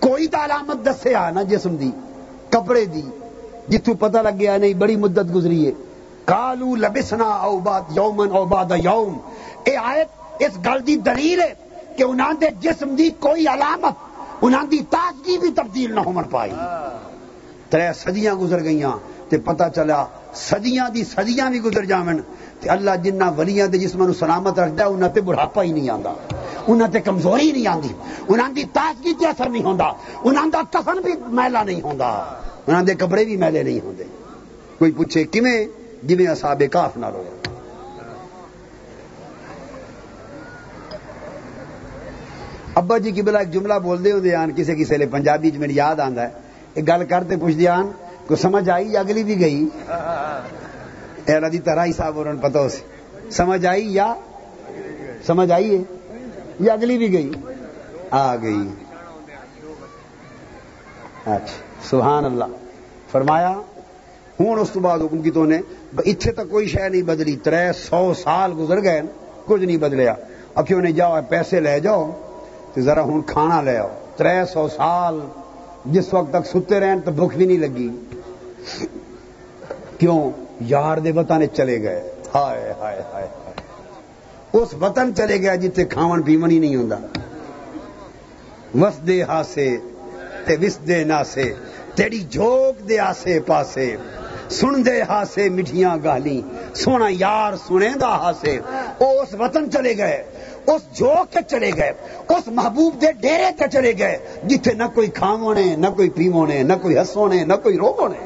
کوئی 0.00 0.26
تو 0.26 0.38
علامت 0.44 0.84
دسیا 0.86 1.28
نا 1.34 1.42
جسم 1.50 1.76
دی، 1.76 1.90
کپڑے 2.50 2.84
دی 2.94 3.02
جتوں 3.68 3.94
پتہ 4.00 4.18
لگ 4.18 4.38
گیا 4.40 4.56
نہیں 4.56 4.74
بڑی 4.80 4.96
مدت 5.04 5.34
گزری 5.34 5.66
ہے۔ 5.66 5.72
کالو 6.24 6.74
لبسنا 6.76 7.28
او 7.46 7.56
بعد 7.64 7.96
یومن 7.96 8.30
او 8.36 8.44
بعد 8.52 8.72
یوم۔ 8.84 9.16
اے 9.64 9.76
آیت 9.76 10.42
اس 10.42 10.58
گل 10.66 10.86
دی 10.86 10.96
دلیل 11.06 11.40
ہے 11.40 11.52
کہ 11.96 12.02
انہاں 12.02 12.32
دے 12.40 12.48
جسم 12.60 12.94
دی 12.98 13.08
کوئی 13.20 13.46
علامت، 13.48 13.94
انہاں 14.44 14.64
دی 14.70 14.78
تازگی 14.90 15.38
بھی 15.38 15.50
تبدیل 15.56 15.94
نہ 15.94 16.00
ہو 16.00 16.12
پائی۔ 16.30 16.52
تر 17.70 17.80
سدیاں 18.04 18.34
گزر 18.34 18.64
گئی 18.64 18.82
تے 19.28 19.38
پتہ 19.44 19.68
چلا 19.74 20.04
سدیاں 20.48 20.88
دی 20.94 21.04
سدیاں 21.04 21.50
بھی 21.50 21.60
گزر 21.60 21.84
جاون۔ 21.84 22.20
تے 22.60 22.68
اللہ 22.70 22.94
جنہ 23.04 23.24
ولیاں 23.36 23.66
دے 23.72 23.78
جسموں 23.78 24.12
سلامت 24.18 24.58
رکھدا 24.58 24.84
انہاں 24.86 25.08
تے 25.14 25.20
بڑھاپا 25.20 25.62
ہی 25.62 25.72
نہیں 25.72 25.90
آندا۔ 25.90 26.12
انہاں 26.68 26.88
تے 26.88 27.00
کمزوری 27.00 27.52
نہیں 27.52 27.66
آندی۔ 27.66 27.92
انہاں 28.28 28.48
دی 28.48 28.64
تازگی 28.72 29.12
تے 29.14 29.26
اثر 29.26 29.48
نہیں 29.48 29.62
ہوندا۔ 29.62 29.88
انہاں 30.24 30.46
دا 30.52 30.62
کفن 30.70 31.00
بھی 31.04 31.12
میلا 31.28 31.62
نہیں 31.64 31.80
ہوندا۔ 31.80 32.10
انہاں 32.66 32.82
دے 32.82 32.94
کپڑے 32.94 33.24
بھی 33.24 33.36
میلے 33.36 33.62
نہیں 33.62 33.80
ہوندے۔ 33.84 34.04
کوئی 34.78 34.92
پوچھے 34.92 35.24
کیویں؟ 35.24 35.64
جویں 36.02 36.26
اصحاب 36.26 36.62
کاف 36.72 36.96
نال 36.96 37.14
ہویا 37.14 37.30
ابا 42.74 42.98
جی 42.98 43.10
کی 43.10 43.22
بلا 43.22 43.38
ایک 43.38 43.50
جملہ 43.52 43.74
بول 43.74 44.04
دے 44.04 44.12
ہوندے 44.12 44.34
آن، 44.34 44.50
کسے 44.56 44.74
کسے 44.74 44.96
لے 44.96 45.06
پنجابی 45.06 45.50
چ 45.50 45.54
میری 45.54 45.74
یاد 45.74 46.00
آندا 46.00 46.22
ہے۔ 46.22 46.28
ایک 46.74 46.88
گل 46.88 47.04
کرتے 47.06 47.36
پوچھ 47.36 47.54
دیا 47.54 47.82
کو 48.26 48.36
سمجھ 48.36 48.68
آئی 48.70 48.92
یا 48.92 49.00
اگلی 49.00 49.24
بھی 49.24 49.40
گئی؟ 49.40 49.68
اے 51.26 51.50
دی 51.52 51.58
طرح 51.58 51.84
ہی 51.84 51.92
صاحب 51.92 52.18
اور 52.18 52.26
پتہ 52.42 52.58
ہو 52.58 52.68
سی۔ 52.68 52.82
سمجھ 53.30 53.66
آئی 53.66 53.94
یا؟ 53.94 54.14
سمجھ 55.26 55.52
آئی 55.52 55.78
ہے؟ 55.78 55.93
یا 56.60 56.72
اگلی 56.72 56.98
بھی 56.98 57.12
گئی۔ 57.12 57.32
آ 58.10 58.36
گئی۔ 58.36 58.68
اچھا 61.24 61.62
سبحان 61.82 62.24
اللہ۔ 62.24 62.44
فرمایا 63.10 63.50
ہوں 64.40 64.56
اس 64.56 64.76
بعد 64.76 64.98
حکم 64.98 65.22
کی 65.22 65.30
تو 65.30 65.44
نے 65.44 65.58
اتنے 66.04 66.32
تک 66.32 66.50
کوئی 66.50 66.68
شہ 66.68 66.88
نہیں 66.88 67.02
بدلی 67.02 67.36
تر 67.36 67.72
سو 67.72 68.14
سال 68.14 68.52
گزر 68.58 68.82
گئے، 68.82 69.02
کچھ 69.44 69.62
نہیں 69.62 69.76
بدلیا۔ 69.76 70.14
اب 70.54 70.66
کیوں 70.66 70.80
جاؤ 70.82 71.18
پیسے 71.28 71.60
لے 71.60 71.80
جاؤ 71.80 72.10
تو 72.74 72.80
ذرا 72.80 73.00
ہوں 73.00 73.22
کھانا 73.22 73.62
لے 73.62 73.76
آؤ۔ 73.76 73.88
تر 74.16 74.44
سو 74.44 74.68
سال 74.68 75.20
جس 75.84 76.14
وقت 76.14 76.32
تک 76.32 76.46
ستے 76.46 76.80
رہن 76.80 77.00
تو 77.00 77.10
بھوک 77.10 77.34
بھی 77.34 77.46
نہیں 77.46 77.58
لگی۔ 77.58 77.88
کیوں؟ 79.98 80.30
یار 80.60 80.96
دے 80.96 81.12
وطن 81.12 81.44
چلے 81.54 81.82
گئے۔ 81.82 82.12
ہائے 82.34 82.72
ہائے 82.80 83.02
ہائے۔ 83.12 83.28
اس 84.58 84.74
وطن 84.80 85.14
چلے 85.14 85.36
گیا 85.42 85.54
جتنے 85.62 85.84
کھاون 85.94 86.22
پیمن 86.22 86.50
ہی 86.50 86.58
نہیں 86.58 86.76
ہوں 86.76 86.88
وس 88.80 88.96
دے 89.06 89.22
ہاسے 89.22 89.68
تے 90.46 90.54
وس 90.62 90.76
دے 90.88 90.98
ناسے 91.04 91.52
تیری 91.96 92.20
جھوک 92.34 92.88
دے 92.88 92.98
آسے 92.98 93.38
پاسے۔ 93.46 93.88
سن 94.58 94.84
دے 94.86 95.00
ہاسے 95.10 95.48
مٹھیاں 95.56 95.96
گالی 96.04 96.40
سونا 96.74 97.08
یار 97.10 97.52
سنے 97.66 97.90
دا 98.00 98.12
ہاسے۔ 98.22 98.54
او 99.00 99.06
اس 99.20 99.34
وطن 99.40 99.70
چلے 99.70 99.96
گئے، 99.98 100.16
اس 100.72 100.82
جوک 100.98 101.32
کے 101.32 101.40
چلے 101.50 101.70
گئے، 101.76 101.92
اس 102.34 102.48
محبوب 102.58 103.00
دے 103.02 103.10
ڈیرے 103.20 103.50
تے 103.58 103.64
چلے 103.72 103.92
گئے، 103.98 104.16
جتھے 104.48 104.72
نہ 104.72 104.86
کوئی 104.94 105.08
کھاونے، 105.18 105.66
نہ 105.76 105.88
کوئی 105.96 106.08
پیونے، 106.16 106.62
نہ 106.62 106.76
کوئی 106.82 106.98
ہسونے، 106.98 107.44
نہ 107.44 107.56
کوئی 107.62 107.76
رونے 107.78 108.22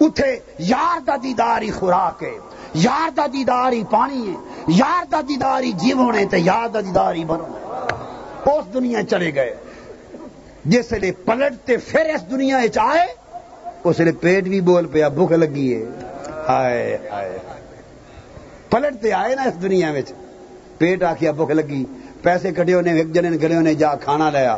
اتے 0.00 0.28
یار 0.70 0.98
دا 1.06 1.16
دیداری 1.22 1.70
خوراک 1.70 2.22
ہے۔ 2.22 2.36
یار 2.74 3.10
دا 3.16 3.26
دیداری 3.32 3.82
پانی 3.90 4.28
ہے، 4.28 4.34
یار 4.68 5.04
دا 5.12 5.20
دیداری 5.28 5.72
جیونے 5.72 6.24
تے 6.24 6.38
یار 6.38 6.68
دا 6.68 6.80
دیداری 6.80 7.24
بنو۔ 7.24 7.44
اس 8.50 8.74
دنیا 8.74 9.02
چلے 9.10 9.34
گئے۔ 9.34 9.54
جس 10.64 10.92
لیے 10.92 11.12
پلٹتے 11.12 11.76
پھر 11.76 12.00
اس 12.00 12.30
دنیا 12.30 12.56
آئے، 12.76 13.06
اس 13.84 14.00
لیے 14.00 14.12
پیٹ 14.12 14.44
بھی 14.44 14.60
بول 14.60 14.86
پیا، 14.86 15.08
بھوک 15.08 15.32
لگی 15.32 15.74
ہے۔ 15.74 15.84
ہائے 16.48 16.98
ہائے۔ 17.12 17.38
پلٹتے 18.70 19.12
آئے 19.12 19.34
نا 19.34 19.42
اس 19.42 19.62
دنیا 19.62 19.92
میں 19.92 20.02
پیٹ 20.78 21.02
آخیا 21.02 21.30
بھوک 21.30 21.50
لگی۔ 21.50 21.84
پیسے 22.22 22.52
کٹے 22.52 22.74
ہونے، 22.74 22.92
ایک 22.92 23.12
جنے 23.12 23.30
گڑے 23.42 23.56
ہونے، 23.56 23.74
جا 23.74 23.94
کھانا 23.94 24.30
لیا۔ 24.30 24.56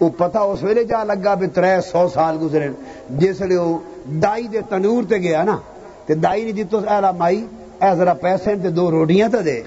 وہ 0.00 0.08
پتا 0.16 0.40
اس 0.40 0.62
ویلے 0.62 0.84
جا 0.84 1.04
لگا 1.04 1.34
بھی 1.34 1.46
تر 1.46 1.80
سو 1.80 2.08
سال 2.08 2.38
گزرے۔ 2.40 2.68
جس 3.10 3.40
لیے 3.40 3.58
وہ 3.58 3.78
دائی 4.04 4.48
دے 4.48 4.60
تنور 4.68 5.02
تے 5.08 5.16
گیا 5.16 5.42
نا۔ 5.42 5.58
تے 6.06 6.14
دائی 6.14 6.44
نے 6.44 6.52
دتو 6.62 6.78
ایلا 6.88 7.10
مائی، 7.10 7.46
اے 7.82 7.94
ذرا 7.98 8.14
پیسے 8.24 8.54
تے 8.62 8.70
دو 8.70 8.90
روٹیاں 8.90 9.28
تے 9.32 9.42
دے۔ 9.42 9.60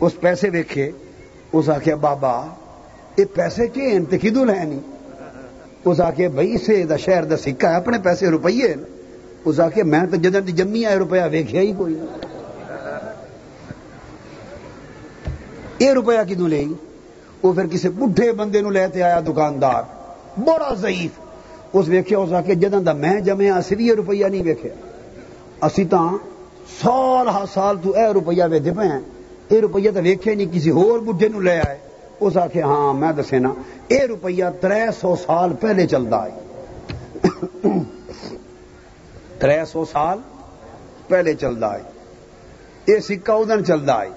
اس 0.00 0.12
پیسے 0.20 0.48
ویکھے، 0.50 0.90
اس 1.52 1.68
آخیا 1.68 1.94
بابا 2.00 2.34
یہ 3.16 3.24
پیسے 3.34 3.66
کے 3.74 3.82
ہیں 3.90 3.98
تے 4.10 4.18
کدو 4.18 4.44
لے 4.44 4.64
نہیں 4.64 4.80
اس 5.84 6.00
آخیا 6.00 6.28
بھائی 6.28 6.54
اسے 6.54 6.84
دا 6.84 6.96
شہر 6.96 7.24
دا 7.24 7.36
سکہ 7.36 7.66
ہے، 7.66 7.74
اپنے 7.74 7.98
پیسے 8.02 8.28
روپیے 8.30 8.74
اس 9.44 9.60
آخیا 9.60 9.84
میں 9.84 10.00
تو 10.10 10.16
جدن 10.16 10.46
دی 10.46 10.52
جمی 10.52 10.84
آئے 10.86 10.96
روپیہ 10.96 11.22
ویکھیا 11.30 11.60
ہی 11.60 11.72
کوئی 11.78 11.94
نہیں۔ 11.94 12.24
یہ 15.78 15.92
روپیہ 15.92 16.22
کدو 16.28 16.46
لے؟ 16.46 16.64
وہ 17.42 17.52
پھر 17.52 17.66
کسی 17.66 17.88
بڈھے 17.88 18.32
بندے 18.32 18.60
نو 18.60 18.70
لے 18.70 18.84
آیا 19.02 19.20
دکاندار۔ 19.26 19.82
بڑا 20.38 20.74
ضعیف۔ 20.74 21.20
اس 21.72 21.88
ویکیا 21.88 22.18
اس 22.18 22.32
آ 22.32 22.40
کے 22.40 22.54
جدن 22.54 22.86
دا 22.86 22.92
میں 22.92 23.20
جمیا 23.20 23.56
اسی 23.56 23.74
بھی 23.74 23.92
روپیہ 23.92 24.26
نہیں 24.26 24.42
ویکیا 24.42 24.74
اسی 25.62 25.84
تا 25.84 26.16
سال 26.82 27.28
ہا 27.28 27.44
سال 27.54 27.76
تو 27.82 27.94
اے 27.94 28.12
روپیہ 28.12 28.44
ویدے 28.50 28.70
پہ 28.72 28.82
ہیں۔ 28.82 29.00
اے 29.48 29.60
روپیہ 29.60 29.90
تو 29.90 30.00
ویکھے 30.02 30.34
نہیں، 30.34 30.46
کسی 30.52 30.70
ہور 30.70 30.98
بڈھے 30.98 31.28
نو 31.28 31.40
لے 31.40 31.60
آئے۔ 31.60 31.78
اس 32.20 32.36
آخے 32.36 32.62
ہاں 32.62 32.92
میں 32.94 33.12
دسے 33.12 33.38
نا، 33.38 33.52
اے 33.88 34.06
روپیہ 34.06 34.44
تر 34.60 34.72
سو 35.00 35.16
سال 35.16 35.52
پہلے 35.60 35.86
چلتا 35.86 36.26
ہے۔ 36.26 36.30
تر 39.38 39.64
سو 39.64 39.84
سال 39.84 40.18
پہلے 41.08 41.34
چلتا 41.34 41.74
ہے۔ 41.74 41.82
یہ 42.86 42.98
سکہ 42.98 43.32
ادن 43.32 43.64
چلتا 43.64 44.02
ہے۔ 44.02 44.08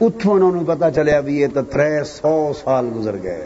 اتوں 0.00 0.34
انہوں 0.34 0.52
نے 0.52 0.62
پتا 0.66 0.90
چلیا 0.90 1.20
بھی 1.20 1.40
یہ 1.40 1.46
تو 1.54 1.62
تر 1.62 2.04
سو 2.04 2.52
سال 2.64 2.90
گزر 2.96 3.22
گئے۔ 3.22 3.44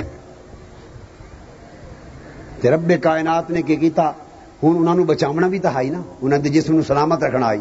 رب 2.65 2.93
کائنات 3.03 3.51
نے 3.51 3.63
کیتا؟ 3.63 4.13
ہوں 4.63 4.79
انہوں 4.79 4.95
نے 4.95 5.05
بچاونا 5.05 5.49
بھی 5.49 5.59
تو 5.59 5.69
آئی 5.75 5.91
نا 5.91 6.01
انہوں 6.23 6.39
نے 6.43 6.49
جسم 6.49 6.81
سلامت 6.83 7.23
رکھنا 7.23 7.47
آئی 7.47 7.61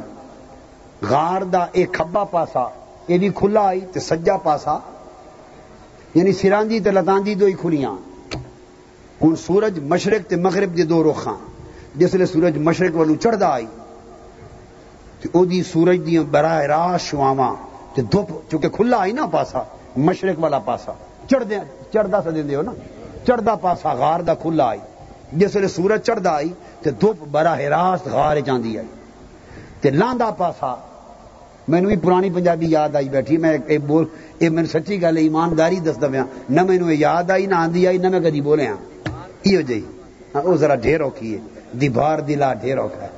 غار 1.01 1.41
دا 1.41 1.65
ایک 1.71 1.93
کھبا 1.93 2.23
پاسا 2.23 2.67
یہ 3.07 3.17
بھی 3.17 3.29
کھلا 3.35 3.61
آئی 3.61 3.81
تے 3.93 3.99
سجا 3.99 4.37
پاسا 4.37 4.77
یعنی 6.15 6.31
سراندی 6.31 6.79
تے 6.79 6.91
لتاندی 6.91 7.35
دو 7.35 7.45
ہی 7.45 7.53
کھلیاں 7.53 7.91
ہوں 9.21 9.35
سورج 9.35 9.79
مشرق 9.83 10.29
تے 10.29 10.35
مغرب 10.35 10.77
دے 10.77 10.83
دو 10.83 11.03
رخاں 11.03 11.35
جس 11.95 12.11
جسے 12.11 12.25
سورج 12.25 12.57
مشرق 12.57 12.95
والو 12.95 13.15
چڑھتا 13.15 13.47
آئی 13.47 13.65
تے 15.21 15.29
او 15.31 15.45
دی 15.45 15.61
سورج 15.63 16.05
دیا 16.05 16.21
براہ 16.31 16.59
راست 16.63 17.05
شواواں 17.05 17.53
تے 17.95 18.01
دھوپ 18.01 18.31
چونکہ 18.51 18.69
کھلا 18.69 18.97
آئی 18.97 19.11
نا 19.11 19.25
پاسا 19.25 19.63
مشرق 19.97 20.39
والا 20.39 20.59
پاسا 20.59 20.91
چڑھ 21.29 21.43
دیا 21.43 21.63
چڑھتا 21.91 22.21
سا 22.21 22.29
دے 22.29 22.55
ہو 22.55 22.61
نا 22.61 22.71
چڑھتا 23.25 23.55
پاسا 23.55 23.93
غار 23.93 24.19
دا 24.19 24.33
کھلا 24.33 24.67
آئی 24.67 24.79
جس 25.31 25.55
ویلے 25.55 25.67
سورج 25.67 26.01
چڑھتا 26.01 26.31
آئی، 26.31 26.53
تے 26.83 26.91
دھوپ 26.91 27.23
براہ 27.31 27.59
راست 27.59 28.07
غار 28.07 28.37
چاندی 28.45 28.77
آئی۔ 28.77 28.87
تے 29.81 29.89
لاندا 29.89 30.29
پاسا 30.31 30.75
مینو 31.67 31.87
بھی 31.87 31.95
پرانی 31.95 32.29
پنجابی 32.29 32.67
یاد 32.69 32.95
آئی 32.95 33.09
بیٹھی۔ 33.09 33.37
میں 33.37 33.57
اے 33.67 33.77
بول 33.77 34.05
اے 34.39 34.49
میں 34.49 34.63
سچی 34.63 35.01
گل 35.01 35.17
ایمانداری 35.17 35.79
دس 35.79 36.01
دیا 36.01 36.23
نہ 36.49 36.61
مینو 36.63 36.91
یاد 36.91 37.31
آئی، 37.31 37.45
نہ 37.45 37.55
آندی 37.55 37.87
آئی، 37.87 37.97
نہ 37.97 38.09
میں 38.09 38.19
کدی 38.19 38.41
بولیا 38.41 38.71
ہاں۔ 38.71 39.27
یہ 39.43 39.61
جی 39.61 39.85
ہاں، 40.35 40.41
وہ 40.41 40.55
ذرا 40.55 40.75
ڈھیر 40.75 41.01
اوکھی 41.01 41.33
ہے۔ 41.33 41.39
دی 41.79 41.89
بار 41.89 42.19
دلا 42.19 42.53
ڈھیر 42.53 42.77
اوکھا 42.77 43.01
ہے۔ 43.01 43.09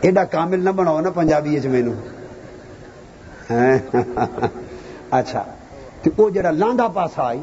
ایڈا 0.00 0.24
کامل 0.24 0.64
نہ 0.64 0.70
بناؤ 0.70 1.00
نا 1.00 1.10
پنجابی 1.10 1.60
چ 1.60 1.66
مینو 1.66 1.92
ہاں۔ 3.50 3.76
اچھا۔ 5.10 5.42
وہ 6.18 6.30
جڑا 6.30 6.50
لانڈا 6.50 6.88
پاسا 6.88 7.22
آئی، 7.22 7.40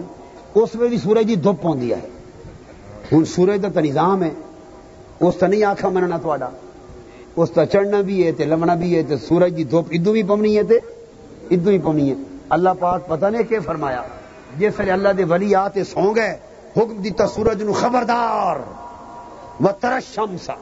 اس 0.56 0.76
ویلی 0.76 0.98
سورج 0.98 1.28
کی 1.28 1.36
دھپ 1.36 1.68
آئی۔ 1.68 1.92
ہے 1.94 2.19
ہوں 3.12 3.26
سورج 3.26 3.62
کا 3.62 3.70
تو 3.70 3.80
نظام 3.80 4.24
ہے۔ 4.24 4.30
اس 5.20 5.36
کا 5.40 5.48
نہیں 5.48 5.64
آخا 5.64 5.90
مننا 5.90 6.18
تا 6.18 6.50
اس 7.36 7.50
کا 7.56 7.66
چڑھنا 7.66 8.02
بھی 8.02 8.28
ہے 8.28 8.46
لمنا 8.46 8.76
بھی 8.76 8.96
ہے 8.96 9.18
سورج 9.18 9.54
کی 9.58 9.64
دھوپ 9.64 9.86
ادو 9.92 10.12
بھی 10.12 10.24
پونی 10.24 10.58
ہے 10.58 10.62
ادو 11.50 11.70
ہی 11.70 11.80
پونی 11.80 12.10
ہے۔ 12.10 12.16
اللہ 12.50 12.70
پاک 12.80 13.08
پتہ 13.08 13.26
نہیں 13.26 13.44
کہ 13.44 13.60
فرمایا۔ 13.60 14.02
جس 14.58 14.74
ویلے 14.80 14.92
اللہ 14.92 15.10
دے 15.10 15.24
ولی 15.24 15.56
آ 15.56 15.68
سو 15.70 16.12
گئے 16.16 16.38
حکم 16.78 17.02
دیتا 17.02 17.28
سورج 17.28 17.64
نو 17.64 17.74
خبردار۔ 17.74 18.58
و 19.64 19.68
ترشم 19.80 20.38
سا 20.46 20.54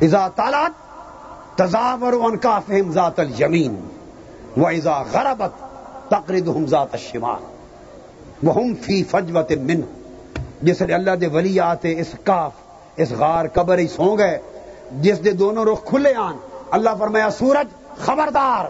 اذا 0.00 0.28
تالات 0.28 0.72
تزاور 1.58 2.12
ان 2.12 2.36
کا 2.36 2.58
فہم 2.66 2.92
ذات 2.92 3.18
الیمین 3.18 3.74
و 4.56 4.66
ایزا 4.66 5.02
غربت 5.02 5.52
تقرد 6.10 6.66
ذات 6.66 6.94
الشمال۔ 6.94 7.49
وہ 8.42 8.54
ہم 8.54 8.74
فی 8.74 9.04
فجوت 9.04 9.52
من 9.52 9.80
جس 10.62 10.82
نے 10.82 10.94
اللہ 10.94 11.10
دے 11.10 11.26
ولی 11.26 11.60
آتے، 11.60 12.00
اس 12.00 12.06
کاف، 12.24 12.52
اس 12.96 13.10
غار 13.10 13.46
قبر 13.48 13.78
ہی 13.78 13.88
سو 13.88 14.18
گئے۔ 14.18 14.38
جس 15.00 15.24
دے 15.24 15.30
دونوں 15.30 15.64
رخ 15.64 15.84
کھلے 15.84 16.14
آن۔ 16.14 16.36
اللہ 16.70 16.90
فرمایا، 16.98 17.30
سورج 17.30 17.96
خبردار، 17.98 18.64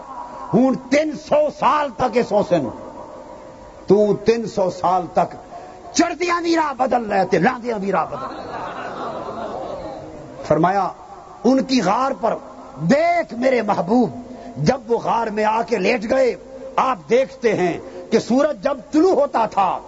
ہوں 0.53 0.71
تین 0.91 1.11
سو 1.11 1.47
سال 1.59 1.89
تک 1.97 2.17
یہ 2.17 2.21
سو 2.29 2.41
سن 2.49 2.67
تو 3.87 4.15
تین 4.15 4.45
سو 4.45 4.69
سال 4.69 5.05
تک 5.13 5.35
چڑھدیاں 5.93 6.41
بھی 6.41 6.55
راہ 6.55 6.73
بدل 6.73 7.05
رہے 7.05 7.25
تھے 7.25 7.39
لاندیاں 7.39 7.79
بھی 7.79 7.91
راہ 7.91 8.05
بدل۔ 8.05 8.15
رہے 8.15 8.49
فرمایا، 10.47 10.87
ان 11.43 11.63
کی 11.63 11.81
غار 11.81 12.11
پر 12.21 12.35
دیکھ 12.81 13.33
میرے 13.33 13.61
محبوب، 13.61 14.09
جب 14.57 14.91
وہ 14.91 14.97
غار 14.97 15.27
میں 15.27 15.45
آ 15.45 15.61
کے 15.61 15.77
لیٹ 15.77 16.09
گئے 16.09 16.35
آپ 16.75 16.97
دیکھتے 17.09 17.53
ہیں 17.53 17.77
کہ 18.11 18.19
سورج 18.19 18.63
جب 18.63 18.77
طلوع 18.91 19.13
ہوتا 19.13 19.45
تھا 19.45 19.79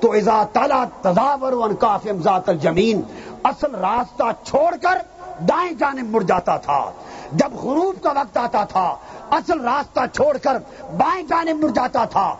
تو 0.00 0.12
ازا 0.12 0.42
تالا 0.52 0.84
تضاور 1.02 1.74
کافم 1.80 2.22
ذات 2.22 2.48
الجمین، 2.48 3.00
اصل 3.44 3.74
راستہ 3.74 4.24
چھوڑ 4.44 4.76
کر 4.82 4.98
دائیں 5.40 5.72
جانب 5.72 6.10
مڑ 6.10 6.22
جاتا 6.22 6.56
تھا۔ 6.56 6.90
جب 7.32 7.54
غروب 7.54 8.02
کا 8.02 8.10
وقت 8.10 8.36
آتا 8.36 8.64
تھا، 8.64 8.96
اصل 9.30 9.60
راستہ 9.60 10.00
چھوڑ 10.14 10.36
کر 10.36 10.58
بائیں 10.96 11.22
جانب 11.22 11.64
مڑ 11.64 11.70
جاتا 11.70 12.04
تھا۔ 12.04 12.34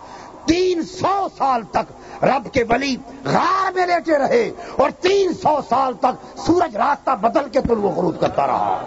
تین 0.45 0.81
سو 0.81 1.27
سال 1.37 1.61
تک 1.71 2.23
رب 2.23 2.53
کے 2.53 2.63
ولی 2.69 2.95
غار 3.25 3.71
میں 3.75 3.85
لیٹے 3.85 4.17
رہے 4.17 4.51
اور 4.75 4.89
تین 4.89 5.33
سو 5.33 5.59
سال 5.69 5.93
تک 5.93 6.39
سورج 6.39 6.77
راستہ 6.77 7.11
بدل 7.11 7.49
کے 7.49 7.61
طلوع 7.61 7.91
غروب 7.91 8.19
کرتا 8.19 8.47
رہا۔ 8.47 8.81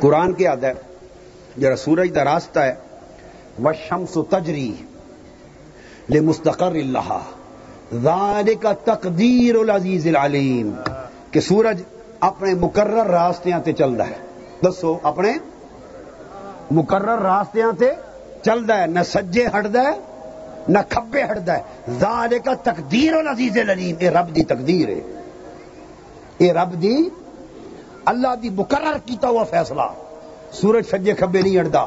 قرآن 0.00 0.32
کی 0.32 0.46
ہے 0.68 0.72
جرا 1.56 1.76
سورج 1.76 2.08
کا 2.14 2.24
راستہ 2.24 2.60
ہے، 2.60 2.74
وہ 3.58 3.72
شمس 3.88 4.16
و 4.16 4.22
تجری 4.22 4.74
لے 6.08 6.20
مستقر 6.20 6.70
اللہ۔ 6.70 7.18
کا 8.54 8.72
تقدیر 8.72 9.54
العزیز 9.54 10.06
العلیم۔ 10.06 10.74
کہ 11.30 11.40
سورج 11.40 11.82
اپنے 12.20 12.54
مقرر 12.54 13.06
راستیاں 13.06 13.60
تے 13.60 13.72
چل 13.72 13.90
رہا 13.90 14.06
ہے۔ 14.06 14.16
دسو، 14.64 14.98
اپنے 15.02 15.32
مقرر 16.70 17.18
راستیاں 17.18 17.72
تے 17.78 17.90
چل 18.42 18.64
رہا 18.64 18.80
ہے، 18.80 18.86
نہ 18.86 19.00
سجے 19.06 19.46
ہٹ 19.46 19.66
ہے، 19.76 20.00
نہ 20.68 20.78
کھبے 20.88 21.22
ہٹ 21.22 21.48
ہے۔ 21.48 21.62
زال 21.98 22.38
کا 22.44 22.54
تقدیر 22.54 23.14
العزیز 23.14 23.58
العلیم، 23.58 23.96
اے 23.98 24.10
رب 24.10 24.36
دی 24.36 24.44
تقدیر 24.44 24.88
ہے۔ 24.88 25.00
اے 26.38 26.52
رب 26.52 26.82
دی، 26.82 26.96
اللہ 28.04 28.34
دی 28.42 28.50
مقرر 28.50 28.98
کیتا 29.06 29.28
ہوا 29.28 29.44
فیصلہ۔ 29.44 29.82
سورج 30.52 30.84
سجے 30.86 31.12
کھبے 31.14 31.42
نہیں 31.42 31.60
ہٹتا 31.60 31.86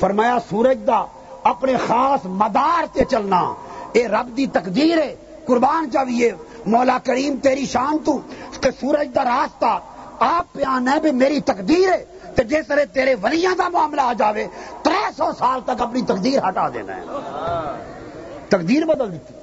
فرمایا، 0.00 0.38
سورج 0.50 0.78
دا 0.86 1.04
اپنے 1.42 1.72
خاص 1.86 2.20
مدار 2.24 2.84
تے 2.92 3.04
چلنا۔ 3.04 3.54
اے 3.92 4.08
رب 4.08 4.36
دی 4.36 4.46
تقدیر 4.46 4.98
ہے۔ 4.98 5.16
قربان 5.46 5.90
چاہیے، 5.90 6.32
مولا 6.66 6.98
کریم 6.98 7.34
تیری 7.42 7.66
شان 7.66 7.98
تو۔ 8.04 8.18
کہ 8.60 8.70
سورج 8.80 9.08
دا 9.14 9.24
راستہ 9.24 9.78
آپ 10.18 10.52
پہ 10.52 10.62
آنا 10.66 10.94
ہے 10.94 11.00
بھی 11.00 11.10
میری 11.10 11.40
تقدیر 11.40 11.92
ہے۔ 11.92 12.04
تو 12.34 12.42
جس 12.42 12.66
طرح 12.66 12.84
تیرے 12.92 13.14
ولیاں 13.22 13.54
دا 13.58 13.68
معاملہ 13.68 14.00
آ 14.00 14.12
جاوے 14.12 14.46
تر 14.82 14.90
سو 15.16 15.30
سال 15.38 15.60
تک 15.64 15.82
اپنی 15.82 16.02
تقدیر 16.02 16.48
ہٹا 16.48 16.68
دینا 16.68 16.96
ہے۔ 16.96 17.02
تقدیر 18.48 18.84
بدل 18.86 19.12
دیتی۔ 19.12 19.34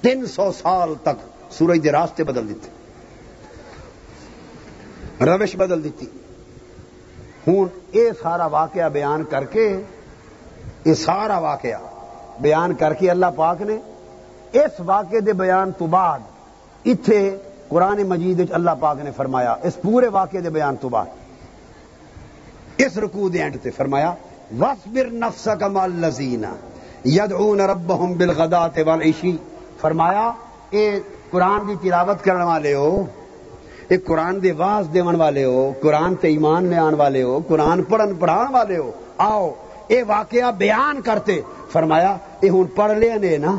تین 0.00 0.26
سو 0.26 0.52
سال 0.52 0.94
تک 1.02 1.52
سورج 1.52 1.84
دے 1.84 1.92
راستے 1.92 2.24
بدل 2.24 2.48
دیتے۔ 2.48 2.68
روش 5.24 5.56
بدل 5.56 5.84
دیتی۔ 5.84 6.06
ہوں 7.46 7.66
یہ 7.92 8.10
سارا 8.22 8.46
واقعہ 8.46 8.88
بیان 8.88 9.24
کر 9.24 9.44
کے 9.44 9.80
یہ 10.84 10.94
سارا 10.94 11.38
واقعہ 11.38 11.78
بیان 12.40 12.74
کر 12.74 12.94
کے 12.94 13.10
اللہ 13.10 13.26
پاک 13.36 13.62
نے 13.62 13.78
اس 14.52 14.70
واقعے 14.78 15.20
دے 15.20 15.32
بیان 15.32 15.72
تو 15.72 15.86
بعد، 15.86 16.18
اتے 16.84 17.36
قرآن 17.68 18.02
مجید 18.02 18.50
اللہ 18.50 18.70
پاک 18.80 18.96
نے 19.02 19.10
فرمایا، 19.16 19.56
اس 19.62 19.82
پورے 19.82 20.08
واقعے 20.08 20.40
دے 20.40 20.50
بیان 20.50 20.76
تو 20.76 20.88
بعد۔ 20.88 21.06
اس 22.84 22.98
رکو 22.98 23.28
دے 23.28 23.42
اینڈ 23.42 23.56
تے 23.62 23.70
فرمایا 23.76 24.12
وصبر 24.60 25.10
نفس 25.22 25.48
کمال 25.60 26.00
لذینا 26.00 26.52
یدعون 27.06 27.60
ربهم 27.60 28.12
بالغدات 28.18 28.78
والعشی 28.86 29.36
فرمایا، 29.80 30.30
اے 30.70 30.84
قرآن 31.30 31.66
کی 31.66 31.74
تلاوت 31.82 32.24
کرنے 32.24 32.44
والے 32.44 32.74
ہو 32.74 33.04
ایک 33.88 34.04
قرآن 34.06 34.42
دے 34.42 34.52
واز 34.56 34.88
دیون 34.94 35.14
والے 35.20 35.44
ہو، 35.44 35.72
قرآن 35.82 36.14
تے 36.20 36.28
ایمان 36.28 36.66
لے 36.70 36.76
آن 36.78 36.94
والے 36.94 37.22
ہو، 37.22 37.38
قرآن 37.48 37.82
پڑھن 37.90 38.14
پڑھان 38.18 38.52
والے 38.54 38.76
ہو، 38.76 38.90
آؤ، 39.18 39.50
اے 39.88 40.02
واقعہ 40.06 40.50
بیان 40.58 41.00
کرتے. 41.02 41.40
فرمایا، 41.72 42.16
اے 42.40 42.48
ہوں 42.48 42.64
پڑھ 42.76 42.98
لیا 42.98 43.16
نے 43.22 43.36
نا 43.38 43.54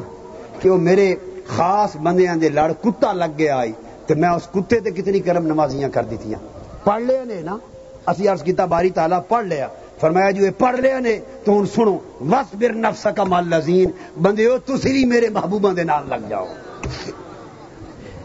کہ 0.60 0.69
وہ 0.69 0.77
میرے 0.77 1.14
خاص 1.48 1.95
بندیاں 2.03 2.35
دے 2.41 2.49
لڑ 2.49 2.72
کتا 2.84 3.11
لگ 3.14 3.38
گیا 3.38 3.57
آئی 3.57 3.73
تو 4.07 4.15
میں 4.22 4.30
اس 4.30 4.48
کتے 4.53 4.80
تے 4.80 4.91
کتنی 4.91 5.19
کرم 5.27 5.45
نمازیاں 5.48 5.89
کر 5.95 6.03
دیتی 6.10 6.34
پڑھ 6.84 7.02
لیا 7.02 7.23
نے 7.27 7.41
نا؟ 7.45 7.57
اسی 8.07 8.28
عرض 8.28 8.44
کیتا 8.44 8.65
باری 8.65 8.90
تعالیٰ 8.90 9.19
پڑھ 9.28 9.45
لیا۔ 9.45 9.68
فرمایا 9.99 10.32
جو 10.32 10.45
یہ 10.45 10.52
پڑھ 10.57 10.80
لیا 10.80 10.99
نے، 10.99 11.19
تو 11.44 11.52
ہوں 11.52 11.65
سنو 11.65 11.98
وس 12.22 12.56
بر 12.60 12.73
نفس 12.73 13.07
کا 13.15 13.23
مال 13.23 13.49
لذین 13.49 13.91
بندے 14.22 14.45
ہو 14.45 14.57
تسی 14.57 14.91
بھی 14.91 15.06
میرے 15.06 15.30
محبوبہ 15.30 15.73
دے 15.73 15.84
نال 15.84 16.10
لگ 16.10 16.28
جاؤ۔ 16.30 16.45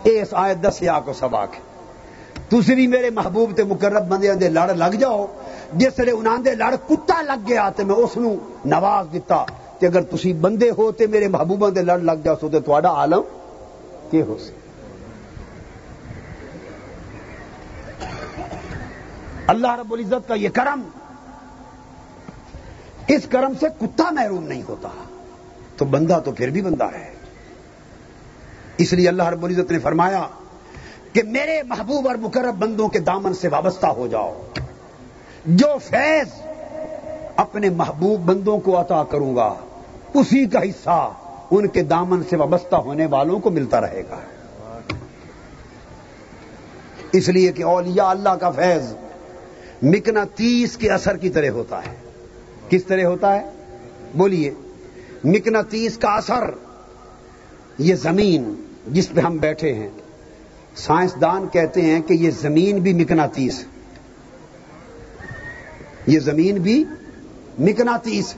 اس 0.04 0.28
آیت 0.32 0.56
دسیا 0.62 1.00
کو 1.04 1.12
سباق 1.12 1.54
ہے۔ 1.54 1.60
تھی 2.48 2.74
بھی 2.74 2.86
میرے 2.86 3.10
محبوب 3.10 3.56
تے 3.56 3.64
مقرب 3.64 4.08
بندے 4.08 4.34
دے 4.34 4.48
لڑ 4.48 4.68
لگ 4.74 4.94
جاؤ۔ 5.00 5.26
جس 5.72 5.98
لے 5.98 6.10
انہوں 6.10 6.38
دے 6.38 6.54
لڑ 6.54 6.74
کتا 6.88 7.20
لگ 7.22 7.48
گیا 7.48 7.68
تے 7.76 7.84
میں 7.84 7.94
اس 7.94 8.16
نو 8.16 8.34
نواز 8.64 9.12
دیتا 9.12 9.44
تے 9.78 9.86
اگر 9.86 10.02
تسی 10.02 10.32
بندے 10.32 10.70
ہو 10.78 10.92
تے 10.92 11.06
میرے 11.06 11.28
محبوبہ 11.28 11.70
دے 11.70 11.82
لڑ 11.82 11.98
لگ 11.98 12.22
جاؤ 12.24 12.34
سو 12.40 12.48
تے 12.48 12.60
تھوڑا 12.60 12.88
عالم 12.88 13.22
کی 14.10 14.22
ہو 14.22 14.36
سی 14.38 14.52
اللہ 19.46 19.74
رب 19.74 19.92
العزت 19.92 20.28
کا 20.28 20.34
یہ 20.34 20.48
کرم 20.48 20.82
اس 23.08 23.22
کرم 23.30 23.52
سے 23.60 23.66
کتا 23.80 24.10
محروم 24.10 24.44
نہیں 24.44 24.62
ہوتا 24.68 24.88
تو 25.76 25.84
بندہ 25.84 26.20
تو 26.24 26.32
پھر 26.32 26.50
بھی 26.50 26.62
بندہ 26.62 26.84
ہے 26.84 27.14
اس 28.78 28.92
لیے 28.92 29.08
اللہ 29.08 29.22
رب 29.22 29.44
العزت 29.44 29.72
نے 29.72 29.78
فرمایا 29.78 30.26
کہ 31.12 31.22
میرے 31.22 31.62
محبوب 31.62 32.08
اور 32.08 32.16
مقرب 32.16 32.54
بندوں 32.54 32.88
کے 32.88 32.98
دامن 32.98 33.34
سے 33.34 33.48
وابستہ 33.48 33.86
ہو 33.86 34.06
جاؤ۔ 34.06 34.42
جو 35.46 35.66
فیض 35.84 36.28
اپنے 37.36 37.70
محبوب 37.70 38.20
بندوں 38.20 38.58
کو 38.58 38.80
عطا 38.80 39.04
کروں 39.04 39.36
گا، 39.36 39.54
اسی 40.14 40.46
کا 40.46 40.62
حصہ 40.62 41.12
ان 41.50 41.68
کے 41.68 41.82
دامن 41.82 42.22
سے 42.30 42.36
وابستہ 42.36 42.76
ہونے 42.76 43.06
والوں 43.06 43.40
کو 43.40 43.50
ملتا 43.50 43.80
رہے 43.80 44.02
گا۔ 44.10 44.20
اس 47.12 47.28
لیے 47.28 47.52
کہ 47.52 47.62
اولیاء 47.62 48.08
اللہ 48.08 48.28
کا 48.28 48.50
فیض 48.50 48.94
مکنا 49.82 50.24
تیس 50.34 50.76
کے 50.76 50.90
اثر 50.90 51.16
کی 51.16 51.30
طرح 51.30 51.48
ہوتا 51.48 51.78
ہے۔ 51.78 51.96
کس 52.68 52.84
طرح 52.84 53.04
ہوتا 53.04 53.40
ہے؟ 53.40 53.50
بولیے۔ 54.14 54.50
مکنا 55.24 55.62
تیس 55.62 55.98
کا 55.98 56.08
اثر، 56.08 56.50
یہ 57.78 57.94
زمین 57.94 58.54
جس 58.86 59.08
پہ 59.14 59.20
ہم 59.20 59.36
بیٹھے 59.36 59.74
ہیں۔ 59.74 59.88
سائنسدان 60.76 61.48
کہتے 61.48 61.82
ہیں 61.82 62.00
کہ 62.00 62.14
یہ 62.14 62.30
زمین 62.30 62.78
بھی 62.78 62.92
مکناتیس 62.92 63.64
یہ 66.06 66.18
زمین 66.18 66.54
بھی 66.54 66.84
مکناتیس 67.58 68.34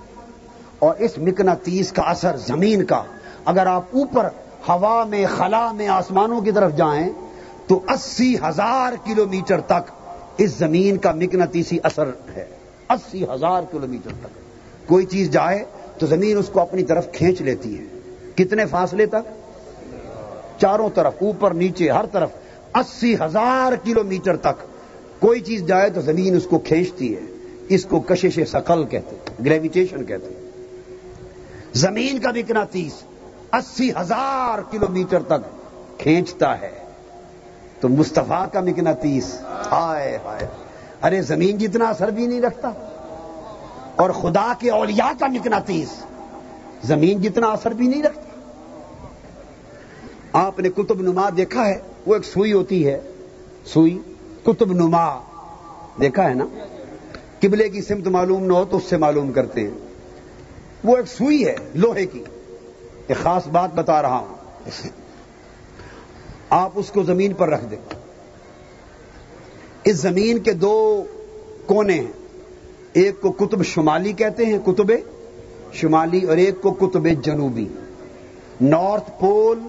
اور 0.78 0.94
اس 0.98 1.19
مکناتیس 1.19 1.93
کا 1.93 2.02
اثر 2.02 2.36
زمین 2.36 2.85
کا۔ 2.85 3.02
اگر 3.44 3.66
آپ 3.66 3.85
اوپر 3.93 4.27
ہوا 4.69 5.05
میں، 5.05 5.27
خلا 5.27 5.73
میں 5.73 5.89
آسمانوں 5.89 6.40
کی 6.40 6.52
طرف 6.52 6.77
جائیں، 6.77 7.09
تو 7.66 7.81
اسی 7.89 8.36
ہزار 8.48 8.93
کلو 9.05 9.27
میٹر 9.27 9.60
تک 9.60 9.97
اس 10.39 10.51
زمین 10.51 10.97
کا 10.97 11.12
مکناتیسی 11.12 11.78
اثر 11.82 12.10
ہے، 12.36 12.47
اسی 12.90 13.24
ہزار 13.24 13.62
کلو 13.73 13.86
میٹر 13.86 14.10
تک۔ 14.20 14.28
کوئی 14.89 15.06
چیز 15.06 15.31
جائے 15.31 15.65
تو 15.98 16.06
زمین 16.06 16.39
اس 16.39 16.48
کو 16.48 16.60
اپنی 16.60 16.82
طرف 16.82 17.12
کھینچ 17.12 17.40
لیتی 17.40 17.78
ہے۔ 17.78 17.85
کتنے 18.35 18.66
فاصلے 18.66 19.06
تک؟ 19.06 19.28
چاروں 20.60 20.89
طرف، 20.94 21.12
اوپر، 21.20 21.51
نیچے، 21.51 21.90
ہر 21.90 22.06
طرف۔ 22.06 22.31
اسی 22.74 23.15
ہزار 23.15 23.73
کلو 23.85 24.05
میٹر 24.05 24.36
تک۔ 24.36 24.66
کوئی 25.20 25.40
چیز 25.40 25.66
جائے 25.66 25.90
تو 25.90 26.01
زمین 26.01 26.36
اس 26.36 26.44
کو 26.44 26.59
کھینچتی 26.59 27.16
ہے۔ 27.16 27.20
اس 27.69 27.85
کو 27.85 28.01
کشش 28.01 28.39
سکل 28.48 28.85
کہتے 28.85 29.16
گریویٹیشن 29.44 30.05
کہتے 30.05 30.51
زمین 31.74 32.19
کا 32.19 32.31
بکنا 32.31 32.65
تیس 32.65 32.93
اسی 33.52 33.90
ہزار 33.90 34.59
کلو 34.70 34.86
میٹر 34.89 35.23
تک 35.23 35.40
کھینچتا 35.98 36.60
ہے۔ 36.60 36.88
تو 37.80 37.88
مستفا 37.88 38.46
کا 38.52 38.60
مکناتیس 38.60 39.40
ہائے 39.72 40.18
ہائے۔ 40.24 40.46
ارے 41.02 41.22
زمین 41.22 41.59
جتنا 41.59 41.84
اثر 41.84 42.09
بھی 42.09 42.26
نہیں 42.26 42.40
رکھتا۔ 42.40 42.72
اور 43.96 44.10
خدا 44.10 44.52
کے 44.59 44.70
اولیاء 44.70 45.10
کا 45.20 45.26
مکنا 45.26 45.59
تیس۔ 45.59 45.88
زمین 46.84 47.20
جتنا 47.20 47.46
اثر 47.46 47.70
بھی 47.70 47.86
نہیں 47.86 48.02
رکھتا۔ 48.02 48.28
آپ 50.32 50.60
نے 50.60 50.68
کتب 50.68 51.00
نما 51.00 51.28
دیکھا 51.36 51.68
ہے؟ 51.68 51.78
وہ 52.06 52.14
ایک 52.14 52.24
سوئی 52.24 52.52
ہوتی 52.52 52.86
ہے۔ 52.86 53.00
سوئی؟ 53.64 53.98
کتب 54.42 54.72
نما۔ 54.72 55.20
دیکھا 56.00 56.28
ہے 56.28 56.34
نا؟ 56.34 56.46
قبلے 57.40 57.68
کی 57.68 57.82
سمت 57.82 58.06
معلوم 58.09 58.44
نہ 58.44 58.52
ہو 58.52 58.64
تو 58.64 58.76
اس 58.76 58.84
سے 58.84 58.96
معلوم 58.96 59.32
کرتے 59.32 59.60
ہیں۔ 59.60 59.70
وہ 60.84 60.96
ایک 60.96 61.06
سوئی 61.06 61.46
ہے، 61.46 61.56
لوہے 61.74 62.06
کی۔ 62.06 62.24
ایک 63.06 63.16
خاص 63.16 63.46
بات 63.46 63.74
بتا 63.74 64.02
رہا 64.02 64.18
ہوں۔ 64.18 64.34
آپ 66.50 66.70
اس 66.74 66.90
کو 66.90 67.02
زمین 67.02 67.34
پر 67.34 67.48
رکھ 67.48 67.64
دیں۔ 67.70 67.94
اس 69.84 69.96
زمین 69.96 70.38
کے 70.38 70.52
دو 70.52 71.04
کونے 71.66 71.94
ہیں۔ 71.94 72.12
ایک 72.92 73.20
کو 73.20 73.32
کتب 73.32 73.64
شمالی 73.64 74.12
کہتے 74.12 74.46
ہیں، 74.46 74.58
کتب 74.58 74.92
شمالی، 75.72 76.24
اور 76.24 76.36
ایک 76.36 76.62
کو 76.62 76.70
کتب 76.70 77.08
جنوبی۔ 77.22 77.68
نارتھ 78.60 79.10
پول 79.20 79.60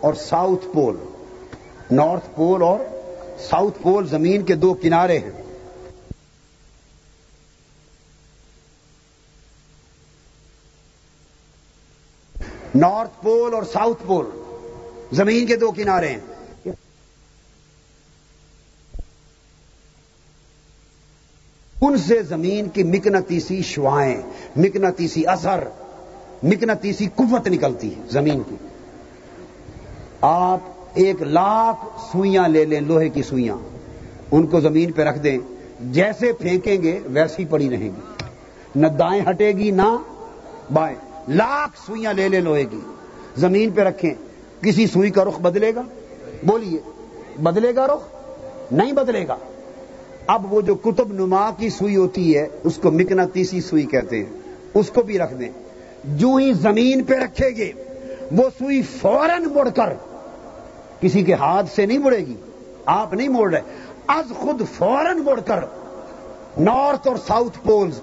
اور 0.00 0.14
ساؤتھ 0.14 0.66
پول۔ 0.74 0.96
نارتھ 1.90 2.30
پول 2.34 2.62
اور 2.62 2.78
ساؤتھ 3.38 3.78
پول 3.82 4.08
زمین 4.08 4.42
کے 4.42 4.54
دو 4.54 4.74
کنارے 4.74 5.18
ہیں۔ 5.18 5.30
نارتھ 12.74 13.22
پول 13.22 13.54
اور 13.54 13.62
ساؤتھ 13.62 14.02
پول۔ 14.06 14.39
زمین 15.12 15.46
کے 15.46 15.56
دو 15.56 15.70
کنارے 15.70 16.08
ہیں۔ 16.08 16.18
ان 21.80 21.98
سے 21.98 22.22
زمین 22.22 22.68
کی 22.68 22.82
مکنتیسی 22.82 23.62
شوائیں 23.62 24.22
مکنتیسی 24.56 25.26
اثر 25.26 25.64
مکنتیسی 26.42 27.06
قوت 27.14 27.48
نکلتی 27.48 27.94
ہے 27.96 28.00
زمین 28.10 28.42
کی۔ 28.48 28.56
آپ 30.20 30.58
ایک 30.94 31.22
لاکھ 31.22 32.00
سوئیاں 32.12 32.48
لے 32.48 32.64
لیں، 32.64 32.80
لوہے 32.80 33.08
کی 33.08 33.22
سوئیاں۔ 33.22 33.56
ان 34.30 34.46
کو 34.46 34.60
زمین 34.60 34.92
پہ 34.92 35.02
رکھ 35.02 35.18
دیں۔ 35.18 35.38
جیسے 35.80 36.32
پھینکیں 36.32 36.82
گے، 36.82 37.00
ویسی 37.04 37.44
پڑی 37.44 37.70
رہیں 37.70 37.88
گی۔ 37.88 38.24
نہ 38.74 38.86
دائیں 38.86 39.22
ہٹے 39.30 39.48
گی، 39.48 39.70
نہ 39.70 39.96
بائیں۔ 40.72 40.96
لاکھ 41.28 41.78
سوئیاں 41.86 42.12
لے 42.12 42.28
لیں 42.28 42.40
لوہے 42.40 42.64
کی۔ 42.64 42.80
زمین 43.36 43.70
پہ 43.70 43.80
رکھیں۔ 43.80 44.14
کسی 44.62 44.86
سوئی 44.86 45.10
کا 45.10 45.24
رخ 45.24 45.40
بدلے 45.40 45.74
گا؟ 45.74 45.82
بولیے، 46.42 46.78
بدلے 47.42 47.74
گا 47.74 47.86
رخ؟ 47.86 48.00
نہیں 48.72 48.92
بدلے 48.92 49.28
گا۔ 49.28 49.36
اب 50.26 50.52
وہ 50.54 50.60
جو 50.60 50.74
کتب 50.74 51.12
نما 51.12 51.50
کی 51.50 51.70
سوئی 51.70 51.96
ہوتی 51.96 52.36
ہے، 52.36 52.46
اس 52.64 52.76
کو 52.76 52.90
مکنا 52.90 53.24
تیسی 53.32 53.60
سوئی 53.60 53.86
کہتے 53.86 54.16
ہیں۔ 54.16 54.38
اس 54.74 54.90
کو 54.90 55.02
بھی 55.02 55.18
رکھ 55.18 55.34
دیں۔ 55.34 55.48
جو 56.04 56.34
ہی 56.34 56.52
زمین 56.52 57.02
پہ 57.02 57.14
رکھے 57.14 57.50
گے، 57.50 57.72
وہ 58.32 58.50
سوئی 58.58 58.82
فوراً 58.82 59.44
مڑ 59.44 59.68
کر، 59.68 59.92
کسی 61.00 61.22
کے 61.22 61.34
ہاتھ 61.34 61.66
سے 61.74 61.86
نہیں 61.86 61.98
مڑے 61.98 62.18
گی۔ 62.18 62.34
آپ 62.86 63.14
نہیں 63.14 63.28
موڑ 63.28 63.52
رہے۔ 63.52 63.60
از 64.06 64.32
خود 64.36 64.62
فوراً 64.76 65.18
مڑ 65.18 65.40
کر، 65.40 65.64
نارتھ 66.58 67.08
اور 67.08 67.16
ساؤتھ 67.16 67.58
پولز، 67.64 68.00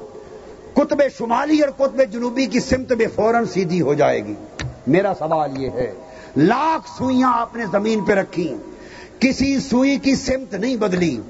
کتب 0.74 1.02
شمالی 1.18 1.60
اور 1.60 1.70
کتب 1.70 2.02
جنوبی 2.12 2.46
کی 2.46 2.60
سمت 2.60 2.94
میں 2.94 3.06
فوراً 3.16 3.46
سیدھی 3.46 3.82
ہو 3.82 3.94
جائے 3.94 4.26
گی۔ 4.26 4.34
میرا 4.88 5.14
سوال 5.20 5.62
یہ 5.62 5.70
ہے 5.70 5.94
لاکھ 6.38 6.90
سوئیاں 6.98 7.34
آپ 7.34 7.56
نے 7.56 7.66
زمین 7.72 8.06
پہ 8.06 8.14
رکھی 8.14 8.54
کسی 9.20 9.60
سوئی 9.60 9.98
کی 9.98 10.16
سمت 10.16 10.54
نہیں 10.54 10.76
بدلی۔ 10.76 11.22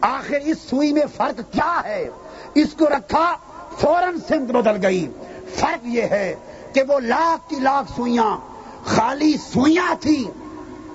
آخر 0.00 0.36
اس 0.44 0.56
سوئی 0.70 0.92
میں 0.92 1.02
فرق 1.16 1.52
کیا 1.52 1.80
ہے؟ 1.84 2.08
اس 2.54 2.68
کو 2.78 2.86
رکھا، 2.86 3.36
فوراً 3.78 4.16
سمت 4.28 4.50
بدل 4.50 4.86
گئی۔ 4.86 5.08
فرق 5.54 5.86
یہ 5.86 6.02
ہے 6.02 6.34
کہ 6.72 6.82
وہ 6.88 7.00
لاکھ 7.00 7.50
کی 7.50 7.56
لاکھ 7.56 7.92
سوئیاں 7.96 8.36
خالی 8.84 9.32
سوئیاں 9.32 9.94
تھی 10.00 10.24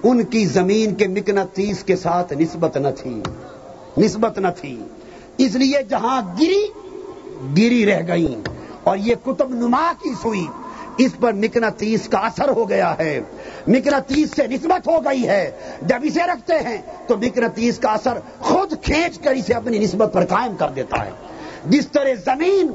ان 0.03 0.23
کی 0.23 0.45
زمین 0.45 0.95
کے 0.95 1.07
مکنتیس 1.07 1.83
کے 1.83 1.95
ساتھ 1.95 2.33
نسبت 2.33 2.77
نہ 2.77 2.87
تھی۔ 2.97 3.21
نسبت 3.97 4.39
نہ 4.39 4.47
تھی۔ 4.61 4.83
اس 5.37 5.55
لیے 5.55 5.83
جہاں 5.89 6.21
گری 6.41 6.67
گری 7.57 7.85
رہ 7.85 8.07
گئی 8.07 8.35
اور 8.83 8.97
یہ 8.97 9.15
کتب 9.25 9.49
نما 9.49 9.91
کی 10.03 10.09
سوئی۔ 10.21 10.47
اس 10.97 11.11
پر 11.19 11.33
مکنتیس 11.33 12.07
کا 12.07 12.17
اثر 12.17 12.49
ہو 12.49 12.69
گیا 12.69 12.93
ہے۔ 12.99 13.19
مکنتیس 13.67 14.29
سے 14.35 14.47
نسبت 14.47 14.87
ہو 14.87 15.05
گئی 15.05 15.27
ہے۔ 15.27 15.51
جب 15.81 15.95
اسے 16.03 16.19
رکھتے 16.23 16.53
ہیں، 16.53 16.81
تو 17.07 17.17
مکنتیس 17.17 17.79
کا 17.79 17.91
اثر 17.91 18.13
خود 18.39 18.73
کھینچ 18.81 19.19
کر 19.19 19.31
اسے 19.31 19.53
اپنی 19.53 19.79
نسبت 19.79 20.09
پر 20.13 20.25
قائم 20.25 20.55
کر 20.55 20.69
دیتا 20.69 21.05
ہے۔ 21.05 21.11
جس 21.65 21.87
طرح 21.87 22.13
زمین 22.25 22.67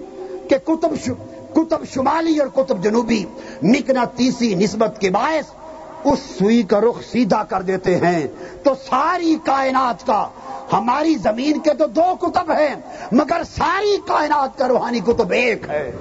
کے 0.48 0.58
کتب 0.64 1.10
کتب 1.54 1.84
شمالی 1.94 2.38
اور 2.38 2.48
کتب 2.48 2.84
جنوبی 2.84 3.24
مکنتیسی 3.62 4.54
نسبت 4.54 5.00
کے 5.00 5.10
باعث 5.10 5.57
اس 6.04 6.18
سوئی 6.38 6.62
کا 6.62 6.80
رخ 6.80 7.02
سیدھا 7.10 7.44
کر 7.44 7.62
دیتے 7.62 7.96
ہیں۔ 7.96 8.26
تو 8.62 8.74
ساری 8.74 9.36
کائنات 9.44 10.06
کا، 10.06 10.28
ہماری 10.72 11.14
زمین 11.14 11.58
کے 11.58 11.74
تو 11.74 11.86
دو 11.86 12.16
کتب 12.20 12.50
ہیں، 12.50 12.74
مگر 13.12 13.42
ساری 13.56 13.96
کائنات 14.06 14.58
کا 14.58 14.68
روحانی 14.68 15.00
کتب 15.00 15.30
ایک 15.30 15.68
ہے۔ 15.68 15.96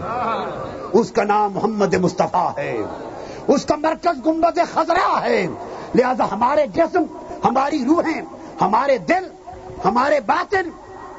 اس 0.94 1.12
کا 1.12 1.24
نام 1.24 1.54
محمد 1.54 1.94
مصطفیٰ 1.94 2.52
ہے۔ 2.58 2.78
اس 3.48 3.66
کا 3.66 3.76
مرکز 3.76 4.26
گنبد 4.26 4.60
خزرہ 4.74 5.22
ہے۔ 5.22 5.48
لہذا 5.96 6.32
ہمارے 6.32 6.68
جسم، 6.68 7.04
ہماری 7.44 7.86
روحیں، 7.86 8.22
ہمارے 8.62 8.98
دل، 8.98 9.28
ہمارے 9.86 10.20
باطن 10.20 10.70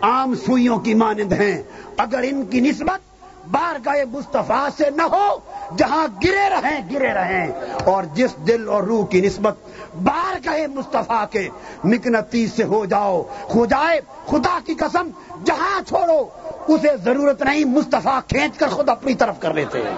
عام 0.02 0.34
سوئیوں 0.34 0.78
کی 0.78 0.94
مانند 0.94 1.32
ہیں۔ 1.32 1.62
اگر 1.96 2.18
ان 2.22 2.44
کی 2.44 2.60
نسبت 2.60 3.07
بار 3.50 3.78
گئے 3.84 4.04
مصطفیٰ 4.04 4.68
سے 4.76 4.90
نہ 4.90 5.02
ہو 5.02 5.38
جہاں 5.76 6.06
گرے 6.24 6.48
رہیں 6.50 6.90
گرے 6.90 7.12
رہیں۔ 7.12 7.52
اور 7.84 8.02
جس 8.14 8.30
دل 8.46 8.68
اور 8.68 8.82
روح 8.82 9.06
کی 9.06 9.20
نسبت 9.20 9.54
بار 10.02 10.38
گئے 10.44 10.66
مصطفیٰ 10.66 11.24
کے 11.30 11.48
مکنتی 11.84 12.46
سے 12.46 12.64
ہو 12.64 12.84
جاؤ 12.84 13.22
ہو 13.54 13.66
جائے 13.66 14.00
خدا 14.26 14.58
کی 14.66 14.74
قسم 14.74 15.10
جہاں 15.44 15.88
چھوڑو 15.88 16.28
اسے 16.68 16.96
ضرورت 16.96 17.42
نہیں 17.42 17.64
مصطفیٰ 17.64 18.20
کھینچ 18.28 18.58
کر 18.58 18.68
خود 18.68 18.88
اپنی 18.88 19.14
طرف 19.14 19.34
کر 19.40 19.54
لیتے 19.54 19.78
ہیں۔ 19.78 19.94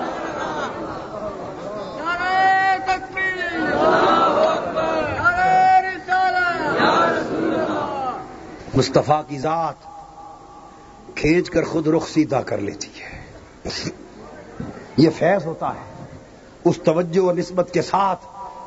مصطفیٰ 8.75 9.23
کی 9.29 9.39
ذات 9.39 9.75
کھینچ 11.15 11.51
کر 11.51 11.65
خود 11.65 11.87
رخ 11.89 12.09
سیدھا 12.09 12.41
کر 12.41 12.59
لیتی 12.59 12.89
ہے۔ 13.00 13.00
یہ 14.97 15.11
فیض 15.11 15.47
ہوتا 15.47 15.69
ہے۔ 15.69 16.07
اس 16.65 16.77
توجہ 16.85 17.21
اور 17.21 17.35
نسبت 17.35 17.71
کے 17.73 17.83
ساتھ 17.83 18.25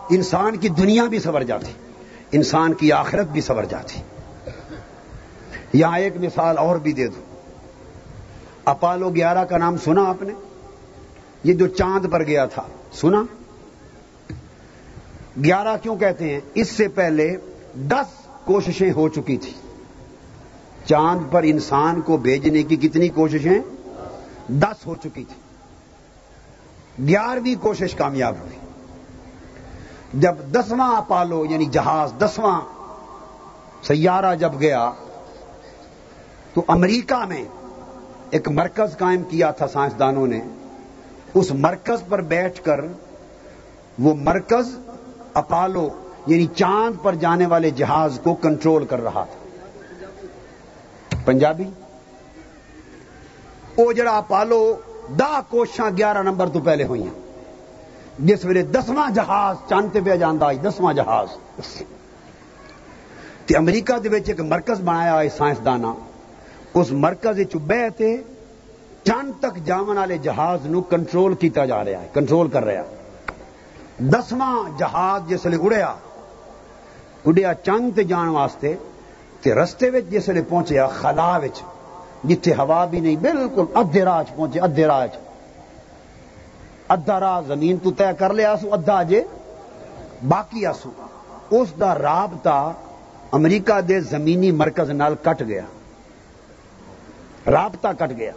انسان 0.09 0.57
کی 0.57 0.69
دنیا 0.69 1.05
بھی 1.05 1.19
سور 1.19 1.41
جاتی، 1.41 1.71
انسان 2.31 2.73
کی 2.73 2.91
آخرت 2.91 3.27
بھی 3.27 3.41
سور 3.41 3.63
جاتی۔ 3.63 4.01
یہاں 5.73 5.99
ایک 5.99 6.13
مثال 6.17 6.57
اور 6.57 6.75
بھی 6.75 6.91
دے 6.91 7.07
دو۔ 7.07 7.21
اپالو 8.65 9.09
گیارہ 9.09 9.45
کا 9.45 9.57
نام 9.57 9.77
سنا 9.77 10.03
آپ 10.03 10.21
نے؟ 10.21 10.33
یہ 11.43 11.53
جو 11.53 11.67
چاند 11.67 12.05
پر 12.11 12.23
گیا 12.23 12.45
تھا، 12.45 12.63
سنا؟ 12.93 13.23
گیارہ 15.43 15.77
کیوں 15.81 15.95
کہتے 15.95 16.33
ہیں؟ 16.33 16.39
اس 16.53 16.69
سے 16.69 16.87
پہلے 16.87 17.35
دس 17.75 18.27
کوششیں 18.45 18.91
ہو 18.91 19.09
چکی 19.09 19.37
تھی 19.37 19.51
چاند 20.85 21.31
پر 21.31 21.43
انسان 21.43 22.01
کو 22.01 22.17
بھیجنے 22.17 22.63
کی 22.63 22.75
کتنی 22.75 23.09
کوششیں؟ 23.09 23.72
دس 24.47 24.85
ہو 24.85 24.95
چکی 24.95 25.23
تھی۔ 25.23 25.43
گیارہویں 27.07 27.63
کوشش 27.63 27.95
کامیاب 27.95 28.35
ہوئی۔ 28.41 28.57
جب 30.13 30.35
دسواں 30.51 31.01
پالو 31.01 31.45
یعنی 31.45 31.65
جہاز 31.65 32.13
دسواں، 32.19 32.61
سیارہ 33.83 34.35
جب 34.35 34.51
گیا، 34.59 34.91
تو 36.53 36.61
امریکہ 36.67 37.25
میں 37.25 37.45
ایک 38.29 38.49
مرکز 38.49 38.97
قائم 38.97 39.23
کیا 39.23 39.51
تھا 39.51 39.67
سائنسدانوں 39.67 40.27
نے۔ 40.27 40.41
اس 41.33 41.51
مرکز 41.51 42.03
پر 42.09 42.21
بیٹھ 42.21 42.63
کر 42.63 42.79
وہ 43.99 44.15
مرکز 44.15 44.79
اپالو 45.33 45.89
یعنی 46.27 46.45
چاند 46.45 47.03
پر 47.03 47.15
جانے 47.15 47.45
والے 47.45 47.69
جہاز 47.69 48.19
کو 48.23 48.35
کنٹرول 48.35 48.85
کر 48.85 49.03
رہا 49.03 49.23
تھا۔ 49.23 49.39
پنجابی؟ 51.25 51.63
وہ 53.77 53.91
جڑا 53.93 54.21
پالو، 54.27 54.61
دا 55.19 55.41
کوشاں 55.49 55.89
گیارہ 55.97 56.21
نمبر 56.23 56.49
تو 56.49 56.59
پہلے 56.59 56.83
ہوئی 56.83 57.03
ہیں۔ 57.03 57.21
جس 58.19 58.45
ویلے 58.45 58.63
دسواں 58.63 59.09
جہاز 59.09 59.55
چاند 59.69 59.97
پہ 60.05 60.15
جانا 60.15 60.51
دسواں 60.63 60.93
جہاز۔ 60.93 61.27
تے 63.45 63.55
امریکہ 63.57 63.97
دے 63.97 64.09
ایک 64.25 64.39
مرکز 64.39 64.81
بنایا 64.81 65.19
ہے 65.19 65.29
سائنسدانا 65.29 65.93
اس 66.73 66.91
مرکز 66.91 67.39
بہ 67.67 67.87
تے 67.97 68.15
چاند 69.03 69.31
تک 69.39 69.57
جاون 69.65 69.97
والے 69.97 70.17
جہاز 70.17 70.65
نو 70.65 70.81
کنٹرول 70.81 71.33
کیتا 71.35 71.65
جا 71.65 71.83
رہا 71.85 72.01
ہے، 72.01 72.07
کنٹرول 72.13 72.47
کر 72.49 72.63
رہا 72.65 72.83
دسواں 74.11 74.79
جہاز 74.79 75.29
جس 75.29 75.45
لیے 75.45 75.59
اڑیا 75.59 75.93
اڑیا 77.25 77.53
چاند 77.53 77.95
تے 77.95 78.03
جان 78.03 78.29
واسطے، 78.29 78.75
تے 79.41 79.53
رستے 79.53 79.89
وچ 79.89 80.11
جس 80.11 80.29
لیے 80.29 80.43
پہنچیا، 80.49 80.87
خلا 80.87 81.37
وچ۔ 81.37 81.61
جتھے 82.23 82.53
ہوا 82.53 82.85
بھی 82.85 82.99
نہیں، 82.99 83.15
بالکل 83.15 83.65
ادھے 83.73 84.05
راج 84.05 84.35
پہنچے، 84.35 84.59
ادھے 84.59 84.85
راج۔ 84.85 85.09
ادھا 86.89 87.19
راہ 87.19 87.41
زمین 87.47 87.77
تو 87.77 87.91
طے 87.91 88.05
کر 88.19 88.33
لیا 88.33 88.55
سو، 88.61 88.73
ادھا 88.73 88.99
اجے 88.99 89.23
باقی 90.27 90.65
آسو 90.65 90.91
اس 91.49 91.69
دا 91.79 91.95
رابطہ 91.95 92.73
امریکہ 93.31 93.81
دے 93.81 93.99
زمینی 93.99 94.51
مرکز 94.51 94.89
نال 94.89 95.15
کٹ 95.21 95.43
گیا۔ 95.47 95.61
رابطہ 97.51 97.87
کٹ 97.99 98.17
گیا۔ 98.17 98.31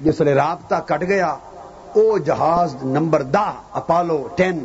جس 0.00 0.20
لیے 0.20 0.34
رابطہ 0.34 0.74
کٹ 0.86 1.02
گیا، 1.02 1.36
او 1.92 2.18
جہاز 2.18 2.76
نمبر 2.82 3.22
دہ، 3.22 3.52
اپالو 3.72 4.28
ٹین 4.34 4.62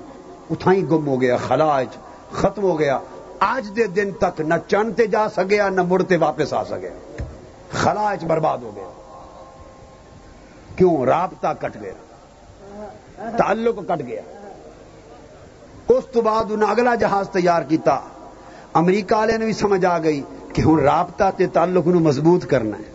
اتھائی 0.49 0.90
گم 0.90 1.07
ہو 1.07 1.22
گیا، 1.22 1.38
خلاج 1.38 1.88
ختم 2.31 2.64
ہو 2.64 2.80
گیا۔ 2.80 2.99
آج 3.40 3.72
دے 3.76 3.88
دن 3.88 4.11
تک 4.19 4.41
نہ 4.41 4.53
چنتے 4.68 5.07
جا 5.07 5.30
سکیا 5.30 5.69
نہ 5.69 5.81
مڑتے 5.81 6.18
واپس 6.18 6.53
آ 6.53 6.64
سکے۔ 6.64 6.90
خلا 7.73 8.13
برباد 8.27 8.57
ہو 8.57 8.71
گیا۔ 8.75 8.89
کیوں؟ 10.75 11.05
رابطہ 11.05 11.47
کٹ 11.59 11.77
گیا۔ 11.81 11.93
تعلق 13.37 13.79
کٹ 13.87 14.01
گیا۔ 14.07 14.21
اس 15.87 16.03
تو 16.11 16.21
بعد 16.21 16.43
انہیں 16.49 16.69
اگلا 16.69 16.95
جہاز 16.95 17.29
تیار 17.29 17.61
کیتا۔ 17.61 17.99
امریکہ 18.73 19.15
والے 19.15 19.37
نے 19.37 19.45
بھی 19.45 19.53
سمجھ 19.53 19.85
آ 19.85 19.97
گئی 19.97 20.21
کہ 20.53 20.61
ہوں 20.61 20.79
رابطہ 20.79 21.23
تے 21.37 21.47
تعلق 21.47 21.87
نو 21.87 21.99
مضبوط 21.99 22.45
کرنا 22.45 22.77
ہے۔ 22.77 22.91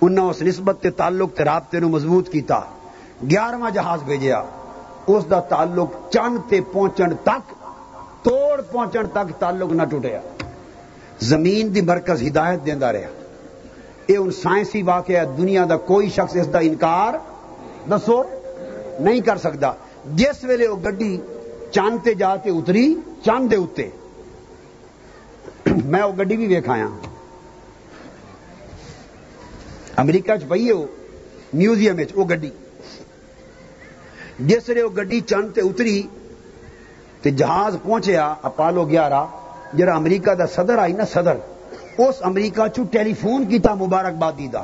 انہیں 0.00 0.24
اس 0.24 0.42
نسبت 0.42 0.76
تے 0.80 0.90
تعلق 0.90 1.36
تے 1.36 1.44
رابطے 1.44 1.80
نو 1.80 1.88
مضبوط 1.88 2.28
کیتا۔ 2.28 2.60
گیارہواں 3.30 3.70
جہاز 3.70 4.02
بھیجیا۔ 4.02 4.42
اس 5.06 5.30
دا 5.30 5.40
تعلق 5.40 6.10
چند 6.10 6.38
تے 6.48 6.60
پہنچن 6.60 7.16
تک، 7.22 7.54
توڑ 8.22 8.60
پہنچن 8.72 9.08
تک 9.12 9.40
تعلق 9.40 9.72
نہ 9.72 9.82
ٹوٹیا۔ 9.90 10.20
زمین 11.22 11.74
دی 11.74 11.80
مرکز 11.80 12.22
ہدایت 12.22 12.64
دینا 12.66 12.92
رہا 12.92 13.08
یہ 14.08 14.16
ہوں 14.16 14.30
سائنسی 14.30 14.82
واقعہ 14.82 15.24
دنیا 15.38 15.64
دا 15.68 15.76
کوئی 15.86 16.08
شخص 16.10 16.36
اس 16.36 16.52
دا 16.52 16.58
انکار 16.58 17.14
دسو، 17.90 18.22
نہیں 19.00 19.20
کر 19.26 19.36
سکتا 19.38 19.72
جس 20.16 20.44
ویلے 20.44 20.66
وہ 20.68 20.76
گڈی 20.84 21.16
چاند 21.72 21.98
تے 22.04 22.14
جا 22.14 22.34
کے 22.36 22.50
اتری، 22.50 22.94
چاند 23.24 23.50
دے 23.50 23.56
اتنے 23.56 23.88
میں 25.84 26.02
وہ 26.02 26.12
گڈی 26.18 26.36
بھی 26.36 26.46
ویکھایا 26.46 26.86
امریکہ 29.96 30.36
چ 30.36 30.48
پی 30.48 30.66
ہے 30.66 30.72
وہ 30.72 30.86
میوزیم 31.52 32.00
وہ 32.14 32.24
گڈی۔ 32.24 32.50
جس 34.48 34.68
ویلے 34.68 34.82
وہ 34.82 34.90
گڈی 34.96 35.20
چند 35.20 35.52
تے 35.54 35.60
اتری، 35.60 36.02
تے 37.22 37.30
جہاز 37.30 37.76
پہنچیا 37.82 38.34
اپالو 38.42 38.84
گیارہ 38.88 39.24
جرا 39.74 39.94
امریکہ 39.96 40.34
دا 40.34 40.46
صدر 40.46 40.78
آئی 40.78 40.92
نا 40.92 41.04
صدر، 41.04 41.36
اس 41.98 42.14
امریکہ 42.22 42.66
چو 42.68 42.82
ٹیلی 42.90 43.14
فون 43.14 43.44
کیتا 43.50 43.74
مبارکبادی 43.74 44.48
دا۔ 44.48 44.62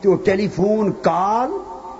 تے 0.00 0.16
ٹیلی 0.24 0.48
فون 0.48 0.92
کال 1.02 1.50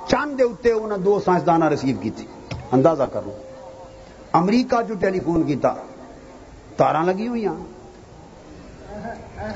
چند 0.09 0.39
دے 0.39 0.43
اتنے 0.43 0.73
انہیں 0.73 0.99
دو 0.99 1.21
سائنسدان 1.25 1.63
ریسیو 1.63 1.97
کی 2.01 2.11
تھی 2.11 2.27
اندازہ 2.73 3.03
کرو۔ 3.13 3.33
امریکہ 4.33 4.83
جو 4.89 4.95
ٹیلی 5.01 5.21
فون 5.21 5.43
کیتا۔ 5.43 5.75
تارا 6.77 7.03
لگی 7.05 7.29
ہوئی 7.29 7.47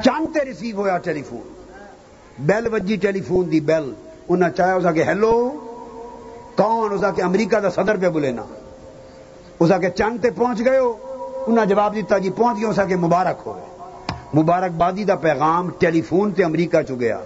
چند 0.04 0.26
تے 0.34 0.44
ریسیو 0.44 0.76
ہویا 0.76 0.98
ٹیلی 0.98 1.22
فون 1.22 1.46
بیل 2.38 2.66
وجی 2.72 2.96
ٹیلی 2.96 3.20
فون 3.20 3.52
دی 3.52 3.60
بیل۔ 3.60 3.92
انہیں 4.28 4.50
چاہے 4.50 4.72
اسا 4.72 4.92
کہ 4.92 5.02
ہیلو، 5.02 5.34
کون 6.56 6.92
اسا 6.92 7.10
کہ 7.10 7.22
امریکہ 7.22 7.60
دا 7.60 7.70
صدر 7.70 7.96
پہ 7.96 8.08
بولے 8.08 8.32
نا۔ 8.32 8.42
اسا 9.60 9.78
کہ 9.78 9.88
چند 9.88 10.18
تے 10.22 10.30
پہنچ 10.30 10.64
گئے 10.64 10.78
ہو۔ 10.78 10.92
انہیں 11.48 11.66
جواب 11.66 11.94
دیتا 11.94 12.18
جی 12.18 12.30
پہنچ 12.30 12.58
گیا 12.58 12.68
اسا 12.68 12.84
کہ 12.84 12.96
مبارک 12.96 13.46
ہو 13.46 13.58
مبارک 14.34 14.72
بادی 14.72 15.04
دا 15.04 15.14
پیغام 15.14 15.68
ٹیلی 15.78 16.00
فون 16.02 16.32
تے 16.32 16.44
امریکہ 16.44 16.82
چ 16.82 16.90
گیا۔ 17.00 17.18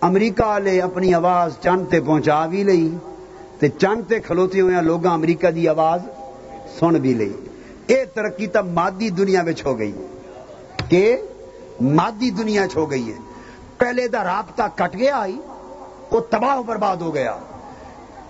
امریکہ 0.00 0.44
والے 0.44 0.80
اپنی 0.80 1.14
آواز 1.14 1.56
چند 1.60 1.84
تے 1.90 2.00
پہنچا 2.00 2.46
بھی 2.46 2.62
لئی 2.64 2.88
تے 3.58 3.68
چند 3.68 4.02
تے 4.08 4.20
کھلوتے 4.20 4.60
ہوئے 4.60 4.82
لوگ 4.82 5.06
امریکہ 5.06 5.50
دی 5.50 5.68
آواز 5.68 6.00
سن 6.78 6.94
بھی 6.94 7.14
لئی۔ 7.14 7.32
اے 7.86 8.04
ترقی 8.14 8.46
تو 8.46 8.62
مادی 8.64 9.10
دنیا 9.10 9.42
میں 9.42 9.52
ہو 9.64 9.78
گئی۔ 9.78 9.92
کہ 10.88 11.16
مادی 11.80 12.30
دنیا 12.30 12.66
چ 12.68 12.76
ہو 12.76 12.90
گئی 12.90 13.08
ہے۔ 13.08 13.18
پہلے 13.78 14.08
دا 14.08 14.24
رابطہ 14.24 14.62
کٹ 14.74 14.94
گیا 14.98 15.16
آئی 15.16 15.38
وہ 16.10 16.20
تباہ 16.30 16.58
و 16.58 16.62
برباد 16.62 16.96
ہو 16.96 17.14
گیا۔ 17.14 17.36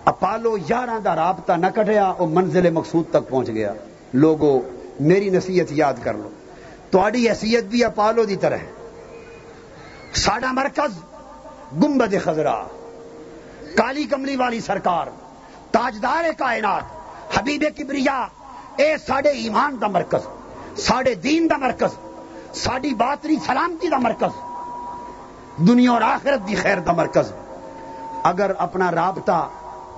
اپالو 0.05 0.57
یارہ 0.69 0.99
دا 1.05 1.17
رابطہ 1.17 1.53
نہ 1.53 1.67
کٹیا 1.75 2.13
وہ 2.19 2.27
منزل 2.27 2.71
مقصود 2.71 3.05
تک 3.11 3.29
پہنچ 3.29 3.49
گیا۔ 3.49 3.73
لوگوں 4.13 4.61
میری 5.01 5.31
نصیحت 5.31 5.67
یاد 5.71 5.95
کر 6.03 6.15
لو۔ 6.15 6.29
تھوڑی 6.91 7.29
حیثیت 7.29 7.65
بھی 7.65 7.85
اپالو 7.85 8.25
دی 8.25 8.37
طرح۔ 8.37 8.57
ساڈا 10.15 10.53
مرکز 10.53 10.99
گنبد 11.83 12.15
خزرا 12.25 12.63
کالی 13.77 14.05
کملی 14.05 14.37
والی 14.37 14.61
سرکار۔ 14.61 15.07
تاجدار 15.71 16.25
کائنات۔ 16.39 16.83
حبیب 17.39 17.65
کبریا۔ 17.77 18.27
اے 18.77 18.99
ساڈے 19.07 19.29
ایمان 19.29 19.77
دا 19.81 19.87
مرکز۔ 19.87 20.21
ساڈے 20.81 21.15
دین 21.15 21.51
دا 21.51 21.57
مرکز۔ 21.57 21.91
ساڈی 22.55 22.95
باتری 22.95 23.37
سلامتی 23.47 23.89
دا 23.89 23.99
مرکز۔ 23.99 24.41
دنیا 25.59 25.93
اور 25.93 26.01
آخرت 26.01 26.49
دی 26.49 26.55
خیر 26.55 26.79
دا 26.79 26.93
مرکز۔ 26.93 27.33
اگر 28.23 28.51
اپنا 28.59 28.91
رابطہ 28.91 29.49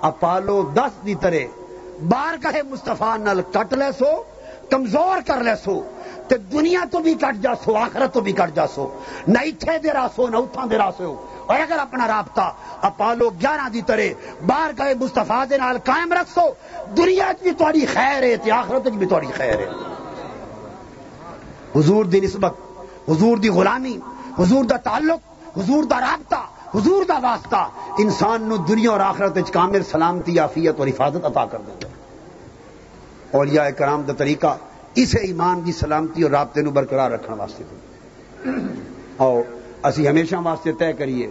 اپالو 0.01 0.63
دس 0.63 1.07
دی 1.07 1.15
طرح، 1.15 1.63
بار 2.09 2.43
کہے 2.43 2.63
مستفا 2.63 3.17
نل 3.17 3.41
کٹ 3.53 3.73
لے 3.73 3.93
سو۔ 3.99 4.23
کمزور 4.71 5.21
کر 5.27 5.43
لے 5.43 5.55
سو، 5.65 5.81
تے 6.29 6.37
دنیا 6.53 6.85
تو 6.91 6.99
بھی 6.99 7.15
کٹ 7.15 7.43
جا 7.43 7.55
سو، 7.65 7.77
آخرت 7.77 8.13
تو 8.15 8.21
بھی 8.21 8.33
کٹ 8.33 8.55
جا 8.55 8.67
سو۔ 8.75 8.87
نہ 9.29 9.39
اتھے 9.39 9.79
دے 9.79 9.91
راسو 9.93 10.29
نہ 10.29 10.37
اتھاں 10.37 10.67
دے 10.67 10.79
راسو 10.79 11.15
اور 11.47 11.61
اگر 11.61 11.79
اپنا 11.79 12.07
رابطہ 12.09 12.53
اپالو 12.89 13.29
گیارہ 13.43 13.69
دی 13.73 13.83
طرح 13.87 14.09
باہر 14.47 14.71
گئے 14.79 14.95
مستفا 14.95 15.45
نال 15.59 15.77
قائم 15.85 16.13
رکھ 16.13 16.31
سو 16.35 16.47
دنیا 16.97 17.33
بھی 17.43 17.51
تاری 17.59 17.85
خیر 17.87 18.23
ہے 18.23 18.37
تے 18.37 18.51
آخرت 18.51 18.89
بھی 18.89 19.07
تاری 19.07 19.33
خیر 19.37 19.59
ہے۔ 19.59 19.69
حضور 21.77 22.05
دی 22.05 22.21
نسبت، 22.21 22.55
حضور 23.09 23.37
دی 23.37 23.49
غلامی، 23.49 23.97
حضور 24.39 24.65
دا 24.65 24.77
تعلق، 24.77 25.59
حضور 25.59 25.85
دا 25.85 26.01
رابطہ، 26.01 26.43
حضور 26.75 27.05
دا 27.05 27.19
واسطہ، 27.23 27.69
انسان 27.99 28.43
نو 28.49 28.57
دنیا 28.57 28.91
اور 28.91 29.01
آخرت 29.01 29.39
کامل 29.53 29.83
سلامتی، 29.83 30.39
عافیت 30.39 30.79
اور 30.79 30.89
حفاظت 30.89 31.25
عطا 31.25 31.45
کر 31.47 31.59
دے 31.59 31.87
اولیاء 33.31 33.71
کرام 33.71 34.03
دا 34.03 34.13
طریقہ 34.13 34.57
اسے 34.95 35.19
ایمان 35.19 35.63
کی 35.63 35.73
سلامتی 35.73 36.23
اور 36.23 36.31
رابطے 36.31 36.63
نو 36.63 36.71
برقرار 36.71 37.11
رکھنے 37.11 37.37
واسطے 37.37 37.65
اور 39.17 39.43
اسی 39.87 40.09
ہمیشہ 40.09 40.37
واسطے 40.43 40.73
طے 40.73 40.93
کریے 40.93 41.31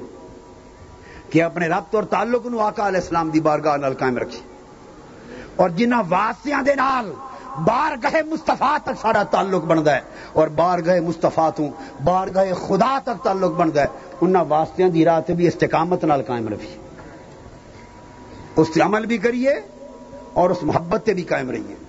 کہ 1.29 1.43
اپنے 1.43 1.67
ربط 1.67 1.95
اور 1.95 2.03
تعلق 2.03 2.45
نو 2.45 2.59
آقا 2.59 2.87
علیہ 2.87 2.99
السلام 2.99 3.29
دی 3.29 3.39
بارگاہ 3.39 3.77
نال 3.77 3.93
قائم 3.93 4.17
رکھیے۔ 4.17 4.41
اور 5.55 5.69
جنہ 5.69 5.95
واسطیاں 6.09 6.63
دے 6.63 6.75
نال 6.75 7.13
بار 7.65 7.91
گئے 8.03 8.21
مستفا 8.21 8.77
تک 8.83 9.01
سارا 9.01 9.23
تعلق 9.23 9.63
بنتا 9.63 9.95
ہے 9.95 9.99
اور 10.33 10.47
بار 10.47 10.79
گئے 10.85 10.99
مستفا 10.99 11.49
تو 11.49 11.63
بار 12.03 12.27
گئے 12.35 12.53
خدا 12.67 12.99
تک 13.03 13.23
تعلق 13.23 13.51
بنتا 13.51 13.81
ہے، 13.81 13.87
انہاں 14.21 14.45
واسطیاں 14.47 14.89
دی 14.89 15.05
راہ 15.05 15.31
بھی 15.31 15.47
استقامت 15.47 16.03
نال 16.03 16.23
قائم 16.23 16.47
رکھیے۔ 16.47 16.77
اس 18.55 18.67
سے 18.73 18.81
عمل 18.81 19.05
بھی 19.05 19.17
کریے 19.17 19.53
اور 20.33 20.49
اس 20.49 20.63
محبت 20.63 21.01
سے 21.05 21.13
بھی 21.13 21.23
قائم 21.23 21.51
رہیے۔ 21.51 21.86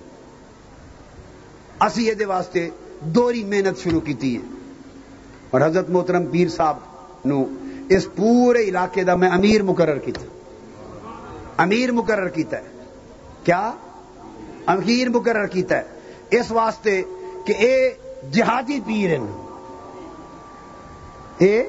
اسی 1.81 2.07
یہ 2.07 2.25
واسطے 2.25 2.69
دوری 3.01 3.43
محنت 3.43 3.79
شروع 3.79 3.99
کی 3.99 4.37
ہے 4.37 4.41
اور 5.49 5.61
حضرت 5.61 5.89
محترم 5.89 6.25
پیر 6.25 6.47
صاحب 6.47 6.77
نو 7.25 7.45
اس 7.89 8.07
پورے 8.15 8.63
علاقے 8.63 9.03
دا 9.03 9.15
میں 9.15 9.29
امیر 9.29 9.63
مقرر 9.63 9.97
کیتا۔ 9.97 10.21
امیر 11.57 11.91
مقرر 11.91 12.27
کیتا 12.27 12.57
ہے۔ 12.57 12.83
کیا؟ 13.43 13.71
امیر 14.65 15.09
مقرر 15.09 15.45
کیتا 15.45 15.77
ہے۔ 15.77 15.83
اس 16.29 16.51
واسطے 16.51 17.01
کہ 17.45 17.53
اے 17.57 17.89
جہادی 18.31 18.79
پیر 18.85 19.09
ہیں 19.09 19.27
اے 21.37 21.63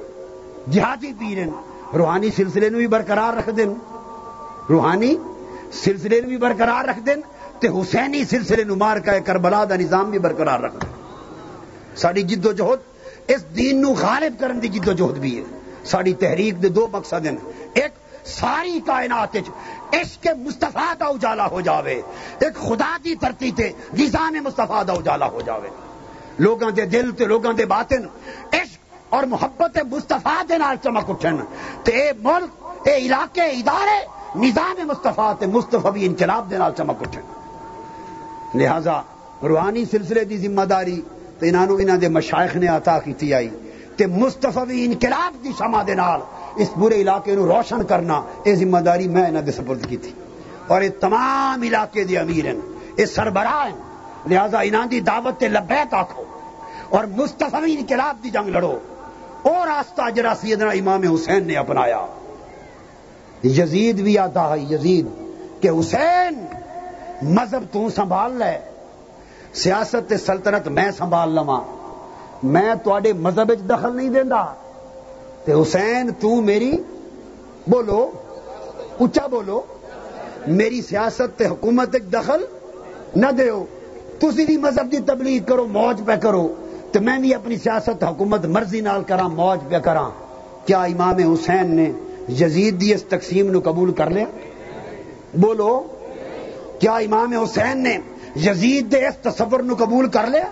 جہادی 0.71 1.13
پیر 1.19 1.39
ہیں 1.39 1.51
روحانی 1.97 2.31
سلسلے 2.31 2.69
نو 2.69 2.79
بھی 2.79 2.87
برقرار 2.87 3.37
رکھ 3.37 3.51
دین۔ 3.57 3.75
روحانی 4.69 5.17
سلسلے 5.73 6.21
نو 6.21 6.29
بھی 6.29 6.37
برقرار 6.37 6.89
رکھ 6.89 7.01
دین۔ 7.01 7.21
تے 7.61 7.69
حسینی 7.69 8.25
سلسلے 8.25 8.65
نو 8.65 8.77
مار 8.77 8.97
کا 8.97 9.19
کربلا 9.19 9.65
دا 9.65 9.77
نظام 9.77 10.11
بھی 10.11 10.19
برقرار 10.19 10.61
رکھ 10.61 10.85
ساری 11.97 12.23
جد 12.23 12.47
و 12.47 12.53
جہد 12.53 12.79
اس 13.31 13.45
دین 13.57 13.83
نو 13.83 13.93
غالب 13.93 14.41
کرن 14.41 14.63
دی 14.63 14.69
جد 14.69 14.89
و 14.89 14.93
جہد 14.93 15.19
بھی 15.19 15.39
ہے۔ 15.39 15.45
ساری 15.85 16.15
تحریک 16.15 16.63
دے 16.63 16.69
دو 16.69 16.87
مقصد 16.93 17.27
ہیں۔ 17.27 17.37
ایک، 17.75 17.93
ساری 18.25 18.81
کائنات 18.87 19.37
عشق 19.93 20.27
مستفا 20.39 20.95
دا 21.01 21.07
اجالا 21.07 21.47
ہو 21.47 21.61
جاوے۔ 21.61 22.01
ایک، 22.41 22.55
خدا 22.55 22.97
دی 23.05 23.15
دھرتی 23.15 23.51
تے 23.51 23.73
نظام 23.99 24.37
مستفا 24.45 24.83
دا 24.87 24.93
اجالا 24.93 25.27
ہو 25.27 25.41
جاوے۔ 25.41 25.69
لوگاں 26.39 26.71
دے 26.71 26.85
دل 26.87 27.11
تے 27.11 27.25
لوگاں 27.25 27.53
دے 27.53 27.67
باطن 27.67 28.07
عشق 28.53 28.79
اور 29.11 29.25
محبت 29.25 29.79
مستفا 29.91 30.43
دے 30.49 30.59
نال 30.59 30.77
چمک 30.83 31.11
اٹھن۔ 31.11 31.37
تے 31.83 31.93
اے 31.93 32.13
ملک، 32.23 32.51
اے 32.89 32.97
علاقے، 32.97 33.47
ادارے، 33.47 33.99
نظام 34.35 34.87
مستفا 34.87 35.33
تے 35.39 35.47
مستفی 35.47 36.07
انقلاب 36.07 36.51
دے 36.51 36.59
نال 36.59 36.73
چمک 36.77 37.03
اٹھن۔ 37.03 37.40
لہذا 38.55 39.03
روحانی 39.43 39.85
سلسلے 39.85 40.25
دی 40.25 40.37
ذمہ 40.37 40.63
داری 40.63 41.01
تے 41.39 41.49
انہاں 41.49 41.67
انہاں 41.67 41.97
دے 41.97 42.09
مشائخ 42.09 42.57
نے 42.57 42.67
عطا 42.67 42.99
کیتی 42.99 43.35
آئی۔ 43.35 43.49
تے 43.97 44.07
مستفوی 44.07 44.85
انقلاب 44.85 45.45
دی 45.45 45.51
شمع 45.59 45.83
دے 45.87 45.95
نال 45.95 46.21
اس 46.57 46.69
پورے 46.75 46.95
علاقے 46.95 47.35
نو 47.35 47.47
روشن 47.47 47.85
کرنا 47.85 48.23
یہ 48.45 48.55
ذمہ 48.55 48.79
داری 48.79 49.09
میں 49.09 49.27
انہوں 49.29 49.43
نے 49.43 49.53
سپرد 49.53 49.87
کی 49.87 49.97
تھی 49.97 50.11
اور 50.67 50.83
یہ 50.83 50.89
تمام 51.01 51.63
علاقے 51.63 52.05
دے 52.05 52.19
امیر 52.19 52.47
ہیں 52.47 52.59
یہ 52.99 53.07
سربراہ 53.07 53.69
ہیں 53.69 53.77
لہذا 54.31 54.61
انہوں 54.61 54.87
دی 54.87 55.01
دعوت 55.01 55.41
تے 55.41 55.49
لبیک 55.49 55.95
آکھو۔ 55.95 56.25
اور 56.89 57.05
مستفی 57.05 57.77
انقلاب 57.79 58.17
دی 58.25 58.31
جنگ 58.31 58.49
لڑو۔ 58.49 58.79
اور 59.43 59.69
راستہ 59.69 60.11
جرا 60.11 60.33
سیدنا 60.41 60.71
امام 60.71 61.03
حسین 61.03 61.47
نے 61.47 61.57
اپنایا۔ 61.57 62.07
یزید 63.45 64.01
بھی 64.01 64.19
آتا 64.19 64.51
ہے، 64.51 64.59
یزید، 64.59 65.07
کہ 65.63 65.69
حسین 65.69 66.47
مذہب 67.23 67.65
تو 67.73 67.89
سنبھال 67.89 68.33
لے، 68.33 68.59
سیاست 69.55 70.09
تے 70.09 70.17
سلطنت 70.17 70.69
میں 70.69 70.91
سنبھال 70.99 71.35
لوا 71.35 71.61
میں 72.43 72.75
تے 72.85 73.13
مذہب 73.13 73.53
دخل 73.71 73.97
نہیں 73.97 74.09
دینا 74.09 74.55
تے 75.45 75.53
حسین، 75.53 76.11
تو 76.21 76.41
میری، 76.41 76.73
بولو 77.67 78.11
اچا 79.01 79.27
بولو، 79.27 79.63
میری 80.47 80.83
سیاست 80.83 81.39
تے 81.39 81.47
حکومت 81.47 81.97
دخل 82.13 82.45
نہ 83.17 83.27
دیو۔ 83.27 83.65
تسی 84.19 84.45
بھی 84.45 84.57
مذہب 84.57 84.93
دی 84.93 84.99
تبلیغ 85.07 85.43
کرو، 85.43 85.67
موج 85.67 86.03
پہ 86.07 86.17
کرو۔ 86.17 86.55
تو 86.93 87.01
میں 87.01 87.19
بھی 87.19 87.35
اپنی 87.35 87.57
سیاست، 87.57 88.05
حکومت 88.05 88.47
مرضی 88.47 88.81
نال 88.81 89.03
کرا 89.03 89.29
موج 89.29 89.71
پہ 89.71 89.79
کرا 89.79 90.09
کیا 90.65 90.83
امام 90.83 91.33
حسین 91.33 91.77
نے 91.77 91.93
یزید 92.29 92.81
دی 92.81 92.95
اس 92.95 93.03
تقسیم 93.03 93.51
نو 93.51 93.61
قبول 93.65 93.93
کر 93.93 94.11
لیا؟ 94.11 94.25
بولو۔ 95.35 95.87
کیا 96.81 96.95
امام 97.07 97.33
حسین 97.33 97.83
نے 97.83 97.97
یزید 98.37 98.91
دے 98.93 99.07
اس 99.07 99.17
تصور 99.23 99.61
نو 99.61 99.75
قبول 99.79 100.09
کر 100.09 100.27
لیا؟ 100.27 100.49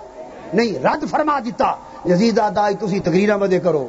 نہیں، 0.55 0.79
رد 0.85 1.05
فرما 1.11 1.39
دیتا، 1.45 1.73
یزید 2.05 2.39
آدائی 2.39 2.75
تسی 2.81 3.01
تقریر 3.01 3.37
بدے 3.37 3.61
کرو، 3.61 3.87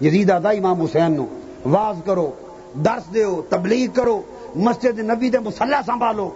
یزید 0.00 0.30
آدھا 0.30 0.50
امام 0.50 0.80
حسین 0.82 1.16
نو 1.16 1.26
واز 1.66 2.00
کرو، 2.04 2.30
درس 2.84 3.14
دیو، 3.14 3.40
تبلیغ 3.48 3.90
کرو، 3.94 4.20
مسجد 4.56 4.98
نبی 5.10 5.30
دے 5.30 5.38
مسلح 5.38 5.80
سنبھالو، 5.86 6.28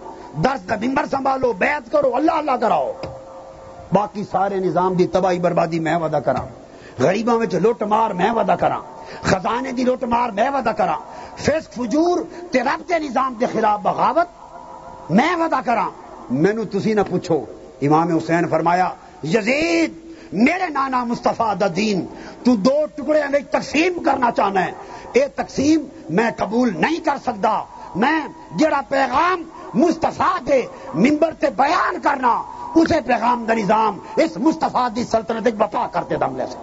درس 0.43 0.67
کا 0.67 0.75
ممبر 0.81 1.05
سنبھالو، 1.11 1.53
بیعت 1.53 1.91
کرو، 1.91 2.15
اللہ 2.15 2.31
اللہ 2.31 2.57
کراؤ۔ 2.61 2.91
باقی 3.93 4.23
سارے 4.31 4.59
نظام 4.59 4.93
دی 4.93 5.07
تباہی 5.07 5.39
بربادی 5.39 5.79
میں 5.79 5.95
وعدہ 5.95 6.19
کرا 6.25 6.45
غریبوں 6.99 7.37
میں 7.39 7.47
لٹ 7.53 7.83
مار 7.83 8.11
میں 8.11 8.31
وعدہ 8.31 8.55
کرا 8.59 8.79
خزانے 9.23 9.71
دی 9.71 9.83
لٹ 9.83 10.03
مار 10.03 10.29
میں 10.29 10.49
وعدہ 10.49 10.71
کرا 10.77 10.97
فسق، 11.35 11.73
فجور 11.73 12.23
تے 12.51 12.59
رب 12.59 12.87
کے 12.87 12.99
نظام 12.99 13.33
دے 13.39 13.45
خلاف 13.53 13.79
بغاوت 13.81 14.42
میں 15.09 15.35
وعدہ 15.35 15.59
کرا 15.65 15.89
مینو 16.31 16.63
تسی 16.63 16.93
نہ 16.93 17.01
پوچھو۔ 17.09 17.45
امام 17.81 18.17
حسین 18.17 18.47
فرمایا، 18.47 18.89
یزید، 19.23 19.93
میرے 20.33 20.69
نانا 20.69 21.03
مستفا 21.03 21.53
دین، 21.75 22.05
تو 22.43 22.55
دو 22.55 22.85
ٹکڑے 22.95 23.21
میں 23.31 23.39
تقسیم 23.51 24.03
کرنا 24.03 24.31
چاہنا 24.31 24.65
ہے۔ 24.65 24.71
اے 25.13 25.27
تقسیم 25.35 25.85
میں 26.09 26.29
قبول 26.37 26.71
نہیں 26.79 27.05
کر 27.05 27.17
سکتا۔ 27.25 27.63
میں 27.95 28.19
جڑا 28.55 28.81
پیغام 28.89 29.43
مستفا 29.73 30.37
دے 30.47 30.61
ممبر 30.93 31.33
تے 31.39 31.47
بیان 31.55 32.01
کرنا، 32.01 32.43
اسے 32.75 33.01
پیغام 33.05 33.45
دا 33.45 33.53
نظام 33.53 33.99
اس 34.15 34.37
مستفا 34.37 34.87
دی 34.95 35.03
سلطنت 35.03 35.47
وفا 35.59 35.87
کرتے 35.91 36.15
دملے 36.15 36.45
سے 36.51 36.57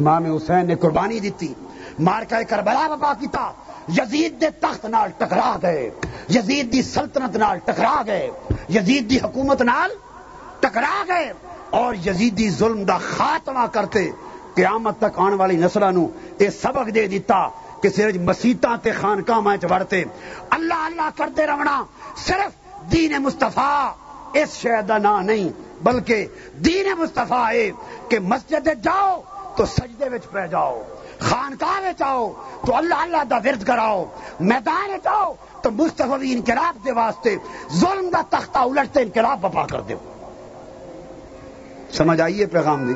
امام 0.00 0.36
حسین 0.36 0.66
نے 0.66 0.74
قربانی 0.74 1.20
دیتی 1.20 1.54
مارکا 1.98 2.42
کربلا 2.42 2.86
وفا 2.90 3.12
کیتا 3.20 3.52
یزید 3.88 4.40
دے 4.40 4.50
تخت 4.60 4.84
نال 4.84 5.10
ٹکرا 5.18 5.56
گئے۔ 5.62 5.90
یزید 6.28 6.72
دی 6.72 6.82
سلطنت 6.82 7.36
نال 7.36 7.58
ٹکرا 7.58 8.02
گئے۔ 8.06 8.30
یزید 8.68 9.10
دی 9.10 9.16
حکومت 9.16 9.62
نال 9.62 9.90
ٹکرا 10.60 11.04
گئے۔ 11.08 11.32
اور 11.70 11.94
یزیدی 11.94 12.50
ظلم 12.50 12.84
دا 12.84 12.98
خاتمہ 12.98 13.66
کرتے 13.72 14.10
قیامت 14.54 14.98
تک 14.98 15.18
آنے 15.18 15.36
والی 15.36 15.56
نسلوں 15.56 15.92
نو 15.92 16.06
یہ 16.40 16.50
سبق 16.50 16.94
دے 16.94 17.06
دیتا 17.06 17.48
کہ 17.82 17.88
صرف 17.88 18.16
مسیطاں 18.16 18.76
تے 18.82 18.92
خانقاہ 18.92 19.40
میں 19.40 19.56
وڑتے۔ 19.70 20.04
اللہ 20.50 20.74
اللہ 20.74 21.08
کرتے 21.16 21.46
رہنا 21.46 21.84
صرف 22.16 22.52
دین 22.92 23.22
مستفا 23.22 23.92
اس 24.32 24.56
شہد 24.56 24.90
نا 25.02 25.20
نہیں، 25.20 25.48
بلکہ 25.82 26.26
دین 26.64 26.86
مستفا 26.98 27.50
ہے 27.50 27.70
کہ 28.08 28.18
مسجد 28.18 28.68
جاؤ 28.82 29.20
تو 29.56 29.66
سجدے 29.66 30.08
وچ 30.08 30.30
پہ 30.30 30.46
جاؤ۔ 30.46 30.82
خانقاہ 31.18 32.02
آؤ 32.02 32.32
تو 32.66 32.76
اللہ 32.76 32.94
اللہ 32.94 33.24
دا 33.30 33.36
ورد 33.36 33.64
کراؤ۔ 33.66 34.04
میدان 34.40 34.90
جاؤ 35.04 35.32
تو 35.62 35.70
مستفی 35.70 36.32
انقلاب 36.32 36.84
دے 36.84 36.92
واسطے 36.92 37.36
ظلم 37.72 38.08
دا 38.12 38.22
تختہ 38.30 38.58
الٹتے 38.58 39.02
انقلاب 39.02 39.40
بپا 39.40 39.66
کر 39.66 39.80
دو 39.80 39.94
سمجھ 41.92 42.20
آئیے 42.20 42.46
پیغام 42.46 42.86
دی؟ 42.86 42.94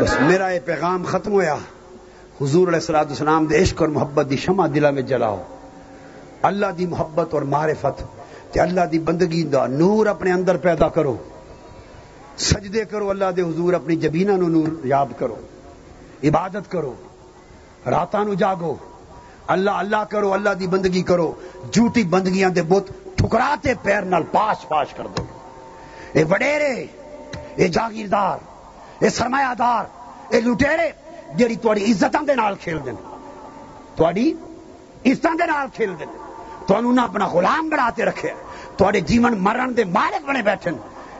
بس 0.00 0.20
میرا 0.20 0.50
یہ 0.50 0.60
پیغام 0.64 1.04
ختم 1.04 1.32
ہویا۔ 1.32 1.56
حضور 2.40 2.68
علیہ 2.68 2.78
السلام 2.78 3.10
اسلام 3.10 3.46
دے 3.46 3.62
عشق 3.62 3.80
اور 3.80 3.88
محبت 3.88 4.30
دی 4.30 4.36
شمع 4.36 4.66
دلا 4.74 4.90
میں 4.90 5.02
جلاؤ۔ 5.02 5.42
اللہ 6.42 6.66
دی 6.78 6.86
محبت 6.86 7.34
اور 7.34 7.42
معرفت 7.42 8.02
تے 8.52 8.60
اللہ 8.60 8.80
دی 8.80 8.98
بندگی 8.98 9.42
دا 9.42 9.66
نور 9.66 10.06
اپنے 10.06 10.32
اندر 10.32 10.56
پیدا 10.56 10.88
کرو۔ 10.88 11.16
سجدے 12.38 12.84
کرو، 12.84 13.10
اللہ 13.10 13.30
دے 13.36 13.42
حضور 13.42 13.74
اپنی 13.74 13.96
جبینہ 13.96 14.32
نو 14.32 14.48
نور 14.48 14.86
یاد 14.86 15.18
کرو، 15.18 15.36
عبادت 16.24 16.70
کرو، 16.70 16.94
راتاں 17.86 18.24
نو 18.24 18.34
جاگو، 18.34 18.74
اللہ 19.46 19.70
اللہ 19.70 20.04
کرو، 20.10 20.32
اللہ 20.32 20.50
دی 20.50 20.66
بندگی 20.66 21.02
کرو، 21.02 21.32
جھوٹی 21.72 22.02
بندگیاں 22.04 22.50
دے 22.50 22.62
بت 22.62 22.90
ٹھکراتے 23.18 23.74
پیر 23.82 24.02
نال 24.02 24.22
پاش 24.32 24.68
پاش 24.68 24.94
کر 24.94 25.06
دو۔ 25.16 25.24
اے 26.12 26.24
وڈیرے، 26.24 26.74
اے 27.56 27.68
جاگیردار، 27.68 28.38
اے 29.02 29.10
سرمایہ 29.10 29.54
دار، 29.58 29.84
اے 30.28 30.40
لٹیرے 30.40 30.90
جیڑی 31.36 31.56
تواڈی 31.56 31.92
عزتاں 31.92 32.22
دے 32.22 32.34
نال 32.34 32.54
کھیل 32.60 32.78
دین 32.86 32.94
تواڈی 33.96 34.32
عزتاں 35.06 35.34
دے 35.34 35.46
نال 35.46 35.66
کھیل 35.74 35.94
دین 35.98 36.10
تانوں 36.66 36.92
نہ 36.92 37.00
اپنا 37.00 37.26
غلام 37.26 37.68
بنا 37.68 37.76
بناتے 37.76 38.04
رکھے۔ 38.04 38.32
تواڈے 38.76 39.00
جیون 39.00 39.34
مرن 39.38 39.76
دے 39.76 39.84
مالک 39.84 40.28
بنے 40.28 40.42
بیٹھے 40.42 40.70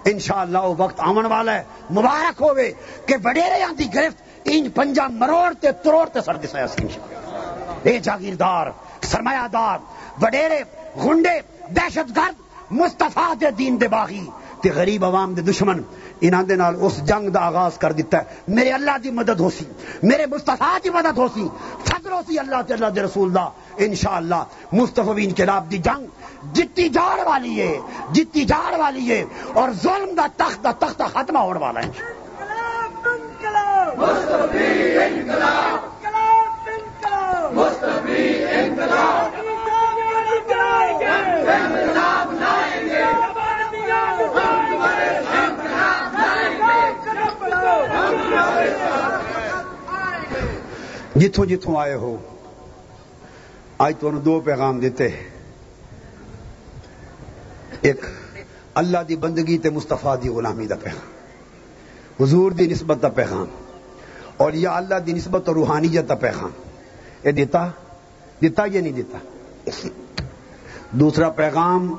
انشاءاللہ 0.06 0.58
وہ 0.58 0.74
وقت 0.78 1.00
آمن 1.00 1.26
والا 1.26 1.54
ہے۔ 1.54 1.64
مبارک 1.90 2.42
ہوئے 2.42 2.72
کہ 3.06 3.16
وڈیرے 3.24 3.64
دی 3.78 3.94
گرفت 3.94 4.22
انج 4.44 4.68
پنجا 4.74 5.06
مروڑ 5.08 5.52
تے 5.60 5.72
تروڑ 5.72 6.06
تے 6.08 6.20
سر 6.20 6.36
دسایا 6.36 6.66
سی 6.66 6.82
انشاءاللہ 6.82 7.88
اے 7.88 7.98
جاگیردار، 7.98 8.66
سرمایہ 9.02 9.46
دار، 9.52 9.78
وڈیرے 10.22 10.60
گنڈے 11.04 11.40
دہشت 11.76 12.16
گرد 12.16 12.40
مستفا 12.70 13.32
دے 13.40 13.50
دین 13.50 13.80
دے 13.80 13.88
باغی۔ 13.88 14.26
تے 14.62 14.68
غریب 14.76 15.04
عوام 15.04 15.34
دے 15.34 15.42
دشمن 15.42 15.82
انہاں 16.20 16.42
دے 16.48 16.54
نال 16.56 16.74
اس 16.80 16.96
جنگ 17.08 17.28
دا 17.34 17.40
آغاز 17.46 17.78
کر 17.78 17.92
دیتا 17.92 18.18
ہے۔ 18.18 18.24
میرے 18.48 18.70
اللہ 18.70 18.96
دی 19.04 19.10
مدد 19.10 19.40
ہو 19.40 19.50
سی 19.50 19.64
میرے 20.02 20.26
مصطفیٰ 20.26 20.76
دی 20.84 20.90
مدد 20.90 21.18
ہو 21.18 21.26
سی 21.34 21.44
فضل 21.84 22.12
ہو 22.12 22.20
سی 22.26 22.38
اللہ 22.38 22.62
تے 22.66 22.74
اللہ 22.74 22.90
دے 22.96 23.02
رسول 23.02 23.34
دا۔ 23.34 23.46
انشاءاللہ 23.84 24.42
مصطفی 24.72 25.24
انقلاب 25.24 25.70
دی 25.70 25.78
جنگ 25.78 26.06
جتی 26.52 26.88
جاڑ 26.88 27.18
والی 27.26 27.60
ہے، 27.60 27.74
جتی 28.12 28.44
جاڑ 28.44 28.72
والی 28.80 29.10
ہے 29.10 29.24
اور 29.54 29.68
ظلم 29.82 30.14
دا 30.16 30.26
تخت 30.36 30.64
دا 30.64 30.72
تخت 30.78 31.02
ختم 31.12 31.36
ہونے 31.36 31.60
والا 31.60 31.80
ہے۔ 31.80 31.90
مصطفی 33.98 34.98
انقلاب 35.02 35.78
مصطفی 37.54 38.44
انقلاب۔ 38.44 39.34
جتوں 51.16 51.44
جتوں 51.46 51.76
آئے 51.80 51.94
ہو، 51.94 52.16
آج 53.78 53.94
تو 54.00 54.10
دو 54.24 54.40
پیغام 54.40 54.80
دیتے 54.80 55.08
ایک، 57.80 58.04
اللہ 58.74 58.98
دی 59.08 59.16
بندگی 59.16 59.58
تے 59.58 59.70
مستفا 59.70 60.14
دی 60.22 60.28
غلامی 60.28 60.66
دا 60.66 60.76
پیغام، 60.82 62.22
حضور 62.22 62.52
دی 62.52 62.66
نسبت 62.66 63.02
دا 63.02 63.08
پیغام، 63.08 63.46
اور 64.36 64.52
یا 64.52 64.76
اللہ 64.76 64.98
دی 65.06 65.12
نسبت 65.12 65.48
اور 65.48 65.56
روحانیت 65.56 66.08
دا 66.08 66.14
پیغام۔ 66.14 66.50
یہ 67.24 67.32
دیتا 67.32 67.68
دیتا 68.42 68.64
یہ 68.64 68.80
نہیں 68.80 68.92
دیتا؟ 68.92 69.18
دوسرا 70.92 71.28
پیغام، 71.30 71.94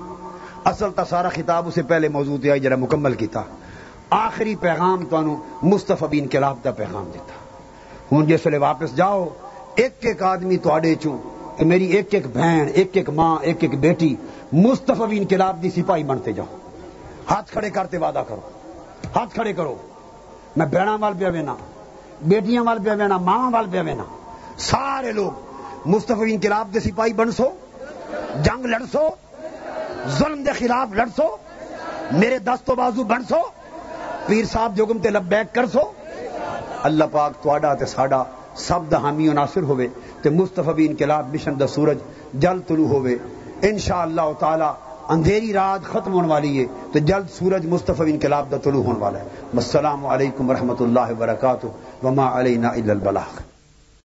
اصل 0.65 0.91
تا 0.95 1.05
سارا 1.05 1.29
خطاب 1.29 1.67
اسے 1.67 1.81
پہلے 1.81 2.07
موجود 2.09 2.45
ہے 2.45 2.59
جرا 2.59 2.75
مکمل 2.75 3.13
کیتا۔ 3.13 3.41
آخری 4.09 4.55
پیغام 4.55 5.05
تو 5.09 5.43
مستفی 5.63 6.19
انقلاب 6.19 6.57
دا 6.63 6.71
پیغام 6.71 7.09
دیتا 7.13 7.33
ہوں 8.11 8.23
جس 8.23 8.45
ویلے 8.45 8.57
واپس 8.57 8.95
جاؤ، 8.95 9.27
ایک 9.75 9.95
ایک 9.99 10.23
آدمی 10.23 10.57
تڈے 10.57 10.95
چوں 10.95 11.17
کہ 11.57 11.65
میری 11.65 11.85
ایک 11.85 12.13
ایک 12.13 12.27
بہن، 12.27 12.67
ایک 12.73 12.89
ایک 12.93 13.09
ماں، 13.09 13.37
ایک 13.41 13.57
ایک 13.59 13.79
بیٹی 13.79 14.15
مستفی 14.51 15.17
انقلاب 15.17 15.63
دی 15.63 15.69
سپاہی 15.69 16.03
بنتے 16.03 16.31
جاؤ۔ 16.31 16.45
ہاتھ 17.31 17.51
کھڑے 17.51 17.69
کرتے 17.69 17.97
وعدہ 17.97 18.23
کرو۔ 18.27 18.41
ہاتھ 19.15 19.33
کھڑے 19.33 19.53
کرو۔ 19.53 19.75
میں 20.55 20.65
بہنا 20.65 20.95
وال 20.95 21.13
پیا 21.19 21.29
وینا، 21.29 21.55
بیٹیاں 22.21 22.63
وال 22.63 22.77
پیا 22.83 22.93
وینا 22.93 23.17
ماں 23.17 23.51
وال 23.51 23.65
پیا 23.71 23.81
وینا۔ 23.81 24.03
سارے 24.57 25.11
لوگ 25.11 25.31
مستفی 25.85 26.33
انقلاب 26.33 26.73
دے 26.73 26.79
سپاہی 26.79 27.13
بن 27.13 27.31
سو 27.31 27.49
جنگ 28.43 28.65
لڑ 28.65 28.81
سو 28.91 29.09
ظلم 30.09 30.43
دے 30.43 30.51
خلاف 30.51 30.93
لڑ 30.93 31.07
سو 31.15 31.37
میرے 32.11 32.39
دست 32.39 32.69
و 32.69 32.75
بازو 32.75 33.03
بن 33.03 33.23
سو 33.23 33.56
پیر 34.27 34.45
صاحب 34.45 34.75
جوگم 34.75 34.97
تے 35.01 35.09
لبیک 35.09 35.53
کر 35.55 35.65
سو۔ 35.65 35.91
اللہ 36.83 37.03
پاک 37.11 37.33
تواڈا 37.43 37.73
تے 37.73 37.85
ساڈا 37.85 38.23
سب 38.55 38.91
دا 38.91 38.97
حامی 38.97 39.29
و 39.29 39.33
ناصر 39.33 39.63
ہوے 39.63 39.87
تے 40.21 40.29
مصطفی 40.29 40.85
انقلاب 40.85 41.33
مشن 41.33 41.59
دا 41.59 41.67
سورج 41.67 41.97
جل 42.41 42.59
طلوع 42.67 42.87
ہوے 42.87 43.15
انشاءاللہ 43.69 44.27
تعالی 44.39 44.69
اندھیری 45.13 45.53
رات 45.53 45.85
ختم 45.91 46.13
ہونے 46.13 46.27
والی 46.27 46.59
ہے 46.59 46.65
تو 46.93 46.99
جلد 46.99 47.29
سورج 47.29 47.65
مصطفی 47.65 48.11
انقلاب 48.11 48.51
دا 48.51 48.57
طلوع 48.63 48.83
ہونے 48.83 48.99
والا 48.99 49.19
ہے۔ 49.19 49.25
السلام 49.53 50.05
علیکم 50.05 50.49
ورحمۃ 50.49 50.79
اللہ 50.79 51.11
وبرکاتہ۔ 51.11 51.67
وما 52.05 52.39
علینا 52.39 52.69
الا 52.69 52.93
البلاغ۔ 52.93 53.46